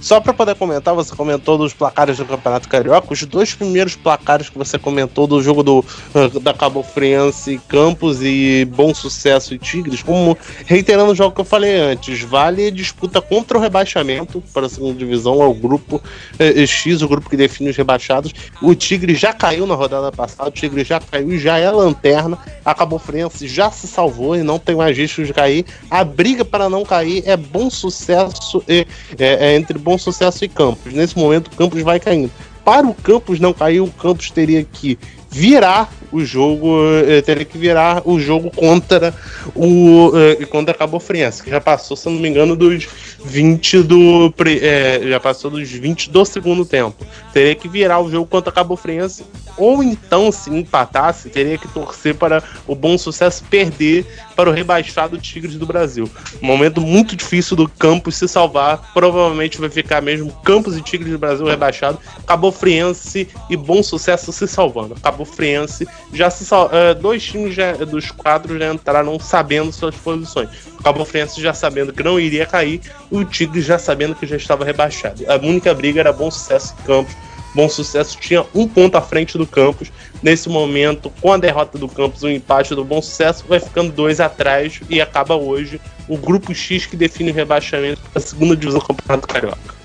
Só 0.00 0.20
para 0.20 0.32
poder 0.32 0.54
comentar, 0.54 0.94
você 0.94 1.14
comentou 1.14 1.58
dos 1.58 1.74
placares 1.74 2.16
do 2.16 2.24
Campeonato 2.24 2.68
Carioca. 2.68 3.12
Os 3.12 3.22
dois 3.24 3.54
primeiros 3.54 3.94
placares 3.94 4.48
que 4.48 4.56
você 4.56 4.78
comentou 4.78 5.26
do 5.26 5.42
jogo 5.42 5.62
do, 5.62 5.78
uh, 5.80 6.40
da 6.40 6.54
Cabo 6.54 6.82
Friense, 6.82 7.60
Campos 7.68 8.20
e 8.22 8.64
Bom 8.64 8.94
Sucesso 8.94 9.54
e 9.54 9.58
Tigres, 9.58 10.02
como 10.02 10.36
reiterando 10.66 11.12
o 11.12 11.14
jogo 11.14 11.34
que 11.34 11.40
eu 11.40 11.44
falei 11.44 11.78
antes, 11.78 12.22
vale 12.22 12.70
disputa 12.70 13.20
contra 13.20 13.58
o 13.58 13.60
rebaixamento 13.60 14.42
para 14.54 14.66
a 14.66 14.68
segunda 14.68 14.94
divisão, 14.94 15.42
é 15.42 15.46
o 15.46 15.54
grupo 15.54 16.02
eh, 16.38 16.66
X, 16.66 17.02
o 17.02 17.08
grupo 17.08 17.28
que 17.28 17.36
define 17.36 17.70
os 17.70 17.76
rebaixados. 17.76 18.32
O 18.62 18.74
Tigre 18.74 19.14
já 19.14 19.32
caiu 19.32 19.66
na 19.66 19.74
rodada 19.74 20.10
passada, 20.10 20.48
o 20.48 20.52
Tigre 20.52 20.82
já 20.82 20.98
caiu 20.98 21.32
e 21.32 21.38
já 21.38 21.58
é 21.58 21.70
lanterna. 21.70 22.38
A 22.64 22.74
Cabo 22.74 22.98
Friense 22.98 23.46
já 23.46 23.70
se 23.70 23.86
salvou 23.86 24.36
e 24.36 24.42
não 24.42 24.58
tem 24.58 24.76
mais 24.76 24.96
risco 24.96 25.22
de 25.24 25.32
cair. 25.32 25.64
A 25.90 26.02
briga 26.04 26.44
para 26.44 26.68
não 26.68 26.84
cair 26.84 27.22
é 27.26 27.36
bom 27.36 27.68
sucesso 27.70 28.62
e, 28.68 28.86
é, 29.18 29.52
é 29.52 29.56
entre 29.56 29.78
bom 29.78 29.89
sucesso 29.98 30.44
e 30.44 30.48
Campos. 30.48 30.92
Nesse 30.92 31.18
momento, 31.18 31.50
Campos 31.50 31.82
vai 31.82 32.00
caindo. 32.00 32.30
Para 32.64 32.86
o 32.86 32.94
Campos 32.94 33.40
não 33.40 33.52
cair, 33.52 33.80
o 33.80 33.88
Campos 33.88 34.30
teria 34.30 34.64
que 34.64 34.98
virar 35.30 35.90
o 36.12 36.24
jogo, 36.24 36.78
eh, 37.06 37.22
teria 37.22 37.44
que 37.44 37.56
virar 37.56 38.02
o 38.04 38.18
jogo 38.18 38.50
contra 38.50 39.14
o 39.54 40.10
eh, 40.14 40.44
contra 40.46 40.74
a 40.74 40.76
Cabo 40.76 40.98
Friense, 40.98 41.42
que 41.42 41.50
já 41.50 41.60
passou, 41.60 41.96
se 41.96 42.08
não 42.08 42.18
me 42.18 42.28
engano, 42.28 42.56
dos 42.56 42.88
20 43.24 43.82
do 43.82 44.34
eh, 44.44 45.02
já 45.04 45.20
passou 45.20 45.50
dos 45.50 45.70
20 45.70 46.10
do 46.10 46.24
segundo 46.24 46.64
tempo. 46.64 47.06
Teria 47.32 47.54
que 47.54 47.68
virar 47.68 48.00
o 48.00 48.10
jogo 48.10 48.26
contra 48.26 48.50
a 48.50 48.52
Cabo 48.52 48.76
Friense 48.76 49.24
ou 49.56 49.82
então 49.82 50.32
se 50.32 50.50
empatasse, 50.50 51.28
teria 51.28 51.58
que 51.58 51.68
torcer 51.68 52.14
para 52.14 52.42
o 52.66 52.74
Bom 52.74 52.96
Sucesso 52.96 53.44
perder 53.44 54.06
para 54.34 54.48
o 54.48 54.52
rebaixado 54.52 55.18
Tigres 55.18 55.56
do 55.56 55.66
Brasil. 55.66 56.08
Um 56.42 56.46
momento 56.46 56.80
muito 56.80 57.14
difícil 57.14 57.56
do 57.56 57.68
Campos 57.68 58.16
se 58.16 58.26
salvar, 58.26 58.90
provavelmente 58.94 59.60
vai 59.60 59.68
ficar 59.68 60.00
mesmo 60.00 60.32
Campos 60.42 60.76
e 60.76 60.82
Tigres 60.82 61.12
do 61.12 61.18
Brasil 61.18 61.46
rebaixado, 61.46 61.98
Cabo 62.26 62.50
Friense 62.50 63.28
e 63.50 63.56
Bom 63.56 63.82
Sucesso 63.82 64.32
se 64.32 64.48
salvando. 64.48 64.94
Cabo 64.94 65.19
Friense 65.24 65.86
já 66.12 66.30
se 66.30 66.44
eh, 66.72 66.94
dois 66.94 67.22
times 67.22 67.54
já- 67.54 67.72
dos 67.72 68.10
quatro 68.10 68.58
já 68.58 68.72
entraram 68.72 69.18
sabendo 69.18 69.72
suas 69.72 69.94
posições. 69.94 70.48
Cabo 70.82 71.04
Friense 71.04 71.40
já 71.40 71.52
sabendo 71.52 71.92
que 71.92 72.02
não 72.02 72.18
iria 72.18 72.46
cair, 72.46 72.80
e 73.10 73.16
o 73.16 73.24
Tigres 73.24 73.64
já 73.64 73.78
sabendo 73.78 74.14
que 74.14 74.26
já 74.26 74.36
estava 74.36 74.64
rebaixado. 74.64 75.24
A 75.28 75.36
única 75.36 75.74
briga 75.74 76.00
era 76.00 76.12
Bom 76.12 76.30
Sucesso 76.30 76.74
e 76.80 76.86
Campos. 76.86 77.14
Bom 77.54 77.68
Sucesso 77.68 78.16
tinha 78.20 78.46
um 78.54 78.66
ponto 78.68 78.96
à 78.96 79.02
frente 79.02 79.36
do 79.36 79.44
Campos. 79.46 79.90
Nesse 80.22 80.48
momento, 80.48 81.10
com 81.20 81.32
a 81.32 81.36
derrota 81.36 81.76
do 81.76 81.88
Campos, 81.88 82.22
o 82.22 82.28
empate 82.28 82.74
do 82.74 82.84
Bom 82.84 83.02
Sucesso 83.02 83.44
vai 83.48 83.58
ficando 83.58 83.90
dois 83.92 84.20
atrás 84.20 84.80
e 84.88 85.00
acaba 85.00 85.34
hoje 85.34 85.80
o 86.08 86.16
grupo 86.16 86.54
X 86.54 86.86
que 86.86 86.96
define 86.96 87.32
o 87.32 87.34
rebaixamento 87.34 88.00
para 88.12 88.22
a 88.22 88.24
segunda 88.24 88.56
divisão 88.56 88.78
do 88.80 88.86
Campeonato 88.86 89.26
Carioca. 89.26 89.80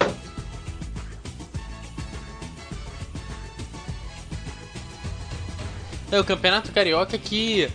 É 6.12 6.20
o 6.20 6.24
Campeonato 6.24 6.72
Carioca 6.72 7.18
que 7.18 7.68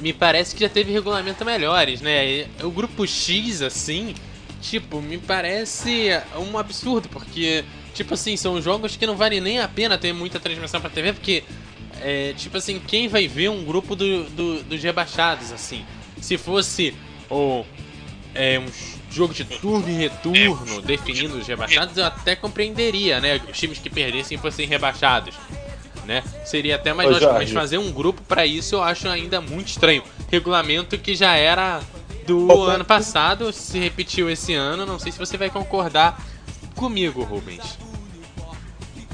me 0.00 0.12
parece 0.12 0.54
que 0.54 0.60
já 0.60 0.68
teve 0.68 0.92
regulamento 0.92 1.44
melhores, 1.44 2.00
né? 2.00 2.46
O 2.62 2.70
grupo 2.70 3.06
X, 3.06 3.62
assim, 3.62 4.14
tipo, 4.60 5.00
me 5.00 5.18
parece 5.18 6.10
um 6.36 6.58
absurdo, 6.58 7.08
porque, 7.08 7.64
tipo 7.94 8.14
assim, 8.14 8.36
são 8.36 8.60
jogos 8.60 8.96
que 8.96 9.06
não 9.06 9.16
vale 9.16 9.40
nem 9.40 9.58
a 9.58 9.66
pena 9.68 9.96
ter 9.96 10.12
muita 10.12 10.38
transmissão 10.38 10.80
pra 10.80 10.90
TV, 10.90 11.12
porque, 11.14 11.42
é, 12.00 12.34
tipo 12.36 12.56
assim, 12.56 12.78
quem 12.78 13.08
vai 13.08 13.26
ver 13.26 13.48
um 13.48 13.64
grupo 13.64 13.96
do, 13.96 14.24
do- 14.24 14.62
dos 14.64 14.82
rebaixados, 14.82 15.50
assim? 15.50 15.84
Se 16.20 16.36
fosse 16.36 16.94
o, 17.30 17.64
é, 18.34 18.58
um 18.58 18.66
jogo 19.10 19.32
de 19.32 19.44
turno 19.44 19.88
e 19.88 19.94
retorno 19.94 20.82
definindo 20.82 21.38
os 21.38 21.46
rebaixados, 21.46 21.96
eu 21.96 22.04
até 22.04 22.36
compreenderia, 22.36 23.18
né? 23.18 23.40
Os 23.50 23.58
times 23.58 23.78
que 23.78 23.88
perdessem 23.88 24.36
fossem 24.36 24.66
rebaixados 24.66 25.34
né? 26.06 26.22
Seria 26.44 26.76
até 26.76 26.92
mais 26.94 27.10
lógico, 27.10 27.32
mas 27.34 27.50
fazer 27.50 27.78
um 27.78 27.92
grupo 27.92 28.22
pra 28.22 28.46
isso 28.46 28.76
eu 28.76 28.82
acho 28.82 29.08
ainda 29.08 29.40
muito 29.40 29.68
estranho. 29.68 30.02
Regulamento 30.30 30.96
que 30.96 31.14
já 31.14 31.34
era 31.34 31.80
do 32.26 32.48
Ô, 32.48 32.64
ano 32.64 32.84
passado, 32.84 33.52
se 33.52 33.78
repetiu 33.78 34.30
esse 34.30 34.54
ano, 34.54 34.86
não 34.86 34.98
sei 34.98 35.12
se 35.12 35.18
você 35.18 35.36
vai 35.36 35.50
concordar 35.50 36.20
comigo, 36.74 37.22
Rubens. 37.22 37.78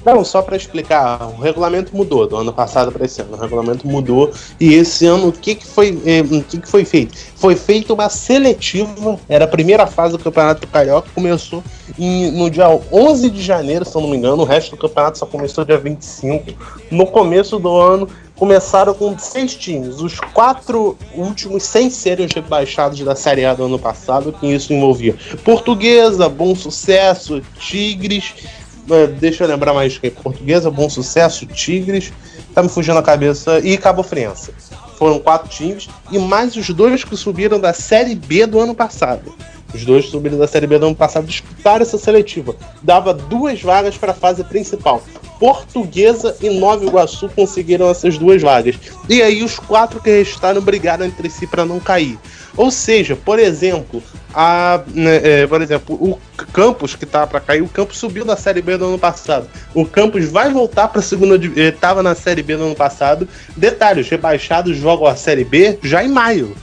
Não, 0.04 0.24
só 0.24 0.42
para 0.42 0.56
explicar, 0.56 1.28
o 1.38 1.40
regulamento 1.40 1.96
mudou 1.96 2.26
do 2.26 2.36
ano 2.36 2.52
passado 2.52 2.90
para 2.90 3.04
esse 3.04 3.22
ano. 3.22 3.34
O 3.34 3.40
regulamento 3.40 3.86
mudou 3.86 4.32
e 4.58 4.74
esse 4.74 5.06
ano 5.06 5.28
o 5.28 5.32
que, 5.32 5.54
que 5.54 5.66
foi 5.66 5.96
eh, 6.04 6.22
o 6.22 6.42
que, 6.42 6.58
que 6.58 6.68
foi 6.68 6.84
feito? 6.84 7.16
Foi 7.36 7.54
feita 7.54 7.94
uma 7.94 8.08
seletiva. 8.08 9.18
Era 9.28 9.44
a 9.44 9.48
primeira 9.48 9.86
fase 9.86 10.16
do 10.16 10.22
Campeonato 10.22 10.66
Carioca, 10.66 11.08
começou 11.14 11.62
em- 11.98 12.32
no 12.32 12.50
dia 12.50 12.68
11 12.90 13.30
de 13.30 13.40
janeiro, 13.40 13.84
se 13.84 13.94
eu 13.96 14.00
não 14.00 14.08
me 14.10 14.16
engano. 14.16 14.42
O 14.42 14.46
resto 14.46 14.72
do 14.72 14.76
campeonato 14.76 15.18
só 15.18 15.26
começou 15.26 15.64
dia 15.64 15.78
25. 15.78 16.52
No 16.90 17.06
começo 17.06 17.58
do 17.60 17.76
ano 17.76 18.08
começaram 18.34 18.92
com 18.92 19.16
seis 19.18 19.54
times, 19.54 20.00
os 20.00 20.18
quatro 20.18 20.96
últimos 21.14 21.62
sem 21.62 21.88
serem 21.90 22.26
os 22.26 22.32
rebaixados 22.32 22.98
da 23.00 23.14
Série 23.14 23.44
A 23.44 23.54
do 23.54 23.66
ano 23.66 23.78
passado, 23.78 24.32
que 24.32 24.48
isso 24.48 24.72
envolvia 24.72 25.14
Portuguesa, 25.44 26.28
Bom 26.28 26.52
Sucesso, 26.56 27.40
Tigres, 27.60 28.34
deixa 29.18 29.44
eu 29.44 29.48
lembrar 29.48 29.72
mais 29.72 29.98
que 29.98 30.10
Portuguesa, 30.10 30.70
Bom 30.70 30.88
Sucesso, 30.88 31.46
Tigres, 31.46 32.12
tá 32.54 32.62
me 32.62 32.68
fugindo 32.68 32.98
a 32.98 33.02
cabeça, 33.02 33.58
e 33.60 33.76
Cabo 33.76 34.02
Friense. 34.02 34.52
Foram 34.96 35.18
quatro 35.18 35.48
times, 35.48 35.88
e 36.10 36.18
mais 36.18 36.54
os 36.56 36.68
dois 36.70 37.02
que 37.02 37.16
subiram 37.16 37.58
da 37.58 37.72
Série 37.72 38.14
B 38.14 38.46
do 38.46 38.60
ano 38.60 38.74
passado. 38.74 39.34
Os 39.74 39.84
dois 39.84 40.06
subiram 40.06 40.38
da 40.38 40.46
Série 40.46 40.66
B 40.66 40.78
do 40.78 40.86
ano 40.86 40.94
passado 40.94 41.26
disputaram 41.26 41.82
essa 41.82 41.98
seletiva. 41.98 42.54
Dava 42.82 43.14
duas 43.14 43.62
vagas 43.62 43.96
para 43.96 44.12
a 44.12 44.14
fase 44.14 44.44
principal. 44.44 45.02
Portuguesa 45.38 46.36
e 46.40 46.50
Nova 46.50 46.84
Iguaçu 46.84 47.28
conseguiram 47.34 47.90
essas 47.90 48.16
duas 48.16 48.40
vagas. 48.40 48.76
E 49.08 49.20
aí 49.20 49.42
os 49.42 49.58
quatro 49.58 50.00
que 50.00 50.08
restaram 50.08 50.60
brigaram 50.60 51.04
entre 51.04 51.28
si 51.28 51.48
para 51.48 51.64
não 51.64 51.80
cair. 51.80 52.16
Ou 52.56 52.70
seja, 52.70 53.16
por 53.16 53.40
exemplo, 53.40 54.00
a, 54.32 54.82
né, 54.86 55.20
é, 55.22 55.46
por 55.46 55.60
exemplo, 55.60 55.96
o 55.96 56.18
Campos 56.52 56.94
que 56.94 57.04
tá 57.06 57.26
para 57.26 57.40
cair, 57.40 57.62
o 57.62 57.68
Campos 57.68 57.98
subiu 57.98 58.24
da 58.24 58.36
Série 58.36 58.62
B 58.62 58.76
do 58.76 58.84
ano 58.84 58.98
passado. 58.98 59.48
O 59.74 59.84
Campos 59.84 60.26
vai 60.26 60.48
voltar 60.48 60.86
para 60.88 61.00
a 61.00 61.02
segunda, 61.02 61.36
estava 61.60 62.02
na 62.02 62.14
Série 62.14 62.42
B 62.42 62.56
do 62.56 62.64
ano 62.64 62.76
passado. 62.76 63.26
Detalhe, 63.56 64.02
os 64.02 64.08
rebaixados 64.08 64.76
jogam 64.76 65.06
a 65.06 65.16
Série 65.16 65.44
B 65.44 65.78
já 65.82 66.04
em 66.04 66.08
maio. 66.08 66.54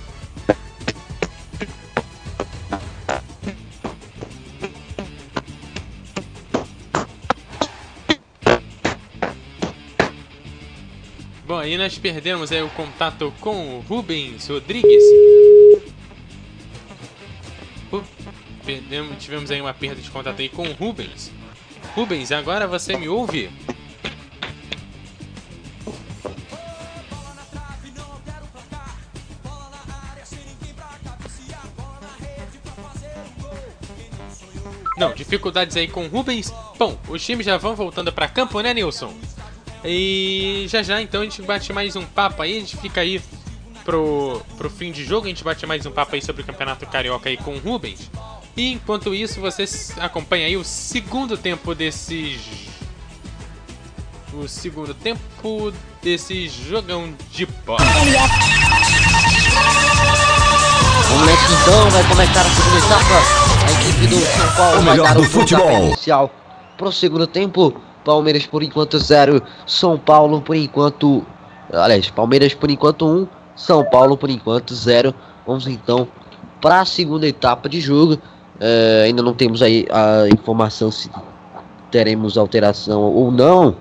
Bom, 11.50 11.58
aí 11.58 11.80
nós 11.80 11.98
perdemos 11.98 12.52
aí 12.52 12.62
o 12.62 12.70
contato 12.70 13.34
com 13.40 13.78
o 13.78 13.80
Rubens 13.80 14.48
Rodrigues. 14.48 15.04
Perdemos, 18.64 19.18
tivemos 19.18 19.50
aí 19.50 19.60
uma 19.60 19.74
perda 19.74 20.00
de 20.00 20.12
contato 20.12 20.40
aí 20.40 20.48
com 20.48 20.62
o 20.62 20.74
Rubens. 20.74 21.32
Rubens, 21.96 22.32
agora 22.32 22.68
você 22.68 22.96
me 22.96 23.10
ouve? 23.10 23.50
Não, 34.96 35.16
dificuldades 35.16 35.76
aí 35.76 35.88
com 35.88 36.06
o 36.06 36.10
Rubens. 36.10 36.54
Bom, 36.78 36.96
os 37.08 37.26
times 37.26 37.48
já 37.48 37.58
vão 37.58 37.76
voltando 37.76 38.14
pra 38.14 38.28
campo, 38.28 38.62
né, 38.62 38.72
Nilson? 38.72 39.12
E 39.84 40.66
já 40.68 40.84
já 40.84 41.02
então 41.02 41.22
a 41.22 41.24
gente 41.24 41.42
bate 41.42 41.72
mais 41.72 41.96
um 41.96 42.06
papo 42.06 42.42
aí, 42.42 42.58
a 42.58 42.60
gente 42.60 42.76
fica 42.78 43.02
aí 43.02 43.22
pro, 43.86 44.42
pro 44.58 44.70
fim 44.70 44.92
de 44.92 45.06
jogo, 45.06 45.26
a 45.26 45.30
gente 45.30 45.44
bate 45.44 45.66
mais 45.66 45.86
um 45.86 45.92
papo 45.92 46.16
aí 46.16 46.22
sobre 46.22 46.42
o 46.42 46.46
Campeonato 46.46 46.86
Carioca 46.86 47.30
aí 47.30 47.38
com 47.38 47.56
o 47.56 47.60
Rubens. 47.60 48.12
E 48.58 48.74
enquanto 48.74 49.16
isso, 49.16 49.40
vocês 49.40 49.94
acompanham 50.00 50.48
aí 50.48 50.58
o 50.58 50.66
segundo 50.66 51.38
tempo 51.38 51.74
desse. 51.74 52.38
O 54.34 54.48
segundo 54.48 54.94
tempo 54.94 55.74
desse 56.04 56.48
jogão 56.50 57.14
de 57.32 57.46
bola. 57.46 57.80
Nessa 61.26 61.54
então, 61.54 61.90
vai 61.90 62.04
começar 62.08 62.42
a 62.42 62.50
segunda 62.50 62.78
etapa. 62.86 63.16
A 63.66 63.72
equipe 63.72 64.08
do 64.08 64.20
São 64.20 64.56
Paulo 64.56 64.80
O 64.80 64.84
vai 64.84 64.92
melhor 64.92 65.08
dar 65.08 65.14
do 65.16 65.22
o 65.22 65.30
pontapé 65.30 65.86
inicial 65.86 66.32
pro 66.78 66.92
segundo 66.92 67.26
tempo. 67.28 67.82
Palmeiras 68.04 68.46
por 68.46 68.64
enquanto 68.64 68.98
0, 68.98 69.42
São 69.66 69.98
Paulo 69.98 70.42
por 70.42 70.56
enquanto. 70.56 71.26
Aliás, 71.72 72.10
Palmeiras 72.10 72.54
por 72.54 72.70
enquanto 72.72 73.06
1, 73.06 73.10
um, 73.10 73.28
São 73.56 73.84
Paulo 73.86 74.18
por 74.18 74.30
enquanto 74.30 74.74
0. 74.74 75.14
Vamos 75.46 75.68
então 75.68 76.08
para 76.62 76.82
a 76.82 76.86
segunda 76.86 77.28
etapa 77.28 77.70
de 77.70 77.80
jogo. 77.82 78.18
É, 78.60 79.04
ainda 79.06 79.22
não 79.22 79.34
temos 79.34 79.62
aí 79.62 79.86
a 79.90 80.28
informação 80.34 80.92
se 80.92 81.10
teremos 81.92 82.38
alteração 82.38 83.02
ou 83.02 83.32
não. 83.32 83.76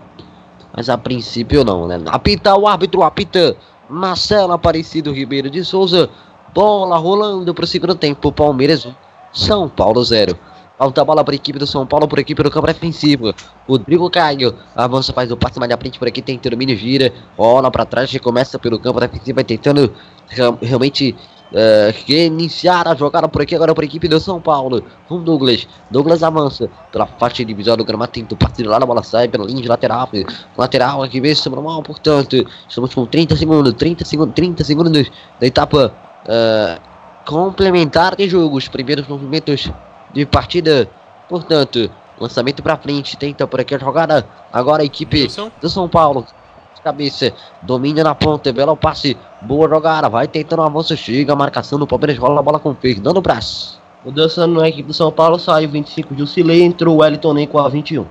Mas 0.74 0.88
a 0.88 0.96
princípio 0.96 1.64
não, 1.64 1.88
né? 1.88 2.00
Apita 2.06 2.56
o 2.56 2.66
árbitro, 2.66 3.02
apita 3.02 3.56
Marcelo 3.88 4.52
Aparecido 4.52 5.12
Ribeiro 5.12 5.50
de 5.50 5.64
Souza. 5.64 6.08
Bola 6.54 6.96
rolando 6.96 7.52
para 7.54 7.64
o 7.64 7.66
segundo 7.66 7.94
tempo. 7.94 8.30
Palmeiras 8.30 8.86
1, 8.86 8.94
São 9.32 9.68
Paulo 9.68 10.02
0. 10.04 10.38
Falta 10.78 11.02
a 11.02 11.04
bola 11.04 11.24
para 11.24 11.34
a 11.34 11.36
equipe 11.36 11.58
do 11.58 11.66
São 11.66 11.84
Paulo, 11.84 12.06
por 12.06 12.20
equipe 12.20 12.40
do 12.40 12.50
campo 12.50 12.68
defensivo. 12.68 13.34
Rodrigo 13.68 14.08
Caio 14.08 14.54
avança, 14.76 15.12
faz 15.12 15.30
o 15.32 15.36
passe 15.36 15.58
mais 15.58 15.72
à 15.72 15.76
frente 15.76 15.98
por 15.98 16.06
aqui, 16.06 16.22
tem 16.22 16.38
domínio, 16.38 16.76
gira, 16.76 17.12
bola 17.36 17.68
para 17.68 17.84
trás, 17.84 18.10
recomeça 18.12 18.58
pelo 18.60 18.78
campo 18.78 19.00
defensivo, 19.00 19.34
vai 19.34 19.44
tentando 19.44 19.92
real- 20.28 20.56
realmente 20.62 21.16
eh, 21.52 21.94
reiniciar 22.06 22.86
a 22.86 22.94
jogada 22.94 23.28
por 23.28 23.42
aqui, 23.42 23.54
agora 23.54 23.74
por 23.74 23.82
equipe 23.82 24.06
do 24.06 24.20
São 24.20 24.40
Paulo. 24.40 24.82
Com 25.08 25.20
Douglas, 25.20 25.66
Douglas 25.90 26.22
avança 26.22 26.70
pela 26.92 27.06
faixa 27.06 27.44
divisória 27.44 27.78
do 27.78 27.84
gramado, 27.84 28.12
tenta 28.12 28.34
o 28.34 28.52
de 28.52 28.62
lá, 28.64 28.76
a 28.76 28.86
bola 28.86 29.02
sai 29.02 29.28
pela 29.28 29.46
linha 29.46 29.62
de 29.62 29.68
lateral, 29.68 30.08
lateral 30.56 31.02
aqui 31.02 31.20
mesmo, 31.20 31.42
sobrou 31.42 31.64
mal, 31.64 31.82
portanto, 31.82 32.46
estamos 32.68 32.94
com 32.94 33.04
30 33.04 33.34
segundos, 33.34 33.72
30 33.74 34.04
segundos, 34.04 34.34
30 34.34 34.62
segundos 34.62 35.10
da 35.40 35.46
etapa 35.46 35.92
eh, 36.28 36.78
complementar 37.26 38.14
de 38.14 38.28
jogo, 38.28 38.56
os 38.56 38.68
primeiros 38.68 39.08
movimentos 39.08 39.70
de 40.12 40.26
partida. 40.26 40.88
Portanto, 41.28 41.90
lançamento 42.18 42.62
pra 42.62 42.76
frente, 42.76 43.16
tenta 43.16 43.46
por 43.46 43.60
aqui 43.60 43.74
a 43.74 43.78
jogada. 43.78 44.26
Agora 44.52 44.82
a 44.82 44.86
equipe 44.86 45.28
do 45.60 45.68
São 45.68 45.88
Paulo. 45.88 46.26
de 46.74 46.80
Cabeça, 46.82 47.32
domina 47.62 48.02
na 48.02 48.14
ponta, 48.14 48.52
belo 48.52 48.76
passe, 48.76 49.16
boa 49.42 49.68
jogada, 49.68 50.08
vai 50.08 50.28
tentando 50.28 50.62
avanço, 50.62 50.96
chega 50.96 51.32
a 51.32 51.36
marcação 51.36 51.78
do 51.78 51.86
Palmeiras, 51.86 52.16
rola 52.16 52.40
a 52.40 52.42
bola 52.42 52.58
com 52.58 52.70
o 52.70 52.74
Fernando 52.74 53.20
Brás. 53.20 53.78
Mudança 54.04 54.46
na 54.46 54.68
equipe 54.68 54.86
do 54.86 54.94
São 54.94 55.10
Paulo, 55.10 55.38
saiu 55.38 55.68
25 55.68 56.14
de 56.14 56.22
Lucilei, 56.22 56.62
entrou 56.62 56.96
o 56.96 57.00
Wellington 57.00 57.34
Nem 57.34 57.46
com 57.46 57.58
a 57.58 57.68
21. 57.68 58.06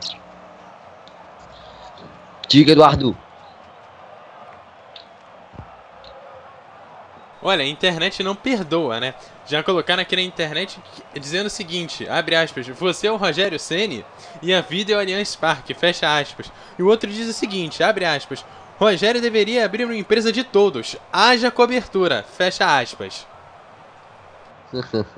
Diga, 2.47 2.71
Eduardo. 2.73 3.15
Olha, 7.47 7.63
a 7.63 7.67
internet 7.67 8.21
não 8.23 8.35
perdoa, 8.35 8.99
né? 8.99 9.13
Já 9.45 9.63
colocaram 9.63 10.01
aqui 10.01 10.17
na 10.17 10.21
internet 10.21 10.81
dizendo 11.13 11.47
o 11.47 11.49
seguinte, 11.49 12.05
abre 12.09 12.35
aspas, 12.35 12.67
você 12.67 13.07
é 13.07 13.11
o 13.11 13.15
Rogério 13.15 13.57
Ceni 13.57 14.03
e 14.41 14.53
a 14.53 14.59
vida 14.59 14.91
é 14.91 14.97
o 14.97 14.99
Allianz 14.99 15.33
Parque, 15.33 15.73
fecha 15.73 16.19
aspas. 16.19 16.51
E 16.77 16.83
o 16.83 16.87
outro 16.89 17.09
diz 17.09 17.25
o 17.25 17.31
seguinte, 17.31 17.81
abre 17.81 18.03
aspas, 18.03 18.43
Rogério 18.77 19.21
deveria 19.21 19.63
abrir 19.63 19.85
uma 19.85 19.95
empresa 19.95 20.29
de 20.29 20.43
todos, 20.43 20.97
haja 21.09 21.49
cobertura, 21.49 22.21
fecha 22.21 22.77
aspas. 22.77 23.25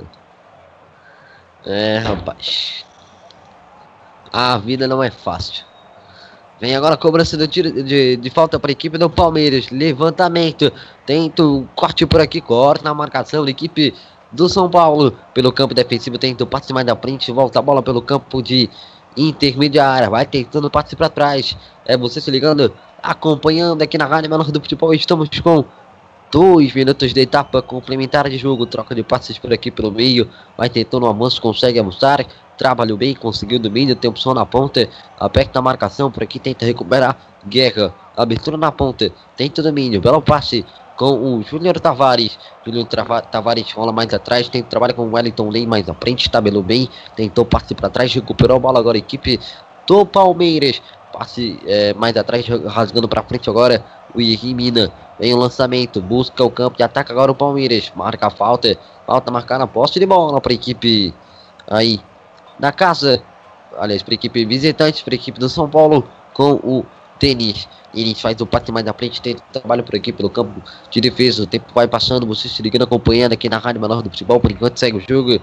é, 1.65 1.97
rapaz. 1.97 2.85
A 4.31 4.55
vida 4.59 4.87
não 4.87 5.01
é 5.01 5.09
fácil. 5.09 5.65
Vem 6.59 6.75
agora 6.75 6.95
a 6.95 6.97
cobrança 6.97 7.37
do 7.37 7.47
tiro 7.47 7.71
de, 7.83 8.17
de 8.17 8.29
falta 8.29 8.59
para 8.59 8.69
a 8.69 8.73
equipe 8.73 8.97
do 8.97 9.09
Palmeiras. 9.09 9.69
Levantamento. 9.69 10.71
Tenta 11.05 11.41
o 11.43 11.65
corte 11.73 12.05
por 12.05 12.19
aqui. 12.19 12.41
Corta 12.41 12.83
na 12.83 12.93
marcação 12.93 13.45
da 13.45 13.51
equipe 13.51 13.93
do 14.29 14.49
São 14.49 14.69
Paulo. 14.69 15.17
Pelo 15.33 15.53
campo 15.53 15.73
defensivo. 15.73 16.17
Tenta 16.17 16.43
o 16.43 16.47
passe 16.47 16.73
mais 16.73 16.85
da 16.85 16.97
frente. 16.97 17.31
Volta 17.31 17.59
a 17.59 17.61
bola 17.61 17.81
pelo 17.81 18.01
campo 18.01 18.41
de 18.41 18.69
intermediária. 19.15 20.09
Vai 20.09 20.25
tentando 20.25 20.69
passe 20.69 20.97
para 20.97 21.07
trás. 21.07 21.57
É 21.85 21.95
você 21.95 22.19
se 22.19 22.29
ligando. 22.29 22.73
Acompanhando 23.01 23.81
aqui 23.81 23.97
na 23.97 24.05
Rádio 24.05 24.29
Menor 24.29 24.51
do 24.51 24.59
Futebol. 24.59 24.93
Estamos 24.93 25.29
com 25.39 25.63
dois 26.29 26.73
minutos 26.73 27.13
de 27.13 27.21
etapa 27.21 27.61
complementar 27.61 28.29
de 28.29 28.37
jogo. 28.37 28.65
Troca 28.65 28.93
de 28.93 29.01
passes 29.01 29.39
por 29.39 29.53
aqui 29.53 29.71
pelo 29.71 29.91
meio. 29.91 30.29
Vai 30.57 30.69
tentando 30.69 31.05
o 31.05 31.09
avanço. 31.09 31.41
Consegue 31.41 31.79
avançar. 31.79 32.25
Trabalhou 32.59 32.97
bem, 32.97 33.15
conseguiu 33.15 33.57
domínio, 33.57 33.95
tem 33.95 34.09
opção 34.09 34.33
na 34.33 34.45
ponta, 34.45 34.89
aperta 35.17 35.59
a 35.59 35.61
marcação, 35.61 36.11
por 36.11 36.23
aqui 36.23 36.37
tenta 36.37 36.65
recuperar, 36.65 37.15
guerra, 37.47 37.95
abertura 38.17 38.57
na 38.57 38.69
ponta, 38.69 39.09
tenta 39.37 39.63
domínio, 39.63 40.01
belo 40.01 40.21
passe 40.21 40.65
com 40.97 41.37
o 41.37 41.41
Júnior 41.41 41.79
Tavares, 41.79 42.37
Júnior 42.65 42.85
Tavares 43.31 43.71
rola 43.71 43.93
mais 43.93 44.13
atrás, 44.13 44.49
tem 44.49 44.61
trabalho 44.61 44.93
com 44.93 45.03
o 45.03 45.13
Wellington 45.13 45.49
Lei 45.49 45.65
mais 45.65 45.87
à 45.87 45.93
frente, 45.93 46.29
tabelou 46.29 46.61
bem, 46.61 46.89
tentou 47.15 47.45
passe 47.45 47.73
para 47.73 47.89
trás, 47.89 48.13
recuperou 48.13 48.57
a 48.57 48.59
bola 48.59 48.77
agora, 48.77 48.97
a 48.97 48.99
equipe 48.99 49.39
do 49.87 50.05
Palmeiras, 50.05 50.81
passe 51.13 51.57
eh, 51.65 51.93
mais 51.93 52.17
atrás, 52.17 52.45
rasgando 52.67 53.07
para 53.07 53.23
frente 53.23 53.49
agora, 53.49 53.85
o 54.13 54.19
Henri 54.19 54.53
Mina, 54.53 54.91
vem 55.17 55.33
o 55.33 55.37
lançamento, 55.37 56.01
busca 56.01 56.43
o 56.43 56.51
campo 56.51 56.75
de 56.75 56.83
ataque 56.83 57.13
agora 57.13 57.31
o 57.31 57.35
Palmeiras, 57.35 57.89
marca 57.95 58.27
a 58.27 58.29
falta, 58.29 58.77
falta 59.07 59.31
marcar 59.31 59.57
na 59.57 59.67
posse 59.67 59.97
de 59.97 60.05
bola 60.05 60.41
para 60.41 60.51
a 60.51 60.55
equipe 60.55 61.13
aí 61.69 62.01
da 62.59 62.71
casa, 62.71 63.21
aliás, 63.77 64.03
para 64.03 64.13
a 64.13 64.15
equipe 64.15 64.45
visitante, 64.45 65.03
para 65.03 65.13
a 65.13 65.15
equipe 65.15 65.39
do 65.39 65.49
São 65.49 65.69
Paulo, 65.69 66.07
com 66.33 66.53
o 66.63 66.85
Denis. 67.19 67.67
Ele 67.93 68.13
faz 68.13 68.39
o 68.39 68.45
passe 68.45 68.71
mais 68.71 68.85
na 68.85 68.93
frente, 68.93 69.21
tem 69.21 69.35
trabalho 69.51 69.83
por 69.83 69.95
aqui 69.95 70.11
pelo 70.13 70.29
campo 70.29 70.61
de 70.91 71.01
defesa. 71.01 71.43
O 71.43 71.47
tempo 71.47 71.65
vai 71.73 71.87
passando, 71.87 72.25
você 72.27 72.47
se 72.47 72.61
ligando, 72.61 72.83
acompanhando 72.83 73.33
aqui 73.33 73.49
na 73.49 73.57
Rádio 73.57 73.81
Menor 73.81 74.01
do 74.03 74.09
Futebol. 74.09 74.39
Por 74.39 74.51
enquanto 74.51 74.77
segue 74.77 74.97
o 74.97 75.03
jogo. 75.07 75.41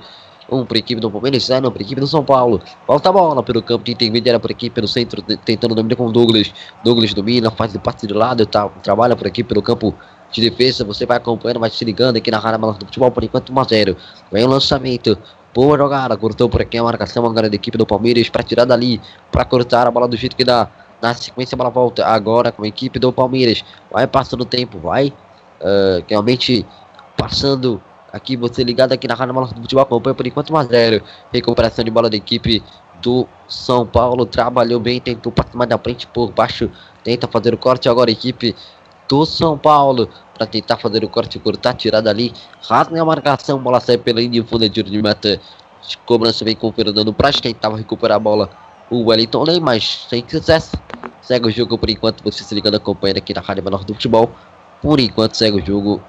Um 0.48 0.64
para 0.64 0.76
a 0.76 0.78
equipe 0.78 1.01
do 1.01 1.10
Palmeiras, 1.10 1.43
zero 1.47 1.68
para 1.72 1.82
a 1.82 1.84
equipe 1.84 2.01
do 2.01 2.06
São 2.06 2.24
Paulo. 2.24 2.62
Volta 2.86 3.09
a 3.09 3.12
bola 3.12 3.43
pelo 3.43 3.60
campo 3.60 3.82
de 3.84 3.90
intermediária 3.90 4.38
por 4.38 4.48
aqui, 4.52 4.70
pelo 4.70 4.86
centro, 4.86 5.20
te- 5.20 5.36
tentando 5.38 5.74
dominar 5.74 5.97
com 5.97 6.06
o 6.06 6.12
Douglas. 6.12 6.52
Douglas 6.84 7.12
domina, 7.12 7.51
faz 7.51 7.74
o 7.74 7.80
passe 7.80 8.06
de 8.06 8.14
lado, 8.14 8.47
tá, 8.47 8.68
trabalha 8.80 9.16
por 9.16 9.26
aqui 9.26 9.43
pelo 9.43 9.60
campo 9.60 9.93
de 10.30 10.48
defesa. 10.48 10.84
Você 10.84 11.05
vai 11.05 11.16
acompanhando, 11.16 11.59
vai 11.59 11.68
se 11.68 11.84
ligando 11.84 12.16
aqui 12.18 12.30
na 12.30 12.38
Rádio 12.38 12.60
Menor 12.60 12.78
do 12.78 12.86
Futebol. 12.86 13.10
Por 13.10 13.24
enquanto, 13.24 13.52
1 13.52 13.59
a 13.59 13.64
0 13.64 13.97
Vem 14.30 14.44
o 14.44 14.47
lançamento. 14.47 15.18
Boa 15.56 15.78
jogada, 15.78 16.14
cortou 16.18 16.50
por 16.50 16.60
aqui 16.60 16.76
a 16.76 16.82
marcação 16.82 17.24
agora 17.24 17.48
da 17.48 17.56
equipe 17.56 17.78
do 17.78 17.86
Palmeiras 17.86 18.28
para 18.28 18.42
tirar 18.42 18.66
dali, 18.66 19.00
para 19.32 19.42
cortar 19.42 19.86
a 19.86 19.90
bola 19.90 20.06
do 20.06 20.14
jeito 20.14 20.36
que 20.36 20.44
dá. 20.44 20.68
Na 21.00 21.14
sequência 21.14 21.54
a 21.54 21.56
bola 21.56 21.70
volta 21.70 22.04
agora 22.04 22.52
com 22.52 22.62
a 22.62 22.68
equipe 22.68 22.98
do 22.98 23.10
Palmeiras. 23.10 23.64
Vai 23.90 24.06
passando 24.06 24.42
o 24.42 24.44
tempo, 24.44 24.78
vai 24.78 25.10
ah, 25.62 26.02
realmente 26.06 26.66
passando 27.16 27.80
Aqui 28.12 28.34
você 28.34 28.64
ligado 28.64 28.92
aqui 28.92 29.06
na 29.06 29.14
Rádio 29.14 29.34
Maluco 29.34 29.54
do 29.54 29.60
Futebol, 29.60 29.82
acompanha 29.82 30.14
por 30.14 30.26
enquanto 30.26 30.50
1x0. 30.50 31.02
Recuperação 31.32 31.84
de 31.84 31.90
bola 31.90 32.08
da 32.08 32.16
equipe 32.16 32.62
do 33.02 33.26
São 33.46 33.86
Paulo. 33.86 34.24
Trabalhou 34.24 34.80
bem, 34.80 34.98
tentou 35.00 35.30
partir 35.30 35.54
mais 35.54 35.68
da 35.68 35.76
frente 35.76 36.06
por 36.06 36.32
baixo. 36.32 36.70
Tenta 37.04 37.28
fazer 37.28 37.52
o 37.52 37.58
corte 37.58 37.90
agora 37.90 38.10
equipe 38.10 38.54
do 39.08 39.26
São 39.26 39.58
Paulo. 39.58 40.08
Para 40.36 40.46
tentar 40.46 40.76
fazer 40.76 41.02
o 41.02 41.08
corte, 41.08 41.38
cortar, 41.38 41.74
tirada 41.74 42.10
ali. 42.10 42.32
Rasga 42.68 43.00
a 43.00 43.04
marcação, 43.04 43.58
bola 43.58 43.80
sai 43.80 43.96
pela 43.96 44.20
linha 44.20 44.42
de 44.42 44.46
fundo 44.46 44.68
tiro 44.68 44.90
de 44.90 45.00
meta. 45.00 45.40
Cobrança 46.04 46.44
vem 46.44 46.54
com 46.54 46.68
o 46.68 46.72
Fernando 46.72 47.12
Praz, 47.12 47.40
tentava 47.40 47.76
recuperar 47.76 48.16
a 48.16 48.20
bola. 48.20 48.50
O 48.90 49.06
Wellington 49.06 49.44
Lei, 49.44 49.60
mas 49.60 50.06
sem 50.08 50.24
sucesso. 50.28 50.76
Segue 51.22 51.48
o 51.48 51.50
jogo 51.50 51.78
por 51.78 51.88
enquanto, 51.88 52.22
você 52.22 52.44
se 52.44 52.54
ligando 52.54 52.76
acompanhando 52.76 53.18
aqui 53.18 53.32
na 53.32 53.40
Rádio 53.40 53.64
Menor 53.64 53.84
do 53.84 53.94
Futebol. 53.94 54.30
Por 54.82 55.00
enquanto 55.00 55.34
segue 55.34 55.60
o 55.60 55.64
jogo 55.64 56.02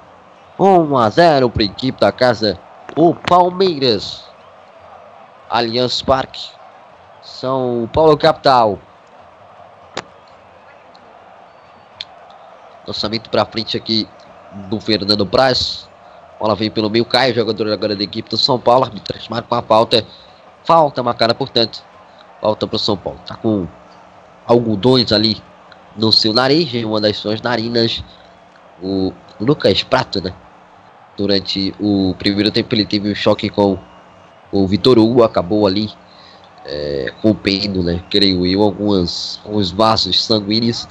1 0.58 0.96
a 0.96 1.08
0 1.08 1.50
para 1.50 1.62
a 1.62 1.66
equipe 1.66 2.00
da 2.00 2.12
casa, 2.12 2.58
o 2.96 3.14
Palmeiras. 3.14 4.24
Allianz 5.48 6.02
Parque, 6.02 6.50
São 7.22 7.88
Paulo 7.92 8.16
capital. 8.18 8.78
Lançamento 12.86 13.30
para 13.30 13.46
frente 13.46 13.76
aqui 13.76 14.06
do 14.68 14.80
Fernando 14.80 15.24
Braz. 15.24 15.88
Bola 16.38 16.54
vem 16.54 16.70
pelo 16.70 16.88
meio, 16.88 17.04
cai 17.04 17.34
jogador 17.34 17.70
agora 17.72 17.96
da 17.96 18.02
equipe 18.02 18.30
do 18.30 18.36
São 18.36 18.58
Paulo. 18.58 18.84
Arbitragem 18.84 19.28
marca 19.30 19.54
uma 19.54 19.62
falta. 19.62 20.06
Falta 20.64 21.02
marcada, 21.02 21.34
portanto. 21.34 21.82
Falta 22.40 22.66
para 22.66 22.76
o 22.76 22.78
São 22.78 22.96
Paulo. 22.96 23.18
Tá 23.26 23.34
com 23.34 23.66
algodões 24.46 25.12
ali 25.12 25.42
no 25.96 26.12
seu 26.12 26.32
nariz, 26.32 26.72
em 26.72 26.84
uma 26.84 27.00
das 27.00 27.16
suas 27.16 27.40
narinas. 27.40 28.02
O 28.82 29.12
Lucas 29.40 29.82
Prato, 29.82 30.22
né? 30.22 30.32
Durante 31.16 31.74
o 31.80 32.14
primeiro 32.16 32.50
tempo 32.50 32.74
ele 32.74 32.86
teve 32.86 33.10
um 33.10 33.14
choque 33.14 33.50
com 33.50 33.76
o 34.52 34.66
Vitor 34.66 34.98
Hugo, 34.98 35.24
acabou 35.24 35.66
ali 35.66 35.90
é, 36.64 37.12
rompendo, 37.22 37.82
né? 37.82 38.02
Creio 38.08 38.46
eu, 38.46 38.62
algumas, 38.62 39.40
alguns 39.44 39.72
vasos 39.72 40.24
sanguíneos 40.24 40.86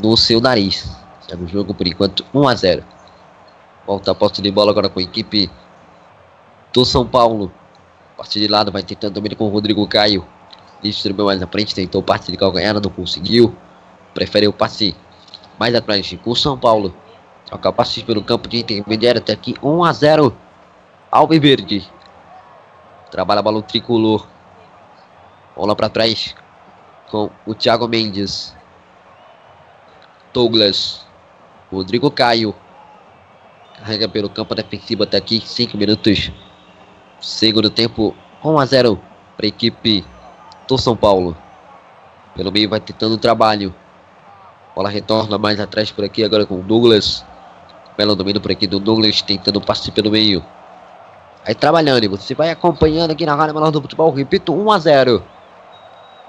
no 0.00 0.16
seu 0.16 0.40
nariz. 0.40 0.99
É 1.30 1.36
no 1.36 1.46
jogo 1.46 1.72
por 1.72 1.86
enquanto 1.86 2.26
1 2.34 2.48
a 2.48 2.54
0. 2.54 2.84
Volta 3.86 4.10
a 4.10 4.14
posse 4.14 4.42
de 4.42 4.50
bola 4.50 4.72
agora 4.72 4.88
com 4.88 4.98
a 4.98 5.02
equipe 5.02 5.48
do 6.72 6.84
São 6.84 7.06
Paulo. 7.06 7.52
Parte 8.16 8.40
de 8.40 8.48
lado 8.48 8.72
vai 8.72 8.82
tentando 8.82 9.14
domínio 9.14 9.36
com 9.36 9.46
o 9.46 9.48
Rodrigo 9.48 9.86
Caio. 9.86 10.26
Distribuiu 10.82 11.26
mais 11.26 11.40
na 11.40 11.46
frente, 11.46 11.74
tentou 11.74 12.02
parte 12.02 12.32
de 12.32 12.36
calcanhar, 12.36 12.74
não 12.74 12.90
conseguiu. 12.90 13.54
Preferiu 14.12 14.52
passe 14.52 14.96
mais 15.58 15.74
atrás 15.74 16.12
com 16.22 16.30
o 16.30 16.36
São 16.36 16.58
Paulo. 16.58 16.92
Troca 17.46 17.72
passe 17.72 18.02
pelo 18.02 18.24
campo 18.24 18.48
de 18.48 18.58
intermediário 18.58 19.20
até 19.20 19.32
aqui 19.32 19.54
1 19.62 19.84
a 19.84 19.92
0. 19.92 20.36
Alviverde. 21.12 21.88
Trabalha 23.10 23.38
a 23.38 23.42
bola 23.42 23.58
o 23.58 23.62
tricolor. 23.62 24.26
Bola 25.54 25.76
para 25.76 25.88
trás 25.88 26.34
com 27.08 27.30
o 27.46 27.54
Thiago 27.54 27.86
Mendes. 27.86 28.54
Douglas. 30.32 31.09
Rodrigo 31.70 32.10
Caio. 32.10 32.54
Carrega 33.78 34.08
pelo 34.08 34.28
campo 34.28 34.54
defensivo 34.54 35.04
até 35.04 35.16
aqui. 35.16 35.40
5 35.40 35.76
minutos. 35.76 36.30
Segundo 37.20 37.70
tempo. 37.70 38.14
1 38.44 38.58
a 38.58 38.66
0 38.66 39.00
para 39.36 39.46
a 39.46 39.48
equipe 39.48 40.04
do 40.66 40.78
São 40.78 40.96
Paulo. 40.96 41.36
Pelo 42.34 42.50
meio 42.50 42.68
vai 42.68 42.80
tentando 42.80 43.14
o 43.14 43.18
trabalho. 43.18 43.74
Bola 44.74 44.88
retorna 44.88 45.36
mais 45.36 45.60
atrás 45.60 45.90
por 45.90 46.04
aqui 46.04 46.24
agora 46.24 46.46
com 46.46 46.60
o 46.60 46.62
Douglas. 46.62 47.24
Belo 47.96 48.16
domínio 48.16 48.40
por 48.40 48.50
aqui 48.50 48.66
do 48.66 48.80
Douglas 48.80 49.20
tentando 49.20 49.60
passe 49.60 49.90
pelo 49.90 50.10
meio. 50.10 50.44
Aí 51.44 51.54
trabalhando, 51.54 52.08
você 52.08 52.34
vai 52.34 52.50
acompanhando 52.50 53.10
aqui 53.10 53.26
na 53.26 53.34
Rádio 53.34 53.54
Menor 53.54 53.70
do 53.70 53.80
Futebol. 53.80 54.10
Repito, 54.10 54.54
1 54.54 54.70
a 54.70 54.78
0. 54.78 55.22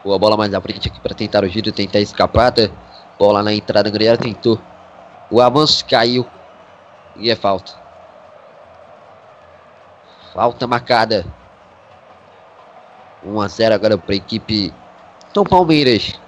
Boa 0.04 0.18
bola 0.18 0.36
mais 0.36 0.54
à 0.54 0.60
frente 0.60 0.88
aqui 0.88 1.00
para 1.00 1.14
tentar 1.14 1.44
o 1.44 1.48
giro, 1.48 1.72
tentar 1.72 2.00
escapada. 2.00 2.72
Bola 3.20 3.44
na 3.44 3.54
entrada 3.54 3.90
grande, 3.90 4.24
tentou. 4.24 4.60
O 5.32 5.40
avanço 5.40 5.86
caiu. 5.86 6.28
E 7.16 7.32
é 7.32 7.36
falta. 7.36 7.72
Falta 10.34 10.68
marcada. 10.68 11.26
1 13.24 13.40
a 13.40 13.48
0 13.48 13.76
agora 13.76 13.98
para 13.98 14.14
a 14.14 14.18
equipe 14.18 14.74
do 15.34 15.44
Palmeiras. 15.46 16.20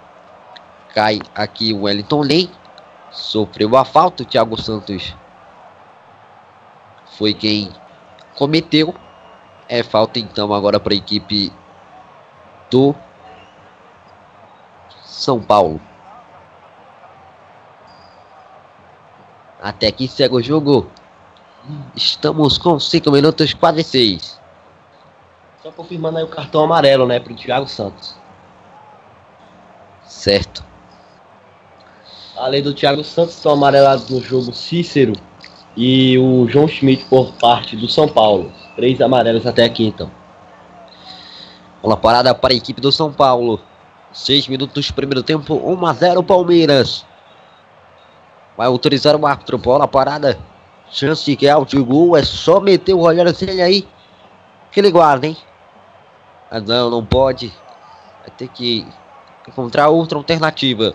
Cai 0.93 1.19
aqui 1.35 1.73
o 1.73 1.81
Wellington 1.81 2.21
Lei. 2.21 2.49
Sofreu 3.11 3.75
a 3.75 3.84
falta. 3.84 4.23
O 4.23 4.25
Thiago 4.25 4.59
Santos 4.61 5.13
foi 7.17 7.34
quem 7.34 7.73
cometeu. 8.35 8.95
É 9.67 9.84
falta 9.84 10.19
então 10.19 10.53
agora 10.53 10.80
para 10.80 10.93
a 10.93 10.97
equipe 10.97 11.51
do 12.69 12.95
São 15.03 15.41
Paulo. 15.41 15.81
Até 19.64 19.88
aqui 19.88 20.10
segue 20.10 20.35
o 20.35 20.44
jogo. 20.44 20.91
Estamos 21.95 22.57
com 22.57 22.77
5 22.77 23.10
minutos, 23.10 23.53
quase 23.53 23.81
6. 23.81 24.38
Só 25.64 25.72
confirmando 25.72 26.18
aí 26.18 26.23
o 26.26 26.27
cartão 26.27 26.65
amarelo, 26.65 27.07
né, 27.07 27.18
pro 27.18 27.34
Thiago 27.34 27.69
Santos. 27.69 28.14
Certo. 30.06 30.65
Além 32.35 32.61
do 32.61 32.73
Thiago 32.73 33.06
Santos, 33.06 33.35
são 33.35 33.53
amarelados 33.53 34.10
no 34.10 34.22
jogo 34.22 34.53
Cícero 34.53 35.14
e 35.77 36.18
o 36.18 36.45
João 36.49 36.68
Schmidt 36.68 37.06
por 37.06 37.31
parte 37.35 37.77
do 37.77 37.88
São 37.88 38.10
Paulo. 38.10 38.52
Três 38.76 38.99
amarelos 38.99 39.48
até 39.48 39.64
aqui, 39.64 39.85
então. 39.85 40.11
Bola 41.81 41.95
parada 41.95 42.35
para 42.35 42.53
a 42.53 42.57
equipe 42.57 42.81
do 42.81 42.91
São 42.91 43.14
Paulo. 43.14 43.61
6 44.11 44.49
minutos 44.49 44.88
do 44.88 44.94
primeiro 44.94 45.23
tempo, 45.23 45.56
1 45.56 45.85
a 45.85 45.94
0 45.94 46.22
Palmeiras. 46.22 47.06
Vai 48.57 48.67
autorizar 48.67 49.15
o 49.15 49.25
árbitro. 49.25 49.57
Bola 49.57 49.88
parada. 49.88 50.38
Chance 50.91 51.38
é 51.41 51.49
alto 51.49 51.75
de 51.75 51.84
gol. 51.84 52.15
É 52.15 52.23
só 52.23 52.59
meter 52.59 52.93
o 52.93 52.99
Rogério 53.01 53.34
aí. 53.63 53.88
Que 54.71 54.80
ele 54.80 54.91
guarda, 54.91 55.27
hein? 55.27 55.38
Ah, 56.49 56.59
não, 56.59 56.89
não 56.89 57.05
pode. 57.05 57.53
Vai 58.21 58.30
ter 58.38 58.47
que 58.47 58.85
encontrar 59.47 59.89
outra 59.89 60.17
alternativa. 60.17 60.93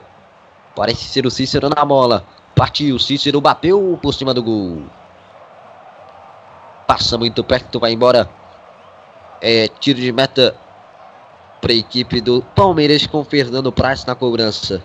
Parece 0.75 1.05
ser 1.05 1.27
o 1.27 1.31
Cícero 1.31 1.69
na 1.69 1.85
bola. 1.85 2.25
Partiu. 2.55 2.99
Cícero 2.99 3.41
bateu 3.41 3.99
por 4.01 4.15
cima 4.15 4.33
do 4.33 4.43
gol. 4.43 4.85
Passa 6.87 7.19
muito 7.19 7.43
perto. 7.43 7.81
Vai 7.81 7.93
embora. 7.93 8.29
É 9.41 9.69
tiro 9.69 10.01
de 10.01 10.13
meta 10.13 10.57
para 11.61 11.73
a 11.73 11.77
equipe 11.77 12.21
do 12.21 12.43
Palmeiras 12.55 13.07
com 13.07 13.25
Fernando 13.25 13.73
Praz 13.73 14.05
na 14.05 14.15
cobrança. 14.15 14.83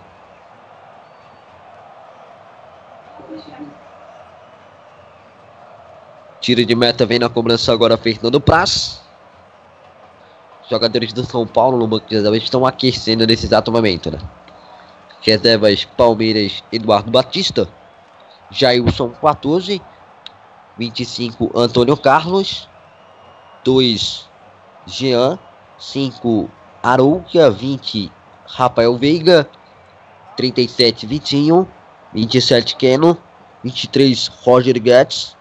Tiro 6.44 6.62
de 6.62 6.74
meta 6.74 7.06
vem 7.06 7.18
na 7.18 7.30
cobrança 7.30 7.72
agora 7.72 7.96
Fernando 7.96 8.38
Praz. 8.38 9.00
Jogadores 10.68 11.10
do 11.10 11.24
São 11.24 11.46
Paulo 11.46 11.78
no 11.78 11.86
banco 11.86 12.06
de 12.06 12.16
reservas 12.16 12.42
estão 12.42 12.66
aquecendo 12.66 13.26
nesse 13.26 13.46
exato 13.46 13.72
momento, 13.72 14.10
né? 14.10 14.18
Reservas 15.22 15.86
Palmeiras 15.86 16.62
Eduardo 16.70 17.10
Batista. 17.10 17.66
Jailson 18.50 19.08
14. 19.22 19.80
25 20.76 21.50
Antônio 21.54 21.96
Carlos. 21.96 22.68
2 23.64 24.28
Jean. 24.84 25.38
5 25.78 26.50
Arouca. 26.82 27.50
20 27.50 28.12
Rafael 28.46 28.94
Veiga. 28.98 29.48
37 30.36 31.06
Vitinho. 31.06 31.66
27 32.12 32.76
Keno. 32.76 33.16
23 33.62 34.28
Roger 34.44 34.78
Guedes. 34.78 35.34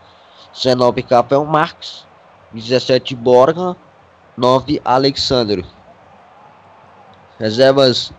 19 0.54 1.02
Capel 1.04 1.44
Marques. 1.46 2.06
17 2.54 3.16
Borga. 3.16 3.76
9 4.38 4.80
Alexandre. 4.86 5.66
Reservas 7.40 8.14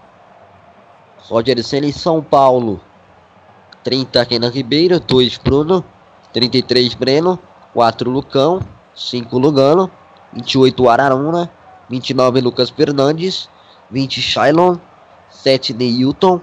Roger 1.28 1.62
Senna 1.62 1.86
em 1.86 1.92
São 1.92 2.20
Paulo. 2.22 2.80
30 3.84 4.26
Kenan 4.26 4.50
Ribeiro. 4.50 4.98
2 4.98 5.38
Bruno. 5.38 5.84
33 6.32 6.94
Breno. 6.94 7.38
4 7.72 8.10
Lucão. 8.10 8.60
5 8.94 9.38
Lugano. 9.38 9.90
28 10.32 10.88
Araruna. 10.88 11.50
29 11.88 12.40
Lucas 12.40 12.70
Fernandes. 12.70 13.48
20 13.90 14.20
Shailon. 14.20 14.78
7 15.30 15.72
Neilton. 15.72 16.40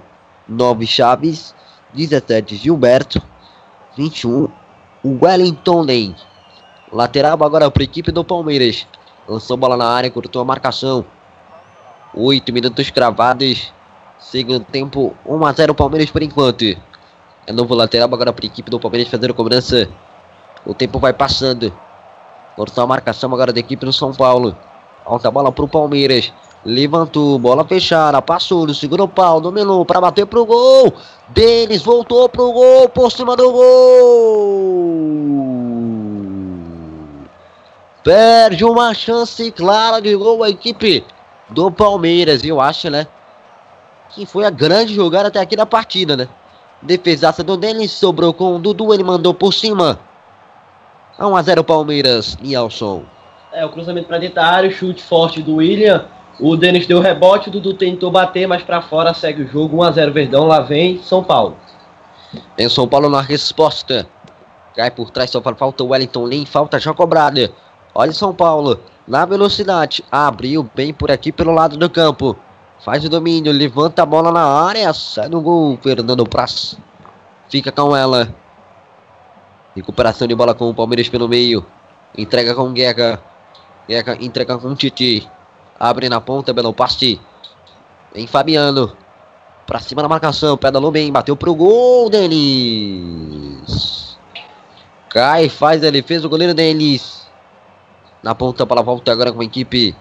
9 0.48 0.86
Chaves. 0.86 1.54
17 1.92 2.56
Gilberto. 2.56 3.22
21 3.96 4.61
o 5.02 5.18
Wellington 5.20 5.84
Ney. 5.84 6.14
Lateral 6.92 7.42
agora 7.42 7.70
para 7.70 7.82
a 7.82 7.84
equipe 7.84 8.12
do 8.12 8.24
Palmeiras. 8.24 8.86
Lançou 9.28 9.56
bola 9.56 9.76
na 9.76 9.88
área, 9.88 10.10
cortou 10.10 10.42
a 10.42 10.44
marcação. 10.44 11.04
8 12.14 12.52
minutos 12.52 12.90
cravados. 12.90 13.72
Segundo 14.18 14.64
tempo, 14.64 15.16
1 15.26 15.46
a 15.46 15.52
0 15.52 15.74
Palmeiras 15.74 16.10
por 16.10 16.22
enquanto. 16.22 16.64
É 17.46 17.52
novo 17.52 17.74
lateral 17.74 18.08
agora 18.12 18.32
para 18.32 18.44
a 18.44 18.46
equipe 18.46 18.70
do 18.70 18.78
Palmeiras 18.78 19.10
fazer 19.10 19.28
a 19.28 19.34
cobrança 19.34 19.88
O 20.64 20.72
tempo 20.72 21.00
vai 21.00 21.12
passando. 21.12 21.72
Cortou 22.54 22.84
a 22.84 22.86
marcação 22.86 23.32
agora 23.32 23.52
da 23.52 23.58
equipe 23.58 23.84
do 23.84 23.92
São 23.92 24.12
Paulo. 24.12 24.56
Alta 25.04 25.30
bola 25.30 25.50
pro 25.50 25.66
Palmeiras. 25.66 26.32
Levantou, 26.64 27.40
bola 27.40 27.64
fechada, 27.64 28.22
passou 28.22 28.66
no 28.66 28.74
segundo 28.74 29.08
pau, 29.08 29.40
dominou 29.40 29.84
para 29.84 30.00
bater 30.00 30.26
pro 30.26 30.46
gol. 30.46 30.94
Denis 31.28 31.82
voltou 31.82 32.28
pro 32.28 32.52
gol, 32.52 32.88
por 32.88 33.10
cima 33.10 33.34
do 33.34 33.50
gol. 33.50 34.92
Perde 38.04 38.64
uma 38.64 38.94
chance 38.94 39.50
clara 39.50 40.00
de 40.00 40.14
gol 40.14 40.44
a 40.44 40.50
equipe 40.50 41.04
do 41.48 41.68
Palmeiras. 41.70 42.44
Eu 42.44 42.60
acho, 42.60 42.88
né? 42.90 43.08
Que 44.10 44.24
foi 44.24 44.44
a 44.44 44.50
grande 44.50 44.94
jogada 44.94 45.28
até 45.28 45.40
aqui 45.40 45.56
na 45.56 45.66
partida, 45.66 46.16
né? 46.16 46.28
Defesaça 46.80 47.42
do 47.42 47.56
Denis, 47.56 47.90
sobrou 47.90 48.32
com 48.32 48.56
o 48.56 48.58
Dudu, 48.58 48.94
ele 48.94 49.02
mandou 49.04 49.34
por 49.34 49.52
cima. 49.52 49.98
1 51.18 51.36
a 51.36 51.42
0 51.42 51.64
Palmeiras, 51.64 52.36
Nielson. 52.40 53.02
É, 53.52 53.64
o 53.64 53.68
cruzamento 53.68 54.08
para 54.08 54.18
dentro 54.18 54.36
da 54.36 54.46
área, 54.46 54.68
o 54.68 54.72
chute 54.72 55.02
forte 55.02 55.42
do 55.42 55.56
William. 55.56 56.06
O 56.44 56.56
Denis 56.56 56.88
deu 56.88 56.98
rebote, 56.98 57.48
o 57.48 57.52
Dudu 57.52 57.72
tentou 57.72 58.10
bater, 58.10 58.48
mas 58.48 58.64
para 58.64 58.82
fora 58.82 59.14
segue 59.14 59.44
o 59.44 59.46
jogo. 59.46 59.76
1 59.76 59.82
a 59.84 59.90
0 59.92 60.12
Verdão, 60.12 60.44
lá 60.44 60.60
vem 60.60 61.00
São 61.00 61.22
Paulo. 61.22 61.56
Em 62.58 62.68
São 62.68 62.88
Paulo 62.88 63.08
na 63.08 63.20
resposta. 63.20 64.08
Cai 64.74 64.90
por 64.90 65.08
trás, 65.10 65.30
só 65.30 65.40
falta 65.40 65.84
o 65.84 65.90
Wellington 65.90 66.26
Lin, 66.26 66.44
falta 66.44 66.80
já 66.80 66.92
cobrada. 66.92 67.52
Olha 67.94 68.10
São 68.10 68.34
Paulo, 68.34 68.80
na 69.06 69.24
velocidade. 69.24 70.02
Abriu 70.10 70.68
bem 70.74 70.92
por 70.92 71.12
aqui 71.12 71.30
pelo 71.30 71.52
lado 71.52 71.76
do 71.76 71.88
campo. 71.88 72.36
Faz 72.80 73.04
o 73.04 73.08
domínio, 73.08 73.52
levanta 73.52 74.02
a 74.02 74.06
bola 74.06 74.32
na 74.32 74.42
área, 74.42 74.92
sai 74.92 75.28
no 75.28 75.40
gol. 75.40 75.78
Fernando 75.80 76.28
Praz 76.28 76.76
fica 77.48 77.70
com 77.70 77.96
ela. 77.96 78.34
Recuperação 79.76 80.26
de 80.26 80.34
bola 80.34 80.56
com 80.56 80.68
o 80.68 80.74
Palmeiras 80.74 81.08
pelo 81.08 81.28
meio. 81.28 81.64
Entrega 82.18 82.52
com 82.52 82.62
o 82.62 82.72
Guerra. 82.72 83.22
Guerra 83.88 84.16
entrega 84.20 84.58
com 84.58 84.66
o 84.66 84.74
Titi. 84.74 85.30
Abre 85.82 86.08
na 86.08 86.20
ponta, 86.20 86.52
belo 86.52 86.72
passe. 86.72 87.20
Vem 88.14 88.28
Fabiano. 88.28 88.96
Pra 89.66 89.80
cima 89.80 90.00
da 90.00 90.08
marcação. 90.08 90.56
Pedalou 90.56 90.92
bem. 90.92 91.10
Bateu 91.10 91.36
pro 91.36 91.56
gol, 91.56 92.08
Denis. 92.08 93.66
Cai, 95.08 95.48
faz 95.48 95.82
ele. 95.82 96.00
Fez 96.00 96.24
o 96.24 96.28
goleiro 96.28 96.54
Denis. 96.54 97.26
Na 98.22 98.32
ponta 98.32 98.64
para 98.64 98.80
volta 98.80 99.10
agora 99.10 99.32
com 99.32 99.40
a 99.40 99.44
equipe 99.44 99.96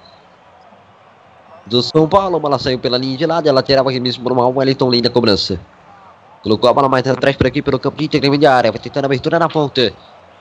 do 1.65 1.81
São 1.81 2.07
Paulo. 2.07 2.35
A 2.35 2.39
bola 2.39 2.59
saiu 2.59 2.77
pela 2.77 2.99
linha 2.99 3.17
de 3.17 3.25
lado. 3.25 3.49
Ela 3.49 3.63
tirava 3.63 3.89
aqui 3.89 3.99
mesmo 3.99 4.21
por 4.21 4.31
uma 4.31 4.47
Wellington 4.47 4.91
linda 4.91 5.09
cobrança. 5.09 5.59
Colocou 6.43 6.69
a 6.69 6.73
bola 6.73 6.89
mais 6.89 7.07
atrás 7.07 7.35
por 7.35 7.47
aqui 7.47 7.59
pelo 7.59 7.79
campo 7.79 7.97
de 7.97 8.05
intermediária. 8.05 8.71
Vai 8.71 8.79
tentando 8.79 9.05
a 9.05 9.07
abertura 9.07 9.39
na 9.39 9.49
ponta. 9.49 9.91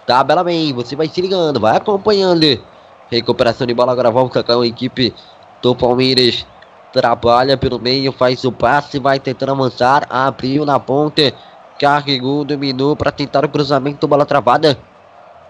Tabela 0.07 0.45
bem. 0.45 0.75
Você 0.75 0.95
vai 0.95 1.09
se 1.09 1.19
ligando. 1.19 1.59
Vai 1.59 1.79
acompanhando. 1.79 2.63
Recuperação 3.11 3.67
de 3.67 3.75
bola. 3.75 3.93
Agora 3.93 4.11
volta 4.11 4.43
com 4.43 4.61
a 4.61 4.67
equipe 4.67 5.13
do 5.61 5.75
Palmeiras. 5.75 6.47
Trabalha 6.93 7.57
pelo 7.57 7.79
meio. 7.79 8.13
Faz 8.13 8.45
o 8.45 8.53
passe. 8.53 8.99
Vai 8.99 9.19
tentando 9.19 9.53
avançar. 9.53 10.07
Abriu 10.09 10.65
na 10.65 10.79
ponta. 10.79 11.33
Carregou. 11.79 12.45
Dominou 12.45 12.95
para 12.95 13.11
tentar 13.11 13.45
o 13.45 13.49
cruzamento. 13.49 14.07
Bola 14.07 14.25
travada. 14.25 14.79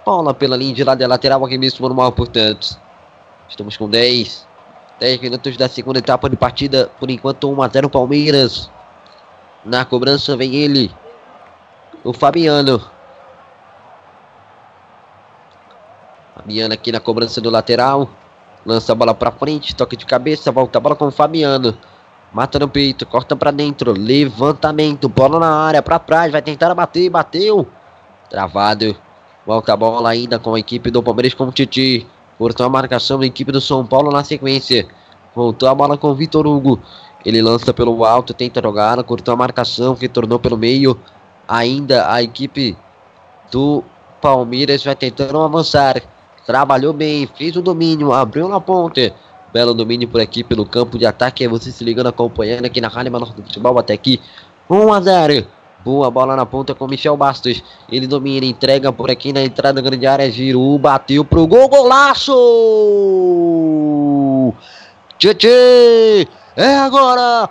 Bola 0.07 0.33
pela 0.33 0.57
linha 0.57 0.75
de 0.75 0.83
lado. 0.83 1.07
Lateral 1.07 1.45
aqui 1.45 1.59
mesmo 1.59 1.87
normal, 1.87 2.13
portanto. 2.13 2.81
Estamos 3.49 3.77
com 3.77 3.89
10. 3.89 4.47
10 4.99 5.21
minutos 5.21 5.57
da 5.57 5.69
segunda 5.69 5.99
etapa 5.99 6.31
de 6.31 6.37
partida. 6.37 6.91
Por 6.99 7.11
enquanto, 7.11 7.51
1 7.51 7.63
a 7.63 7.69
0 7.69 7.91
Palmeiras. 7.91 8.71
Na 9.65 9.85
cobrança 9.85 10.37
vem 10.37 10.55
ele. 10.55 10.91
O 12.03 12.15
Fabiano. 12.15 12.81
Fabiano 16.41 16.73
aqui 16.73 16.91
na 16.91 17.01
cobrança 17.01 17.41
do 17.41 17.51
lateral. 17.51 18.09
Lança 18.65 18.93
a 18.93 18.95
bola 18.95 19.15
pra 19.15 19.31
frente. 19.31 19.75
Toque 19.75 19.97
de 19.97 20.07
cabeça. 20.07 20.51
Volta 20.51 20.79
a 20.79 20.81
bola 20.81 20.97
com 20.97 21.07
o 21.07 21.11
Fabiano. 21.11 21.77
Mata 22.33 22.59
no 22.59 22.69
peito. 22.69 23.05
Corta 23.05 23.37
pra 23.37 23.51
dentro. 23.51 23.93
Levantamento. 23.93 25.09
Bola 25.09 25.39
na 25.39 25.53
área. 25.53 25.83
Pra 25.83 25.99
trás. 25.99 26.33
Vai 26.33 26.41
tentar 26.41 26.75
bater. 26.75 27.11
Bateu. 27.11 27.67
Travado. 28.31 28.97
Volta 29.47 29.73
a 29.73 29.77
bola 29.77 30.09
ainda 30.09 30.39
com 30.39 30.55
a 30.55 30.59
equipe 30.59 30.91
do 30.91 31.03
Palmeiras 31.03 31.35
com 31.35 31.45
o 31.45 31.53
Titi. 31.53 32.07
Cortou 32.39 32.65
a 32.65 32.71
marcação 32.71 33.19
da 33.19 33.27
equipe 33.27 33.53
do 33.53 33.61
São 33.61 33.85
Paulo 33.85 34.11
na 34.11 34.25
sequência. 34.25 34.87
Voltou 35.35 35.69
a 35.69 35.75
bola 35.75 35.99
com 35.99 36.09
o 36.09 36.15
Vitor 36.15 36.47
Hugo. 36.47 36.81
Ele 37.25 37.43
lança 37.43 37.75
pelo 37.75 38.03
alto, 38.05 38.33
tenta 38.33 38.63
jogar, 38.63 39.03
cortou 39.05 39.35
a 39.35 39.37
marcação, 39.37 39.95
retornou 39.95 40.39
pelo 40.39 40.57
meio. 40.57 40.99
Ainda 41.47 42.11
a 42.11 42.23
equipe 42.23 42.77
do 43.51 43.85
Palmeiras 44.21 44.85
vai 44.85 44.95
tentando 44.95 45.39
avançar. 45.41 46.03
Trabalhou 46.51 46.93
bem, 46.93 47.29
fez 47.29 47.55
o 47.55 47.63
domínio, 47.63 48.13
abriu 48.13 48.49
na 48.49 48.61
ponte. 48.61 49.15
Belo 49.53 49.73
domínio 49.73 50.09
por 50.09 50.21
aqui 50.21 50.43
pelo 50.43 50.67
campo 50.67 50.99
de 50.99 51.07
ataque. 51.07 51.47
Você 51.47 51.71
se 51.71 51.85
ligando, 51.85 52.09
acompanhando 52.09 52.65
aqui 52.65 52.81
na 52.81 52.89
Rádio 52.89 53.13
Menor 53.13 53.33
do 53.33 53.41
Futebol 53.45 53.79
até 53.79 53.95
aqui. 53.95 54.21
1 54.69 54.93
a 54.93 55.01
0. 55.01 55.47
Boa 55.85 56.11
bola 56.11 56.35
na 56.35 56.45
ponta 56.45 56.75
com 56.75 56.89
Michel 56.89 57.17
Bastos. 57.17 57.63
Ele 57.89 58.05
domina, 58.05 58.45
entrega 58.45 58.93
por 58.93 59.13
aqui 59.13 59.33
na 59.33 59.45
entrada 59.45 59.81
da 59.81 59.89
grande 59.89 60.09
área. 60.09 60.29
Girou, 60.29 60.77
bateu 60.77 61.25
pro 61.25 61.47
gol, 61.47 61.69
golaço! 61.69 62.35
Tchê, 65.19 66.27
é 66.57 66.79
agora! 66.79 67.49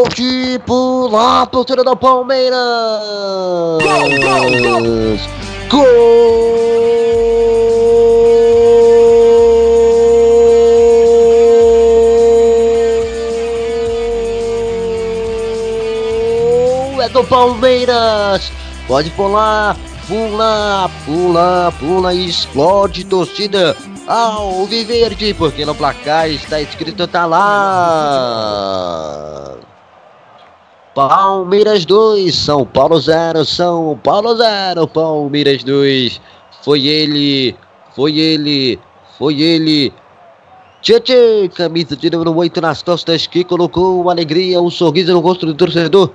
Pode 0.00 0.58
pular, 0.64 1.46
torcida 1.48 1.84
do 1.84 1.94
Palmeiras! 1.94 2.56
Gol, 3.82 4.08
gol, 4.22 4.48
gol! 5.68 5.82
É 17.02 17.08
do 17.10 17.22
Palmeiras! 17.24 18.50
Pode 18.88 19.10
pular, 19.10 19.76
pula, 20.08 20.90
pula, 21.04 21.74
pula 21.78 22.14
explode, 22.14 23.04
torcida! 23.04 23.76
Alviverde, 24.10 25.32
porque 25.34 25.64
no 25.64 25.72
placar 25.72 26.28
está 26.28 26.60
escrito 26.60 27.06
tá 27.06 27.26
lá. 27.26 27.46
Palmeiras 30.92 31.84
2, 31.84 32.34
São 32.34 32.66
Paulo 32.66 32.98
0, 32.98 33.44
São 33.44 33.96
Paulo 34.02 34.34
0, 34.34 34.88
Palmeiras 34.88 35.62
2. 35.62 36.20
Foi 36.64 36.88
ele, 36.88 37.54
foi 37.94 38.18
ele, 38.18 38.80
foi 39.16 39.40
ele. 39.40 39.94
Tchê, 40.82 41.48
camisa 41.54 41.96
de 41.96 42.10
número 42.10 42.34
8 42.34 42.60
nas 42.60 42.82
costas 42.82 43.28
que 43.28 43.44
colocou 43.44 44.00
uma 44.00 44.10
alegria, 44.10 44.60
um 44.60 44.70
sorriso 44.70 45.12
no 45.12 45.20
rosto 45.20 45.46
do 45.46 45.54
torcedor 45.54 46.10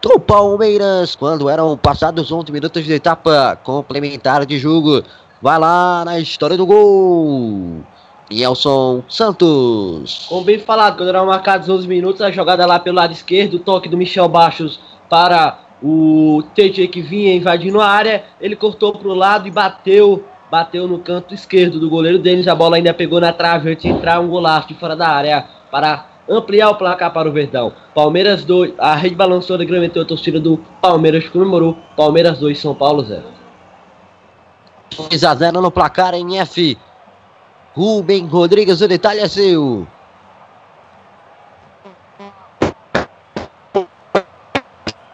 do 0.00 0.18
Palmeiras 0.18 1.14
quando 1.14 1.50
eram 1.50 1.76
passados 1.76 2.32
11 2.32 2.50
minutos 2.50 2.82
de 2.82 2.94
etapa 2.94 3.58
complementar 3.62 4.46
de 4.46 4.58
jogo. 4.58 5.02
Vai 5.46 5.60
lá 5.60 6.04
na 6.04 6.18
história 6.18 6.56
do 6.56 6.66
gol. 6.66 7.80
Nelson 8.28 9.04
Santos. 9.08 10.26
Como 10.28 10.42
bem 10.44 10.58
falado, 10.58 10.96
quando 10.96 11.08
eram 11.10 11.24
marcados 11.24 11.68
11 11.68 11.86
minutos, 11.86 12.20
a 12.20 12.32
jogada 12.32 12.66
lá 12.66 12.80
pelo 12.80 12.96
lado 12.96 13.12
esquerdo, 13.12 13.54
o 13.54 13.60
toque 13.60 13.88
do 13.88 13.96
Michel 13.96 14.28
Baixos 14.28 14.80
para 15.08 15.60
o 15.80 16.42
TJ 16.52 16.88
que 16.88 17.00
vinha 17.00 17.32
invadindo 17.32 17.80
a 17.80 17.86
área. 17.86 18.24
Ele 18.40 18.56
cortou 18.56 18.92
para 18.92 19.06
o 19.06 19.14
lado 19.14 19.46
e 19.46 19.52
bateu, 19.52 20.24
bateu 20.50 20.88
no 20.88 20.98
canto 20.98 21.32
esquerdo 21.32 21.78
do 21.78 21.88
goleiro 21.88 22.18
Denis. 22.18 22.48
A 22.48 22.54
bola 22.56 22.74
ainda 22.74 22.92
pegou 22.92 23.20
na 23.20 23.32
trave 23.32 23.70
antes 23.70 23.84
de 23.84 23.88
entrar 23.88 24.18
um 24.18 24.26
golaço 24.26 24.66
de 24.66 24.74
fora 24.74 24.96
da 24.96 25.06
área 25.06 25.46
para 25.70 26.06
ampliar 26.28 26.70
o 26.70 26.74
placar 26.74 27.12
para 27.12 27.28
o 27.28 27.32
Verdão. 27.32 27.72
Palmeiras 27.94 28.44
2, 28.44 28.72
a 28.78 28.96
rede 28.96 29.14
balançou, 29.14 29.54
agrementou 29.54 30.02
a 30.02 30.06
torcida 30.06 30.40
do 30.40 30.58
Palmeiras, 30.82 31.28
comemorou. 31.28 31.76
Palmeiras 31.96 32.36
2, 32.40 32.58
São 32.58 32.74
Paulo 32.74 33.04
0. 33.04 33.45
2 34.96 35.24
a 35.24 35.34
0 35.34 35.60
no 35.60 35.70
placar 35.70 36.14
em 36.14 36.38
F. 36.38 36.78
Rubem 37.74 38.26
Rodrigues, 38.26 38.80
o 38.80 38.88
detalhe 38.88 39.20
é 39.20 39.28
seu. 39.28 39.86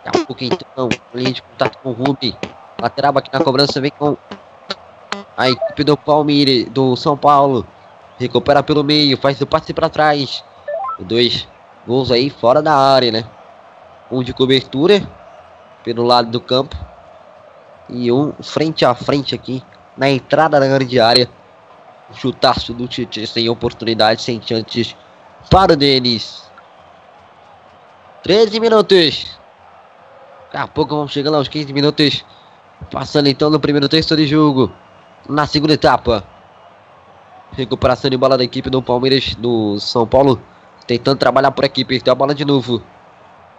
Daqui 0.04 0.18
a 0.18 0.24
pouco 0.24 0.44
então, 0.44 0.88
linha 1.12 1.32
de 1.32 1.42
contato 1.42 1.78
com 1.78 1.90
o 1.90 1.92
Rubem. 1.92 2.36
Lateral 2.80 3.18
aqui 3.18 3.30
na 3.32 3.40
cobrança 3.40 3.80
vem 3.80 3.90
com 3.98 4.16
a 5.36 5.50
equipe 5.50 5.82
do 5.82 5.96
Palmeiras, 5.96 6.66
do 6.72 6.94
São 6.94 7.16
Paulo. 7.16 7.66
Recupera 8.18 8.62
pelo 8.62 8.84
meio, 8.84 9.18
faz 9.18 9.40
o 9.40 9.46
passe 9.46 9.74
para 9.74 9.88
trás. 9.88 10.44
Dois 11.00 11.48
gols 11.84 12.12
aí 12.12 12.30
fora 12.30 12.62
da 12.62 12.74
área, 12.74 13.10
né? 13.10 13.24
Um 14.08 14.22
de 14.22 14.32
cobertura 14.32 15.02
pelo 15.82 16.04
lado 16.04 16.30
do 16.30 16.40
campo 16.40 16.76
e 17.88 18.12
um 18.12 18.32
frente 18.40 18.84
a 18.84 18.94
frente 18.94 19.34
aqui 19.34 19.64
na 19.96 20.10
entrada 20.10 20.58
da 20.58 20.66
grande 20.66 21.00
área. 21.00 21.28
Chutaço 22.14 22.74
do 22.74 22.86
Tite 22.86 23.26
sem 23.26 23.48
oportunidade, 23.48 24.22
sem 24.22 24.40
chances 24.42 24.94
para 25.50 25.72
o 25.72 25.76
Denis. 25.76 26.42
13 28.22 28.60
minutos. 28.60 29.38
Daqui 30.52 30.56
a 30.56 30.68
pouco 30.68 30.94
vamos 30.94 31.12
chegando 31.12 31.36
aos 31.36 31.48
15 31.48 31.72
minutos. 31.72 32.24
Passando 32.90 33.28
então 33.28 33.48
no 33.48 33.58
primeiro 33.58 33.88
texto 33.88 34.16
de 34.16 34.26
jogo. 34.26 34.70
Na 35.28 35.46
segunda 35.46 35.72
etapa. 35.72 36.24
Recuperação 37.52 38.10
de 38.10 38.16
bola 38.16 38.36
da 38.36 38.44
equipe 38.44 38.68
do 38.68 38.82
Palmeiras 38.82 39.34
do 39.34 39.78
São 39.78 40.06
Paulo. 40.06 40.40
Tentando 40.86 41.18
trabalhar 41.18 41.50
por 41.50 41.64
aqui. 41.64 41.84
Perdeu 41.84 42.12
a 42.12 42.14
bola 42.14 42.34
de 42.34 42.44
novo. 42.44 42.82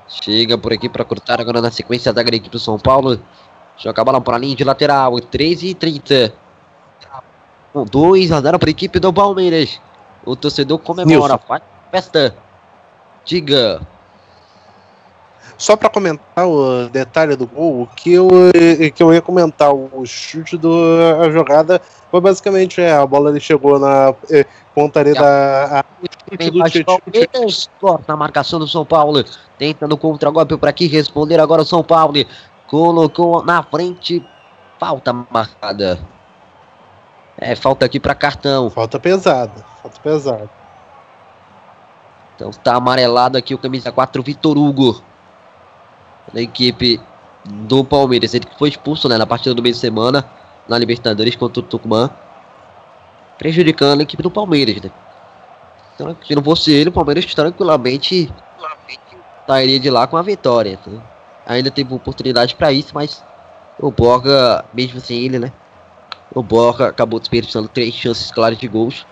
Chega 0.07 0.57
por 0.57 0.71
aqui 0.71 0.87
para 0.87 1.03
cortar 1.03 1.41
agora 1.41 1.61
na 1.61 1.71
sequência 1.71 2.13
da 2.13 2.21
equipe 2.21 2.49
do 2.49 2.59
São 2.59 2.77
Paulo. 2.77 3.19
Joga 3.83 4.01
a 4.01 4.05
bola 4.05 4.21
para 4.21 4.37
a 4.37 4.39
linha 4.39 4.55
de 4.55 4.63
lateral. 4.63 5.19
13 5.19 5.67
e 5.67 5.73
30. 5.73 6.33
2 7.89 8.31
a 8.31 8.41
0 8.41 8.59
para 8.59 8.69
a 8.69 8.71
equipe 8.71 8.99
do 8.99 9.11
Palmeiras. 9.11 9.81
O 10.25 10.35
torcedor 10.35 10.79
comemora. 10.79 11.37
Faz 11.37 11.61
festa. 11.91 12.35
Diga. 13.25 13.81
Só 15.57 15.75
para 15.75 15.89
comentar 15.89 16.47
o 16.47 16.89
detalhe 16.89 17.35
do 17.35 17.45
gol, 17.45 17.83
o 17.83 17.87
que 17.87 18.13
eu, 18.13 18.27
que 18.93 19.03
eu 19.03 19.13
ia 19.13 19.21
comentar, 19.21 19.71
o 19.73 20.05
chute 20.05 20.57
da 20.57 21.29
jogada 21.31 21.79
foi 22.09 22.19
basicamente 22.19 22.81
é, 22.81 22.91
a 22.91 23.05
bola 23.05 23.29
ele 23.29 23.39
chegou 23.39 23.79
na 23.79 24.13
é, 24.29 24.45
pontaria 24.73 25.13
da. 25.13 25.79
A, 25.79 25.85
Vem 26.37 26.83
Palmeiras, 26.83 27.69
corta 27.79 28.13
a 28.13 28.17
marcação 28.17 28.59
do 28.59 28.67
São 28.67 28.83
Paulo. 28.83 29.23
Tentando 29.57 29.95
contra-golpe 29.95 30.57
por 30.57 30.67
aqui. 30.67 30.87
Responder 30.87 31.39
agora 31.39 31.61
o 31.61 31.65
São 31.65 31.83
Paulo. 31.83 32.13
Colocou 32.73 33.45
na 33.45 33.61
frente. 33.61 34.25
Falta 34.79 35.13
marcada. 35.13 35.99
É, 37.37 37.55
falta 37.55 37.85
aqui 37.85 37.99
para 37.99 38.15
cartão. 38.15 38.67
Falta 38.71 38.99
pesada. 38.99 39.63
Falta 39.79 40.01
pesada. 40.01 40.49
Então 42.33 42.49
tá 42.49 42.73
amarelado 42.73 43.37
aqui 43.37 43.53
o 43.53 43.59
camisa 43.59 43.91
4, 43.91 44.23
Vitor 44.23 44.57
Hugo. 44.57 45.03
Da 46.33 46.41
equipe 46.41 46.99
do 47.45 47.83
Palmeiras. 47.85 48.33
Ele 48.33 48.47
foi 48.57 48.69
expulso 48.69 49.07
né, 49.07 49.19
na 49.19 49.27
partida 49.27 49.53
do 49.53 49.61
meio 49.61 49.75
de 49.75 49.79
semana. 49.79 50.27
Na 50.67 50.75
Libertadores 50.75 51.35
contra 51.35 51.59
o 51.59 51.63
Tucumã. 51.63 52.09
Prejudicando 53.37 53.99
a 53.99 54.03
equipe 54.03 54.23
do 54.23 54.31
Palmeiras. 54.31 54.81
Né? 54.81 54.89
Então, 55.93 56.17
se 56.25 56.33
não 56.33 56.43
fosse 56.43 56.73
ele, 56.73 56.89
o 56.89 56.91
Palmeiras 56.91 57.23
tranquilamente 57.35 58.33
sairia 59.45 59.79
de 59.79 59.91
lá 59.91 60.07
com 60.07 60.17
a 60.17 60.23
vitória. 60.23 60.79
Então, 60.81 61.12
ainda 61.45 61.71
teve 61.71 61.93
oportunidade 61.93 62.55
para 62.55 62.71
isso, 62.71 62.91
mas 62.93 63.23
o 63.79 63.91
Borga, 63.91 64.63
mesmo 64.73 64.99
sem 64.99 65.23
ele, 65.25 65.39
né? 65.39 65.51
O 66.33 66.41
Borga 66.41 66.87
acabou 66.87 67.19
desperdiçando 67.19 67.67
três 67.67 67.93
chances 67.93 68.31
claras 68.31 68.57
de 68.57 68.67
gols. 68.67 69.05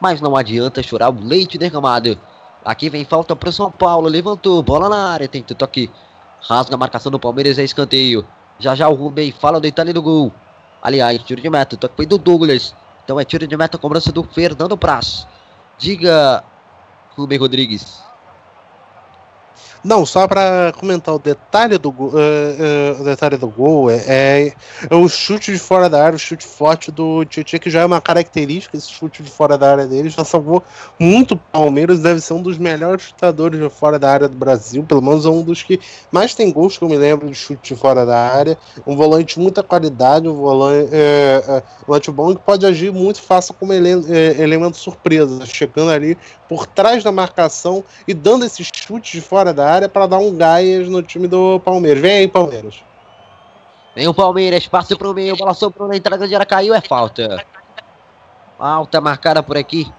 Mas 0.00 0.20
não 0.20 0.36
adianta 0.36 0.82
chorar 0.82 1.10
o 1.10 1.20
leite 1.20 1.58
derramado. 1.58 2.18
Aqui 2.64 2.90
vem 2.90 3.04
falta 3.04 3.34
para 3.34 3.48
o 3.48 3.52
São 3.52 3.70
Paulo. 3.70 4.08
Levantou, 4.08 4.62
bola 4.62 4.88
na 4.88 5.10
área. 5.10 5.28
Tem 5.28 5.42
tudo 5.42 5.64
aqui. 5.64 5.90
Rasga 6.40 6.74
a 6.74 6.78
marcação 6.78 7.10
do 7.10 7.18
Palmeiras, 7.18 7.58
é 7.58 7.64
escanteio. 7.64 8.26
Já 8.58 8.74
já 8.74 8.88
o 8.88 8.94
Rubem 8.94 9.32
fala 9.32 9.60
do 9.60 9.66
Itália 9.66 9.94
do 9.94 10.02
gol. 10.02 10.32
Aliás, 10.82 11.22
tiro 11.22 11.40
de 11.40 11.50
meta. 11.50 11.76
Toque 11.76 12.06
do 12.06 12.18
Douglas. 12.18 12.74
Então 13.04 13.18
é 13.18 13.24
tiro 13.24 13.46
de 13.46 13.56
meta, 13.56 13.78
cobrança 13.78 14.12
do 14.12 14.22
Fernando 14.22 14.76
Praz. 14.76 15.26
Diga, 15.78 16.44
Rubem 17.16 17.38
Rodrigues. 17.38 18.05
Não, 19.84 20.04
só 20.04 20.26
para 20.26 20.72
comentar 20.78 21.14
o 21.14 21.18
detalhe 21.18 21.78
do 21.78 21.92
gol, 21.92 22.08
uh, 22.08 22.12
uh, 22.12 23.00
o 23.00 23.04
detalhe 23.04 23.36
do 23.36 23.48
gol 23.48 23.90
é, 23.90 24.02
é, 24.06 24.52
é, 24.90 24.94
o 24.94 25.08
chute 25.08 25.52
de 25.52 25.58
fora 25.58 25.88
da 25.88 26.04
área, 26.04 26.16
o 26.16 26.18
chute 26.18 26.46
forte 26.46 26.90
do 26.90 27.24
Tietchan, 27.24 27.58
que 27.58 27.70
já 27.70 27.82
é 27.82 27.84
uma 27.84 28.00
característica, 28.00 28.76
esse 28.76 28.90
chute 28.90 29.22
de 29.22 29.30
fora 29.30 29.56
da 29.56 29.70
área 29.70 29.86
dele, 29.86 30.08
já 30.08 30.24
salvou 30.24 30.62
muito 30.98 31.36
Palmeiras, 31.36 32.00
deve 32.00 32.20
ser 32.20 32.34
um 32.34 32.42
dos 32.42 32.58
melhores 32.58 33.04
chutadores 33.04 33.60
de 33.60 33.70
fora 33.70 33.98
da 33.98 34.10
área 34.10 34.28
do 34.28 34.36
Brasil, 34.36 34.82
pelo 34.82 35.02
menos 35.02 35.24
é 35.24 35.28
um 35.28 35.42
dos 35.42 35.62
que 35.62 35.78
mais 36.10 36.34
tem 36.34 36.52
gols 36.52 36.76
que 36.76 36.84
eu 36.84 36.88
me 36.88 36.96
lembro 36.96 37.28
de 37.28 37.34
chute 37.34 37.74
de 37.74 37.80
fora 37.80 38.04
da 38.04 38.18
área, 38.18 38.58
um 38.86 38.96
volante 38.96 39.34
de 39.36 39.40
muita 39.40 39.62
qualidade, 39.62 40.28
um 40.28 40.34
volante, 40.34 40.88
é, 40.92 41.44
é, 41.46 41.62
volante 41.86 42.10
bom 42.10 42.34
que 42.34 42.42
pode 42.42 42.66
agir 42.66 42.92
muito 42.92 43.22
fácil 43.22 43.54
como 43.54 43.72
ele, 43.72 43.90
elemento 44.40 44.76
surpresa, 44.76 45.44
chegando 45.46 45.90
ali 45.90 46.16
por 46.48 46.66
trás 46.66 47.02
da 47.02 47.12
marcação 47.12 47.84
e 48.06 48.14
dando 48.14 48.44
esse 48.44 48.64
chute 48.64 49.12
de 49.12 49.20
fora 49.20 49.52
da 49.52 49.68
área 49.68 49.88
para 49.88 50.06
dar 50.06 50.18
um 50.18 50.34
gás 50.34 50.88
no 50.88 51.02
time 51.02 51.26
do 51.26 51.60
Palmeiras. 51.60 52.00
Vem 52.00 52.18
aí, 52.18 52.28
Palmeiras. 52.28 52.82
Vem 53.94 54.06
o 54.08 54.14
Palmeiras, 54.14 54.68
passe 54.68 54.94
pro 54.94 55.14
meio, 55.14 55.36
bola 55.36 55.54
sobrou 55.54 55.88
na 55.88 55.96
entrada 55.96 56.28
de 56.28 56.34
área, 56.34 56.46
caiu, 56.46 56.74
é 56.74 56.80
falta. 56.80 57.44
Falta 58.58 59.00
marcada 59.00 59.42
por 59.42 59.56
aqui. 59.56 59.90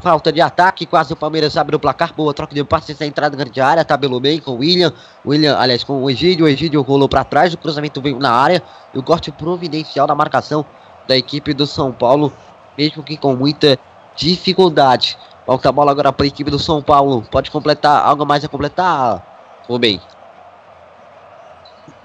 Falta 0.00 0.32
de 0.32 0.40
ataque, 0.40 0.86
quase 0.86 1.12
o 1.12 1.16
Palmeiras 1.16 1.56
abre 1.56 1.76
o 1.76 1.78
placar. 1.78 2.12
Boa 2.14 2.34
troca 2.34 2.52
de 2.52 2.64
passe 2.64 2.92
essa 2.92 3.06
entrada 3.06 3.36
grande 3.36 3.60
área. 3.60 3.84
Tabelou 3.84 4.18
bem 4.18 4.40
com 4.40 4.52
o 4.52 4.56
William. 4.56 4.92
William, 5.24 5.56
aliás, 5.56 5.84
com 5.84 6.02
o 6.02 6.10
Egídio. 6.10 6.46
O 6.46 6.48
Egídio 6.48 6.82
rolou 6.82 7.08
para 7.08 7.22
trás. 7.22 7.54
O 7.54 7.58
cruzamento 7.58 8.02
veio 8.02 8.18
na 8.18 8.32
área. 8.32 8.62
E 8.92 8.98
o 8.98 9.02
corte 9.02 9.30
providencial 9.30 10.06
da 10.06 10.14
marcação 10.14 10.66
da 11.06 11.16
equipe 11.16 11.54
do 11.54 11.64
São 11.64 11.92
Paulo. 11.92 12.32
Mesmo 12.76 13.04
que 13.04 13.16
com 13.16 13.36
muita 13.36 13.78
dificuldade. 14.16 15.16
Volta 15.46 15.68
a 15.68 15.72
bola 15.72 15.90
agora 15.90 16.12
para 16.12 16.24
a 16.24 16.28
equipe 16.28 16.50
do 16.50 16.58
São 16.58 16.82
Paulo. 16.82 17.22
Pode 17.30 17.50
completar 17.50 18.04
algo 18.04 18.24
mais 18.24 18.44
a 18.44 18.48
completar, 18.48 19.62
Rubem? 19.68 20.00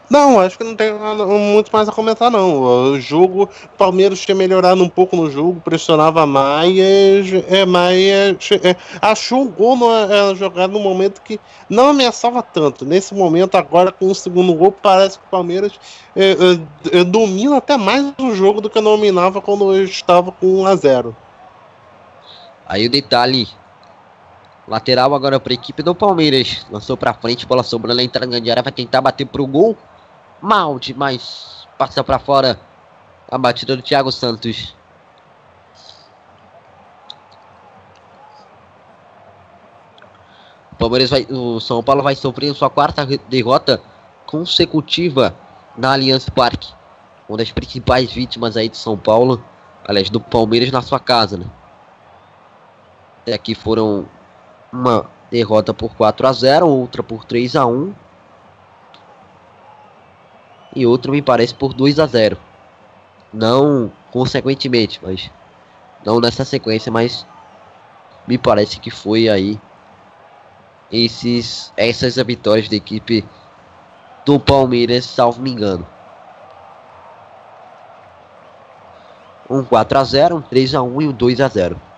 Não, 0.10 0.40
acho 0.40 0.57
que 0.57 0.64
não 0.64 0.76
tem 0.76 0.91
nada, 0.91 1.24
muito 1.24 1.70
mais 1.72 1.88
a 1.88 1.91
comentar, 1.91 2.32
não. 2.32 2.64
O 2.94 2.99
jogo, 2.99 3.44
o 3.44 3.78
Palmeiras 3.78 4.20
tinha 4.20 4.34
melhorado 4.34 4.84
um 4.84 4.90
pouco 4.90 5.16
no 5.16 5.30
jogo, 5.30 5.61
pressionava 5.61 6.26
mais, 6.26 6.76
é, 7.48 7.64
mas 7.64 8.49
é, 8.52 8.76
achou 8.99 9.44
o 9.44 9.49
gol 9.49 9.78
na 9.78 10.32
é, 10.32 10.36
jogada 10.36 10.74
no 10.74 10.80
momento 10.80 11.22
que 11.22 11.40
não 11.70 11.90
ameaçava 11.90 12.41
tanto. 12.41 12.86
Nesse 12.86 13.14
momento, 13.14 13.53
agora 13.53 13.91
com 13.91 14.07
o 14.07 14.16
segundo 14.16 14.52
gol, 14.56 14.72
parece 14.72 15.20
que 15.20 15.26
o 15.26 15.30
Palmeiras 15.30 15.80
é, 16.16 16.32
é, 16.32 16.99
é 17.02 17.03
domina 17.03 17.57
até 17.57 17.78
mais 17.78 18.11
o 18.20 18.34
jogo 18.34 18.61
do 18.61 18.70
que 18.70 18.82
dominava 18.82 19.40
quando 19.40 19.76
estava 19.84 20.32
com 20.32 20.61
1 20.61 20.66
a 20.66 20.76
0 20.76 21.16
Aí 22.70 22.86
o 22.86 22.90
detalhe. 22.90 23.50
Lateral 24.68 25.16
agora 25.16 25.40
para 25.40 25.52
a 25.52 25.56
equipe 25.56 25.82
do 25.82 25.96
Palmeiras. 25.96 26.68
Lançou 26.70 26.96
para 26.96 27.16
frente, 27.16 27.48
bola 27.48 27.64
sobrando 27.64 27.98
na 27.98 28.04
entrada 28.04 28.28
grande 28.28 28.52
área. 28.52 28.62
Vai 28.62 28.72
tentar 28.72 29.02
bater 29.02 29.26
pro 29.26 29.48
gol. 29.48 29.76
Mal 30.40 30.78
demais. 30.78 31.68
Passa 31.80 32.04
para 32.04 32.20
fora. 32.20 32.60
A 33.32 33.40
batida 33.40 33.76
do 33.76 33.82
Thiago 33.82 34.12
Santos. 34.12 34.76
O 40.72 40.76
Palmeiras 40.76 41.10
vai, 41.10 41.26
o 41.28 41.60
São 41.60 41.84
Paulo 41.84 42.04
vai 42.04 42.16
sofrer 42.16 42.54
sua 42.54 42.70
quarta 42.70 43.06
derrota 43.06 43.82
consecutiva 44.28 45.36
na 45.76 45.94
Allianz 45.94 46.30
Parque. 46.30 46.72
Uma 47.28 47.40
das 47.40 47.52
principais 47.52 48.12
vítimas 48.12 48.56
aí 48.56 48.70
de 48.70 48.78
São 48.78 48.98
Paulo, 48.98 49.44
aliás, 49.88 50.10
do 50.10 50.22
Palmeiras 50.22 50.72
na 50.72 50.82
sua 50.82 51.00
casa, 51.00 51.38
né? 51.38 51.46
Até 53.22 53.34
aqui 53.34 53.54
foram 53.54 54.08
uma 54.72 55.06
derrota 55.30 55.74
por 55.74 55.96
4 55.96 56.28
a 56.28 56.34
0 56.34 56.68
outra 56.68 57.04
por 57.04 57.26
3 57.26 57.56
a 57.56 57.66
1 57.66 57.94
e 60.76 60.86
outra 60.86 61.12
me 61.12 61.22
parece 61.22 61.54
por 61.54 61.74
2 61.74 62.00
a 62.00 62.06
0 62.06 62.38
Não 63.34 63.91
consequentemente, 64.12 65.00
mas 65.02 65.30
não 66.06 66.20
nessa 66.20 66.46
sequência, 66.46 66.91
mas 66.91 67.26
me 68.28 68.38
parece 68.38 68.80
que 68.80 68.90
foi 68.90 69.28
aí 69.28 69.60
esses 70.91 71.74
essas 71.76 72.16
vitórias 72.16 72.70
da 72.70 72.76
equipe 72.76 73.26
do 74.26 74.40
Palmeiras, 74.40 75.06
salvo 75.06 75.41
me 75.41 75.52
engano. 75.52 75.86
Um 79.50 79.64
4 79.64 79.98
a 79.98 80.04
0, 80.04 80.36
um 80.38 80.41
3 80.41 80.76
a 80.76 80.84
1 80.84 81.02
e 81.02 81.08
um 81.08 81.12
2 81.12 81.41
a 81.41 81.48
0. 81.48 81.89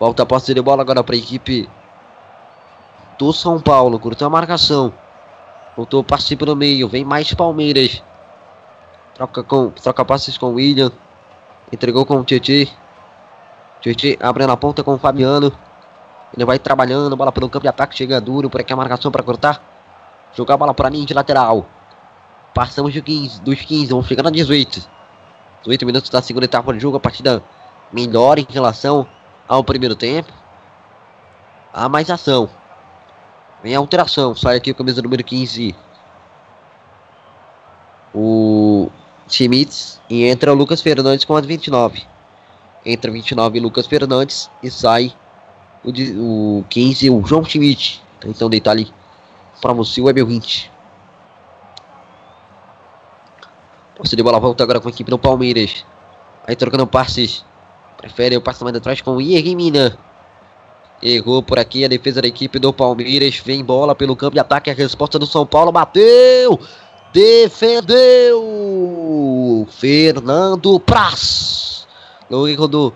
Volta 0.00 0.22
a 0.22 0.26
posse 0.26 0.54
de 0.54 0.62
bola 0.62 0.80
agora 0.80 1.04
para 1.04 1.14
a 1.14 1.18
equipe 1.18 1.68
do 3.18 3.34
São 3.34 3.60
Paulo. 3.60 3.98
Curtou 3.98 4.26
a 4.26 4.30
marcação. 4.30 4.94
Voltou 5.76 6.02
passe 6.02 6.34
pelo 6.36 6.56
meio. 6.56 6.88
Vem 6.88 7.04
mais 7.04 7.34
Palmeiras. 7.34 8.02
Troca, 9.14 9.42
com, 9.42 9.68
troca 9.68 10.02
passes 10.02 10.38
com 10.38 10.46
o 10.46 10.54
William. 10.54 10.90
Entregou 11.70 12.06
com 12.06 12.16
o 12.16 12.24
Tietê. 12.24 12.66
Tietê 13.82 14.18
abre 14.22 14.46
na 14.46 14.56
ponta 14.56 14.82
com 14.82 14.94
o 14.94 14.98
Fabiano. 14.98 15.52
Ele 16.34 16.46
vai 16.46 16.58
trabalhando. 16.58 17.14
Bola 17.14 17.30
pelo 17.30 17.50
campo 17.50 17.64
de 17.64 17.68
ataque. 17.68 17.94
Chega 17.94 18.18
duro. 18.22 18.48
Por 18.48 18.62
aqui 18.62 18.72
a 18.72 18.76
marcação 18.76 19.12
para 19.12 19.22
cortar. 19.22 19.62
Jogar 20.32 20.54
a 20.54 20.56
bola 20.56 20.72
para 20.72 20.88
mim 20.88 21.04
de 21.04 21.12
lateral. 21.12 21.66
Passamos 22.54 22.94
de 22.94 23.02
15, 23.02 23.42
dos 23.42 23.60
15. 23.60 23.90
Vamos 23.90 24.06
chegar 24.06 24.22
na 24.22 24.30
18. 24.30 24.80
18 25.60 25.84
minutos 25.84 26.08
da 26.08 26.22
segunda 26.22 26.46
etapa 26.46 26.72
de 26.72 26.80
jogo. 26.80 26.96
A 26.96 27.00
partida 27.00 27.42
melhor 27.92 28.38
em 28.38 28.46
relação 28.48 29.06
ao 29.50 29.64
primeiro 29.64 29.96
tempo. 29.96 30.32
Há 31.72 31.88
mais 31.88 32.08
ação. 32.08 32.48
Vem 33.64 33.74
alteração. 33.74 34.32
Sai 34.32 34.56
aqui 34.56 34.70
o 34.70 34.74
camisa 34.76 35.02
número 35.02 35.24
15. 35.24 35.74
O 38.14 38.88
Schmitz. 39.26 40.00
E 40.08 40.24
entra 40.24 40.52
o 40.52 40.54
Lucas 40.54 40.80
Fernandes 40.80 41.24
com 41.24 41.36
a 41.36 41.40
29. 41.40 42.06
Entra 42.86 43.10
29 43.10 43.58
Lucas 43.58 43.88
Fernandes. 43.88 44.48
E 44.62 44.70
sai 44.70 45.12
o, 45.82 46.60
o 46.60 46.64
15, 46.70 47.10
o 47.10 47.26
João 47.26 47.44
Schmidt. 47.44 48.00
Então 48.24 48.48
detalhe. 48.48 48.94
para 49.60 49.72
você, 49.72 50.00
Web 50.00 50.22
20. 50.22 50.70
Posse 53.96 54.14
de 54.14 54.22
bola 54.22 54.38
volta 54.38 54.62
agora 54.62 54.78
com 54.78 54.88
a 54.88 54.92
equipe 54.92 55.10
do 55.10 55.18
Palmeiras. 55.18 55.84
Aí 56.46 56.54
trocando 56.54 56.86
passes. 56.86 57.44
Prefere 58.00 58.34
o 58.34 58.40
passe 58.40 58.64
mais 58.64 58.74
atrás 58.74 59.02
com 59.02 59.12
o 59.12 59.16
Mina. 59.16 59.98
Errou 61.02 61.42
por 61.42 61.58
aqui 61.58 61.84
a 61.84 61.88
defesa 61.88 62.22
da 62.22 62.28
equipe 62.28 62.58
do 62.58 62.72
Palmeiras. 62.72 63.36
Vem 63.44 63.62
bola 63.62 63.94
pelo 63.94 64.16
campo 64.16 64.32
de 64.32 64.40
ataque. 64.40 64.70
A 64.70 64.74
resposta 64.74 65.18
do 65.18 65.26
São 65.26 65.44
Paulo. 65.44 65.70
Bateu! 65.70 66.58
Defendeu! 67.12 68.38
Fernando 69.70 70.80
Praz. 70.80 71.86
No 72.30 72.48
erro 72.48 72.66
do 72.66 72.90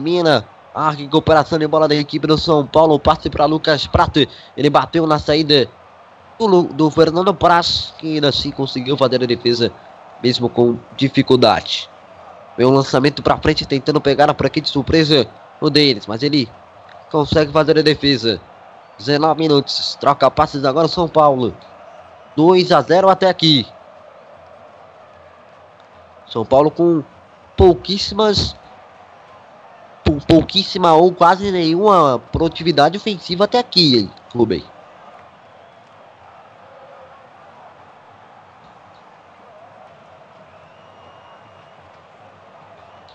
Mina. 0.00 0.48
A 0.74 0.90
recuperação 0.90 1.58
de 1.58 1.66
bola 1.66 1.86
da 1.86 1.94
equipe 1.94 2.26
do 2.26 2.38
São 2.38 2.66
Paulo. 2.66 2.98
Passe 2.98 3.28
para 3.28 3.44
Lucas 3.44 3.86
Prato. 3.86 4.26
Ele 4.56 4.70
bateu 4.70 5.06
na 5.06 5.18
saída 5.18 5.68
do, 6.38 6.62
do 6.62 6.90
Fernando 6.90 7.34
Praz. 7.34 7.92
Que 7.98 8.14
ainda 8.14 8.30
assim 8.30 8.50
conseguiu 8.50 8.96
fazer 8.96 9.22
a 9.22 9.26
defesa. 9.26 9.70
Mesmo 10.22 10.48
com 10.48 10.78
dificuldade. 10.96 11.91
Vem 12.56 12.66
um 12.66 12.70
lançamento 12.74 13.22
para 13.22 13.38
frente. 13.38 13.66
Tentando 13.66 14.00
pegar 14.00 14.32
por 14.34 14.46
aqui 14.46 14.60
de 14.60 14.68
surpresa 14.68 15.26
o 15.60 15.70
deles. 15.70 16.06
Mas 16.06 16.22
ele 16.22 16.48
consegue 17.10 17.52
fazer 17.52 17.78
a 17.78 17.82
defesa. 17.82 18.40
19 18.98 19.40
minutos. 19.40 19.96
Troca 19.96 20.30
passes 20.30 20.64
agora 20.64 20.88
São 20.88 21.08
Paulo. 21.08 21.54
2 22.36 22.72
a 22.72 22.80
0 22.80 23.08
até 23.08 23.28
aqui. 23.28 23.66
São 26.26 26.44
Paulo 26.46 26.70
com 26.70 27.02
pouquíssimas 27.56 28.56
pou- 30.02 30.20
pouquíssima 30.26 30.94
ou 30.94 31.12
quase 31.12 31.50
nenhuma 31.50 32.18
produtividade 32.32 32.96
ofensiva 32.96 33.44
até 33.44 33.58
aqui, 33.58 34.10
Rubem. 34.34 34.64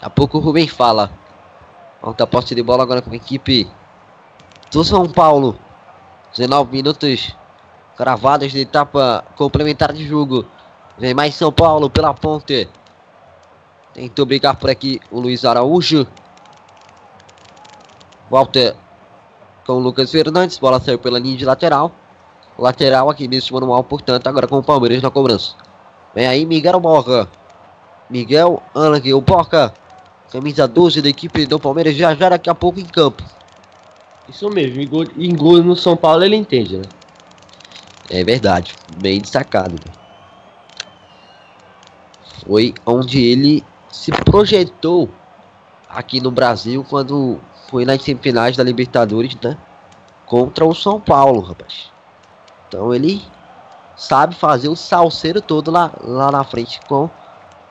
A 0.01 0.09
pouco 0.09 0.37
o 0.37 0.41
Rubem 0.41 0.67
fala. 0.67 1.11
Alta 2.01 2.27
posse 2.27 2.53
de 2.53 2.61
bola 2.61 2.83
agora 2.83 3.01
com 3.01 3.11
a 3.11 3.15
equipe 3.15 3.69
do 4.71 4.83
São 4.83 5.09
Paulo. 5.09 5.57
19 6.35 6.71
minutos 6.71 7.35
cravadas 7.95 8.51
de 8.51 8.59
etapa 8.59 9.25
complementar 9.35 9.91
de 9.91 10.05
jogo. 10.05 10.45
Vem 10.97 11.13
mais 11.13 11.35
São 11.35 11.51
Paulo 11.51 11.89
pela 11.89 12.13
ponte. 12.13 12.69
Tentou 13.93 14.25
brigar 14.25 14.55
por 14.55 14.69
aqui 14.69 15.01
o 15.11 15.19
Luiz 15.19 15.43
Araújo. 15.43 16.05
Volta 18.29 18.75
com 19.65 19.73
o 19.73 19.79
Lucas 19.79 20.11
Fernandes. 20.11 20.59
Bola 20.59 20.79
saiu 20.79 20.99
pela 20.99 21.17
linha 21.17 21.37
de 21.37 21.45
lateral. 21.45 21.91
Lateral 22.57 23.09
aqui 23.09 23.27
nesse 23.27 23.51
manual, 23.51 23.83
portanto, 23.83 24.27
agora 24.27 24.47
com 24.47 24.57
o 24.57 24.63
Palmeiras 24.63 25.01
na 25.01 25.09
cobrança. 25.09 25.55
Vem 26.13 26.27
aí 26.27 26.45
Miguel 26.45 26.79
Borra. 26.79 27.27
Miguel 28.09 28.61
Angel 28.75 29.21
Borra. 29.21 29.73
Camisa 30.31 30.67
12 30.67 31.01
da 31.01 31.09
equipe 31.09 31.45
do 31.45 31.59
Palmeiras 31.59 31.95
já 31.95 32.13
já 32.13 32.29
daqui 32.29 32.49
a 32.49 32.55
pouco 32.55 32.79
em 32.79 32.85
campo. 32.85 33.23
Isso 34.27 34.49
mesmo, 34.49 34.81
em 34.81 34.87
gol, 34.87 35.05
em 35.17 35.35
gol 35.35 35.63
no 35.63 35.75
São 35.75 35.95
Paulo 35.95 36.23
ele 36.23 36.35
entende, 36.35 36.77
né? 36.77 36.83
É 38.09 38.23
verdade, 38.23 38.75
bem 38.97 39.19
destacado. 39.19 39.75
Foi 42.45 42.73
onde 42.85 43.21
ele 43.21 43.63
se 43.89 44.11
projetou 44.11 45.09
aqui 45.89 46.19
no 46.21 46.31
Brasil 46.31 46.85
quando 46.89 47.39
foi 47.69 47.85
nas 47.85 48.01
semifinais 48.01 48.57
da 48.57 48.63
Libertadores, 48.63 49.35
né? 49.41 49.57
Contra 50.25 50.65
o 50.65 50.75
São 50.75 50.99
Paulo, 50.99 51.39
rapaz. 51.39 51.89
Então 52.67 52.93
ele 52.93 53.21
sabe 53.95 54.35
fazer 54.35 54.67
o 54.67 54.75
salseiro 54.75 55.41
todo 55.41 55.71
lá, 55.71 55.91
lá 56.01 56.31
na 56.31 56.43
frente 56.43 56.79
com 56.87 57.09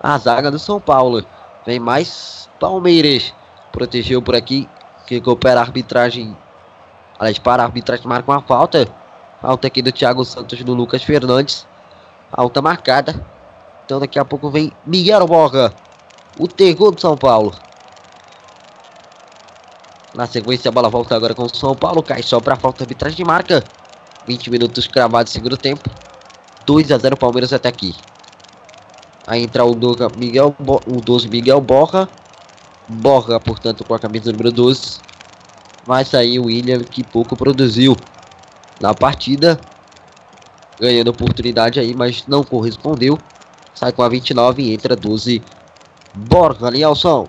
a 0.01 0.17
zaga 0.19 0.51
do 0.51 0.59
São 0.59 0.81
Paulo. 0.81 1.25
Vem 1.67 1.79
mais 1.79 2.46
Palmeiras. 2.59 3.35
Protegeu 3.73 4.23
por 4.23 4.35
aqui. 4.35 4.69
Que 5.07 5.17
recupera 5.17 5.61
a 5.61 5.63
arbitragem. 5.63 6.37
Aliás, 7.19 7.39
para 7.39 7.63
a 7.63 7.67
arbitragem 7.67 8.07
marca 8.07 8.31
uma 8.31 8.43
falta. 8.43 8.87
Falta 9.41 9.67
aqui 9.67 9.83
do 9.83 9.93
Thiago 9.93 10.25
Santos 10.25 10.63
do 10.63 10.75
Lucas 10.75 11.03
Fernandes. 11.03 11.67
Alta 12.33 12.61
marcada. 12.61 13.25
Então 13.85 14.01
daqui 14.01 14.19
a 14.19 14.25
pouco 14.25 14.51
vem 14.51 14.73
Miguel 14.85 15.27
Borga. 15.27 15.73
O 16.39 16.49
terror 16.49 16.91
do 16.91 17.01
São 17.01 17.17
Paulo. 17.17 17.53
Na 20.15 20.27
sequência 20.27 20.71
a 20.71 20.73
bola 20.73 20.89
volta 20.89 21.15
agora 21.15 21.35
com 21.35 21.45
o 21.45 21.55
São 21.55 21.75
Paulo. 21.75 22.03
Cai 22.03 22.23
só 22.23 22.41
para 22.41 22.57
falta 22.57 22.83
arbitragem 22.83 23.17
de 23.17 23.25
marca. 23.25 23.63
20 24.27 24.51
minutos 24.51 24.87
cravados 24.89 25.33
segundo 25.33 25.57
tempo. 25.57 25.89
2 26.67 26.91
a 26.91 26.99
0 26.99 27.17
Palmeiras 27.17 27.53
até 27.53 27.69
aqui. 27.69 27.95
Aí 29.27 29.43
entra 29.43 29.65
o 29.65 29.75
Doga 29.75 30.09
Miguel 30.17 30.55
o 30.59 31.01
12 31.01 31.29
Miguel 31.29 31.61
Borra. 31.61 32.09
Borra, 32.89 33.41
portanto, 33.41 33.85
com 33.85 33.95
a 33.95 33.99
camisa 33.99 34.31
número 34.31 34.53
12. 34.53 35.01
Vai 35.85 36.05
sair 36.05 36.39
o 36.39 36.47
William 36.47 36.81
que 36.81 37.03
pouco 37.03 37.37
produziu 37.37 37.97
na 38.81 38.95
partida. 38.95 39.59
Ganhando 40.79 41.09
oportunidade 41.09 41.81
aí, 41.81 41.95
mas 41.95 42.25
não 42.27 42.45
correspondeu. 42.45 43.19
Sai 43.75 43.93
com 43.93 44.03
a 44.03 44.09
29 44.09 44.63
e 44.63 44.73
entra 44.73 44.95
12. 44.95 45.43
Borra, 46.15 46.71
Lielson. 46.71 47.29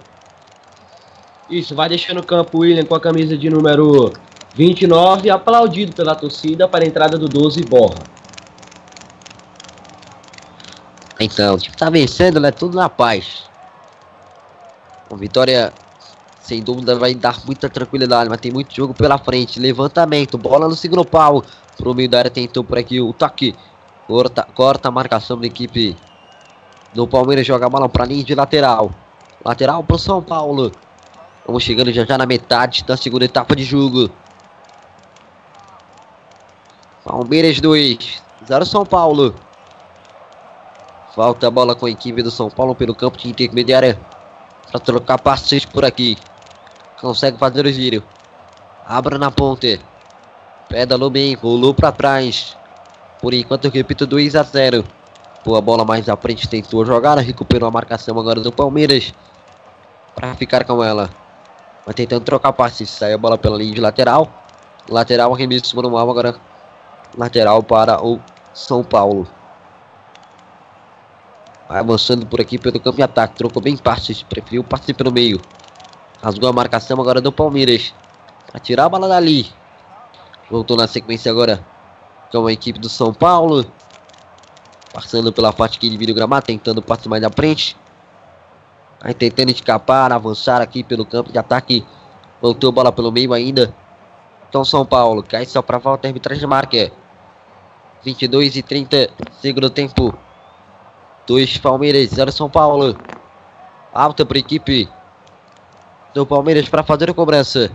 Isso, 1.50 1.76
vai 1.76 1.88
deixando 1.90 2.20
o 2.20 2.26
campo 2.26 2.58
o 2.58 2.62
William 2.62 2.86
com 2.86 2.96
a 2.96 3.00
camisa 3.00 3.38
de 3.38 3.50
número 3.50 4.12
29, 4.56 5.30
aplaudido 5.30 5.94
pela 5.94 6.14
torcida 6.14 6.68
para 6.68 6.84
a 6.84 6.88
entrada 6.88 7.18
do 7.18 7.28
12 7.28 7.64
Borra. 7.64 8.04
Então, 11.20 11.56
o 11.56 11.58
time 11.58 11.76
tá 11.76 11.90
vencendo, 11.90 12.40
né? 12.40 12.52
Tudo 12.52 12.76
na 12.76 12.90
paz. 12.90 13.44
Uma 15.10 15.18
vitória, 15.18 15.72
sem 16.42 16.62
dúvida, 16.62 16.96
vai 16.96 17.16
dar 17.16 17.40
muita 17.46 17.70
tranquilidade, 17.70 18.30
mas 18.30 18.40
tem 18.40 18.52
muito 18.52 18.76
jogo 18.76 18.94
pela 18.94 19.18
frente. 19.18 19.60
Levantamento, 19.60 20.38
bola 20.38 20.68
no 20.68 20.76
segundo 20.76 21.06
pau. 21.06 21.44
Pro 21.78 21.94
meio 21.94 22.10
da 22.10 22.20
área 22.20 22.32
tentou 22.32 22.64
por 22.64 22.78
aqui 22.78 23.00
o 23.00 23.14
toque. 23.14 23.56
Corta, 24.08 24.48
corta 24.54 24.90
a 24.90 24.92
marcação 24.92 25.38
da 25.40 25.46
equipe 25.46 25.96
do 26.94 27.08
Palmeiras. 27.08 27.46
Joga 27.46 27.68
a 27.68 27.70
bola 27.70 27.88
pra 27.88 28.06
linha 28.06 28.24
de 28.24 28.36
lateral. 28.36 28.92
Lateral 29.44 29.84
pro 29.84 29.98
São 29.98 30.22
Paulo. 30.22 30.72
Vamos 31.46 31.64
chegando 31.64 31.94
já 31.94 32.04
já 32.04 32.18
na 32.18 32.26
metade 32.26 32.84
da 32.84 32.98
segunda 32.98 33.24
etapa 33.24 33.56
de 33.56 33.64
jogo. 33.64 34.10
Palmeiras 37.06 37.62
2, 37.62 38.22
0 38.46 38.66
São 38.66 38.86
Paulo. 38.86 39.34
Falta 41.16 41.48
a 41.48 41.52
bola 41.52 41.74
com 41.74 41.86
a 41.86 41.90
equipe 41.90 42.22
do 42.22 42.30
São 42.30 42.50
Paulo 42.50 42.76
pelo 42.76 42.94
campo 42.94 43.18
de 43.18 43.30
intermediária. 43.30 43.98
Para 44.72 44.80
trocar 44.80 45.18
passes 45.20 45.66
por 45.66 45.86
aqui. 45.86 46.18
Consegue 47.00 47.38
fazer 47.38 47.66
o 47.66 47.72
giro. 47.72 48.04
Abra 48.86 49.18
na 49.18 49.32
ponte. 49.32 49.80
Pedalou 50.70 51.10
bem, 51.10 51.34
rolou 51.36 51.74
para 51.74 51.92
trás. 51.92 52.56
Por 53.22 53.34
enquanto 53.34 53.66
eu 53.66 53.72
repito 53.72 54.06
2 54.06 54.36
a 54.36 54.44
0. 54.44 54.84
Boa 55.46 55.62
bola 55.62 55.86
mais 55.86 56.10
à 56.10 56.18
frente, 56.18 56.48
tentou 56.48 56.86
jogar, 56.86 57.18
recuperou 57.20 57.70
a 57.70 57.72
marcação 57.72 58.20
agora 58.20 58.42
do 58.42 58.52
Palmeiras. 58.52 59.14
Para 60.14 60.36
ficar 60.36 60.66
com 60.66 60.84
ela. 60.84 61.10
Vai 61.86 61.94
tentando 61.94 62.26
trocar 62.26 62.52
passes. 62.52 62.90
Sai 62.90 63.14
a 63.14 63.18
bola 63.18 63.38
pela 63.38 63.58
linha 63.58 63.74
de 63.74 63.80
lateral. 63.80 64.28
Lateral, 64.90 65.34
arremesso 65.34 65.76
manual 65.76 66.10
agora. 66.10 66.36
Lateral 67.18 67.64
para 67.64 68.04
o 68.06 68.20
São 68.54 68.84
Paulo. 68.84 69.28
Avançando 71.70 72.26
por 72.26 72.40
aqui 72.40 72.58
pelo 72.58 72.80
campo 72.80 72.98
de 72.98 73.04
ataque. 73.04 73.36
Trocou 73.36 73.62
bem 73.62 73.76
passes. 73.76 74.24
Preferiu 74.24 74.64
passe 74.64 74.94
pelo 74.94 75.12
meio. 75.12 75.40
Rasgou 76.22 76.50
a 76.50 76.54
marcação 76.54 77.00
agora 77.00 77.20
do 77.20 77.32
Palmeiras. 77.32 77.94
Pra 78.50 78.60
tirar 78.60 78.86
a 78.86 78.90
bola 78.90 79.08
dali. 79.08 79.52
Voltou 80.50 80.78
na 80.78 80.88
sequência 80.88 81.32
agora 81.32 81.66
com 82.32 82.48
a 82.48 82.52
equipe 82.52 82.80
do 82.80 82.90
São 82.90 83.14
Paulo. 83.14 83.66
Passando 84.94 85.34
pela 85.34 85.52
parte 85.52 85.78
que 85.78 85.90
divide 85.90 86.12
o 86.12 86.16
gramado. 86.16 86.46
Tentando 86.46 86.82
passe 86.82 87.10
mais 87.10 87.24
à 87.24 87.30
frente. 87.30 87.76
Aí 89.02 89.14
tentando 89.14 89.52
escapar, 89.52 90.12
avançar 90.12 90.62
aqui 90.62 90.84
pelo 90.84 91.06
campo 91.06 91.32
de 91.32 91.38
ataque. 91.38 91.86
Voltou 92.42 92.70
a 92.70 92.72
bola 92.72 92.92
pelo 92.92 93.12
meio 93.12 93.34
ainda. 93.34 93.74
Então 94.50 94.64
São 94.64 94.86
Paulo 94.86 95.22
cai 95.22 95.46
só 95.46 95.62
para 95.62 95.78
volta, 95.78 96.08
arbitragem 96.08 96.48
marca. 96.48 96.92
22 98.04 98.56
e 98.56 98.64
30, 98.64 99.10
segundo 99.42 99.70
tempo. 99.70 100.18
2 101.28 101.58
Palmeiras, 101.58 102.12
0 102.12 102.32
São 102.32 102.50
Paulo. 102.50 102.98
Alta 103.94 104.26
para 104.26 104.38
a 104.38 104.40
equipe 104.40 104.90
do 106.14 106.26
Palmeiras 106.26 106.70
para 106.70 106.84
fazer 106.84 107.10
a 107.10 107.14
cobrança. 107.14 107.70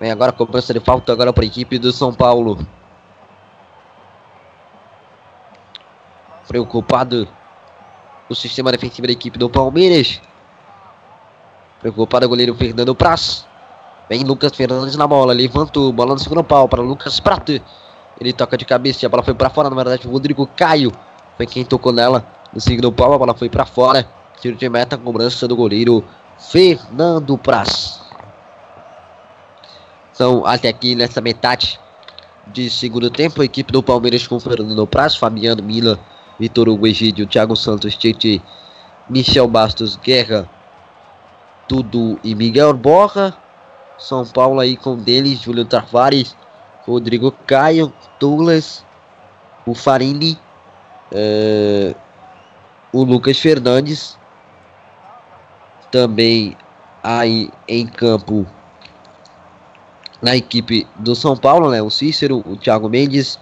Vem 0.00 0.10
agora 0.10 0.30
a 0.30 0.34
cobrança 0.34 0.72
de 0.72 0.80
falta 0.80 1.12
agora 1.12 1.30
para 1.30 1.44
a 1.44 1.46
equipe 1.46 1.78
do 1.78 1.92
São 1.92 2.14
Paulo. 2.14 2.66
Preocupado 6.48 7.28
o 8.30 8.34
sistema 8.34 8.72
defensivo 8.72 9.06
da 9.06 9.12
equipe 9.12 9.38
do 9.38 9.50
Palmeiras. 9.50 10.22
Pegou 11.82 12.06
para 12.06 12.24
o 12.24 12.28
goleiro 12.30 12.54
Fernando 12.54 12.94
Praz. 12.94 13.49
Vem 14.10 14.24
Lucas 14.24 14.52
Fernandes 14.56 14.96
na 14.96 15.06
bola. 15.06 15.32
Levantou. 15.32 15.92
Bola 15.92 16.14
no 16.14 16.18
segundo 16.18 16.42
pau 16.42 16.68
para 16.68 16.82
Lucas 16.82 17.20
Prato. 17.20 17.52
Ele 18.20 18.32
toca 18.32 18.56
de 18.58 18.64
cabeça. 18.64 19.06
A 19.06 19.08
bola 19.08 19.22
foi 19.22 19.34
para 19.34 19.48
fora. 19.48 19.70
Na 19.70 19.76
verdade, 19.76 20.08
o 20.08 20.10
Rodrigo 20.10 20.48
Caio 20.48 20.90
foi 21.36 21.46
quem 21.46 21.64
tocou 21.64 21.92
nela. 21.92 22.26
No 22.52 22.60
segundo 22.60 22.90
pau, 22.90 23.12
a 23.12 23.18
bola 23.18 23.34
foi 23.34 23.48
para 23.48 23.64
fora. 23.64 24.04
Tiro 24.40 24.56
de 24.56 24.68
meta, 24.68 24.98
cobrança 24.98 25.46
do 25.46 25.54
goleiro 25.54 26.04
Fernando 26.36 27.38
Praz. 27.38 28.00
Então, 30.12 30.44
até 30.44 30.68
aqui 30.68 30.96
nessa 30.96 31.20
metade 31.20 31.78
de 32.48 32.68
segundo 32.68 33.10
tempo, 33.10 33.40
a 33.40 33.44
equipe 33.44 33.72
do 33.72 33.82
Palmeiras 33.82 34.26
com 34.26 34.40
Fernando 34.40 34.86
Praz, 34.88 35.14
Fabiano 35.14 35.62
Mila, 35.62 36.00
Vitor 36.38 36.68
Hugo 36.68 36.86
Egídio, 36.86 37.28
Thiago 37.28 37.54
Santos, 37.54 37.96
Tite, 37.96 38.42
Michel 39.08 39.46
Bastos, 39.46 39.96
Guerra, 39.96 40.50
Dudu 41.68 42.18
e 42.24 42.34
Miguel 42.34 42.74
Borra. 42.74 43.36
São 44.00 44.26
Paulo 44.26 44.60
aí 44.60 44.76
com 44.76 44.96
deles, 44.96 45.40
Júlio 45.40 45.64
Tavares, 45.64 46.34
Rodrigo 46.86 47.30
Caio, 47.46 47.92
Douglas, 48.18 48.84
o 49.66 49.74
Farini, 49.74 50.38
eh, 51.12 51.94
o 52.92 53.04
Lucas 53.04 53.38
Fernandes. 53.38 54.18
Também 55.92 56.56
aí 57.02 57.50
em 57.68 57.86
campo 57.86 58.46
na 60.22 60.36
equipe 60.36 60.86
do 60.96 61.14
São 61.14 61.36
Paulo, 61.36 61.70
né? 61.70 61.82
O 61.82 61.90
Cícero, 61.90 62.42
o 62.46 62.56
Thiago 62.56 62.88
Mendes, 62.88 63.38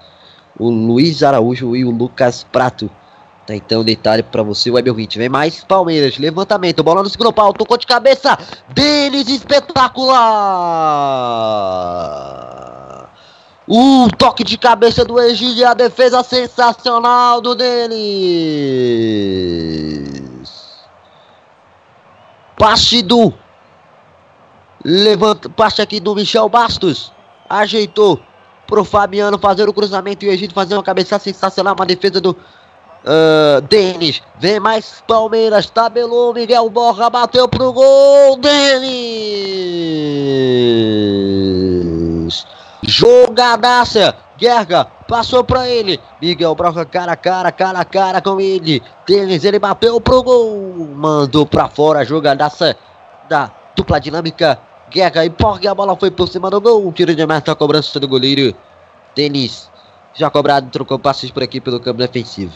o 0.58 0.70
Luiz 0.70 1.22
Araújo 1.22 1.76
e 1.76 1.84
o 1.84 1.90
Lucas 1.90 2.44
Prato. 2.50 2.90
Então, 3.54 3.82
detalhe 3.82 4.22
para 4.22 4.42
você, 4.42 4.70
Web 4.70 4.90
20. 4.92 5.18
Vem 5.18 5.28
mais 5.28 5.64
Palmeiras, 5.64 6.18
levantamento, 6.18 6.82
bola 6.82 7.02
no 7.02 7.08
segundo 7.08 7.32
pau, 7.32 7.52
tocou 7.52 7.76
de 7.76 7.86
cabeça. 7.86 8.38
Denis 8.68 9.28
espetacular. 9.28 10.18
Um 13.66 14.08
toque 14.08 14.44
de 14.44 14.56
cabeça 14.56 15.04
do 15.04 15.20
Egídio 15.20 15.60
e 15.60 15.64
a 15.64 15.74
defesa 15.74 16.22
sensacional 16.22 17.40
do 17.40 17.54
Denis. 17.54 17.98
Passe 22.56 23.02
do 23.02 23.32
Levanta, 24.84 25.50
passe 25.50 25.82
aqui 25.82 26.00
do 26.00 26.14
Michel 26.14 26.48
Bastos. 26.48 27.12
Ajeitou 27.48 28.20
pro 28.66 28.84
Fabiano 28.84 29.38
fazer 29.38 29.68
o 29.68 29.72
cruzamento 29.72 30.24
e 30.24 30.28
o 30.28 30.32
Egito 30.32 30.54
fazer 30.54 30.74
uma 30.74 30.82
cabeçada 30.82 31.22
sensacional. 31.22 31.74
Uma 31.74 31.86
defesa 31.86 32.20
do 32.20 32.36
uh, 33.04 33.60
Denis. 33.62 34.22
Vem 34.38 34.60
mais 34.60 35.02
Palmeiras. 35.06 35.68
Tabelou. 35.70 36.32
Miguel 36.34 36.68
Borra 36.70 37.10
bateu 37.10 37.48
pro 37.48 37.72
gol. 37.72 38.36
Denis. 38.38 38.86
Jogadaça. 42.82 44.14
Guerra 44.38 44.84
passou 45.08 45.42
pra 45.42 45.68
ele. 45.68 46.00
Miguel 46.22 46.54
Borra 46.54 46.84
cara 46.84 47.12
a 47.12 47.16
cara, 47.16 47.50
cara 47.50 47.80
a 47.80 47.84
cara 47.84 48.20
com 48.20 48.40
ele. 48.40 48.82
Denis, 49.06 49.44
ele 49.44 49.58
bateu 49.58 50.00
pro 50.00 50.22
gol. 50.22 50.88
Mandou 50.94 51.44
pra 51.44 51.68
fora 51.68 52.04
jogadaça 52.04 52.76
da 53.28 53.50
dupla 53.74 54.00
dinâmica. 54.00 54.58
Guerra 54.90 55.24
e 55.24 55.30
Porga, 55.30 55.70
a 55.70 55.74
bola 55.74 55.96
foi 55.96 56.10
por 56.10 56.28
cima 56.28 56.50
do 56.50 56.60
gol. 56.60 56.90
Tiro 56.92 57.14
de 57.14 57.26
meta, 57.26 57.54
cobrança 57.54 58.00
do 58.00 58.08
goleiro. 58.08 58.54
Denis, 59.14 59.70
já 60.14 60.30
cobrado, 60.30 60.70
trocou 60.70 60.98
passes 60.98 61.30
por 61.30 61.42
aqui 61.42 61.60
pelo 61.60 61.80
campo 61.80 61.98
defensivo. 61.98 62.54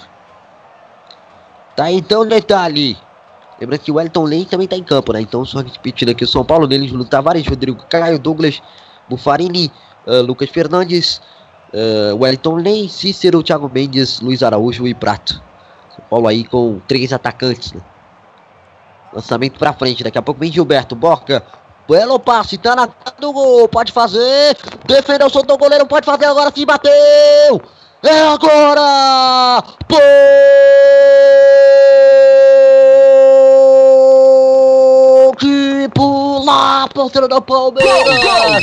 Tá 1.77 1.91
então 1.91 2.27
detalhe. 2.27 2.97
Lembra 3.61 3.79
que 3.79 3.91
o 3.91 3.95
Wellington 3.95 4.25
Lane 4.25 4.45
também 4.45 4.69
tá 4.69 4.77
em 4.77 4.83
campo, 4.83 5.13
né? 5.13 5.21
Então 5.21 5.45
só 5.45 5.59
repetindo 5.61 6.11
aqui 6.11 6.25
o 6.25 6.29
São 6.29 6.45
Paulo 6.45 6.67
deles, 6.67 6.91
Júlio 6.91 7.05
Tavares, 7.05 7.47
Rodrigo 7.47 7.83
Caio, 7.89 8.19
Douglas, 8.19 8.61
Bufarini, 9.09 9.73
uh, 10.07 10.21
Lucas 10.23 10.51
Fernandes, 10.51 11.21
uh, 11.73 12.17
Wellington 12.21 12.57
Lane, 12.57 12.89
Cícero, 12.89 13.43
Thiago 13.43 13.71
Mendes, 13.73 14.21
Luiz 14.21 14.43
Araújo 14.43 14.87
e 14.87 14.95
Prato. 14.95 15.41
São 15.95 16.05
Paulo 16.11 16.29
aí 16.29 16.45
com 16.45 16.81
três 16.89 17.13
atacantes, 17.13 17.73
né? 17.73 17.81
Lançamento 19.13 19.59
pra 19.59 19.73
frente, 19.73 20.03
daqui 20.03 20.19
a 20.19 20.23
pouco 20.23 20.41
vem 20.41 20.51
Gilberto, 20.51 20.97
Borca, 20.97 21.45
Belo 21.89 22.19
passe, 22.19 22.57
tá 22.59 22.75
na 22.75 22.89
do 23.19 23.33
gol, 23.33 23.69
pode 23.69 23.93
fazer. 23.93 24.57
Defendeu, 24.87 25.29
soltou 25.29 25.57
o 25.57 25.59
goleiro, 25.59 25.87
pode 25.87 26.07
fazer 26.07 26.25
agora 26.25 26.51
sim, 26.55 26.65
bateu. 26.65 26.93
É 28.03 28.21
agora! 28.29 29.63
Gol! 29.91 31.42
Pula, 35.89 36.89
porteiro 36.93 37.29
do 37.29 37.41
Palmeiras! 37.43 38.63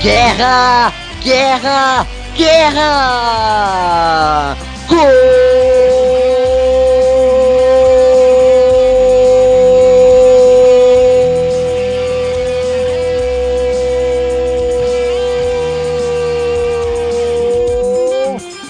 Guerra! 0.00 0.92
Guerra! 1.22 2.06
Guerra! 2.36 3.46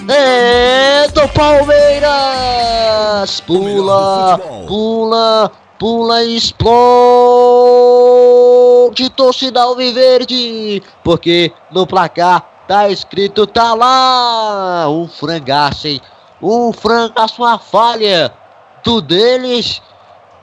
É 0.09 1.07
do 1.09 1.27
Palmeiras! 1.29 2.47
Pula, 3.41 4.39
pula, 4.67 5.51
pula 5.79 6.23
e 6.23 6.35
explode 6.35 6.67
torcida 9.15 9.61
alviverde! 9.61 10.81
Porque 11.03 11.51
no 11.71 11.85
placar 11.85 12.63
tá 12.67 12.89
escrito, 12.89 13.45
tá 13.47 13.73
lá! 13.73 14.89
Um 14.89 15.07
frangaço, 15.07 15.87
hein? 15.87 16.01
Um 16.41 16.71
frangaço, 16.71 17.41
uma 17.41 17.57
falha 17.57 18.33
do 18.83 19.01
deles. 19.01 19.81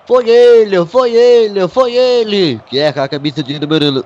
Foi 0.07 0.29
ele, 0.29 0.85
foi 0.85 1.15
ele, 1.15 1.67
foi 1.69 1.95
ele! 1.95 2.61
Que 2.67 2.79
é 2.79 2.89
a 2.89 3.09
camisa 3.09 3.43
de 3.43 3.59
número 3.59 4.05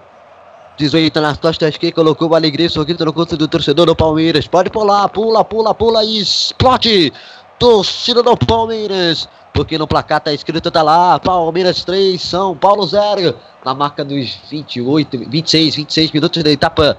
18 0.76 1.20
nas 1.20 1.38
costas 1.38 1.76
que 1.76 1.90
colocou 1.90 2.34
alegria 2.34 2.68
sorrindo 2.68 3.04
no 3.04 3.10
rosto 3.10 3.36
do 3.36 3.48
torcedor 3.48 3.86
do 3.86 3.96
Palmeiras. 3.96 4.46
Pode 4.46 4.70
pular, 4.70 5.08
pula, 5.08 5.44
pula, 5.44 5.74
pula 5.74 6.04
e 6.04 6.20
explode. 6.20 7.12
Torcida 7.58 8.22
do 8.22 8.36
Palmeiras. 8.36 9.28
Porque 9.52 9.76
no 9.76 9.88
placar 9.88 10.20
tá 10.20 10.32
escrito, 10.32 10.70
tá 10.70 10.82
lá, 10.82 11.18
Palmeiras 11.18 11.84
3, 11.84 12.20
São 12.20 12.56
Paulo 12.56 12.86
0. 12.86 13.34
Na 13.64 13.74
marca 13.74 14.04
dos 14.04 14.38
28, 14.48 15.18
26, 15.28 15.74
26 15.74 16.12
minutos 16.12 16.42
da 16.42 16.50
etapa 16.50 16.96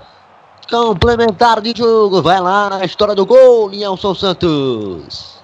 complementar 0.69 1.61
de 1.61 1.73
jogo. 1.75 2.21
Vai 2.21 2.39
lá 2.39 2.69
na 2.69 2.85
história 2.85 3.15
do 3.15 3.25
gol, 3.25 3.69
Nilson 3.69 4.13
Santos. 4.13 5.39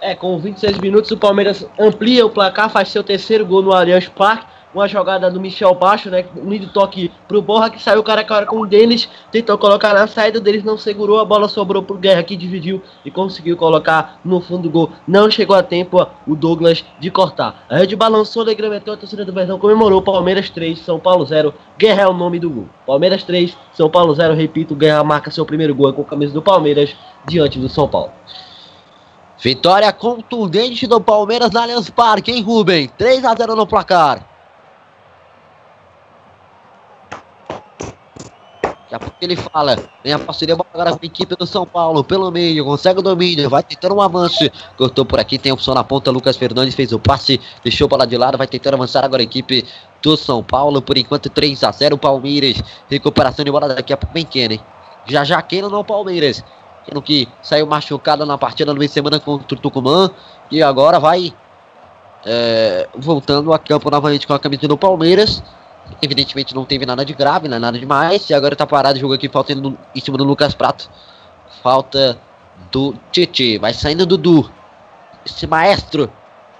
É, 0.00 0.14
com 0.14 0.38
26 0.38 0.78
minutos 0.78 1.10
o 1.10 1.16
Palmeiras 1.16 1.66
amplia 1.78 2.24
o 2.24 2.30
placar, 2.30 2.70
faz 2.70 2.88
seu 2.88 3.04
terceiro 3.04 3.44
gol 3.44 3.62
no 3.62 3.72
Allianz 3.72 4.08
Parque. 4.08 4.46
Uma 4.72 4.86
jogada 4.86 5.28
do 5.28 5.40
Michel 5.40 5.74
Baixo, 5.74 6.08
né? 6.10 6.24
Um 6.36 6.48
lindo 6.48 6.68
toque 6.68 7.10
pro 7.26 7.42
Borra 7.42 7.70
que 7.70 7.82
saiu 7.82 8.04
cara 8.04 8.20
a 8.20 8.24
cara 8.24 8.46
com 8.46 8.60
o 8.60 8.66
Denis. 8.66 9.08
Tentou 9.32 9.58
colocar 9.58 9.92
na 9.92 10.06
saída 10.06 10.38
deles, 10.40 10.62
não 10.62 10.78
segurou. 10.78 11.18
A 11.18 11.24
bola 11.24 11.48
sobrou 11.48 11.82
pro 11.82 11.98
Guerra 11.98 12.22
que 12.22 12.36
dividiu 12.36 12.80
e 13.04 13.10
conseguiu 13.10 13.56
colocar 13.56 14.20
no 14.24 14.40
fundo 14.40 14.62
do 14.62 14.70
gol. 14.70 14.92
Não 15.08 15.28
chegou 15.28 15.56
a 15.56 15.62
tempo 15.62 16.06
o 16.24 16.36
Douglas 16.36 16.84
de 17.00 17.10
cortar. 17.10 17.64
A 17.68 17.78
rede 17.78 17.96
balançou, 17.96 18.42
alegrementou 18.42 18.94
a 18.94 18.96
torcida 18.96 19.24
do 19.24 19.32
Verdão, 19.32 19.58
comemorou. 19.58 20.00
Palmeiras 20.00 20.48
3, 20.50 20.78
São 20.78 21.00
Paulo 21.00 21.26
0. 21.26 21.52
Guerra 21.76 22.02
é 22.02 22.06
o 22.06 22.14
nome 22.14 22.38
do 22.38 22.48
gol. 22.48 22.68
Palmeiras 22.86 23.24
3, 23.24 23.56
São 23.72 23.90
Paulo 23.90 24.14
0. 24.14 24.34
Repito, 24.34 24.76
Guerra 24.76 25.02
marca 25.02 25.32
seu 25.32 25.44
primeiro 25.44 25.74
gol 25.74 25.92
com 25.92 26.02
a 26.02 26.04
camisa 26.04 26.32
do 26.32 26.42
Palmeiras 26.42 26.94
diante 27.26 27.58
do 27.58 27.68
São 27.68 27.88
Paulo. 27.88 28.12
Vitória 29.42 29.92
contundente 29.92 30.86
do 30.86 31.00
Palmeiras 31.00 31.50
na 31.50 31.62
Allianz 31.62 31.90
Parque, 31.90 32.30
hein, 32.30 32.42
Rubem? 32.42 32.88
3 32.96 33.24
a 33.24 33.34
0 33.34 33.56
no 33.56 33.66
placar. 33.66 34.29
Daqui 38.90 39.06
a 39.06 39.24
ele 39.24 39.36
fala, 39.36 39.76
vem 40.02 40.12
a 40.12 40.18
parceria 40.18 40.56
agora 40.56 40.90
com 40.90 40.98
a 41.00 41.06
equipe 41.06 41.36
do 41.36 41.46
São 41.46 41.64
Paulo, 41.64 42.02
pelo 42.02 42.28
meio, 42.32 42.64
consegue 42.64 42.98
o 42.98 43.02
domínio, 43.02 43.48
vai 43.48 43.62
tentando 43.62 43.94
um 43.94 44.00
avanço, 44.00 44.50
cortou 44.76 45.04
por 45.04 45.20
aqui, 45.20 45.38
tem 45.38 45.52
opção 45.52 45.74
na 45.74 45.84
ponta, 45.84 46.10
Lucas 46.10 46.36
Fernandes 46.36 46.74
fez 46.74 46.90
o 46.90 46.98
passe, 46.98 47.40
deixou 47.62 47.88
para 47.88 47.98
lá 47.98 48.04
de 48.04 48.16
lado, 48.16 48.36
vai 48.36 48.48
tentando 48.48 48.74
avançar 48.74 49.04
agora 49.04 49.22
a 49.22 49.24
equipe 49.24 49.64
do 50.02 50.16
São 50.16 50.42
Paulo, 50.42 50.82
por 50.82 50.98
enquanto 50.98 51.30
3 51.30 51.62
a 51.62 51.70
0 51.70 51.96
Palmeiras, 51.98 52.60
recuperação 52.90 53.44
de 53.44 53.50
bola 53.52 53.68
daqui 53.68 53.92
a 53.92 53.96
pouco 53.96 54.12
vem 54.12 54.24
Kenny, 54.24 54.60
já 55.06 55.22
já 55.22 55.40
Kenny 55.40 55.68
no 55.68 55.84
Palmeiras, 55.84 56.42
Kenny 56.84 57.00
que 57.00 57.28
saiu 57.42 57.68
machucado 57.68 58.26
na 58.26 58.36
partida 58.36 58.72
no 58.72 58.78
meio 58.78 58.88
de 58.88 58.94
semana 58.94 59.20
contra 59.20 59.56
o 59.56 59.60
Tucumã, 59.60 60.10
e 60.50 60.60
agora 60.64 60.98
vai 60.98 61.32
é, 62.26 62.88
voltando 62.96 63.52
a 63.52 63.58
campo 63.58 63.88
novamente 63.88 64.26
com 64.26 64.34
a 64.34 64.38
camisa 64.38 64.66
do 64.66 64.76
Palmeiras, 64.76 65.40
Evidentemente 66.02 66.54
não 66.54 66.64
teve 66.64 66.86
nada 66.86 67.04
de 67.04 67.12
grave, 67.12 67.48
né? 67.48 67.58
nada 67.58 67.78
demais. 67.78 68.28
E 68.30 68.34
agora 68.34 68.56
tá 68.56 68.66
parado 68.66 68.98
o 68.98 69.00
jogo 69.00 69.14
aqui, 69.14 69.28
falta 69.28 69.54
no, 69.54 69.76
em 69.94 70.00
cima 70.00 70.16
do 70.16 70.24
Lucas 70.24 70.54
Prato. 70.54 70.90
Falta 71.62 72.18
do 72.70 72.94
Tite. 73.12 73.58
Vai 73.58 73.74
saindo 73.74 74.06
Dudu. 74.06 74.50
Esse 75.24 75.46
maestro 75.46 76.10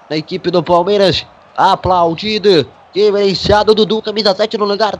da 0.08 0.16
equipe 0.16 0.50
do 0.50 0.62
Palmeiras. 0.62 1.26
Aplaudido 1.56 2.66
Diferenciado 2.92 3.72
Dudu, 3.72 4.02
camisa 4.02 4.34
7 4.34 4.58
no 4.58 4.64
lugar 4.64 4.98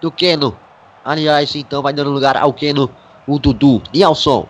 do 0.00 0.10
Keno. 0.10 0.56
Aliás, 1.04 1.54
então 1.54 1.82
vai 1.82 1.92
dando 1.92 2.10
lugar 2.10 2.36
ao 2.36 2.52
Keno, 2.52 2.90
o 3.26 3.38
Dudu. 3.38 3.82
Nelson. 3.94 4.48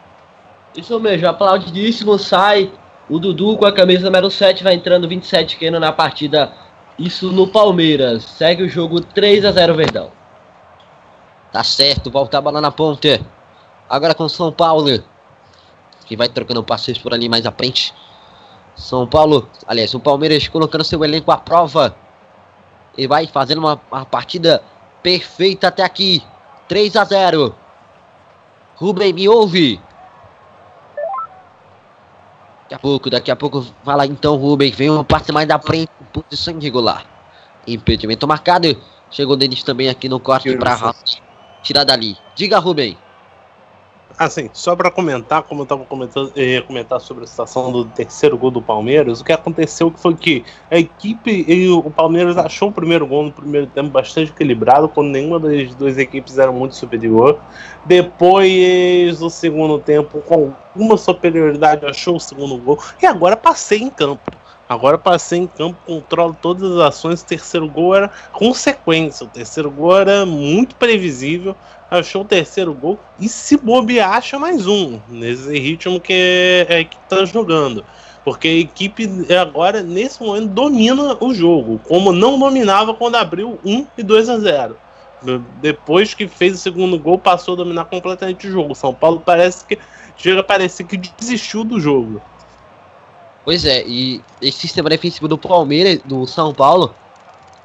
Isso 0.77 0.99
mesmo, 1.01 1.27
aplaudidíssimo, 1.27 2.19
sai 2.19 2.71
o 3.09 3.19
Dudu 3.19 3.57
com 3.57 3.67
a 3.67 3.73
camisa 3.73 4.05
número 4.05 4.31
7, 4.31 4.63
vai 4.63 4.75
entrando 4.75 5.09
27 5.09 5.57
Keno 5.57 5.81
na 5.81 5.91
partida. 5.91 6.53
Isso 6.99 7.31
no 7.31 7.47
Palmeiras. 7.47 8.25
Segue 8.25 8.63
o 8.63 8.69
jogo 8.69 9.01
3 9.01 9.45
a 9.45 9.53
0 9.53 9.75
Verdão. 9.75 10.11
Tá 11.53 11.63
certo, 11.63 12.11
volta 12.11 12.39
a 12.39 12.41
bola 12.41 12.61
na 12.61 12.71
ponta. 12.71 13.21
Agora 13.89 14.15
com 14.15 14.29
São 14.29 14.51
Paulo. 14.51 15.03
Que 16.07 16.17
vai 16.17 16.29
trocando 16.29 16.63
passes 16.63 16.99
por 16.99 17.13
ali 17.13 17.29
mais 17.29 17.45
à 17.47 17.53
frente. 17.53 17.95
São 18.75 19.07
Paulo, 19.07 19.49
aliás, 19.67 19.95
o 19.95 20.01
Palmeiras 20.01 20.49
colocando 20.49 20.85
seu 20.85 21.03
elenco 21.05 21.31
à 21.31 21.37
prova. 21.37 21.97
E 22.97 23.07
vai 23.07 23.27
fazendo 23.27 23.59
uma, 23.59 23.81
uma 23.91 24.05
partida 24.07 24.63
perfeita 25.03 25.69
até 25.69 25.83
aqui. 25.83 26.23
3 26.69 26.97
a 26.97 27.05
0. 27.05 27.55
Rubem, 28.77 29.13
me 29.13 29.29
ouve. 29.29 29.81
Daqui 32.67 32.75
a 32.75 32.79
pouco, 32.81 33.11
daqui 33.11 33.31
a 33.31 33.37
pouco, 33.37 33.65
fala 33.85 34.05
então, 34.07 34.35
Rubem. 34.35 34.73
Vem 34.73 34.91
um 34.91 35.05
passe 35.05 35.31
mais 35.31 35.47
da 35.47 35.57
frente, 35.57 35.89
posição 36.13 36.59
irregular. 36.59 37.07
Impedimento 37.67 38.27
marcado. 38.27 38.77
Chegou 39.09 39.37
Denis 39.37 39.63
também 39.63 39.89
aqui 39.89 40.09
no 40.09 40.19
corte 40.19 40.57
para 40.57 40.93
tirar 41.63 41.85
dali. 41.85 42.17
Diga, 42.35 42.59
Rubem. 42.59 42.99
Assim, 44.19 44.49
só 44.51 44.75
para 44.75 44.91
comentar, 44.91 45.43
como 45.43 45.61
eu 45.61 45.65
estava 45.65 45.85
comentando, 45.85 46.33
ia 46.35 46.63
comentar 46.63 46.99
sobre 47.01 47.25
a 47.25 47.27
situação 47.27 47.71
do 47.71 47.85
terceiro 47.85 48.39
gol 48.39 48.51
do 48.51 48.63
Palmeiras, 48.63 49.21
o 49.21 49.25
que 49.25 49.31
aconteceu 49.33 49.93
foi 49.95 50.15
que 50.15 50.43
a 50.71 50.79
equipe 50.79 51.45
e 51.47 51.69
o 51.69 51.91
Palmeiras 51.91 52.39
achou 52.39 52.71
o 52.71 52.73
primeiro 52.73 53.07
gol 53.07 53.25
no 53.25 53.33
primeiro 53.33 53.67
tempo 53.67 53.91
bastante 53.91 54.31
equilibrado, 54.31 54.89
quando 54.89 55.09
nenhuma 55.09 55.39
das 55.39 55.75
duas 55.75 55.99
equipes 55.99 56.39
era 56.39 56.51
muito 56.51 56.75
superior. 56.75 57.39
Depois, 57.85 59.21
o 59.21 59.29
segundo 59.29 59.79
tempo, 59.79 60.23
com 60.23 60.55
alguma 60.75 60.97
superioridade, 60.97 61.85
achou 61.85 62.17
o 62.17 62.21
segundo 62.21 62.57
gol 62.57 62.79
e 63.03 63.05
agora 63.05 63.37
passei 63.37 63.83
em 63.83 63.91
campo. 63.91 64.33
Agora 64.69 64.99
passei 64.99 65.39
em 65.39 65.47
campo, 65.47 65.79
controlo 65.87 66.37
todas 66.41 66.73
as 66.73 66.81
ações. 66.81 67.23
O 67.23 67.27
terceiro 67.27 67.69
gol 67.69 67.95
era 67.95 68.11
consequência. 68.33 69.25
O 69.25 69.29
terceiro 69.29 69.71
gol 69.71 69.97
era 69.97 70.27
muito 70.27 70.75
previsível. 70.75 71.55
Achou 71.91 72.23
o 72.23 72.25
terceiro 72.25 72.75
gol 72.75 72.99
e 73.19 73.29
se 73.29 73.57
bobear, 73.57 74.15
acha 74.15 74.39
mais 74.39 74.67
um. 74.67 75.01
Nesse 75.09 75.57
ritmo 75.59 76.01
que 76.01 76.13
é, 76.69 76.85
que 76.85 76.97
tá 77.09 77.25
jogando. 77.25 77.85
Porque 78.25 78.49
a 78.49 78.55
equipe 78.55 79.09
agora, 79.41 79.83
nesse 79.83 80.21
momento, 80.21 80.49
domina 80.49 81.17
o 81.21 81.33
jogo. 81.33 81.81
Como 81.87 82.13
não 82.13 82.39
dominava 82.39 82.93
quando 82.93 83.15
abriu 83.15 83.61
1 83.65 83.87
e 83.97 84.03
2 84.03 84.29
a 84.29 84.39
0. 84.39 84.77
Depois 85.63 86.13
que 86.13 86.27
fez 86.27 86.55
o 86.55 86.59
segundo 86.59 86.99
gol, 86.99 87.19
passou 87.19 87.55
a 87.55 87.59
dominar 87.59 87.85
completamente 87.85 88.49
o 88.49 88.51
jogo. 88.51 88.75
São 88.75 88.93
Paulo 88.93 89.23
parece 89.25 89.65
que 89.65 89.79
chega 90.17 90.41
a 90.41 90.45
parecer 90.45 90.85
que 90.85 90.97
desistiu 90.97 91.63
do 91.63 91.79
jogo. 91.79 92.21
Pois 93.45 93.65
é, 93.65 93.85
e 93.87 94.21
esse 94.43 94.59
sistema 94.59 94.91
defensivo 94.91 95.29
do 95.29 95.39
Palmeiras, 95.39 96.01
do 96.05 96.27
São 96.27 96.53
Paulo, 96.53 96.93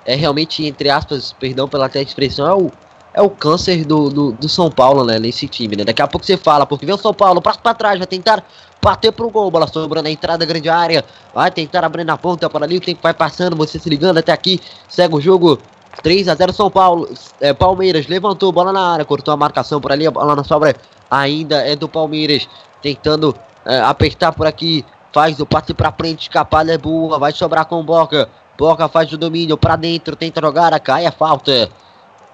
é 0.06 0.14
realmente, 0.14 0.64
entre 0.64 0.92
aspas, 0.92 1.34
perdão 1.34 1.68
pela 1.68 1.88
até 1.88 2.04
expressão, 2.04 2.48
é 2.48 2.54
o, 2.54 2.72
é 3.14 3.22
o 3.22 3.30
câncer 3.30 3.86
do, 3.86 4.10
do, 4.10 4.32
do, 4.32 4.50
São 4.50 4.70
Paulo, 4.72 5.04
né, 5.04 5.20
nesse 5.20 5.48
time, 5.48 5.76
né? 5.76 5.84
Daqui 5.84 6.02
a 6.02 6.08
pouco 6.08 6.26
você 6.26 6.38
fala, 6.38 6.66
porque 6.66 6.86
vem 6.86 6.96
o 6.96 6.98
São 6.98 7.14
Paulo, 7.14 7.42
prato 7.42 7.60
pra 7.62 7.74
trás, 7.74 7.98
vai 7.98 8.08
tentar 8.08 8.44
bater 8.82 9.12
pro 9.12 9.30
gol, 9.30 9.52
bola 9.52 9.68
sobrando 9.68 10.04
na 10.04 10.12
entrada, 10.12 10.46
grande 10.46 10.70
área, 10.70 11.04
vai 11.34 11.52
tentar 11.52 11.84
abrir 11.84 12.04
na 12.04 12.18
ponta 12.18 12.50
para 12.50 12.66
ali, 12.66 12.78
o 12.78 12.82
tempo 12.82 13.02
vai 13.04 13.14
passando, 13.14 13.56
você 13.56 13.78
se 13.78 13.90
ligando 13.90 14.18
até 14.18 14.32
aqui, 14.32 14.60
segue 14.88 15.16
o 15.16 15.22
jogo, 15.22 15.60
3 16.02 16.30
a 16.30 16.36
0 16.36 16.54
São 16.54 16.72
Paulo, 16.72 17.10
é, 17.40 17.54
Palmeiras 17.54 18.08
levantou, 18.08 18.52
bola 18.52 18.72
na 18.72 18.94
área, 18.94 19.06
cortou 19.06 19.34
a 19.34 19.38
marcação 19.38 19.82
por 19.82 19.92
ali, 19.92 20.08
a 20.08 20.12
bola 20.12 20.36
na 20.36 20.44
sobra 20.44 20.76
ainda 21.10 21.58
é 21.68 21.76
do 21.76 21.90
Palmeiras, 21.90 22.48
tentando 22.82 23.36
é, 23.66 23.80
apertar 23.82 24.32
por 24.32 24.48
aqui, 24.48 24.86
faz 25.12 25.40
o 25.40 25.46
passe 25.46 25.74
pra 25.74 25.92
frente, 25.92 26.24
escapada 26.24 26.74
é 26.74 26.78
boa, 26.78 27.20
vai 27.20 27.32
sobrar 27.34 27.66
com 27.66 27.84
Boca. 27.84 28.30
Boca 28.58 28.88
faz 28.88 29.12
o 29.12 29.18
domínio 29.18 29.58
pra 29.58 29.76
dentro, 29.76 30.16
tenta 30.16 30.40
jogar, 30.42 30.78
cai 30.80 31.06
a 31.06 31.12
falta. 31.12 31.70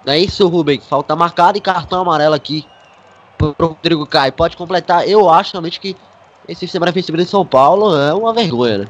Não 0.04 0.12
é 0.12 0.18
isso, 0.18 0.46
Rubem? 0.48 0.80
Falta 0.80 1.14
marcada 1.16 1.58
e 1.58 1.60
cartão 1.60 2.00
amarelo 2.00 2.34
aqui 2.34 2.66
pro 3.36 3.54
Rodrigo 3.58 4.06
Caio. 4.06 4.32
Pode 4.32 4.56
completar. 4.56 5.08
Eu 5.08 5.28
acho 5.30 5.52
realmente 5.52 5.80
que 5.80 5.96
esse 6.48 6.60
sistema 6.60 6.86
defensivo 6.86 7.18
de 7.18 7.26
São 7.26 7.44
Paulo 7.44 7.96
é 7.96 8.14
uma 8.14 8.32
vergonha, 8.32 8.78
né? 8.78 8.86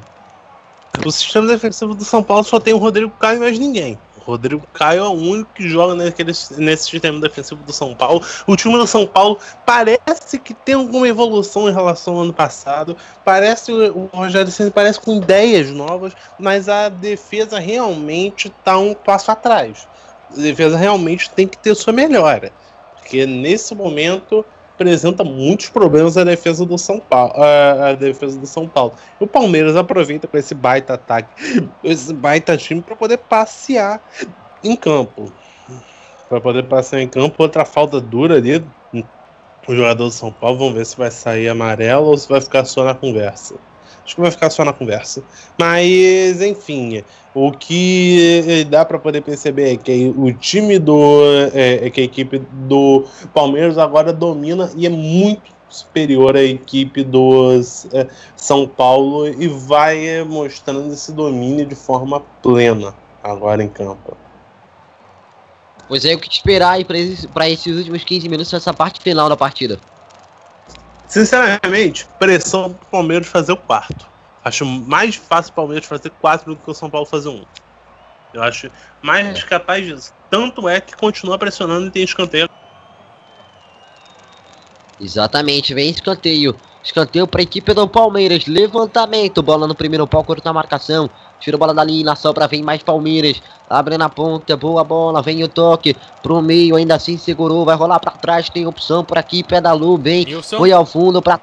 O 1.05 1.11
sistema 1.11 1.47
defensivo 1.47 1.93
do 1.93 2.03
São 2.03 2.23
Paulo 2.23 2.43
só 2.43 2.59
tem 2.59 2.73
o 2.73 2.77
Rodrigo 2.77 3.11
Caio 3.19 3.37
e 3.37 3.39
mais 3.39 3.59
ninguém. 3.59 3.97
O 4.17 4.31
Rodrigo 4.31 4.65
Caio 4.73 4.99
é 4.99 5.07
o 5.07 5.11
único 5.11 5.49
que 5.53 5.67
joga 5.69 5.95
naquele, 5.95 6.33
nesse 6.57 6.89
sistema 6.89 7.19
defensivo 7.19 7.63
do 7.63 7.71
São 7.71 7.95
Paulo. 7.95 8.21
O 8.45 8.55
time 8.55 8.77
do 8.77 8.85
São 8.85 9.07
Paulo 9.07 9.37
parece 9.65 10.39
que 10.39 10.53
tem 10.53 10.75
alguma 10.75 11.07
evolução 11.07 11.69
em 11.69 11.73
relação 11.73 12.15
ao 12.15 12.21
ano 12.23 12.33
passado. 12.33 12.97
Parece 13.23 13.71
o 13.71 14.09
Rogério 14.11 14.51
Ceni 14.51 14.71
parece 14.71 14.99
com 14.99 15.17
ideias 15.17 15.69
novas, 15.69 16.13
mas 16.37 16.67
a 16.67 16.89
defesa 16.89 17.59
realmente 17.59 18.47
está 18.47 18.77
um 18.77 18.93
passo 18.93 19.31
atrás. 19.31 19.87
Defesa 20.35 20.77
realmente 20.77 21.29
tem 21.31 21.47
que 21.47 21.57
ter 21.57 21.75
sua 21.75 21.91
melhora, 21.91 22.51
porque 22.95 23.25
nesse 23.25 23.73
momento 23.73 24.45
apresenta 24.75 25.25
muitos 25.25 25.69
problemas 25.69 26.15
a 26.15 26.23
defesa 26.23 26.65
do 26.65 26.77
São 26.77 26.99
Paulo. 26.99 27.33
A 27.35 27.93
defesa 27.93 28.39
do 28.39 28.45
São 28.47 28.67
Paulo. 28.67 28.93
O 29.19 29.27
Palmeiras 29.27 29.75
aproveita 29.75 30.27
com 30.27 30.37
esse 30.37 30.55
baita 30.55 30.93
ataque, 30.93 31.69
esse 31.83 32.13
baita 32.13 32.55
time 32.55 32.81
para 32.81 32.95
poder 32.95 33.17
passear 33.17 34.01
em 34.63 34.75
campo. 34.75 35.33
Para 36.29 36.39
poder 36.39 36.63
passear 36.63 37.01
em 37.01 37.07
campo, 37.07 37.35
outra 37.43 37.65
falta 37.65 37.99
dura 37.99 38.35
ali. 38.35 38.63
O 39.67 39.75
jogador 39.75 40.05
do 40.05 40.11
São 40.11 40.31
Paulo, 40.31 40.57
vamos 40.57 40.73
ver 40.75 40.85
se 40.85 40.97
vai 40.97 41.11
sair 41.11 41.49
amarelo 41.49 42.07
ou 42.07 42.17
se 42.17 42.29
vai 42.29 42.39
ficar 42.39 42.63
só 42.65 42.83
na 42.85 42.95
conversa. 42.95 43.55
Acho 44.09 44.15
que 44.15 44.21
vai 44.21 44.31
ficar 44.31 44.49
só 44.49 44.65
na 44.65 44.73
conversa. 44.73 45.23
Mas, 45.55 46.41
enfim, 46.41 47.03
o 47.35 47.51
que 47.51 48.65
dá 48.67 48.83
para 48.83 48.97
poder 48.97 49.21
perceber 49.21 49.73
é 49.73 49.77
que 49.77 50.11
o 50.17 50.33
time 50.33 50.79
do. 50.79 51.21
É, 51.53 51.85
é, 51.85 51.89
que 51.91 52.01
a 52.01 52.03
equipe 52.05 52.39
do 52.39 53.05
Palmeiras 53.35 53.77
agora 53.77 54.11
domina 54.11 54.71
e 54.75 54.87
é 54.87 54.89
muito 54.89 55.51
superior 55.69 56.35
à 56.35 56.41
equipe 56.41 57.03
dos 57.03 57.85
é, 57.93 58.07
São 58.35 58.67
Paulo 58.67 59.27
e 59.27 59.47
vai 59.47 60.23
mostrando 60.23 60.91
esse 60.91 61.11
domínio 61.11 61.63
de 61.67 61.75
forma 61.75 62.19
plena 62.41 62.95
agora 63.21 63.63
em 63.63 63.69
campo. 63.69 64.17
Pois 65.87 66.03
é, 66.03 66.15
o 66.15 66.19
que 66.19 66.33
esperar 66.33 66.71
aí 66.71 66.83
para 66.83 66.97
esses, 66.97 67.27
esses 67.45 67.77
últimos 67.77 68.03
15 68.03 68.27
minutos 68.27 68.51
nessa 68.51 68.73
parte 68.73 68.99
final 69.01 69.29
da 69.29 69.37
partida? 69.37 69.79
Sinceramente, 71.09 72.07
pressão 72.19 72.71
pro 72.71 72.85
Palmeiras 72.85 73.27
fazer 73.27 73.51
o 73.51 73.57
quarto. 73.57 74.07
Acho 74.45 74.63
mais 74.63 75.15
fácil 75.15 75.51
o 75.51 75.55
Palmeiras 75.55 75.85
fazer 75.85 76.11
quatro 76.11 76.53
do 76.53 76.61
que 76.61 76.69
o 76.69 76.73
São 76.73 76.89
Paulo 76.89 77.07
fazer 77.07 77.29
um. 77.29 77.43
Eu 78.31 78.43
acho 78.43 78.69
mais 79.01 79.39
é. 79.39 79.41
capaz 79.41 79.85
disso. 79.85 80.13
Tanto 80.29 80.69
é 80.69 80.79
que 80.79 80.95
continua 80.95 81.37
pressionando 81.39 81.87
e 81.87 81.91
tem 81.91 82.03
escanteio. 82.03 82.47
Exatamente, 85.01 85.73
vem 85.73 85.89
escanteio. 85.89 86.55
Escanteio 86.83 87.27
para 87.27 87.41
a 87.41 87.43
equipe 87.43 87.73
do 87.73 87.89
Palmeiras. 87.89 88.45
Levantamento. 88.45 89.41
Bola 89.41 89.67
no 89.67 89.73
primeiro 89.73 90.07
pau, 90.07 90.23
corta 90.23 90.51
a 90.51 90.53
marcação. 90.53 91.09
Tira 91.39 91.55
a 91.55 91.59
bola 91.59 91.73
dali 91.73 92.03
na 92.03 92.15
sobra, 92.15 92.47
vem 92.47 92.61
mais 92.61 92.83
Palmeiras. 92.83 93.41
Abre 93.69 93.97
na 93.97 94.09
ponta, 94.09 94.57
boa 94.57 94.83
bola. 94.83 95.21
Vem 95.21 95.43
o 95.43 95.47
toque 95.47 95.95
pro 96.21 96.41
meio, 96.41 96.75
ainda 96.75 96.95
assim 96.95 97.17
segurou. 97.17 97.65
Vai 97.65 97.75
rolar 97.75 97.99
para 97.99 98.11
trás, 98.11 98.49
tem 98.49 98.67
opção 98.67 99.03
por 99.03 99.17
aqui. 99.17 99.43
Pedalou 99.43 99.97
bem. 99.97 100.25
Nilson. 100.25 100.57
Foi 100.57 100.71
ao 100.71 100.85
fundo 100.85 101.21
para 101.21 101.39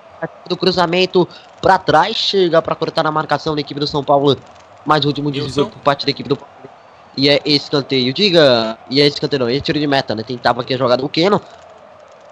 do 0.49 0.57
cruzamento 0.57 1.27
para 1.61 1.79
trás. 1.79 2.17
Chega 2.17 2.61
para 2.61 2.75
cortar 2.75 3.03
na 3.03 3.11
marcação 3.11 3.55
da 3.55 3.61
equipe 3.61 3.81
do 3.81 3.87
São 3.87 4.05
Paulo. 4.05 4.37
Mais 4.85 5.05
o 5.05 5.09
último 5.09 5.31
desvio 5.31 5.67
por 5.67 5.79
parte 5.81 6.05
da 6.05 6.11
equipe 6.11 6.29
do 6.29 6.37
Palmeiras. 6.37 6.71
E 7.17 7.29
é 7.29 7.41
escanteio. 7.45 8.13
Diga. 8.13 8.79
E 8.91 9.01
é 9.01 9.07
escanteio 9.07 9.41
não. 9.41 9.49
É 9.49 9.59
tiro 9.61 9.79
de 9.79 9.87
meta, 9.87 10.15
né? 10.15 10.23
Tentava 10.23 10.61
aqui 10.61 10.75
a 10.75 10.77
jogada 10.77 11.03
do 11.03 11.09
Keno 11.09 11.41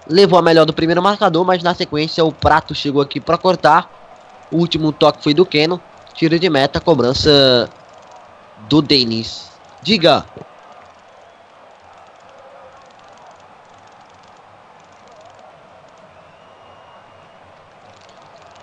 levou 0.08 0.38
a 0.38 0.42
melhor 0.42 0.66
do 0.66 0.72
primeiro 0.72 1.02
marcador, 1.02 1.44
mas 1.44 1.62
na 1.62 1.74
sequência 1.74 2.24
o 2.24 2.32
Prato 2.32 2.74
chegou 2.74 3.00
aqui 3.00 3.20
para 3.20 3.38
cortar. 3.38 3.90
O 4.50 4.58
último 4.58 4.92
toque 4.92 5.22
foi 5.22 5.34
do 5.34 5.44
Keno, 5.46 5.80
tiro 6.14 6.38
de 6.38 6.48
meta, 6.48 6.80
cobrança 6.80 7.68
do 8.68 8.80
Denis. 8.80 9.50
Diga. 9.82 10.24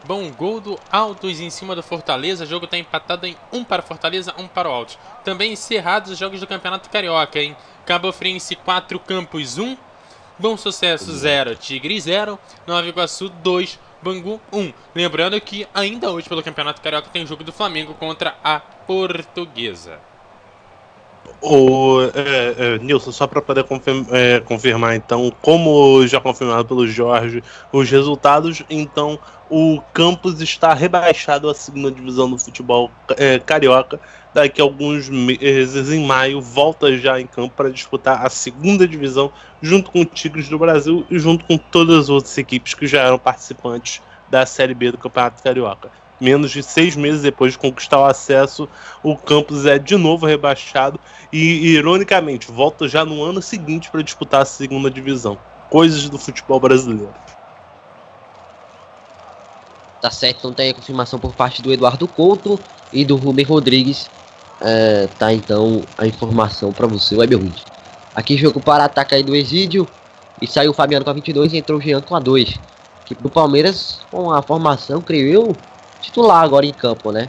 Bom, 0.03 0.29
gol 0.31 0.59
do 0.59 0.79
Altos 0.91 1.39
em 1.39 1.49
cima 1.49 1.75
do 1.75 1.83
Fortaleza. 1.83 2.43
O 2.43 2.47
jogo 2.47 2.65
está 2.65 2.77
empatado 2.77 3.27
em 3.27 3.37
1 3.53 3.57
um 3.57 3.63
para 3.63 3.81
Fortaleza, 3.81 4.33
1 4.37 4.41
um 4.41 4.47
para 4.47 4.67
o 4.67 4.71
Altos. 4.71 4.97
Também 5.23 5.53
encerrados 5.53 6.11
os 6.11 6.17
jogos 6.17 6.39
do 6.39 6.47
Campeonato 6.47 6.89
Carioca, 6.89 7.39
hein? 7.39 7.55
Cabo 7.85 8.11
Friense 8.11 8.55
4, 8.55 8.99
Campos 8.99 9.57
1. 9.57 9.77
Bom 10.39 10.57
Sucesso 10.57 11.11
0, 11.11 11.55
Tigre 11.55 12.01
0, 12.01 12.39
Nova 12.65 12.87
Iguaçu 12.87 13.29
2, 13.29 13.79
Bangu 14.01 14.41
1. 14.51 14.73
Lembrando 14.95 15.39
que 15.39 15.67
ainda 15.73 16.09
hoje 16.11 16.27
pelo 16.27 16.43
Campeonato 16.43 16.81
Carioca 16.81 17.09
tem 17.09 17.25
jogo 17.25 17.43
do 17.43 17.51
Flamengo 17.51 17.93
contra 17.93 18.35
a 18.43 18.59
Portuguesa. 18.59 19.99
O, 21.43 22.01
é, 22.13 22.75
é, 22.75 22.77
Nilson, 22.77 23.11
só 23.11 23.25
para 23.25 23.41
poder 23.41 23.63
confirma, 23.63 24.05
é, 24.11 24.39
confirmar, 24.41 24.95
então, 24.95 25.31
como 25.41 26.05
já 26.05 26.21
confirmado 26.21 26.65
pelo 26.65 26.87
Jorge, 26.87 27.43
os 27.71 27.89
resultados, 27.89 28.61
então 28.69 29.17
o 29.49 29.81
Campos 29.91 30.39
está 30.39 30.71
rebaixado 30.75 31.49
à 31.49 31.55
segunda 31.55 31.91
divisão 31.91 32.29
do 32.29 32.37
futebol 32.37 32.91
é, 33.17 33.39
carioca. 33.39 33.99
Daqui 34.31 34.61
a 34.61 34.63
alguns 34.63 35.09
meses, 35.09 35.91
em 35.91 36.05
maio, 36.05 36.39
volta 36.39 36.95
já 36.95 37.19
em 37.19 37.25
campo 37.25 37.55
para 37.55 37.71
disputar 37.71 38.23
a 38.23 38.29
segunda 38.29 38.87
divisão, 38.87 39.31
junto 39.63 39.89
com 39.89 40.01
o 40.01 40.05
Tigres 40.05 40.47
do 40.47 40.59
Brasil 40.59 41.05
e 41.09 41.17
junto 41.17 41.43
com 41.45 41.57
todas 41.57 42.01
as 42.01 42.09
outras 42.09 42.37
equipes 42.37 42.75
que 42.75 42.85
já 42.85 43.01
eram 43.01 43.17
participantes 43.17 43.99
da 44.29 44.45
Série 44.45 44.75
B 44.75 44.91
do 44.91 44.97
Campeonato 44.97 45.41
Carioca 45.41 45.91
menos 46.21 46.51
de 46.51 46.61
seis 46.61 46.95
meses 46.95 47.23
depois 47.23 47.53
de 47.53 47.57
conquistar 47.57 47.99
o 47.99 48.05
acesso, 48.05 48.69
o 49.01 49.17
Campos 49.17 49.65
é 49.65 49.79
de 49.79 49.97
novo 49.97 50.25
rebaixado 50.25 50.99
e, 51.33 51.73
ironicamente, 51.73 52.51
volta 52.51 52.87
já 52.87 53.03
no 53.03 53.23
ano 53.23 53.41
seguinte 53.41 53.89
para 53.89 54.03
disputar 54.03 54.43
a 54.43 54.45
segunda 54.45 54.89
divisão. 54.89 55.37
Coisas 55.69 56.07
do 56.09 56.17
futebol 56.17 56.59
brasileiro. 56.59 57.13
Tá 59.99 60.11
certo, 60.11 60.39
então 60.39 60.53
tem 60.53 60.69
a 60.69 60.73
confirmação 60.73 61.19
por 61.19 61.33
parte 61.33 61.61
do 61.61 61.71
Eduardo 61.71 62.07
Couto 62.07 62.59
e 62.93 63.03
do 63.03 63.15
Rubem 63.15 63.45
Rodrigues. 63.45 64.09
É, 64.59 65.07
tá 65.17 65.33
então 65.33 65.83
a 65.97 66.05
informação 66.05 66.71
para 66.71 66.87
você, 66.87 67.15
Webwind. 67.15 67.63
Aqui 68.13 68.37
jogo 68.37 68.59
para 68.59 68.85
ataque 68.85 69.15
aí 69.15 69.23
do 69.23 69.35
Exídio. 69.35 69.87
E 70.41 70.47
saiu 70.47 70.71
o 70.71 70.73
Fabiano 70.73 71.05
com 71.05 71.11
a 71.11 71.13
22 71.13 71.53
e 71.53 71.57
entrou 71.57 71.77
o 71.77 71.81
Jean 71.81 72.01
com 72.01 72.15
a 72.15 72.19
2. 72.19 72.59
Equipe 73.05 73.21
do 73.21 73.29
Palmeiras 73.29 74.01
com 74.09 74.31
a 74.31 74.41
formação, 74.41 75.01
creio 75.01 75.27
eu, 75.27 75.55
titular 76.01 76.43
agora 76.43 76.65
em 76.65 76.73
campo, 76.73 77.11
né? 77.11 77.27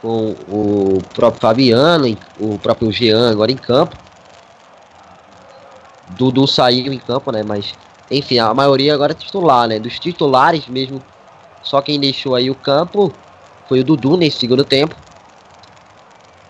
Com 0.00 0.34
o 0.48 0.98
próprio 1.14 1.40
Fabiano, 1.40 2.16
o 2.38 2.58
próprio 2.58 2.92
Jean 2.92 3.30
agora 3.30 3.50
em 3.50 3.56
campo. 3.56 3.96
Dudu 6.10 6.46
saiu 6.46 6.92
em 6.92 6.98
campo, 6.98 7.32
né? 7.32 7.42
Mas, 7.42 7.74
enfim, 8.10 8.38
a 8.38 8.52
maioria 8.54 8.94
agora 8.94 9.12
é 9.12 9.14
titular, 9.14 9.66
né? 9.66 9.78
Dos 9.78 9.98
titulares 9.98 10.66
mesmo, 10.68 11.02
só 11.62 11.80
quem 11.80 11.98
deixou 11.98 12.34
aí 12.34 12.50
o 12.50 12.54
campo 12.54 13.12
foi 13.68 13.80
o 13.80 13.84
Dudu 13.84 14.16
nesse 14.16 14.38
segundo 14.38 14.64
tempo. 14.64 14.94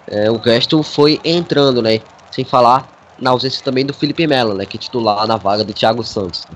É, 0.06 0.30
o 0.30 0.36
resto 0.36 0.82
foi 0.82 1.20
entrando, 1.24 1.80
né? 1.80 2.00
Sem 2.30 2.44
falar 2.44 2.88
na 3.18 3.30
ausência 3.30 3.64
também 3.64 3.86
do 3.86 3.94
Felipe 3.94 4.26
Melo, 4.26 4.54
né? 4.54 4.66
Que 4.66 4.76
é 4.76 4.80
titular 4.80 5.26
na 5.26 5.36
vaga 5.36 5.64
do 5.64 5.72
Thiago 5.72 6.02
Santos. 6.02 6.46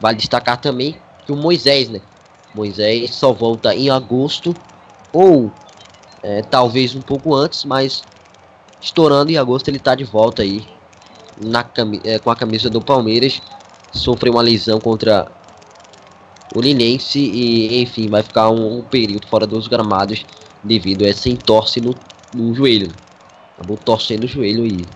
Vale 0.00 0.16
destacar 0.16 0.60
também 0.60 1.00
que 1.24 1.32
o 1.32 1.36
Moisés, 1.36 1.88
né? 1.88 2.00
Moisés 2.54 3.14
só 3.14 3.32
volta 3.32 3.74
em 3.74 3.90
agosto 3.90 4.54
ou 5.12 5.50
é, 6.22 6.42
talvez 6.42 6.94
um 6.94 7.00
pouco 7.00 7.34
antes, 7.34 7.64
mas 7.64 8.04
estourando 8.80 9.30
em 9.30 9.36
agosto 9.36 9.68
ele 9.68 9.78
está 9.78 9.94
de 9.94 10.04
volta 10.04 10.42
aí 10.42 10.64
na 11.40 11.64
é, 12.04 12.18
com 12.18 12.30
a 12.30 12.36
camisa 12.36 12.70
do 12.70 12.80
Palmeiras. 12.80 13.40
Sofreu 13.92 14.32
uma 14.32 14.42
lesão 14.42 14.80
contra 14.80 15.30
o 16.54 16.60
Linense 16.60 17.18
e 17.18 17.82
enfim 17.82 18.08
vai 18.08 18.22
ficar 18.22 18.48
um, 18.50 18.78
um 18.78 18.82
período 18.82 19.26
fora 19.26 19.46
dos 19.46 19.68
gramados 19.68 20.24
devido 20.62 21.04
a 21.04 21.08
essa 21.08 21.28
entorse 21.28 21.80
no, 21.80 21.94
no 22.34 22.54
joelho. 22.54 22.90
Acabou 23.54 23.76
torcendo 23.76 24.24
o 24.24 24.28
joelho 24.28 24.66
e 24.66 24.86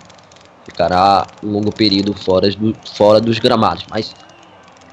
ficará 0.64 1.26
um 1.42 1.52
longo 1.52 1.72
período 1.72 2.14
fora, 2.14 2.50
do, 2.50 2.74
fora 2.92 3.20
dos 3.20 3.38
gramados. 3.38 3.84
Mas 3.90 4.14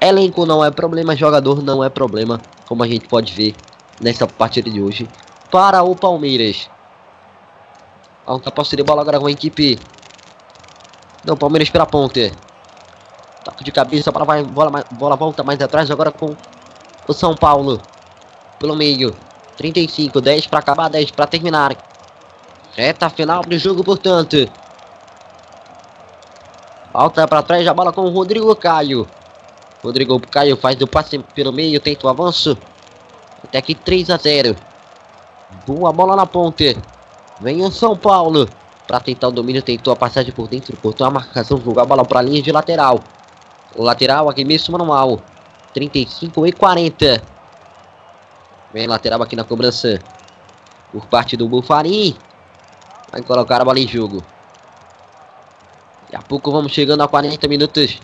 elenco 0.00 0.44
não 0.44 0.64
é 0.64 0.70
problema, 0.70 1.16
jogador 1.16 1.62
não 1.62 1.82
é 1.82 1.88
problema 1.88 2.40
como 2.66 2.82
a 2.82 2.86
gente 2.86 3.06
pode 3.08 3.32
ver 3.32 3.54
nessa 4.00 4.26
partida 4.26 4.70
de 4.70 4.80
hoje, 4.80 5.08
para 5.50 5.82
o 5.82 5.94
Palmeiras. 5.94 6.68
Um 8.26 8.38
posse 8.38 8.74
de 8.76 8.82
bola 8.82 9.02
agora 9.02 9.20
com 9.20 9.26
a 9.26 9.30
equipe. 9.30 9.78
Não, 11.24 11.36
Palmeiras 11.36 11.70
pela 11.70 11.86
ponte. 11.86 12.32
Toque 13.44 13.64
de 13.64 13.70
cabeça, 13.70 14.10
bola, 14.10 14.24
vai, 14.24 14.42
bola, 14.42 14.84
bola 14.92 15.16
volta 15.16 15.42
mais 15.42 15.60
atrás 15.60 15.90
agora 15.90 16.10
com 16.10 16.34
o 17.06 17.12
São 17.12 17.34
Paulo. 17.34 17.80
Pelo 18.58 18.74
meio. 18.74 19.14
35, 19.56 20.20
10 20.20 20.46
para 20.48 20.58
acabar, 20.58 20.88
10 20.88 21.10
para 21.12 21.26
terminar. 21.26 21.76
Reta 22.74 23.08
final 23.08 23.42
do 23.42 23.56
jogo, 23.58 23.84
portanto. 23.84 24.48
Volta 26.92 27.26
para 27.28 27.42
trás 27.42 27.66
a 27.66 27.74
bola 27.74 27.92
com 27.92 28.02
o 28.02 28.10
Rodrigo 28.10 28.54
Caio. 28.56 29.06
Rodrigo 29.84 30.18
Caio 30.18 30.56
faz 30.56 30.80
o 30.80 30.86
passe 30.86 31.18
pelo 31.18 31.52
meio, 31.52 31.78
tenta 31.78 32.06
o 32.06 32.10
avanço. 32.10 32.56
Até 33.42 33.58
aqui 33.58 33.74
3 33.74 34.08
a 34.08 34.16
0. 34.16 34.56
Boa 35.66 35.92
bola 35.92 36.16
na 36.16 36.24
ponte. 36.24 36.74
Vem 37.38 37.62
o 37.62 37.70
São 37.70 37.94
Paulo. 37.94 38.48
Para 38.88 39.00
tentar 39.00 39.28
o 39.28 39.30
domínio, 39.30 39.62
tentou 39.62 39.92
a 39.92 39.96
passagem 39.96 40.32
por 40.32 40.48
dentro, 40.48 40.74
cortou 40.78 41.06
a 41.06 41.10
marcação, 41.10 41.58
jogou 41.58 41.82
a 41.82 41.86
bola 41.86 42.02
para 42.02 42.20
a 42.20 42.22
linha 42.22 42.40
de 42.40 42.50
lateral. 42.50 42.98
Lateral, 43.76 44.30
arremesso 44.30 44.72
manual. 44.72 45.20
35 45.74 46.46
e 46.46 46.52
40. 46.52 47.22
Vem 48.72 48.86
lateral 48.86 49.22
aqui 49.22 49.36
na 49.36 49.44
cobrança. 49.44 50.00
Por 50.92 51.04
parte 51.06 51.36
do 51.36 51.46
Bufarim. 51.46 52.16
Vai 53.12 53.20
colocar 53.22 53.60
a 53.60 53.64
bola 53.64 53.78
em 53.78 53.86
jogo. 53.86 54.22
Daqui 56.04 56.16
a 56.16 56.22
pouco 56.22 56.50
vamos 56.50 56.72
chegando 56.72 57.02
a 57.02 57.08
40 57.08 57.46
minutos 57.48 58.00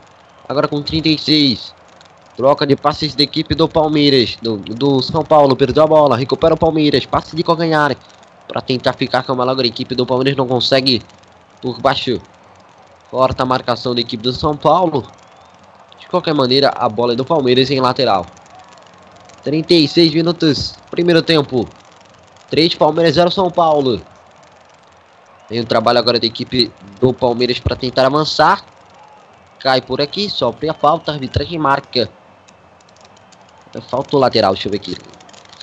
Agora 0.51 0.67
com 0.67 0.83
36. 0.83 1.73
Troca 2.37 2.67
de 2.67 2.75
passes 2.75 3.15
da 3.15 3.23
equipe 3.23 3.55
do 3.55 3.69
Palmeiras. 3.69 4.37
Do, 4.43 4.57
do 4.57 5.01
São 5.01 5.23
Paulo. 5.23 5.55
Perdeu 5.55 5.85
a 5.85 5.87
bola. 5.87 6.17
Recupera 6.17 6.55
o 6.55 6.59
Palmeiras. 6.59 7.07
Passe 7.07 7.37
de 7.37 7.45
calcanhar. 7.45 7.97
Para 8.49 8.61
tentar 8.61 8.95
ficar 8.95 9.23
com 9.23 9.31
a 9.31 9.37
malagre. 9.37 9.69
A 9.69 9.71
equipe 9.71 9.95
do 9.95 10.05
Palmeiras 10.05 10.37
não 10.37 10.49
consegue. 10.49 11.03
Por 11.63 11.81
baixo. 11.81 12.21
Corta 13.13 13.45
a 13.45 13.47
marcação 13.47 13.95
da 13.95 14.01
equipe 14.01 14.25
do 14.25 14.33
São 14.33 14.57
Paulo. 14.57 15.07
De 16.01 16.09
qualquer 16.09 16.35
maneira, 16.35 16.73
a 16.77 16.89
bola 16.89 17.13
é 17.13 17.17
do 17.17 17.25
Palmeiras 17.25 17.71
em 17.71 17.79
lateral. 17.79 18.27
36 19.45 20.13
minutos. 20.13 20.75
Primeiro 20.91 21.23
tempo. 21.23 21.69
3 22.51 22.75
Palmeiras 22.75 23.15
0 23.15 23.31
São 23.31 23.53
Paulo. 23.53 24.03
Tem 25.49 25.61
o 25.61 25.63
um 25.63 25.67
trabalho 25.67 26.01
agora 26.01 26.19
da 26.19 26.27
equipe 26.27 26.73
do 27.01 27.15
Palmeiras 27.15 27.61
para 27.61 27.77
tentar 27.77 28.07
avançar 28.07 28.65
cai 29.61 29.81
por 29.81 30.01
aqui, 30.01 30.29
sofre 30.29 30.69
a 30.69 30.75
falta, 30.75 31.13
arbitragem 31.13 31.59
marca. 31.59 32.11
Falta 33.89 34.17
o 34.17 34.19
lateral, 34.19 34.55
deixa 34.55 34.69
eu 34.69 34.73
ver 34.73 34.79
aqui. 34.79 34.97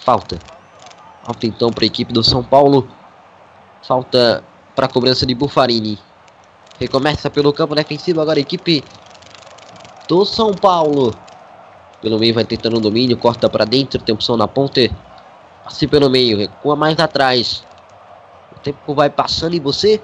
Falta. 0.04 0.40
Falta 1.26 1.46
então 1.46 1.72
para 1.72 1.84
a 1.84 1.88
equipe 1.88 2.14
do 2.14 2.24
São 2.24 2.44
Paulo. 2.44 2.88
Falta 3.82 4.44
para 4.76 4.86
a 4.86 4.90
cobrança 4.90 5.26
de 5.26 5.36
Bufarini. 5.36 6.00
Recomeça 6.80 7.30
pelo 7.30 7.52
campo 7.52 7.76
defensivo 7.76 8.22
agora 8.22 8.40
a 8.40 8.42
equipe 8.42 8.84
do 10.08 10.24
São 10.24 10.54
Paulo. 10.54 11.14
Pelo 12.02 12.20
meio 12.20 12.34
vai 12.34 12.46
tentando 12.46 12.78
o 12.78 12.80
domínio, 12.80 13.18
corta 13.18 13.50
para 13.50 13.66
dentro, 13.66 14.02
tem 14.02 14.14
opção 14.14 14.38
na 14.38 14.48
ponte. 14.48 14.94
Passe 15.64 15.88
pelo 15.88 16.10
meio, 16.10 16.38
recua 16.38 16.76
mais 16.76 17.00
atrás. 17.00 17.66
O 18.56 18.60
tempo 18.60 18.94
vai 18.94 19.10
passando 19.10 19.56
e 19.56 19.60
você 19.60 20.02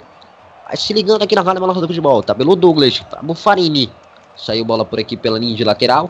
se 0.75 0.93
ligando 0.93 1.23
aqui 1.23 1.35
na 1.35 1.41
Rádio 1.41 1.61
Manoel 1.61 1.81
do 1.81 1.87
Futebol. 1.87 2.23
Pelo 2.23 2.55
Douglas, 2.55 3.03
Bufarini. 3.21 3.91
Saiu 4.35 4.65
bola 4.65 4.83
por 4.83 4.99
aqui 4.99 5.15
pela 5.15 5.37
linha 5.37 5.55
de 5.55 5.63
lateral. 5.63 6.09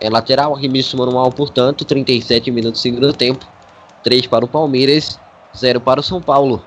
É 0.00 0.08
lateral, 0.08 0.54
arremesso 0.54 0.96
manual, 0.96 1.30
portanto, 1.30 1.84
37 1.84 2.50
minutos 2.50 2.80
segundo 2.80 3.12
tempo. 3.12 3.44
3 4.04 4.26
para 4.26 4.44
o 4.44 4.48
Palmeiras, 4.48 5.18
0 5.56 5.80
para 5.80 6.00
o 6.00 6.02
São 6.02 6.20
Paulo. 6.20 6.64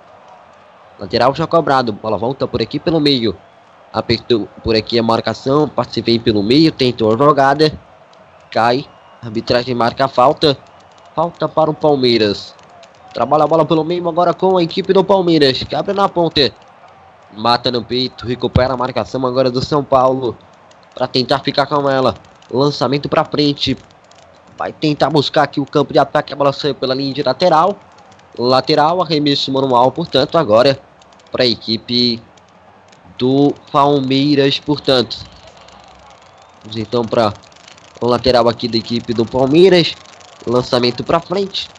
Lateral 0.99 1.34
já 1.34 1.47
cobrado, 1.47 1.93
bola 1.93 2.18
volta 2.18 2.47
por 2.47 2.61
aqui 2.61 2.80
pelo 2.80 2.99
meio. 2.99 3.35
Apertou 3.91 4.47
por 4.63 4.76
aqui 4.76 4.99
a 4.99 5.03
marcação, 5.03 5.68
participei 5.68 6.19
pelo 6.19 6.43
meio, 6.43 6.72
tentou 6.72 7.13
a 7.13 7.18
jogada. 7.18 7.72
Cai, 8.51 8.85
arbitragem 9.22 9.73
marca 9.73 10.05
a 10.05 10.07
falta. 10.07 10.57
Falta 11.15 11.47
para 11.47 11.72
o 11.72 11.73
Palmeiras. 11.73 12.53
Trabalha 13.13 13.43
a 13.43 13.47
bola 13.47 13.65
pelo 13.65 13.84
meio 13.84 14.07
agora 14.07 14.34
com 14.34 14.57
a 14.57 14.63
equipe 14.63 14.93
do 14.93 15.03
Palmeiras. 15.03 15.63
Que 15.63 15.76
abre 15.76 15.93
na 15.93 16.07
ponta. 16.07 16.53
Mata 17.33 17.71
no 17.71 17.83
peito, 17.83 18.25
recupera 18.25 18.73
a 18.73 18.77
marcação 18.77 19.25
agora 19.25 19.49
do 19.49 19.63
São 19.63 19.83
Paulo. 19.83 20.37
Para 20.93 21.07
tentar 21.07 21.39
ficar 21.39 21.65
com 21.65 21.89
ela. 21.89 22.15
Lançamento 22.51 23.07
para 23.07 23.23
frente. 23.23 23.77
Vai 24.57 24.73
tentar 24.73 25.09
buscar 25.09 25.43
aqui 25.43 25.59
o 25.59 25.65
campo 25.65 25.93
de 25.93 25.99
ataque. 25.99 26.33
A 26.33 26.35
bola 26.35 26.51
saiu 26.51 26.75
pela 26.75 26.93
linha 26.93 27.13
de 27.13 27.23
lateral. 27.23 27.77
Lateral, 28.37 29.01
arremesso 29.01 29.51
manual, 29.51 29.91
portanto, 29.91 30.37
agora 30.37 30.79
para 31.31 31.43
a 31.43 31.47
equipe 31.47 32.21
do 33.17 33.53
Palmeiras, 33.71 34.59
portanto. 34.59 35.17
Vamos 36.61 36.77
então 36.77 37.03
para 37.03 37.33
o 37.99 38.07
lateral 38.07 38.47
aqui 38.47 38.67
da 38.67 38.77
equipe 38.77 39.13
do 39.13 39.25
Palmeiras. 39.25 39.95
Lançamento 40.45 41.03
para 41.03 41.19
frente. 41.19 41.69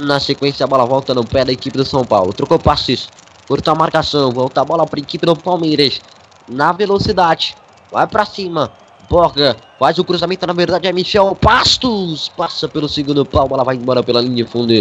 Na 0.00 0.20
sequência, 0.20 0.64
a 0.64 0.66
bola 0.66 0.84
volta 0.84 1.14
no 1.14 1.24
pé 1.24 1.44
da 1.44 1.52
equipe 1.52 1.76
do 1.76 1.84
São 1.84 2.04
Paulo. 2.04 2.32
Trocou 2.32 2.58
passes. 2.58 3.08
Curta 3.50 3.72
a 3.72 3.74
marcação. 3.74 4.30
Volta 4.30 4.60
a 4.60 4.64
bola 4.64 4.86
para 4.86 5.00
a 5.00 5.02
equipe 5.02 5.26
do 5.26 5.34
Palmeiras. 5.34 6.00
Na 6.48 6.70
velocidade. 6.70 7.56
Vai 7.90 8.06
para 8.06 8.24
cima. 8.24 8.70
Borga. 9.08 9.56
Faz 9.76 9.98
o 9.98 10.04
cruzamento. 10.04 10.46
Na 10.46 10.52
verdade 10.52 10.86
é 10.86 10.92
Michel 10.92 11.34
Pastos. 11.34 12.28
Passa 12.28 12.68
pelo 12.68 12.88
segundo 12.88 13.26
pau. 13.26 13.48
Bola 13.48 13.64
vai 13.64 13.74
embora 13.74 14.04
pela 14.04 14.20
linha 14.20 14.36
de 14.36 14.44
fundo. 14.44 14.72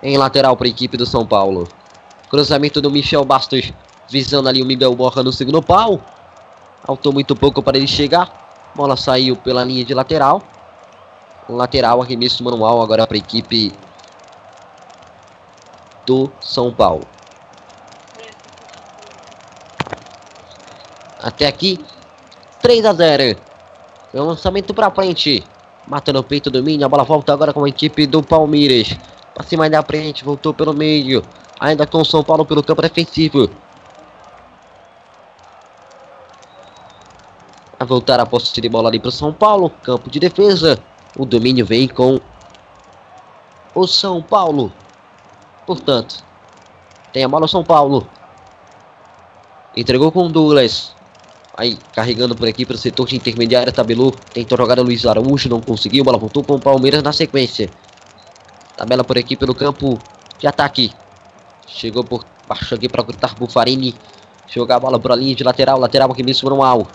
Em 0.00 0.16
lateral 0.16 0.56
para 0.56 0.68
a 0.68 0.70
equipe 0.70 0.96
do 0.96 1.04
São 1.04 1.26
Paulo. 1.26 1.66
Cruzamento 2.28 2.80
do 2.80 2.88
Michel 2.88 3.24
Bastos. 3.24 3.72
Visando 4.08 4.48
ali 4.48 4.62
o 4.62 4.64
Miguel 4.64 4.94
Borra 4.94 5.20
no 5.24 5.32
segundo 5.32 5.60
pau. 5.60 6.00
Faltou 6.84 7.12
muito 7.12 7.34
pouco 7.34 7.60
para 7.60 7.76
ele 7.76 7.88
chegar. 7.88 8.70
Bola 8.76 8.96
saiu 8.96 9.34
pela 9.34 9.64
linha 9.64 9.84
de 9.84 9.92
lateral. 9.92 10.40
Lateral, 11.48 12.00
arremesso 12.00 12.44
manual 12.44 12.80
agora 12.80 13.08
para 13.08 13.16
a 13.16 13.18
equipe 13.18 13.72
do 16.06 16.30
São 16.40 16.72
Paulo. 16.72 17.02
Até 21.22 21.46
aqui, 21.46 21.78
3 22.62 22.84
a 22.84 22.92
0. 22.92 23.36
É 24.12 24.20
um 24.20 24.24
lançamento 24.24 24.74
para 24.74 24.90
frente. 24.90 25.44
Mata 25.86 26.12
no 26.12 26.22
peito 26.22 26.50
do 26.50 26.62
Minho. 26.62 26.84
A 26.84 26.88
bola 26.88 27.04
volta 27.04 27.32
agora 27.32 27.52
com 27.52 27.64
a 27.64 27.68
equipe 27.68 28.06
do 28.06 28.22
Palmeiras. 28.22 28.96
Pra 29.34 29.44
cima 29.44 29.68
da 29.68 29.82
frente, 29.82 30.24
voltou 30.24 30.52
pelo 30.52 30.74
meio. 30.74 31.22
Ainda 31.58 31.86
com 31.86 31.98
o 31.98 32.04
São 32.04 32.24
Paulo 32.24 32.44
pelo 32.44 32.62
campo 32.62 32.82
defensivo. 32.82 33.50
A 37.78 37.84
voltar 37.84 38.20
a 38.20 38.26
posse 38.26 38.60
de 38.60 38.68
bola 38.68 38.88
ali 38.88 38.98
para 38.98 39.10
São 39.10 39.32
Paulo. 39.32 39.70
Campo 39.82 40.10
de 40.10 40.18
defesa. 40.18 40.78
O 41.16 41.24
domínio 41.24 41.64
vem 41.64 41.88
com 41.88 42.20
o 43.74 43.86
São 43.86 44.22
Paulo. 44.22 44.72
Portanto, 45.66 46.24
tem 47.12 47.24
a 47.24 47.28
bola 47.28 47.44
o 47.44 47.48
São 47.48 47.62
Paulo. 47.62 48.06
Entregou 49.76 50.10
com 50.10 50.26
o 50.26 50.28
Douglas. 50.28 50.94
Aí, 51.60 51.76
carregando 51.92 52.34
por 52.34 52.48
aqui 52.48 52.64
para 52.64 52.74
o 52.74 52.78
setor 52.78 53.06
de 53.06 53.16
intermediária, 53.16 53.70
tabelou. 53.70 54.12
Tentou 54.32 54.56
jogar 54.56 54.78
a 54.78 54.82
Luiz 54.82 55.04
Araújo, 55.04 55.46
não 55.46 55.60
conseguiu. 55.60 56.02
Bola 56.02 56.16
voltou 56.16 56.42
com 56.42 56.54
o 56.54 56.58
Palmeiras 56.58 57.02
na 57.02 57.12
sequência. 57.12 57.68
Tabela 58.78 59.04
por 59.04 59.18
aqui 59.18 59.36
pelo 59.36 59.54
campo 59.54 59.98
de 60.38 60.46
ataque. 60.46 60.90
Chegou 61.66 62.02
por 62.02 62.24
baixo 62.48 62.74
aqui 62.74 62.88
para 62.88 63.02
gritar 63.02 63.34
Bufarini. 63.34 63.94
Jogar 64.48 64.76
a 64.76 64.80
bola 64.80 64.98
para 64.98 65.12
a 65.12 65.16
linha 65.18 65.34
de 65.34 65.44
lateral. 65.44 65.78
Lateral 65.78 66.10
aqui 66.10 66.22
mesmo 66.22 66.48
no 66.48 66.64
al. 66.64 66.86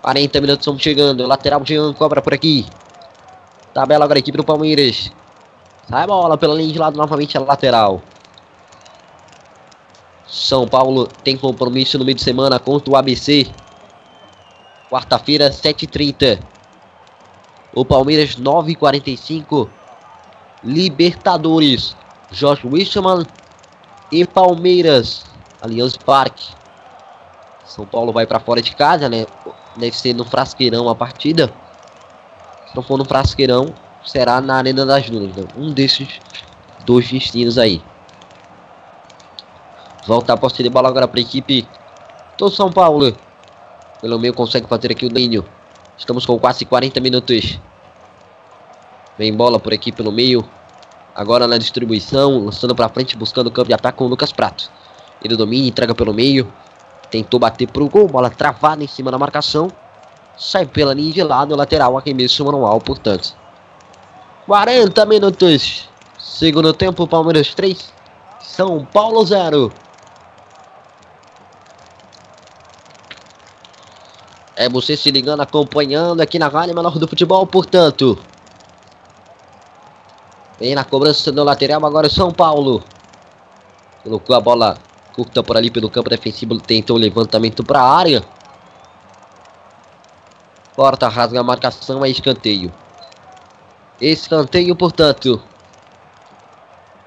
40 0.00 0.40
minutos 0.40 0.62
estão 0.64 0.78
chegando. 0.78 1.26
Lateral 1.26 1.64
Jean 1.64 1.92
cobra 1.94 2.22
por 2.22 2.32
aqui. 2.32 2.64
Tabela 3.74 4.04
agora 4.04 4.20
a 4.20 4.20
equipe 4.20 4.38
do 4.38 4.44
Palmeiras. 4.44 5.10
Sai 5.90 6.04
a 6.04 6.06
bola 6.06 6.38
pela 6.38 6.54
linha 6.54 6.72
de 6.72 6.78
lado 6.78 6.96
novamente 6.96 7.36
a 7.36 7.40
lateral. 7.40 8.00
São 10.32 10.66
Paulo 10.66 11.06
tem 11.22 11.36
compromisso 11.36 11.98
no 11.98 12.06
meio 12.06 12.16
de 12.16 12.22
semana 12.22 12.58
contra 12.58 12.90
o 12.90 12.96
ABC. 12.96 13.46
Quarta-feira, 14.90 15.50
7h30. 15.50 16.40
O 17.74 17.84
Palmeiras, 17.84 18.36
9h45. 18.36 19.68
Libertadores. 20.64 21.94
Jorge 22.30 22.66
Wichmann 22.66 23.26
e 24.10 24.26
Palmeiras. 24.26 25.26
Allianz 25.60 25.98
Parque. 25.98 26.54
São 27.66 27.84
Paulo 27.84 28.10
vai 28.10 28.26
para 28.26 28.40
fora 28.40 28.62
de 28.62 28.74
casa, 28.74 29.10
né? 29.10 29.26
Deve 29.76 29.94
ser 29.94 30.14
no 30.14 30.24
Frasqueirão 30.24 30.88
a 30.88 30.94
partida. 30.94 31.52
Se 32.70 32.74
não 32.74 32.82
for 32.82 32.96
no 32.96 33.04
Frasqueirão, 33.04 33.74
será 34.02 34.40
na 34.40 34.56
Arena 34.56 34.86
das 34.86 35.10
Dunas. 35.10 35.36
Né? 35.36 35.44
Um 35.58 35.70
desses 35.70 36.08
dois 36.86 37.10
destinos 37.10 37.58
aí. 37.58 37.82
Volta 40.06 40.32
a 40.32 40.36
posse 40.36 40.62
de 40.62 40.68
bola 40.68 40.88
agora 40.88 41.06
para 41.06 41.20
a 41.20 41.22
equipe 41.22 41.66
do 42.36 42.50
São 42.50 42.70
Paulo. 42.70 43.16
Pelo 44.00 44.18
meio 44.18 44.34
consegue 44.34 44.66
fazer 44.66 44.90
aqui 44.90 45.06
o 45.06 45.08
domínio. 45.08 45.44
Estamos 45.96 46.26
com 46.26 46.36
quase 46.40 46.64
40 46.64 47.00
minutos. 47.00 47.60
Vem 49.16 49.32
bola 49.32 49.60
por 49.60 49.72
aqui 49.72 49.92
pelo 49.92 50.10
meio. 50.10 50.44
Agora 51.14 51.46
na 51.46 51.56
distribuição, 51.56 52.46
lançando 52.46 52.74
para 52.74 52.88
frente, 52.88 53.16
buscando 53.16 53.46
o 53.46 53.50
campo 53.50 53.68
de 53.68 53.74
ataque 53.74 53.98
com 53.98 54.06
o 54.06 54.08
Lucas 54.08 54.32
Prato. 54.32 54.68
Ele 55.22 55.36
domina, 55.36 55.68
entrega 55.68 55.94
pelo 55.94 56.12
meio. 56.12 56.52
Tentou 57.08 57.38
bater 57.38 57.68
pro 57.68 57.88
gol, 57.88 58.08
bola 58.08 58.28
travada 58.28 58.82
em 58.82 58.88
cima 58.88 59.10
da 59.10 59.18
marcação. 59.18 59.68
Sai 60.36 60.66
pela 60.66 60.94
linha 60.94 61.12
de 61.12 61.22
lado, 61.22 61.54
lateral, 61.54 61.96
arremesso 61.96 62.44
manual, 62.44 62.80
portanto. 62.80 63.36
40 64.46 65.06
minutos. 65.06 65.88
Segundo 66.18 66.72
tempo, 66.72 67.06
Palmeiras 67.06 67.54
3, 67.54 67.92
São 68.40 68.84
Paulo 68.84 69.24
0. 69.24 69.70
É 74.54 74.68
você 74.68 74.96
se 74.96 75.10
ligando, 75.10 75.40
acompanhando 75.40 76.20
aqui 76.20 76.38
na 76.38 76.48
Rádio 76.48 76.74
Menor 76.74 76.98
do 76.98 77.08
Futebol, 77.08 77.46
portanto. 77.46 78.18
Vem 80.60 80.74
na 80.74 80.84
cobrança 80.84 81.32
do 81.32 81.42
lateral, 81.42 81.84
agora 81.86 82.08
São 82.08 82.30
Paulo. 82.30 82.82
Colocou 84.04 84.36
a 84.36 84.40
bola 84.40 84.76
curta 85.14 85.42
por 85.42 85.56
ali 85.56 85.70
pelo 85.70 85.90
campo 85.90 86.10
defensivo, 86.10 86.58
tentou 86.60 86.96
o 86.96 87.00
levantamento 87.00 87.64
para 87.64 87.80
a 87.80 87.96
área. 87.96 88.22
Porta, 90.74 91.08
rasga 91.08 91.40
a 91.40 91.44
marcação, 91.44 92.04
é 92.04 92.10
escanteio. 92.10 92.72
Escanteio, 94.00 94.74
portanto. 94.74 95.42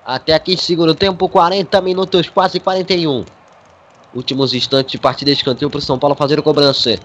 Até 0.05 0.33
aqui, 0.33 0.55
segundo 0.55 0.93
tempo, 0.93 1.27
40 1.27 1.81
minutos, 1.81 2.29
quase 2.29 2.59
41. 2.59 3.25
Últimos 4.13 4.53
instantes 4.53 4.93
de 4.93 4.97
partida, 4.97 5.31
escanteio 5.31 5.69
para 5.69 5.79
o 5.79 5.81
São 5.81 5.99
Paulo 5.99 6.15
fazer 6.15 6.39
a 6.39 6.41
cobrança. 6.41 6.97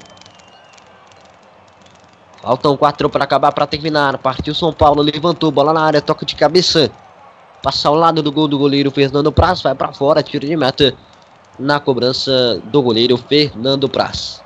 Faltam 2.42 2.76
quatro 2.76 3.10
para 3.10 3.24
acabar, 3.24 3.52
para 3.52 3.66
terminar. 3.66 4.16
Partiu 4.18 4.54
São 4.54 4.72
Paulo, 4.72 5.02
levantou, 5.02 5.50
bola 5.50 5.72
na 5.72 5.82
área, 5.82 6.00
toca 6.00 6.24
de 6.24 6.34
cabeça. 6.34 6.90
Passa 7.62 7.88
ao 7.88 7.94
lado 7.94 8.22
do 8.22 8.32
gol 8.32 8.48
do 8.48 8.58
goleiro 8.58 8.90
Fernando 8.90 9.30
Praz, 9.30 9.60
vai 9.60 9.74
para 9.74 9.92
fora, 9.92 10.22
tiro 10.22 10.46
de 10.46 10.56
meta 10.56 10.94
na 11.58 11.78
cobrança 11.78 12.58
do 12.64 12.80
goleiro 12.80 13.18
Fernando 13.18 13.88
Praz. 13.88 14.42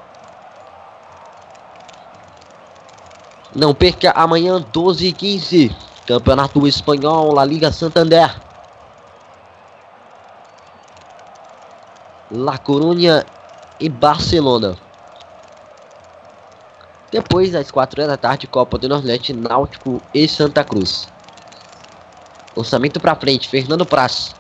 Não 3.55 3.73
perca 3.73 4.11
amanhã 4.17 4.61
12 4.73 5.07
e 5.07 5.13
15, 5.13 5.77
Campeonato 6.09 6.67
Espanhol, 6.67 7.33
La 7.33 7.45
Liga 7.45 7.71
Santander. 7.71 8.35
La 12.33 12.59
Coruña 12.59 13.25
e 13.79 13.89
Barcelona. 13.89 14.84
Depois, 17.15 17.55
às 17.55 17.71
4 17.71 18.03
horas 18.03 18.11
da 18.11 18.17
tarde, 18.17 18.49
Copa 18.49 18.77
do 18.77 18.89
Nordeste, 18.89 19.33
Náutico 19.33 20.03
e 20.13 20.27
Santa 20.27 20.65
Cruz. 20.65 21.07
Lançamento 22.57 22.99
para 22.99 23.15
frente, 23.15 23.49
Fernando 23.49 23.87
Praz. 23.87 24.35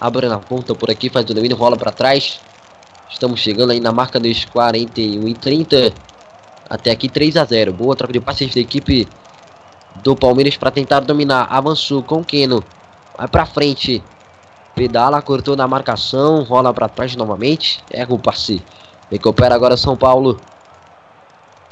Abre 0.00 0.28
na 0.28 0.38
ponta 0.38 0.72
por 0.72 0.88
aqui, 0.88 1.10
faz 1.10 1.28
o 1.28 1.34
domínio, 1.34 1.56
rola 1.56 1.76
para 1.76 1.90
trás. 1.90 2.38
Estamos 3.10 3.40
chegando 3.40 3.72
aí 3.72 3.80
na 3.80 3.90
marca 3.90 4.20
dos 4.20 4.44
41 4.44 5.26
e 5.26 5.34
30. 5.34 5.92
Até 6.70 6.92
aqui 6.92 7.08
3 7.08 7.36
a 7.38 7.44
0. 7.44 7.72
Boa 7.72 7.96
troca 7.96 8.12
de 8.12 8.20
passes 8.20 8.54
da 8.54 8.60
equipe 8.60 9.08
do 10.04 10.14
Palmeiras 10.14 10.56
para 10.56 10.70
tentar 10.70 11.00
dominar. 11.00 11.48
Avançou 11.50 12.04
com 12.04 12.20
o 12.20 12.24
Keno. 12.24 12.62
Vai 13.18 13.26
para 13.26 13.46
frente. 13.46 14.00
Pedala, 14.76 15.20
cortou 15.20 15.56
na 15.56 15.66
marcação, 15.66 16.44
rola 16.44 16.72
para 16.72 16.88
trás 16.88 17.16
novamente. 17.16 17.82
Erra 17.90 18.14
o 18.14 18.18
passe. 18.20 18.62
Recupera 19.10 19.56
agora 19.56 19.76
São 19.76 19.96
Paulo. 19.96 20.40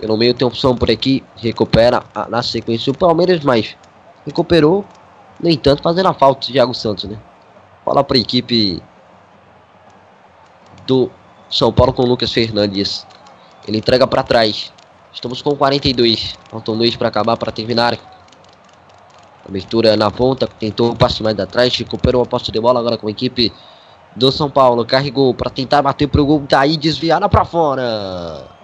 Pelo 0.01 0.16
meio 0.16 0.32
tem 0.32 0.48
opção 0.48 0.74
por 0.74 0.90
aqui. 0.90 1.22
Recupera 1.36 2.02
a, 2.14 2.27
na 2.28 2.43
sequência 2.43 2.90
o 2.90 2.97
Palmeiras, 2.97 3.44
mas 3.44 3.77
recuperou. 4.24 4.85
No 5.39 5.48
entanto, 5.48 5.82
fazendo 5.82 6.09
a 6.09 6.14
falta 6.14 6.47
de 6.47 6.55
Thiago 6.55 6.74
Santos, 6.74 7.05
né? 7.05 7.18
Bola 7.85 8.02
para 8.02 8.16
a 8.16 8.20
equipe 8.20 8.82
do 10.86 11.10
São 11.51 11.72
Paulo 11.72 11.93
com 11.93 12.02
o 12.02 12.06
Lucas 12.06 12.32
Fernandes. 12.32 13.06
Ele 13.68 13.78
entrega 13.78 14.06
para 14.06 14.22
trás. 14.22 14.72
Estamos 15.12 15.43
com 15.43 15.55
42. 15.55 16.35
Faltam 16.51 16.78
dois 16.78 16.97
para 16.97 17.09
acabar, 17.09 17.36
para 17.36 17.52
terminar. 17.52 17.98
Abertura 19.47 19.97
na 19.97 20.10
ponta. 20.10 20.47
Tentou 20.47 20.93
o 20.93 20.97
passe 20.97 21.22
mais 21.22 21.39
atrás. 21.39 21.77
Recuperou 21.77 22.22
a 22.22 22.27
posse 22.27 22.51
de 22.51 22.60
bola 22.60 22.81
agora 22.81 22.97
com 22.97 23.06
a 23.06 23.10
equipe 23.10 23.52
do 24.16 24.32
São 24.32 24.51
Paulo. 24.51 24.85
Carregou 24.86 25.35
para 25.35 25.51
tentar 25.51 25.82
bater 25.82 26.06
pro 26.06 26.24
gol. 26.24 26.44
Daí 26.48 26.78
desviada 26.78 27.28
para 27.28 27.44
fora. 27.44 28.60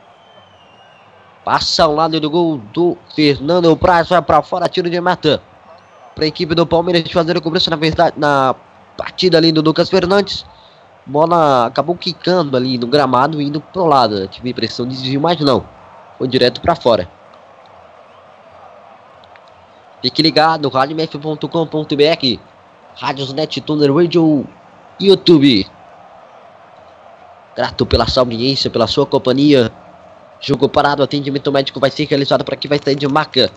Passa 1.47 1.85
ao 1.85 1.95
lado 1.95 2.19
do 2.19 2.29
gol 2.29 2.59
do 2.59 2.99
Fernando 3.15 3.77
Praz. 3.77 4.09
Vai 4.09 4.21
para 4.21 4.43
fora. 4.43 4.69
Tiro 4.69 4.91
de 4.91 5.01
meta. 5.01 5.41
Para 6.13 6.25
a 6.25 6.27
equipe 6.27 6.57
do 6.57 6.67
Palmeiras 6.67 7.09
fazer 7.13 7.37
a 7.37 7.41
cobrança 7.41 7.71
na 7.71 7.77
verdade 7.77 8.17
na 8.19 8.53
partida 8.97 9.39
ali 9.39 9.53
do 9.53 9.63
Lucas 9.63 9.89
Fernandes. 9.89 10.45
Bola 11.07 11.67
acabou 11.67 11.95
quicando 11.95 12.57
ali 12.57 12.77
no 12.77 12.89
gramado, 12.89 13.41
indo 13.41 13.61
pro 13.61 13.87
lado. 13.87 14.27
Tive 14.27 14.49
a 14.49 14.51
impressão 14.51 14.89
de 14.89 14.97
desvio, 14.97 15.21
mas 15.21 15.39
não. 15.39 15.65
Foi 16.19 16.27
direto 16.27 16.61
para 16.61 16.75
fora. 16.75 17.09
Fique 20.03 20.23
ligado, 20.23 20.69
radiomf.com.br, 20.69 22.41
Radiosnet, 22.97 23.61
Tuner 23.61 23.95
Radio, 23.95 24.45
YouTube. 25.01 25.65
Grato 27.55 27.87
pela 27.87 28.09
sua 28.09 28.25
audiência, 28.25 28.69
pela 28.69 28.89
sua 28.89 29.07
companhia. 29.07 29.73
Jogo 30.41 30.69
parado, 30.69 31.03
atendimento 31.03 31.51
médico 31.51 31.81
vai 31.81 31.91
ser 31.91 32.05
realizado 32.05 32.45
para 32.45 32.57
que 32.57 32.69
vai 32.69 32.79
sair 32.83 32.95
de 32.95 33.09
marca. 33.09 33.51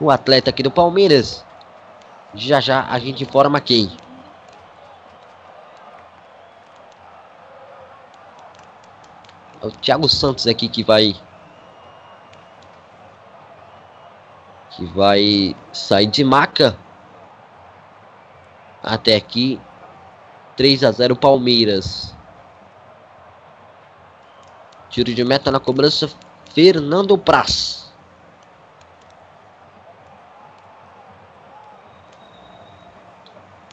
O 0.00 0.10
atleta 0.10 0.48
aqui 0.48 0.62
do 0.62 0.70
Palmeiras 0.70 1.44
Já 2.34 2.60
já 2.60 2.86
a 2.88 2.98
gente 2.98 3.22
informa 3.22 3.60
quem. 3.60 3.90
É 9.62 9.66
o 9.66 9.70
Thiago 9.70 10.08
Santos 10.08 10.46
aqui 10.46 10.68
que 10.68 10.82
vai. 10.82 11.14
Que 14.70 14.86
vai 14.86 15.54
sair 15.72 16.06
de 16.06 16.24
maca. 16.24 16.78
Até 18.82 19.16
aqui. 19.16 19.60
3 20.56 20.84
a 20.84 20.92
0 20.92 21.16
Palmeiras. 21.16 22.14
Tiro 24.90 25.14
de 25.14 25.24
meta 25.24 25.50
na 25.50 25.60
cobrança. 25.60 26.10
Fernando 26.52 27.16
Praz. 27.16 27.90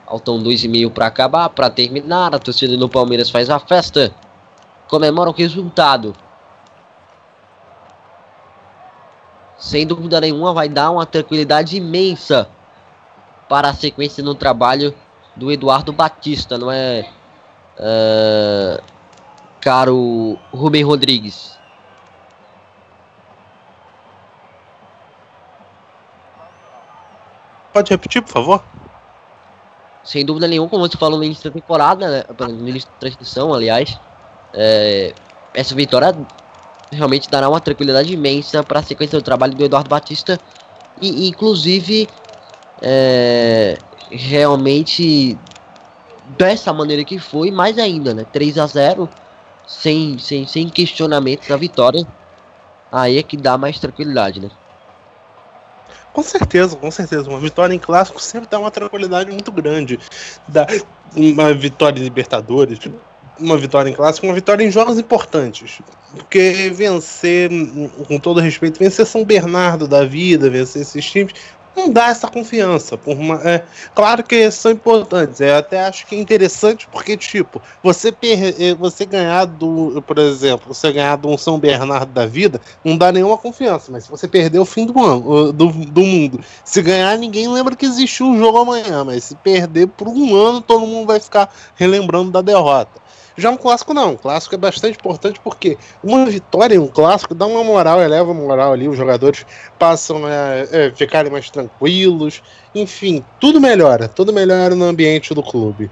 Faltam 0.05 0.39
dois 0.41 0.63
e 0.63 0.67
meio 0.69 0.89
para 0.89 1.07
acabar, 1.07 1.49
para 1.49 1.69
terminar. 1.69 2.33
A 2.33 2.39
torcida 2.39 2.77
do 2.77 2.87
Palmeiras 2.87 3.29
faz 3.29 3.49
a 3.49 3.59
festa. 3.59 4.13
Comemora 4.87 5.29
o 5.29 5.33
resultado. 5.33 6.15
Sem 9.57 9.85
dúvida 9.85 10.21
nenhuma, 10.21 10.53
vai 10.53 10.69
dar 10.69 10.91
uma 10.91 11.05
tranquilidade 11.05 11.75
imensa 11.75 12.47
para 13.49 13.69
a 13.69 13.73
sequência 13.73 14.23
no 14.23 14.35
trabalho 14.35 14.95
do 15.35 15.51
Eduardo 15.51 15.91
Batista, 15.91 16.57
não 16.57 16.71
é, 16.71 17.09
caro 19.67 20.39
Rubem 20.53 20.81
Rodrigues? 20.81 21.59
Pode 27.73 27.91
repetir, 27.91 28.21
por 28.21 28.31
favor? 28.31 28.63
Sem 30.05 30.23
dúvida 30.23 30.47
nenhuma, 30.47 30.69
como 30.69 30.87
você 30.87 30.97
falou 30.97 31.17
no 31.17 31.25
início 31.25 31.43
da 31.43 31.53
temporada, 31.53 32.09
né, 32.09 32.23
no 32.47 32.69
início 32.69 32.89
da 32.89 32.95
transmissão, 32.97 33.53
aliás, 33.53 33.99
é, 34.53 35.13
essa 35.53 35.75
vitória 35.75 36.15
realmente 36.89 37.29
dará 37.29 37.49
uma 37.49 37.59
tranquilidade 37.59 38.13
imensa 38.13 38.63
para 38.63 38.79
a 38.79 38.83
sequência 38.83 39.19
do 39.19 39.21
trabalho 39.21 39.53
do 39.53 39.65
Eduardo 39.65 39.89
Batista 39.89 40.39
e, 41.01 41.27
inclusive, 41.27 42.07
é, 42.81 43.77
realmente 44.09 45.37
dessa 46.37 46.71
maneira 46.71 47.03
que 47.03 47.19
foi, 47.19 47.51
mais 47.51 47.77
ainda, 47.77 48.13
né? 48.13 48.25
3 48.31 48.59
a 48.59 48.65
0 48.65 49.09
sem, 49.67 50.17
sem, 50.17 50.47
sem 50.47 50.69
questionamentos 50.69 51.51
a 51.51 51.57
vitória. 51.57 52.07
Aí 52.91 53.17
é 53.17 53.23
que 53.23 53.35
dá 53.35 53.57
mais 53.57 53.77
tranquilidade, 53.79 54.39
né? 54.39 54.49
Com 56.13 56.23
certeza, 56.23 56.75
com 56.75 56.89
certeza. 56.89 57.29
Uma 57.29 57.39
vitória 57.39 57.75
em 57.75 57.79
clássico 57.79 58.19
sempre 58.19 58.49
dá 58.49 58.57
uma 58.57 58.71
tranquilidade 58.71 59.29
muito 59.29 59.51
grande. 59.51 59.99
Dá 60.47 60.65
uma 61.15 61.53
vitória 61.53 61.99
em 61.99 62.03
Libertadores, 62.03 62.79
uma 63.39 63.57
vitória 63.57 63.89
em 63.89 63.93
clássico, 63.93 64.25
uma 64.25 64.33
vitória 64.33 64.63
em 64.63 64.71
jogos 64.71 64.97
importantes. 64.97 65.79
Porque 66.15 66.71
vencer, 66.73 67.51
com 68.07 68.17
todo 68.17 68.39
respeito, 68.39 68.79
vencer 68.79 69.05
São 69.05 69.23
Bernardo 69.23 69.87
da 69.87 70.05
vida, 70.05 70.49
vencer 70.49 70.81
esses 70.81 71.05
times, 71.05 71.33
não 71.77 71.91
dá 71.91 72.07
essa 72.07 72.27
confiança. 72.27 72.97
Por 72.97 73.15
uma, 73.15 73.35
é, 73.47 73.63
claro 73.93 74.23
que 74.23 74.49
são 74.49 74.71
importantes. 74.71 75.39
Eu 75.39 75.55
até 75.55 75.85
acho 75.85 76.07
que 76.07 76.15
é 76.15 76.19
interessante 76.19 76.87
porque, 76.91 77.15
tipo, 77.15 77.61
você, 77.83 78.11
per, 78.11 78.55
é, 78.59 78.73
você 78.73 79.05
ganhar 79.05 79.45
do, 79.45 80.01
por 80.01 80.17
exemplo, 80.17 80.73
você 80.73 80.91
ganhar 80.91 81.17
de 81.17 81.27
um 81.27 81.37
São 81.37 81.59
Bernardo 81.59 82.11
da 82.11 82.25
vida, 82.25 82.59
não 82.83 82.97
dá 82.97 83.11
nenhuma 83.11 83.37
confiança. 83.37 83.91
Mas 83.91 84.05
se 84.05 84.09
você 84.09 84.27
perder 84.27 84.59
o 84.59 84.65
fim 84.65 84.85
do, 84.85 84.99
ano, 85.03 85.53
do, 85.53 85.67
do 85.67 86.01
mundo, 86.01 86.39
se 86.65 86.81
ganhar, 86.81 87.15
ninguém 87.17 87.47
lembra 87.47 87.75
que 87.75 87.85
existiu 87.85 88.25
um 88.25 88.37
jogo 88.37 88.57
amanhã. 88.57 89.03
Mas 89.03 89.25
se 89.25 89.35
perder 89.35 89.87
por 89.87 90.07
um 90.07 90.35
ano, 90.35 90.61
todo 90.61 90.85
mundo 90.85 91.05
vai 91.05 91.19
ficar 91.19 91.53
relembrando 91.75 92.31
da 92.31 92.41
derrota. 92.41 93.06
Já 93.37 93.51
um 93.51 93.57
clássico 93.57 93.93
não, 93.93 94.13
um 94.13 94.17
clássico 94.17 94.55
é 94.55 94.57
bastante 94.57 94.97
importante 94.97 95.39
porque 95.43 95.77
uma 96.03 96.25
vitória 96.25 96.73
em 96.73 96.79
um 96.79 96.87
clássico 96.87 97.35
dá 97.35 97.45
uma 97.45 97.63
moral, 97.63 98.01
eleva 98.01 98.31
a 98.31 98.33
moral 98.33 98.73
ali, 98.73 98.89
os 98.89 98.97
jogadores 98.97 99.45
passam 99.77 100.25
a 100.25 100.55
é, 100.71 100.91
ficarem 100.95 101.31
mais 101.31 101.47
tranquilos, 101.51 102.41
enfim, 102.73 103.23
tudo 103.39 103.61
melhora, 103.61 104.07
tudo 104.07 104.33
melhora 104.33 104.73
no 104.73 104.85
ambiente 104.85 105.35
do 105.35 105.43
clube. 105.43 105.91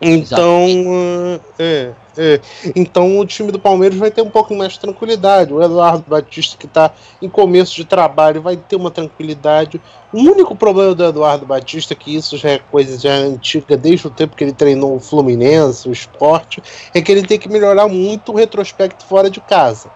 Então, 0.00 0.66
uh, 0.66 1.40
é, 1.58 1.92
é, 2.16 2.40
então 2.74 3.18
o 3.18 3.26
time 3.26 3.50
do 3.50 3.58
Palmeiras 3.58 3.98
vai 3.98 4.10
ter 4.10 4.22
um 4.22 4.30
pouco 4.30 4.54
mais 4.54 4.74
de 4.74 4.80
tranquilidade. 4.80 5.52
O 5.52 5.62
Eduardo 5.62 6.04
Batista, 6.06 6.56
que 6.56 6.66
está 6.66 6.92
em 7.20 7.28
começo 7.28 7.74
de 7.74 7.84
trabalho, 7.84 8.40
vai 8.40 8.56
ter 8.56 8.76
uma 8.76 8.92
tranquilidade. 8.92 9.80
O 10.12 10.18
único 10.18 10.54
problema 10.54 10.94
do 10.94 11.04
Eduardo 11.04 11.46
Batista, 11.46 11.96
que 11.96 12.14
isso 12.14 12.36
já 12.36 12.50
é 12.50 12.58
coisa 12.58 12.98
já 12.98 13.12
antiga 13.12 13.76
desde 13.76 14.06
o 14.06 14.10
tempo 14.10 14.36
que 14.36 14.44
ele 14.44 14.52
treinou 14.52 14.94
o 14.94 15.00
Fluminense, 15.00 15.88
o 15.88 15.92
esporte, 15.92 16.62
é 16.94 17.02
que 17.02 17.10
ele 17.10 17.22
tem 17.22 17.38
que 17.38 17.48
melhorar 17.48 17.88
muito 17.88 18.32
o 18.32 18.36
retrospecto 18.36 19.04
fora 19.04 19.28
de 19.28 19.40
casa. 19.40 19.90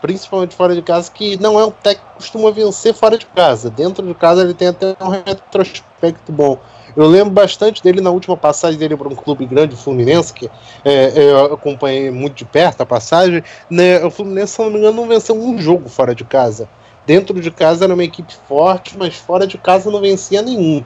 Principalmente 0.00 0.54
fora 0.54 0.74
de 0.74 0.80
casa, 0.80 1.10
que 1.10 1.36
não 1.36 1.60
é 1.60 1.64
um 1.64 1.70
técnico 1.70 2.08
que 2.10 2.14
costuma 2.14 2.50
vencer 2.52 2.94
fora 2.94 3.18
de 3.18 3.26
casa. 3.26 3.68
Dentro 3.68 4.06
de 4.06 4.14
casa 4.14 4.42
ele 4.42 4.54
tem 4.54 4.68
até 4.68 4.96
um 5.00 5.08
retrospecto 5.08 6.32
bom. 6.32 6.56
Eu 6.96 7.06
lembro 7.06 7.30
bastante 7.30 7.82
dele 7.82 8.00
na 8.00 8.10
última 8.10 8.36
passagem 8.36 8.78
dele 8.78 8.96
para 8.96 9.08
um 9.08 9.14
clube 9.14 9.46
grande, 9.46 9.74
o 9.74 9.78
Fluminense, 9.78 10.32
que 10.32 10.50
é, 10.84 11.12
eu 11.16 11.54
acompanhei 11.54 12.10
muito 12.10 12.34
de 12.34 12.44
perto 12.44 12.82
a 12.82 12.86
passagem. 12.86 13.42
Né, 13.70 14.04
o 14.04 14.10
Fluminense, 14.10 14.54
se 14.54 14.62
não 14.62 14.70
me 14.70 14.78
engano, 14.78 14.96
não 14.96 15.08
venceu 15.08 15.34
um 15.34 15.58
jogo 15.58 15.88
fora 15.88 16.14
de 16.14 16.24
casa. 16.24 16.68
Dentro 17.06 17.40
de 17.40 17.50
casa 17.50 17.84
era 17.84 17.94
uma 17.94 18.04
equipe 18.04 18.34
forte, 18.46 18.96
mas 18.96 19.14
fora 19.16 19.46
de 19.46 19.58
casa 19.58 19.90
não 19.90 20.00
vencia 20.00 20.42
nenhum. 20.42 20.84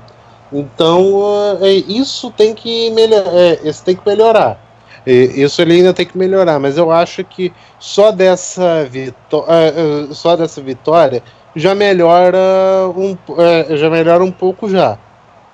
Então, 0.52 1.59
é, 1.60 1.70
isso 1.70 2.31
tem 2.31 2.55
que 2.55 2.90
melhorar. 2.90 3.35
É, 3.35 3.60
isso 3.64 3.85
tem 3.85 3.97
que 3.97 4.06
melhorar. 4.06 4.60
Isso 5.06 5.60
ele 5.60 5.74
ainda 5.74 5.93
tem 5.93 6.06
que 6.06 6.16
melhorar, 6.16 6.59
mas 6.59 6.78
eu 6.78 6.90
acho 6.90 7.22
que 7.24 7.52
só 7.78 8.10
dessa, 8.10 8.89
é, 8.94 10.09
é, 10.09 10.14
só 10.14 10.35
dessa 10.35 10.62
vitória 10.62 11.22
já 11.55 11.74
melhora 11.74 12.39
um, 12.97 13.16
é, 13.39 13.76
já 13.76 13.90
melhora 13.90 14.24
um 14.24 14.32
pouco 14.32 14.68
já. 14.68 14.98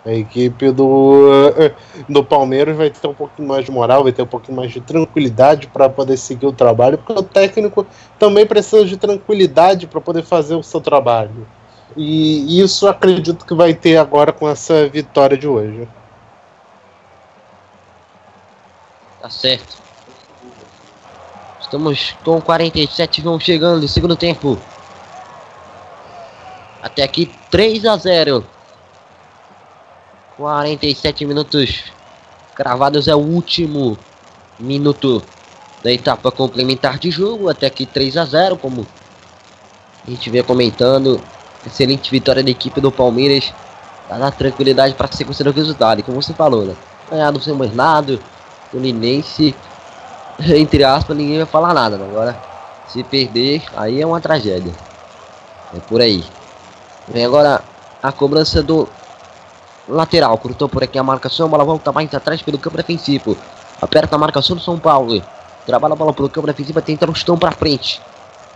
A 0.05 0.13
equipe 0.13 0.71
do, 0.71 1.53
eh, 1.59 1.75
do 2.09 2.25
Palmeiras 2.25 2.75
vai 2.75 2.89
ter 2.89 3.07
um 3.07 3.13
pouquinho 3.13 3.47
mais 3.47 3.67
de 3.67 3.71
moral, 3.71 4.03
vai 4.03 4.13
ter 4.13 4.23
um 4.23 4.27
pouquinho 4.27 4.57
mais 4.57 4.73
de 4.73 4.81
tranquilidade 4.81 5.67
para 5.67 5.91
poder 5.91 6.17
seguir 6.17 6.47
o 6.47 6.53
trabalho, 6.53 6.97
porque 6.97 7.13
o 7.13 7.23
técnico 7.23 7.87
também 8.19 8.47
precisa 8.47 8.87
de 8.87 8.97
tranquilidade 8.97 9.87
para 9.87 10.01
poder 10.01 10.23
fazer 10.23 10.55
o 10.55 10.63
seu 10.63 10.81
trabalho. 10.81 11.47
E 11.95 12.63
isso 12.63 12.89
acredito 12.89 13.45
que 13.45 13.55
vai 13.55 13.75
ter 13.75 13.99
agora 13.99 14.33
com 14.33 14.49
essa 14.49 14.89
vitória 14.89 15.37
de 15.37 15.47
hoje. 15.47 15.87
Tá 19.21 19.29
certo. 19.29 19.77
Estamos 21.61 22.17
com 22.25 22.41
47, 22.41 23.21
vão 23.21 23.39
chegando, 23.39 23.87
segundo 23.87 24.17
tempo. 24.17 24.59
Até 26.83 27.03
aqui 27.03 27.31
3 27.51 27.85
a 27.85 27.97
0 27.97 28.47
47 30.41 31.27
minutos 31.27 31.93
cravados 32.55 33.07
é 33.09 33.15
o 33.15 33.19
último 33.19 33.99
minuto 34.59 35.23
da 35.85 35.93
etapa 35.93 36.33
complementar 36.33 36.99
de 36.99 37.11
jogo, 37.11 37.51
até 37.51 37.67
aqui 37.67 37.85
3 37.85 38.17
a 38.17 38.25
0 38.25 38.57
como 38.57 38.87
a 40.07 40.11
gente 40.11 40.31
vê 40.31 40.43
comentando. 40.43 41.21
Excelente 41.67 42.11
vitória 42.11 42.43
da 42.43 42.49
equipe 42.49 42.81
do 42.81 42.91
Palmeiras. 42.91 43.53
Pra 44.09 44.17
dar 44.17 44.31
tranquilidade 44.31 44.95
para 44.95 45.11
a 45.11 45.13
sequência 45.13 45.45
do 45.45 45.53
resultado. 45.53 46.03
Como 46.03 46.23
você 46.23 46.33
falou, 46.33 46.65
né? 46.65 46.75
Ganhar 47.11 47.31
do 47.33 47.41
São 47.43 47.59
Bernardo, 47.59 48.19
o 48.73 48.79
Linense, 48.79 49.55
entre 50.41 50.83
aspas, 50.83 51.19
ninguém 51.19 51.37
vai 51.37 51.47
falar 51.47 51.75
nada. 51.75 51.99
Né? 51.99 52.09
Agora, 52.11 52.43
se 52.89 53.05
perder, 53.05 53.63
aí 53.77 54.01
é 54.01 54.07
uma 54.07 54.23
tragédia. 54.23 54.73
É 55.77 55.81
por 55.81 56.01
aí. 56.01 56.25
Vem 57.09 57.27
agora 57.27 57.63
a 58.03 58.11
cobrança 58.11 58.63
do 58.63 58.89
lateral. 59.91 60.37
Cortou 60.39 60.69
por 60.69 60.83
aqui 60.83 60.99
a 60.99 61.03
marcação. 61.03 61.49
Bola 61.49 61.65
volta 61.65 61.93
mais 61.93 62.13
atrás 62.15 62.41
pelo 62.41 62.59
campo 62.59 62.77
defensivo. 62.77 63.37
Aperta 63.81 64.17
a 64.17 64.19
marcação 64.19 64.57
do 64.57 64.63
São 64.63 64.79
Paulo. 64.79 65.23
Trabalha 65.67 65.95
a 65.95 65.97
bola 65.97 66.13
pelo 66.13 66.29
campo 66.29 66.47
defensivo. 66.47 66.81
Tenta 66.81 67.11
o 67.11 67.15
chutão 67.15 67.37
para 67.37 67.53
frente. 67.53 68.01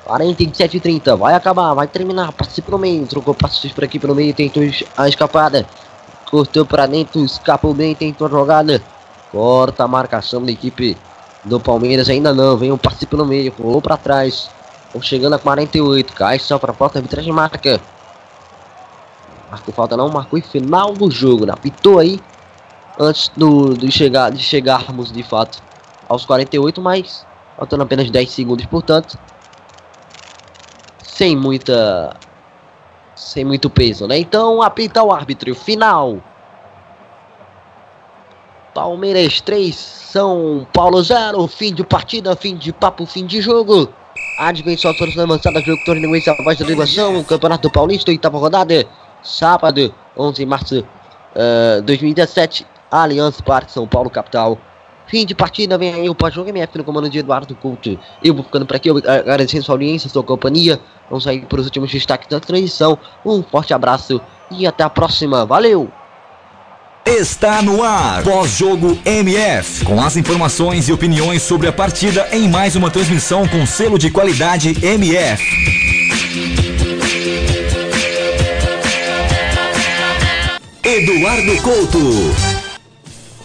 47 0.04 0.76
e 0.76 0.80
30. 0.80 1.16
Vai 1.16 1.34
acabar. 1.34 1.74
Vai 1.74 1.86
terminar. 1.86 2.32
Participa 2.32 2.70
no 2.70 2.78
meio. 2.78 3.06
Trocou 3.06 3.34
passos 3.34 3.72
por 3.72 3.84
aqui 3.84 3.98
pelo 3.98 4.14
meio. 4.14 4.32
Tentou 4.32 4.62
a 4.96 5.08
escapada. 5.08 5.66
Cortou 6.30 6.64
para 6.64 6.86
dentro. 6.86 7.24
Escapou 7.24 7.74
bem. 7.74 7.94
Tentou 7.94 8.26
a 8.26 8.30
jogada. 8.30 8.82
Corta 9.32 9.84
a 9.84 9.88
marcação 9.88 10.42
da 10.42 10.52
equipe 10.52 10.96
do 11.44 11.58
Palmeiras. 11.58 12.08
Ainda 12.08 12.32
não. 12.32 12.56
Vem 12.56 12.72
um 12.72 12.78
passe 12.78 13.06
pelo 13.06 13.26
meio. 13.26 13.52
Rolou 13.60 13.82
para 13.82 13.96
trás. 13.96 14.48
Chegando 15.00 15.34
a 15.34 15.38
48. 15.38 16.12
Cai 16.14 16.38
só 16.38 16.58
para 16.58 16.70
a 16.70 16.74
porta. 16.74 16.98
Arbitragem 16.98 17.32
marca. 17.32 17.80
Marcou 19.54 19.72
falta 19.72 19.96
não, 19.96 20.08
marcou 20.08 20.36
em 20.36 20.42
final 20.42 20.92
do 20.94 21.08
jogo, 21.08 21.46
né? 21.46 21.52
Apitou 21.52 22.00
aí 22.00 22.20
antes 22.98 23.30
do, 23.36 23.72
do 23.74 23.88
chegar, 23.88 24.32
de 24.32 24.42
chegarmos 24.42 25.12
de 25.12 25.22
fato 25.22 25.62
aos 26.08 26.26
48, 26.26 26.82
mas 26.82 27.24
faltando 27.56 27.84
apenas 27.84 28.10
10 28.10 28.30
segundos, 28.30 28.66
portanto, 28.66 29.16
sem 31.04 31.36
muita 31.36 32.16
sem 33.14 33.44
muito 33.44 33.70
peso, 33.70 34.08
né? 34.08 34.18
Então 34.18 34.60
apita 34.60 35.00
o 35.04 35.12
árbitro 35.12 35.54
final. 35.54 36.18
Palmeiras 38.74 39.40
3, 39.40 39.72
São 39.72 40.66
Paulo 40.72 41.00
0, 41.00 41.46
fim 41.46 41.72
de 41.72 41.84
partida, 41.84 42.34
fim 42.34 42.56
de 42.56 42.72
papo, 42.72 43.06
fim 43.06 43.24
de 43.24 43.40
jogo. 43.40 43.88
Advenção 44.36 44.92
todos 44.94 45.16
avançada, 45.16 45.60
jogo 45.60 45.80
torneio 45.84 46.12
a 46.28 46.42
voz 46.42 46.58
da 46.58 46.66
ligação, 46.66 47.22
Campeonato 47.22 47.70
Paulista, 47.70 48.10
oitava 48.10 48.36
rodada, 48.36 48.84
sábado, 49.24 49.92
11 50.16 50.36
de 50.36 50.46
março 50.46 50.80
uh, 50.80 51.82
2017, 51.82 52.66
Allianz 52.90 53.40
Parque, 53.40 53.72
São 53.72 53.88
Paulo, 53.88 54.10
capital. 54.10 54.58
Fim 55.06 55.26
de 55.26 55.34
partida, 55.34 55.76
vem 55.76 55.92
aí 55.92 56.08
o 56.08 56.14
pós-jogo 56.14 56.48
MF 56.48 56.78
no 56.78 56.84
comando 56.84 57.10
de 57.10 57.18
Eduardo 57.18 57.54
Couto. 57.54 57.98
Eu 58.22 58.34
vou 58.34 58.44
ficando 58.44 58.64
por 58.64 58.76
aqui, 58.76 58.88
agradecendo 58.90 59.62
sua 59.62 59.74
audiência, 59.74 60.08
sua 60.08 60.22
companhia. 60.22 60.80
Vamos 61.10 61.24
sair 61.24 61.44
para 61.44 61.60
os 61.60 61.66
últimos 61.66 61.90
destaques 61.90 62.28
da 62.28 62.40
transmissão. 62.40 62.98
Um 63.24 63.42
forte 63.42 63.74
abraço 63.74 64.20
e 64.50 64.66
até 64.66 64.82
a 64.82 64.88
próxima. 64.88 65.44
Valeu! 65.44 65.90
Está 67.04 67.60
no 67.60 67.82
ar, 67.82 68.22
pós-jogo 68.22 68.98
MF, 69.04 69.84
com 69.84 70.00
as 70.00 70.16
informações 70.16 70.88
e 70.88 70.92
opiniões 70.92 71.42
sobre 71.42 71.68
a 71.68 71.72
partida 71.72 72.26
em 72.32 72.48
mais 72.48 72.76
uma 72.76 72.90
transmissão 72.90 73.46
com 73.46 73.66
selo 73.66 73.98
de 73.98 74.10
qualidade 74.10 74.74
MF. 74.82 75.93
Eduardo 80.86 81.62
Couto. 81.62 81.98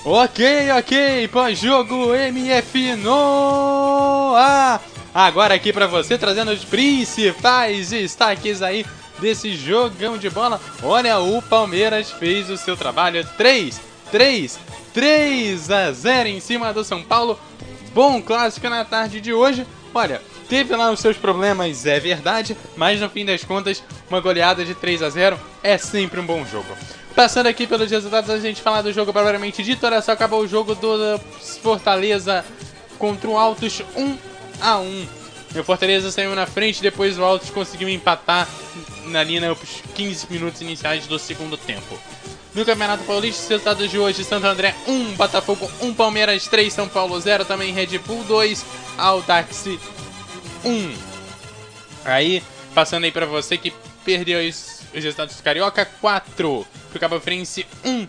Ok, 0.04 0.72
ok, 0.78 1.28
pós-jogo 1.30 2.14
MF 2.14 2.98
no 2.98 4.36
ar. 4.36 4.84
Agora 5.14 5.54
aqui 5.54 5.72
para 5.72 5.88
você 5.88 6.18
trazendo 6.18 6.52
os 6.52 6.66
principais 6.66 7.92
destaques 7.92 8.62
aí 8.62 8.86
desse 9.20 9.56
jogão 9.56 10.18
de 10.18 10.30
bola. 10.30 10.60
Olha, 10.84 11.20
o 11.20 11.42
Palmeiras 11.42 12.12
fez 12.12 12.50
o 12.50 12.58
seu 12.58 12.76
trabalho 12.76 13.26
3, 13.38 13.80
3, 14.12 14.60
3 14.94 15.72
a 15.72 15.92
0 15.94 16.28
em 16.28 16.42
cima 16.42 16.74
do 16.74 16.84
São 16.84 17.02
Paulo. 17.02 17.40
Bom 17.94 18.22
clássico 18.22 18.68
na 18.68 18.84
tarde 18.84 19.22
de 19.22 19.32
hoje. 19.32 19.66
Olha, 19.94 20.22
teve 20.50 20.76
lá 20.76 20.92
os 20.92 21.00
seus 21.00 21.16
problemas, 21.16 21.86
é 21.86 22.02
verdade, 22.02 22.58
mas 22.76 23.00
no 23.00 23.10
fim 23.10 23.24
das 23.24 23.46
contas, 23.46 23.82
uma 24.10 24.20
goleada 24.20 24.66
de 24.66 24.76
3 24.76 25.02
a 25.04 25.10
0 25.10 25.40
é 25.64 25.78
sempre 25.78 26.20
um 26.20 26.26
bom 26.26 26.46
jogo. 26.46 26.76
Passando 27.20 27.48
aqui 27.48 27.68
pelos 27.68 27.92
resultados, 27.92 28.30
a 28.30 28.40
gente 28.40 28.62
falar 28.62 28.82
do 28.82 28.94
jogo 28.94 29.12
propriamente 29.12 29.62
dito, 29.62 29.86
olha 29.86 30.02
só, 30.02 30.14
acabou 30.14 30.40
o 30.40 30.48
jogo 30.48 30.74
do 30.74 31.20
Fortaleza 31.62 32.46
contra 32.98 33.30
o 33.30 33.38
Altos 33.38 33.82
1 33.94 34.18
a 34.62 34.78
1. 34.80 35.08
O 35.60 35.64
Fortaleza 35.66 36.12
saiu 36.12 36.34
na 36.34 36.46
frente, 36.46 36.82
depois 36.82 37.20
o 37.20 37.24
Altos 37.26 37.50
conseguiu 37.50 37.90
empatar 37.90 38.48
ali 39.14 39.38
nos 39.42 39.60
15 39.96 40.28
minutos 40.30 40.62
iniciais 40.62 41.08
do 41.08 41.20
segundo 41.20 41.58
tempo. 41.58 42.00
No 42.56 42.64
Campeonato 42.64 43.04
Paulista, 43.04 43.44
os 43.44 43.50
resultados 43.50 43.92
de 43.92 44.00
hoje: 44.00 44.24
Santo 44.24 44.48
André 44.48 44.74
1, 44.88 45.16
Botafogo 45.16 45.70
1, 45.82 45.94
Palmeiras 45.96 46.48
3, 46.48 46.72
São 46.72 46.88
Paulo 46.88 47.20
0, 47.20 47.44
também 47.44 47.74
Red 47.74 47.98
Bull 47.98 48.24
2, 48.24 48.66
Audax 48.98 49.66
1. 50.64 50.94
Aí, 52.06 52.42
passando 52.74 53.04
aí 53.04 53.12
para 53.12 53.26
você 53.26 53.58
que 53.58 53.74
perdeu 54.06 54.40
os 54.40 54.80
resultados 54.94 55.36
do 55.36 55.44
Carioca: 55.44 55.84
4 55.84 56.79
pro 56.90 57.00
Cabo 57.00 57.20
Frense, 57.20 57.66
1 57.84 58.08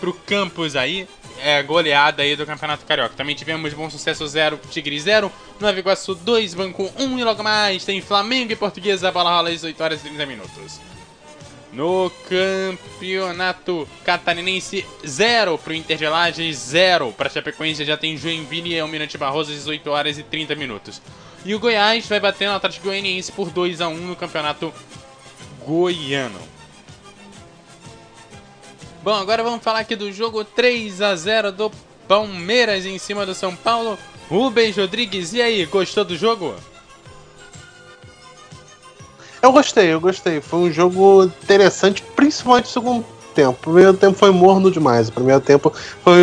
pro 0.00 0.14
Campos 0.14 0.74
aí, 0.74 1.06
é, 1.42 1.62
goleada 1.62 2.22
aí 2.22 2.34
do 2.34 2.46
Campeonato 2.46 2.84
Carioca. 2.86 3.14
Também 3.16 3.34
tivemos 3.34 3.72
Bom 3.74 3.88
Sucesso 3.90 4.26
0, 4.26 4.58
Tigre 4.70 4.98
0, 4.98 5.30
Nova 5.60 5.78
Iguaçu 5.78 6.14
2, 6.14 6.54
Banco 6.54 6.90
1 6.98 7.18
e 7.18 7.24
logo 7.24 7.42
mais 7.42 7.84
tem 7.84 8.00
Flamengo 8.00 8.52
e 8.52 8.56
Portuguesa, 8.56 9.12
bola 9.12 9.30
rola 9.30 9.50
às 9.50 9.62
8 9.62 9.82
horas 9.82 10.00
e 10.00 10.04
30 10.04 10.26
minutos. 10.26 10.80
No 11.72 12.10
Campeonato 12.28 13.88
Catarinense 14.04 14.84
0 15.06 15.56
pro 15.56 15.72
Inter 15.72 15.96
de 15.96 16.08
Lages, 16.08 16.56
0 16.56 17.12
para 17.12 17.30
Chapecoense, 17.30 17.84
já 17.84 17.96
tem 17.96 18.16
Joinville 18.16 18.74
e 18.74 18.80
Almirante 18.80 19.16
Barroso 19.16 19.52
às 19.52 19.58
18 19.58 19.90
horas 19.90 20.18
e 20.18 20.22
30 20.24 20.56
minutos. 20.56 21.00
E 21.44 21.54
o 21.54 21.60
Goiás 21.60 22.06
vai 22.06 22.18
bater 22.18 22.48
no 22.48 22.56
Atlético 22.56 22.86
Goianiense 22.86 23.30
por 23.30 23.50
2 23.50 23.80
a 23.80 23.88
1 23.88 23.96
no 23.96 24.16
Campeonato 24.16 24.74
Goiano. 25.64 26.59
Bom, 29.02 29.14
agora 29.14 29.42
vamos 29.42 29.62
falar 29.62 29.78
aqui 29.78 29.96
do 29.96 30.12
jogo 30.12 30.44
3 30.44 31.00
a 31.00 31.16
0 31.16 31.52
do 31.52 31.72
Palmeiras 32.06 32.84
em 32.84 32.98
cima 32.98 33.24
do 33.24 33.34
São 33.34 33.56
Paulo. 33.56 33.98
Rubens 34.28 34.76
Rodrigues, 34.76 35.32
e 35.32 35.40
aí, 35.40 35.64
gostou 35.64 36.04
do 36.04 36.14
jogo? 36.14 36.54
Eu 39.40 39.52
gostei, 39.52 39.86
eu 39.86 39.98
gostei. 39.98 40.42
Foi 40.42 40.58
um 40.58 40.70
jogo 40.70 41.24
interessante, 41.24 42.02
principalmente 42.14 42.66
no 42.66 42.70
segundo 42.72 43.06
tempo. 43.34 43.52
O 43.52 43.72
primeiro 43.72 43.94
tempo 43.94 44.18
foi 44.18 44.30
morno 44.32 44.70
demais. 44.70 45.08
O 45.08 45.12
primeiro 45.12 45.40
tempo 45.40 45.72
foi, 46.04 46.22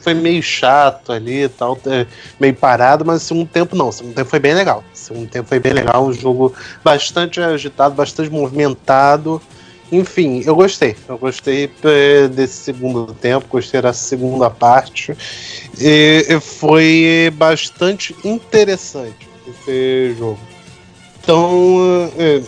foi 0.00 0.14
meio 0.14 0.42
chato 0.42 1.12
ali 1.12 1.42
e 1.42 1.48
tal, 1.50 1.78
é, 1.84 2.06
meio 2.40 2.54
parado, 2.54 3.04
mas 3.04 3.22
o 3.22 3.24
segundo 3.26 3.48
tempo 3.48 3.76
não. 3.76 3.88
O 3.88 3.92
segundo 3.92 4.14
tempo 4.14 4.30
foi 4.30 4.38
bem 4.38 4.54
legal. 4.54 4.82
O 4.94 4.96
segundo 4.96 5.28
tempo 5.28 5.46
foi 5.46 5.58
bem 5.58 5.74
legal, 5.74 6.06
um 6.06 6.12
jogo 6.14 6.54
bastante 6.82 7.38
agitado, 7.38 7.94
bastante 7.94 8.30
movimentado. 8.30 9.42
Enfim, 9.90 10.42
eu 10.44 10.54
gostei. 10.54 10.94
Eu 11.08 11.16
gostei 11.16 11.70
é, 11.84 12.28
desse 12.28 12.54
segundo 12.54 13.14
tempo, 13.14 13.46
gostei 13.48 13.80
da 13.80 13.92
segunda 13.92 14.50
parte. 14.50 15.16
E 15.80 16.38
foi 16.40 17.32
bastante 17.34 18.14
interessante 18.24 19.28
esse 19.46 20.14
jogo. 20.18 20.38
Então, 21.22 22.10
é, 22.18 22.42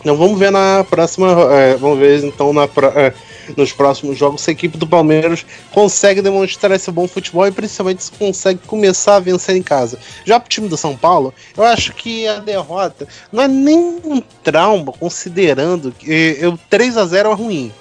então 0.00 0.16
vamos 0.16 0.38
ver 0.38 0.52
na 0.52 0.84
próxima. 0.88 1.30
É, 1.52 1.76
vamos 1.76 1.98
ver 1.98 2.24
então 2.24 2.52
na, 2.52 2.64
é, 2.64 3.12
nos 3.56 3.72
próximos 3.72 4.18
jogos 4.18 4.40
se 4.40 4.50
a 4.50 4.52
equipe 4.52 4.78
do 4.78 4.86
Palmeiras 4.86 5.44
consegue 5.72 6.22
demonstrar 6.22 6.72
esse 6.72 6.90
bom 6.90 7.06
futebol 7.06 7.46
e 7.46 7.52
principalmente 7.52 8.04
se 8.04 8.12
consegue 8.12 8.60
começar 8.66 9.16
a 9.16 9.20
vencer 9.20 9.56
em 9.56 9.62
casa. 9.62 9.98
Já 10.24 10.38
pro 10.38 10.48
time 10.48 10.68
do 10.68 10.76
São 10.76 10.96
Paulo, 10.96 11.32
eu 11.56 11.64
acho 11.64 11.92
que 11.94 12.26
a 12.26 12.38
derrota 12.38 13.06
não 13.30 13.42
é 13.42 13.48
nem 13.48 13.78
um 14.04 14.22
trauma, 14.42 14.92
considerando 14.92 15.92
que 15.92 16.38
o 16.46 16.58
3 16.68 16.96
a 16.96 17.06
0 17.06 17.30
é 17.30 17.34
ruim. 17.34 17.72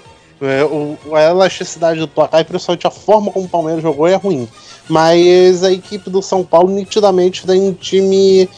É, 0.42 0.64
o, 0.64 0.98
a 1.16 1.22
elasticidade 1.22 2.00
do 2.00 2.08
placar 2.08 2.42
e 2.42 2.44
principalmente 2.44 2.88
a 2.88 2.92
forma 2.92 3.32
como 3.32 3.46
o 3.46 3.50
Palmeiras 3.50 3.84
jogou 3.84 4.08
é 4.08 4.16
ruim. 4.16 4.50
Mas 4.90 5.64
a 5.64 5.72
equipe 5.72 6.10
do 6.10 6.22
São 6.22 6.44
Paulo 6.44 6.70
nitidamente 6.74 7.46
tem 7.46 7.62
um 7.62 7.74
time 7.74 8.50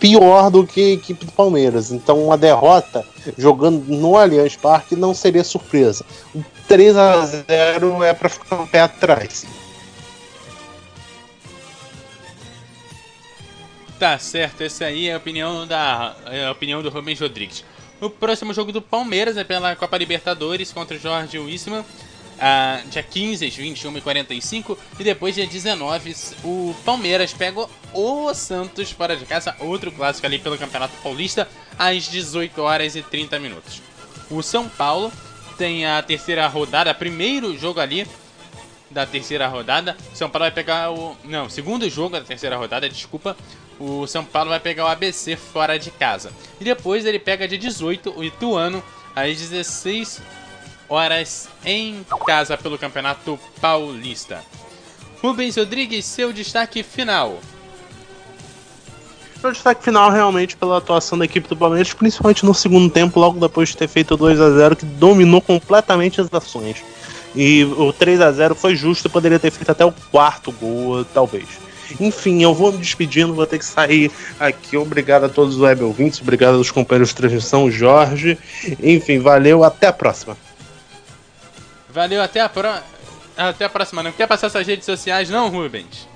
pior 0.00 0.50
do 0.50 0.66
que 0.66 0.80
a 0.80 0.94
equipe 0.94 1.26
do 1.26 1.32
Palmeiras. 1.32 1.92
Então, 1.92 2.24
uma 2.24 2.36
derrota 2.36 3.04
jogando 3.36 3.84
no 3.86 4.16
Allianz 4.16 4.56
Parque 4.56 4.96
não 4.96 5.14
seria 5.14 5.44
surpresa. 5.44 6.04
O 6.34 6.42
3 6.66 6.96
a 6.96 7.26
0 7.26 8.02
é 8.02 8.14
para 8.14 8.28
ficar 8.30 8.56
um 8.56 8.66
pé 8.66 8.80
atrás. 8.80 9.46
Tá 13.98 14.18
certo, 14.18 14.62
essa 14.62 14.86
aí 14.86 15.08
é 15.08 15.14
a 15.14 15.18
opinião 15.18 15.66
da 15.66 16.16
é 16.26 16.46
a 16.46 16.52
opinião 16.52 16.82
do 16.82 16.88
Rubens 16.88 17.20
Rodrigues. 17.20 17.62
O 18.00 18.08
próximo 18.08 18.54
jogo 18.54 18.72
do 18.72 18.80
Palmeiras 18.80 19.36
é 19.36 19.44
pela 19.44 19.76
Copa 19.76 19.98
Libertadores 19.98 20.72
contra 20.72 20.96
o 20.96 20.98
Jorge 20.98 21.38
Wilson 21.38 21.84
ah, 22.40 22.80
dia 22.88 23.02
15, 23.02 23.46
às 23.46 23.54
21 23.54 23.98
e 23.98 24.00
45 24.00 24.78
depois 24.98 25.34
dia 25.34 25.46
19 25.46 26.14
o 26.44 26.74
Palmeiras 26.84 27.32
pega 27.32 27.66
o 27.92 28.32
Santos 28.34 28.90
fora 28.90 29.16
de 29.16 29.26
casa, 29.26 29.54
outro 29.60 29.92
clássico 29.92 30.26
ali 30.26 30.38
pelo 30.38 30.56
Campeonato 30.56 30.94
Paulista, 31.02 31.48
às 31.78 32.04
18 32.04 32.60
horas 32.62 32.96
e 32.96 33.02
30 33.02 33.38
minutos. 33.38 33.82
O 34.30 34.42
São 34.42 34.68
Paulo 34.68 35.12
tem 35.58 35.84
a 35.84 36.00
terceira 36.02 36.46
rodada, 36.46 36.94
primeiro 36.94 37.58
jogo 37.58 37.80
ali 37.80 38.06
da 38.90 39.06
terceira 39.06 39.46
rodada. 39.46 39.96
São 40.14 40.28
Paulo 40.28 40.44
vai 40.44 40.50
pegar 40.50 40.90
o. 40.90 41.16
Não, 41.24 41.48
segundo 41.48 41.88
jogo 41.88 42.18
da 42.18 42.24
terceira 42.24 42.56
rodada, 42.56 42.88
desculpa. 42.88 43.36
O 43.78 44.06
São 44.06 44.24
Paulo 44.24 44.50
vai 44.50 44.60
pegar 44.60 44.84
o 44.84 44.88
ABC 44.88 45.36
fora 45.36 45.78
de 45.78 45.90
casa. 45.90 46.32
E 46.60 46.64
depois 46.64 47.06
ele 47.06 47.18
pega 47.18 47.48
dia 47.48 47.58
18 47.58 48.12
o 48.16 48.22
Ituano 48.22 48.82
às 49.14 49.38
16 49.38 50.20
horas 50.90 51.48
em 51.64 52.04
casa 52.26 52.58
pelo 52.58 52.76
Campeonato 52.76 53.38
Paulista. 53.60 54.42
Rubens 55.22 55.56
Rodrigues, 55.56 56.04
seu 56.04 56.32
destaque 56.32 56.82
final. 56.82 57.38
Meu 59.42 59.52
destaque 59.52 59.84
final 59.84 60.10
realmente 60.10 60.56
pela 60.56 60.78
atuação 60.78 61.16
da 61.16 61.24
equipe 61.24 61.48
do 61.48 61.56
Palmeiras, 61.56 61.94
principalmente 61.94 62.44
no 62.44 62.52
segundo 62.52 62.90
tempo, 62.90 63.20
logo 63.20 63.38
depois 63.38 63.70
de 63.70 63.76
ter 63.76 63.88
feito 63.88 64.14
o 64.14 64.16
2 64.16 64.40
a 64.40 64.50
0 64.50 64.76
que 64.76 64.84
dominou 64.84 65.40
completamente 65.40 66.20
as 66.20 66.28
ações. 66.32 66.82
E 67.34 67.64
o 67.64 67.92
3 67.92 68.20
a 68.20 68.32
0 68.32 68.54
foi 68.54 68.74
justo, 68.74 69.08
poderia 69.08 69.38
ter 69.38 69.50
feito 69.50 69.70
até 69.70 69.84
o 69.84 69.92
quarto 70.10 70.50
gol, 70.52 71.04
talvez. 71.04 71.46
Enfim, 71.98 72.42
eu 72.42 72.52
vou 72.52 72.72
me 72.72 72.78
despedindo, 72.78 73.32
vou 73.32 73.46
ter 73.46 73.58
que 73.58 73.64
sair 73.64 74.10
aqui. 74.38 74.76
Obrigado 74.76 75.24
a 75.24 75.28
todos 75.28 75.54
os 75.54 75.60
web 75.60 75.84
ouvintes, 75.84 76.20
obrigado 76.20 76.56
aos 76.56 76.70
companheiros 76.70 77.10
de 77.10 77.14
transmissão, 77.14 77.70
Jorge. 77.70 78.36
Enfim, 78.82 79.20
valeu, 79.20 79.64
até 79.64 79.86
a 79.86 79.92
próxima. 79.92 80.36
Valeu, 81.92 82.22
até 82.22 82.40
a, 82.40 82.48
pro... 82.48 82.68
até 83.36 83.64
a 83.64 83.68
próxima. 83.68 84.02
Não 84.02 84.12
quer 84.12 84.26
passar 84.26 84.50
suas 84.50 84.66
redes 84.66 84.84
sociais, 84.84 85.28
não, 85.28 85.48
Rubens? 85.48 86.08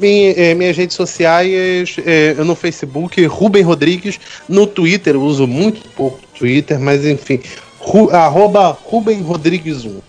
minha, 0.00 0.32
é, 0.32 0.54
minhas 0.54 0.76
redes 0.76 0.96
sociais, 0.96 1.96
é, 2.04 2.34
eu 2.36 2.44
no 2.44 2.56
Facebook, 2.56 3.24
Rubem 3.26 3.62
Rodrigues, 3.62 4.18
no 4.48 4.66
Twitter, 4.66 5.14
eu 5.14 5.22
uso 5.22 5.46
muito 5.46 5.86
pouco 5.90 6.20
Twitter, 6.36 6.80
mas 6.80 7.04
enfim, 7.04 7.40
ru, 7.78 8.10
arroba 8.10 8.70
Rubem 8.70 9.20
Rodrigues 9.20 9.84
1. 9.84 10.00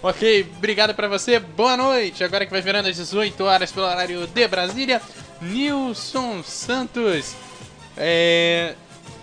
Ok, 0.00 0.46
obrigado 0.56 0.94
pra 0.94 1.08
você, 1.08 1.38
boa 1.38 1.76
noite. 1.76 2.22
Agora 2.22 2.46
que 2.46 2.52
vai 2.52 2.62
virando 2.62 2.88
às 2.88 2.96
18 2.96 3.42
horas 3.44 3.72
pelo 3.72 3.86
horário 3.86 4.26
de 4.28 4.48
Brasília, 4.48 5.02
Nilson 5.42 6.42
Santos. 6.44 7.34
É... 7.96 8.74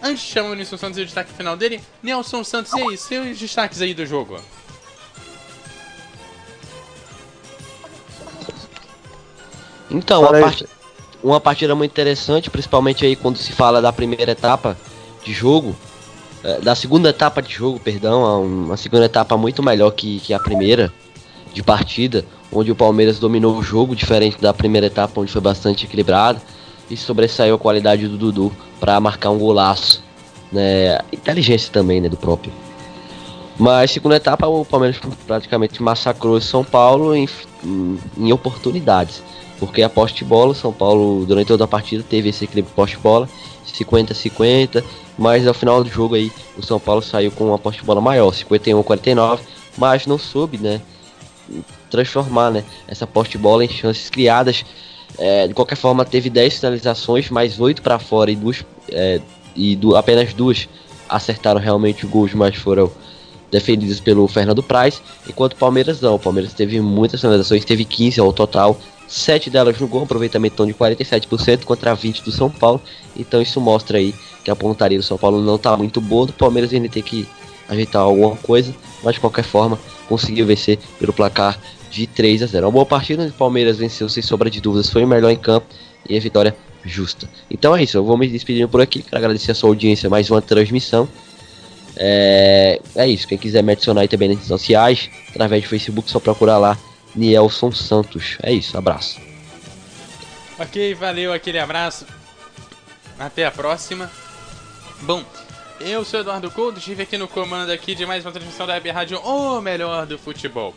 Antes 0.06 0.24
de 0.24 0.34
chamar 0.34 0.52
o 0.52 0.54
Nilson 0.54 0.78
Santos 0.78 1.00
e 1.00 1.02
o 1.02 1.06
destaque 1.06 1.34
final 1.34 1.58
dele, 1.58 1.82
Nelson 2.04 2.44
Santos, 2.44 2.72
e 2.74 2.80
aí, 2.80 2.96
seus 2.96 3.40
destaques 3.40 3.82
aí 3.82 3.92
do 3.92 4.06
jogo? 4.06 4.40
Então, 9.90 10.22
uma, 10.22 10.32
part... 10.32 10.66
uma 11.24 11.42
partida 11.42 11.74
muito 11.74 11.90
interessante, 11.90 12.52
principalmente 12.52 13.04
aí 13.04 13.16
quando 13.16 13.38
se 13.38 13.52
fala 13.52 13.82
da 13.82 13.92
primeira 13.92 14.32
etapa 14.32 14.78
de 15.24 15.34
jogo, 15.34 15.76
eh, 16.44 16.60
da 16.62 16.76
segunda 16.76 17.10
etapa 17.10 17.42
de 17.42 17.52
jogo, 17.52 17.80
perdão, 17.80 18.46
uma 18.46 18.78
segunda 18.78 19.06
etapa 19.06 19.36
muito 19.36 19.64
melhor 19.64 19.90
que, 19.90 20.20
que 20.20 20.36
a 20.36 20.40
primeira 20.40 20.94
de 21.52 21.64
partida, 21.64 22.24
onde 22.52 22.72
o 22.72 22.76
Palmeiras 22.76 23.18
dominou 23.18 23.58
o 23.58 23.64
jogo, 23.64 23.96
diferente 23.96 24.40
da 24.40 24.54
primeira 24.54 24.86
etapa, 24.86 25.20
onde 25.20 25.32
foi 25.32 25.42
bastante 25.42 25.86
equilibrado, 25.86 26.40
e 26.90 26.98
sobressaiu 26.98 27.56
a 27.56 27.60
qualidade 27.60 28.08
do 28.08 28.18
Dudu 28.18 28.52
para 28.80 29.00
marcar 29.00 29.32
um 29.32 29.38
golaço, 29.38 30.04
né? 30.52 31.00
Inteligência 31.12 31.72
também, 31.72 32.02
né, 32.02 32.10
do 32.10 32.18
próprio. 32.18 32.52
Mas 33.58 33.92
segunda 33.92 34.18
etapa 34.18 34.48
o 34.48 34.66
Palmeiras 34.66 35.00
praticamente 35.26 35.82
massacrou 35.82 36.40
São 36.42 36.64
Paulo 36.64 37.16
em, 37.16 37.28
em, 37.64 38.00
em 38.18 38.34
oportunidades. 38.34 39.24
Porque 39.58 39.82
a 39.82 39.90
poste-bola, 39.90 40.54
São 40.54 40.74
Paulo 40.74 41.26
durante 41.26 41.48
toda 41.48 41.64
a 41.64 41.68
partida 41.68 42.04
teve 42.08 42.30
esse 42.30 42.44
equilíbrio 42.44 42.76
poste-bola, 42.76 43.30
50-50, 43.66 44.84
mas 45.18 45.48
ao 45.48 45.54
final 45.54 45.84
do 45.84 45.90
jogo 45.90 46.16
aí 46.16 46.32
o 46.58 46.62
São 46.62 46.80
Paulo 46.80 47.02
saiu 47.02 47.32
com 47.32 47.46
uma 47.46 47.58
poste-bola 47.58 48.02
maior, 48.02 48.32
51-49, 48.32 49.40
mas 49.78 50.06
não 50.06 50.18
soube, 50.18 50.58
né, 50.58 50.82
transformar, 51.90 52.52
né, 52.52 52.64
essa 52.88 53.08
poste-bola 53.08 53.64
em 53.64 53.70
chances 53.70 54.10
criadas. 54.10 54.66
É, 55.18 55.48
de 55.48 55.54
qualquer 55.54 55.76
forma, 55.76 56.04
teve 56.04 56.30
10 56.30 56.56
finalizações, 56.56 57.30
mais 57.30 57.60
8 57.60 57.82
para 57.82 58.00
fora 58.00 58.32
e, 58.32 58.36
duas, 58.36 58.66
é, 58.90 59.22
e 59.56 59.80
apenas 59.96 60.34
duas 60.34 60.68
acertaram 61.08 61.60
realmente 61.60 62.06
o 62.06 62.10
gol, 62.10 62.30
mas 62.34 62.56
foram 62.56 62.92
defendidos 63.52 64.00
pelo 64.00 64.28
Fernando 64.28 64.62
Praz, 64.62 65.02
enquanto 65.28 65.54
o 65.54 65.56
Palmeiras 65.58 66.02
não. 66.02 66.16
O 66.16 66.20
Palmeiras 66.20 66.54
teve 66.54 66.82
muitas 66.82 67.22
finalizações, 67.22 67.64
teve 67.64 67.86
15 67.86 68.20
ao 68.20 68.34
total, 68.34 68.78
7 69.08 69.50
delas 69.50 69.80
no 69.80 69.88
gol, 69.88 70.04
aproveitamento 70.04 70.66
de 70.66 70.74
47% 70.74 71.64
contra 71.64 71.94
20 71.94 72.24
do 72.24 72.32
São 72.32 72.50
Paulo. 72.50 72.82
Então 73.16 73.42
isso 73.42 73.62
mostra 73.62 73.98
aí 73.98 74.14
que 74.44 74.52
a 74.52 74.56
pontaria 74.56 74.98
do 74.98 75.04
São 75.04 75.18
Paulo 75.18 75.42
não 75.42 75.56
está 75.56 75.78
muito 75.78 76.02
boa, 76.02 76.28
do 76.28 76.34
Palmeiras 76.34 76.74
ainda 76.74 76.90
tem 76.90 77.04
que 77.04 77.28
ajeitar 77.70 78.02
alguma 78.02 78.36
coisa, 78.36 78.74
mas 79.04 79.16
de 79.16 79.20
qualquer 79.20 79.44
forma 79.44 79.80
conseguiu 80.08 80.46
vencer 80.46 80.78
pelo 81.00 81.14
placar 81.14 81.60
de 81.96 82.08
3 82.08 82.44
a 82.44 82.46
0. 82.46 82.66
Uma 82.66 82.72
boa 82.74 82.86
partida, 82.86 83.24
o 83.26 83.32
Palmeiras 83.32 83.78
venceu 83.78 84.10
sem 84.10 84.22
sombra 84.22 84.50
de 84.50 84.60
dúvidas, 84.60 84.90
foi 84.90 85.04
o 85.06 85.08
melhor 85.08 85.32
em 85.32 85.38
campo 85.38 85.66
e 86.08 86.18
a 86.18 86.20
vitória 86.20 86.56
justa. 86.84 87.30
Então 87.50 87.74
é 87.76 87.84
isso, 87.84 87.98
eu 87.98 88.04
vou 88.04 88.18
me 88.18 88.28
despedindo 88.28 88.68
por 88.68 88.82
aqui, 88.82 89.02
quero 89.02 89.18
agradecer 89.18 89.52
a 89.52 89.56
sua 89.56 89.70
audiência, 89.70 90.10
mais 90.10 90.30
uma 90.30 90.42
transmissão. 90.42 91.08
É, 91.96 92.82
é 92.96 93.08
isso, 93.08 93.26
quem 93.26 93.38
quiser 93.38 93.64
me 93.64 93.72
adicionar 93.72 94.02
aí 94.02 94.08
também 94.10 94.28
nas 94.28 94.38
redes 94.38 94.50
sociais, 94.50 95.10
através 95.30 95.64
do 95.64 95.70
Facebook, 95.70 96.12
só 96.12 96.20
procurar 96.20 96.58
lá 96.58 96.78
Nielson 97.16 97.72
Santos. 97.72 98.38
É 98.44 98.52
isso, 98.52 98.78
abraço. 98.78 99.18
Ok, 100.60 100.94
valeu, 100.96 101.32
aquele 101.32 101.60
abraço. 101.60 102.06
Até 103.18 103.46
a 103.46 103.52
próxima. 103.52 104.12
Bom, 105.02 105.24
eu 105.80 106.04
sou 106.04 106.20
Eduardo 106.20 106.52
Couto, 106.52 106.80
estive 106.80 107.04
aqui 107.04 107.18
no 107.18 107.28
comando 107.30 107.72
aqui 107.72 107.96
de 107.96 108.06
mais 108.06 108.26
uma 108.26 108.34
transmissão 108.34 108.68
da 108.68 108.74
Web 108.74 108.90
Rádio 108.90 109.20
O 109.20 109.62
Melhor 109.62 110.06
do 110.06 110.20
Futebol. 110.20 110.74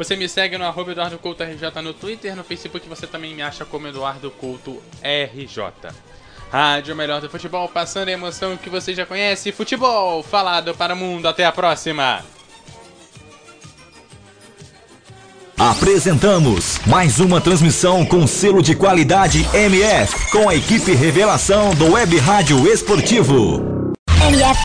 Você 0.00 0.16
me 0.16 0.26
segue 0.26 0.56
no 0.56 0.64
arroba 0.64 0.92
Eduardo 0.92 1.18
Couto 1.18 1.42
RJ 1.42 1.82
no 1.82 1.92
Twitter, 1.92 2.34
no 2.34 2.42
Facebook 2.42 2.88
você 2.88 3.06
também 3.06 3.34
me 3.34 3.42
acha 3.42 3.66
como 3.66 3.86
Eduardo 3.86 4.30
Couto 4.30 4.82
RJ. 5.02 5.92
Rádio 6.50 6.96
Melhor 6.96 7.20
do 7.20 7.28
Futebol, 7.28 7.68
passando 7.68 8.08
a 8.08 8.12
emoção 8.12 8.56
que 8.56 8.70
você 8.70 8.94
já 8.94 9.04
conhece. 9.04 9.52
Futebol 9.52 10.22
falado 10.22 10.74
para 10.74 10.94
o 10.94 10.96
mundo. 10.96 11.28
Até 11.28 11.44
a 11.44 11.52
próxima. 11.52 12.24
Apresentamos 15.58 16.78
mais 16.86 17.20
uma 17.20 17.38
transmissão 17.38 18.06
com 18.06 18.26
selo 18.26 18.62
de 18.62 18.74
qualidade 18.74 19.46
MF, 19.52 20.30
com 20.32 20.48
a 20.48 20.54
equipe 20.54 20.92
Revelação 20.92 21.74
do 21.74 21.92
Web 21.92 22.16
Rádio 22.16 22.66
Esportivo. 22.66 23.89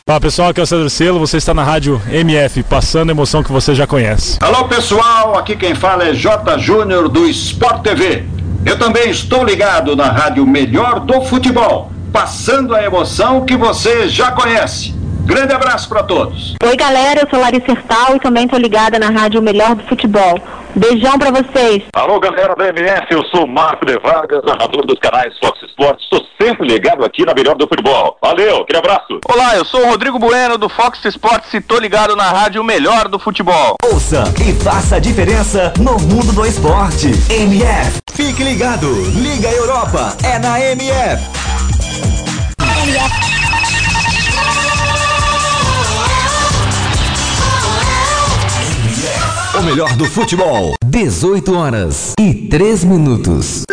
Fala 0.06 0.20
pessoal, 0.20 0.50
aqui 0.50 0.60
é 0.60 0.62
o 0.62 0.66
Cedro 0.66 0.90
Selo, 0.90 1.18
você 1.18 1.38
está 1.38 1.54
na 1.54 1.64
rádio 1.64 2.00
MF, 2.10 2.62
passando 2.64 3.08
a 3.08 3.12
emoção 3.12 3.42
que 3.42 3.50
você 3.50 3.74
já 3.74 3.86
conhece. 3.86 4.36
Alô 4.40 4.68
pessoal, 4.68 5.36
aqui 5.38 5.56
quem 5.56 5.74
fala 5.74 6.04
é 6.04 6.12
J. 6.12 6.58
Júnior 6.58 7.08
do 7.08 7.26
Sport 7.26 7.82
TV. 7.82 8.24
Eu 8.66 8.78
também 8.78 9.10
estou 9.10 9.42
ligado 9.42 9.96
na 9.96 10.10
rádio 10.10 10.46
Melhor 10.46 11.00
do 11.00 11.22
Futebol, 11.22 11.90
passando 12.12 12.74
a 12.74 12.84
emoção 12.84 13.46
que 13.46 13.56
você 13.56 14.08
já 14.08 14.30
conhece. 14.30 14.94
Grande 15.24 15.54
abraço 15.54 15.88
para 15.88 16.02
todos. 16.02 16.54
Oi, 16.62 16.76
galera, 16.76 17.22
eu 17.22 17.28
sou 17.28 17.40
Larissa 17.40 17.66
Sertal 17.66 18.14
e 18.14 18.20
também 18.20 18.46
tô 18.46 18.56
ligada 18.56 18.98
na 18.98 19.08
Rádio 19.10 19.42
Melhor 19.42 19.74
do 19.74 19.82
Futebol. 19.84 20.38
Beijão 20.76 21.18
para 21.18 21.30
vocês. 21.30 21.84
Alô, 21.94 22.20
galera 22.20 22.54
da 22.54 22.68
MS, 22.68 23.06
eu 23.10 23.24
sou 23.24 23.46
Marco 23.46 23.86
de 23.86 23.98
Vargas, 23.98 24.42
narrador 24.44 24.84
dos 24.84 24.98
canais 24.98 25.32
Fox 25.38 25.62
Sports. 25.62 26.04
Estou 26.04 26.20
sempre 26.40 26.68
ligado 26.68 27.04
aqui 27.04 27.24
na 27.24 27.32
Melhor 27.32 27.56
do 27.56 27.66
Futebol. 27.66 28.18
Valeu, 28.22 28.58
aquele 28.58 28.78
abraço. 28.78 29.20
Olá, 29.28 29.56
eu 29.56 29.64
sou 29.64 29.82
o 29.82 29.88
Rodrigo 29.88 30.18
Bueno 30.18 30.58
do 30.58 30.68
Fox 30.68 31.02
Sports 31.06 31.52
e 31.54 31.60
tô 31.60 31.78
ligado 31.78 32.14
na 32.14 32.24
Rádio 32.24 32.62
Melhor 32.62 33.08
do 33.08 33.18
Futebol. 33.18 33.76
Ouça 33.84 34.24
e 34.46 34.52
faça 34.62 34.96
a 34.96 34.98
diferença 34.98 35.72
no 35.78 35.98
mundo 35.98 36.32
do 36.32 36.44
esporte. 36.44 37.08
MF. 37.30 37.98
Fique 38.12 38.44
ligado. 38.44 38.86
Liga 39.12 39.48
Europa 39.48 40.14
é 40.22 40.38
na 40.38 40.60
MF. 40.60 41.22
MF. 42.84 43.35
O 49.58 49.62
melhor 49.62 49.96
do 49.96 50.04
futebol. 50.04 50.74
18 50.84 51.54
horas 51.54 52.12
e 52.20 52.34
3 52.34 52.84
minutos. 52.84 53.64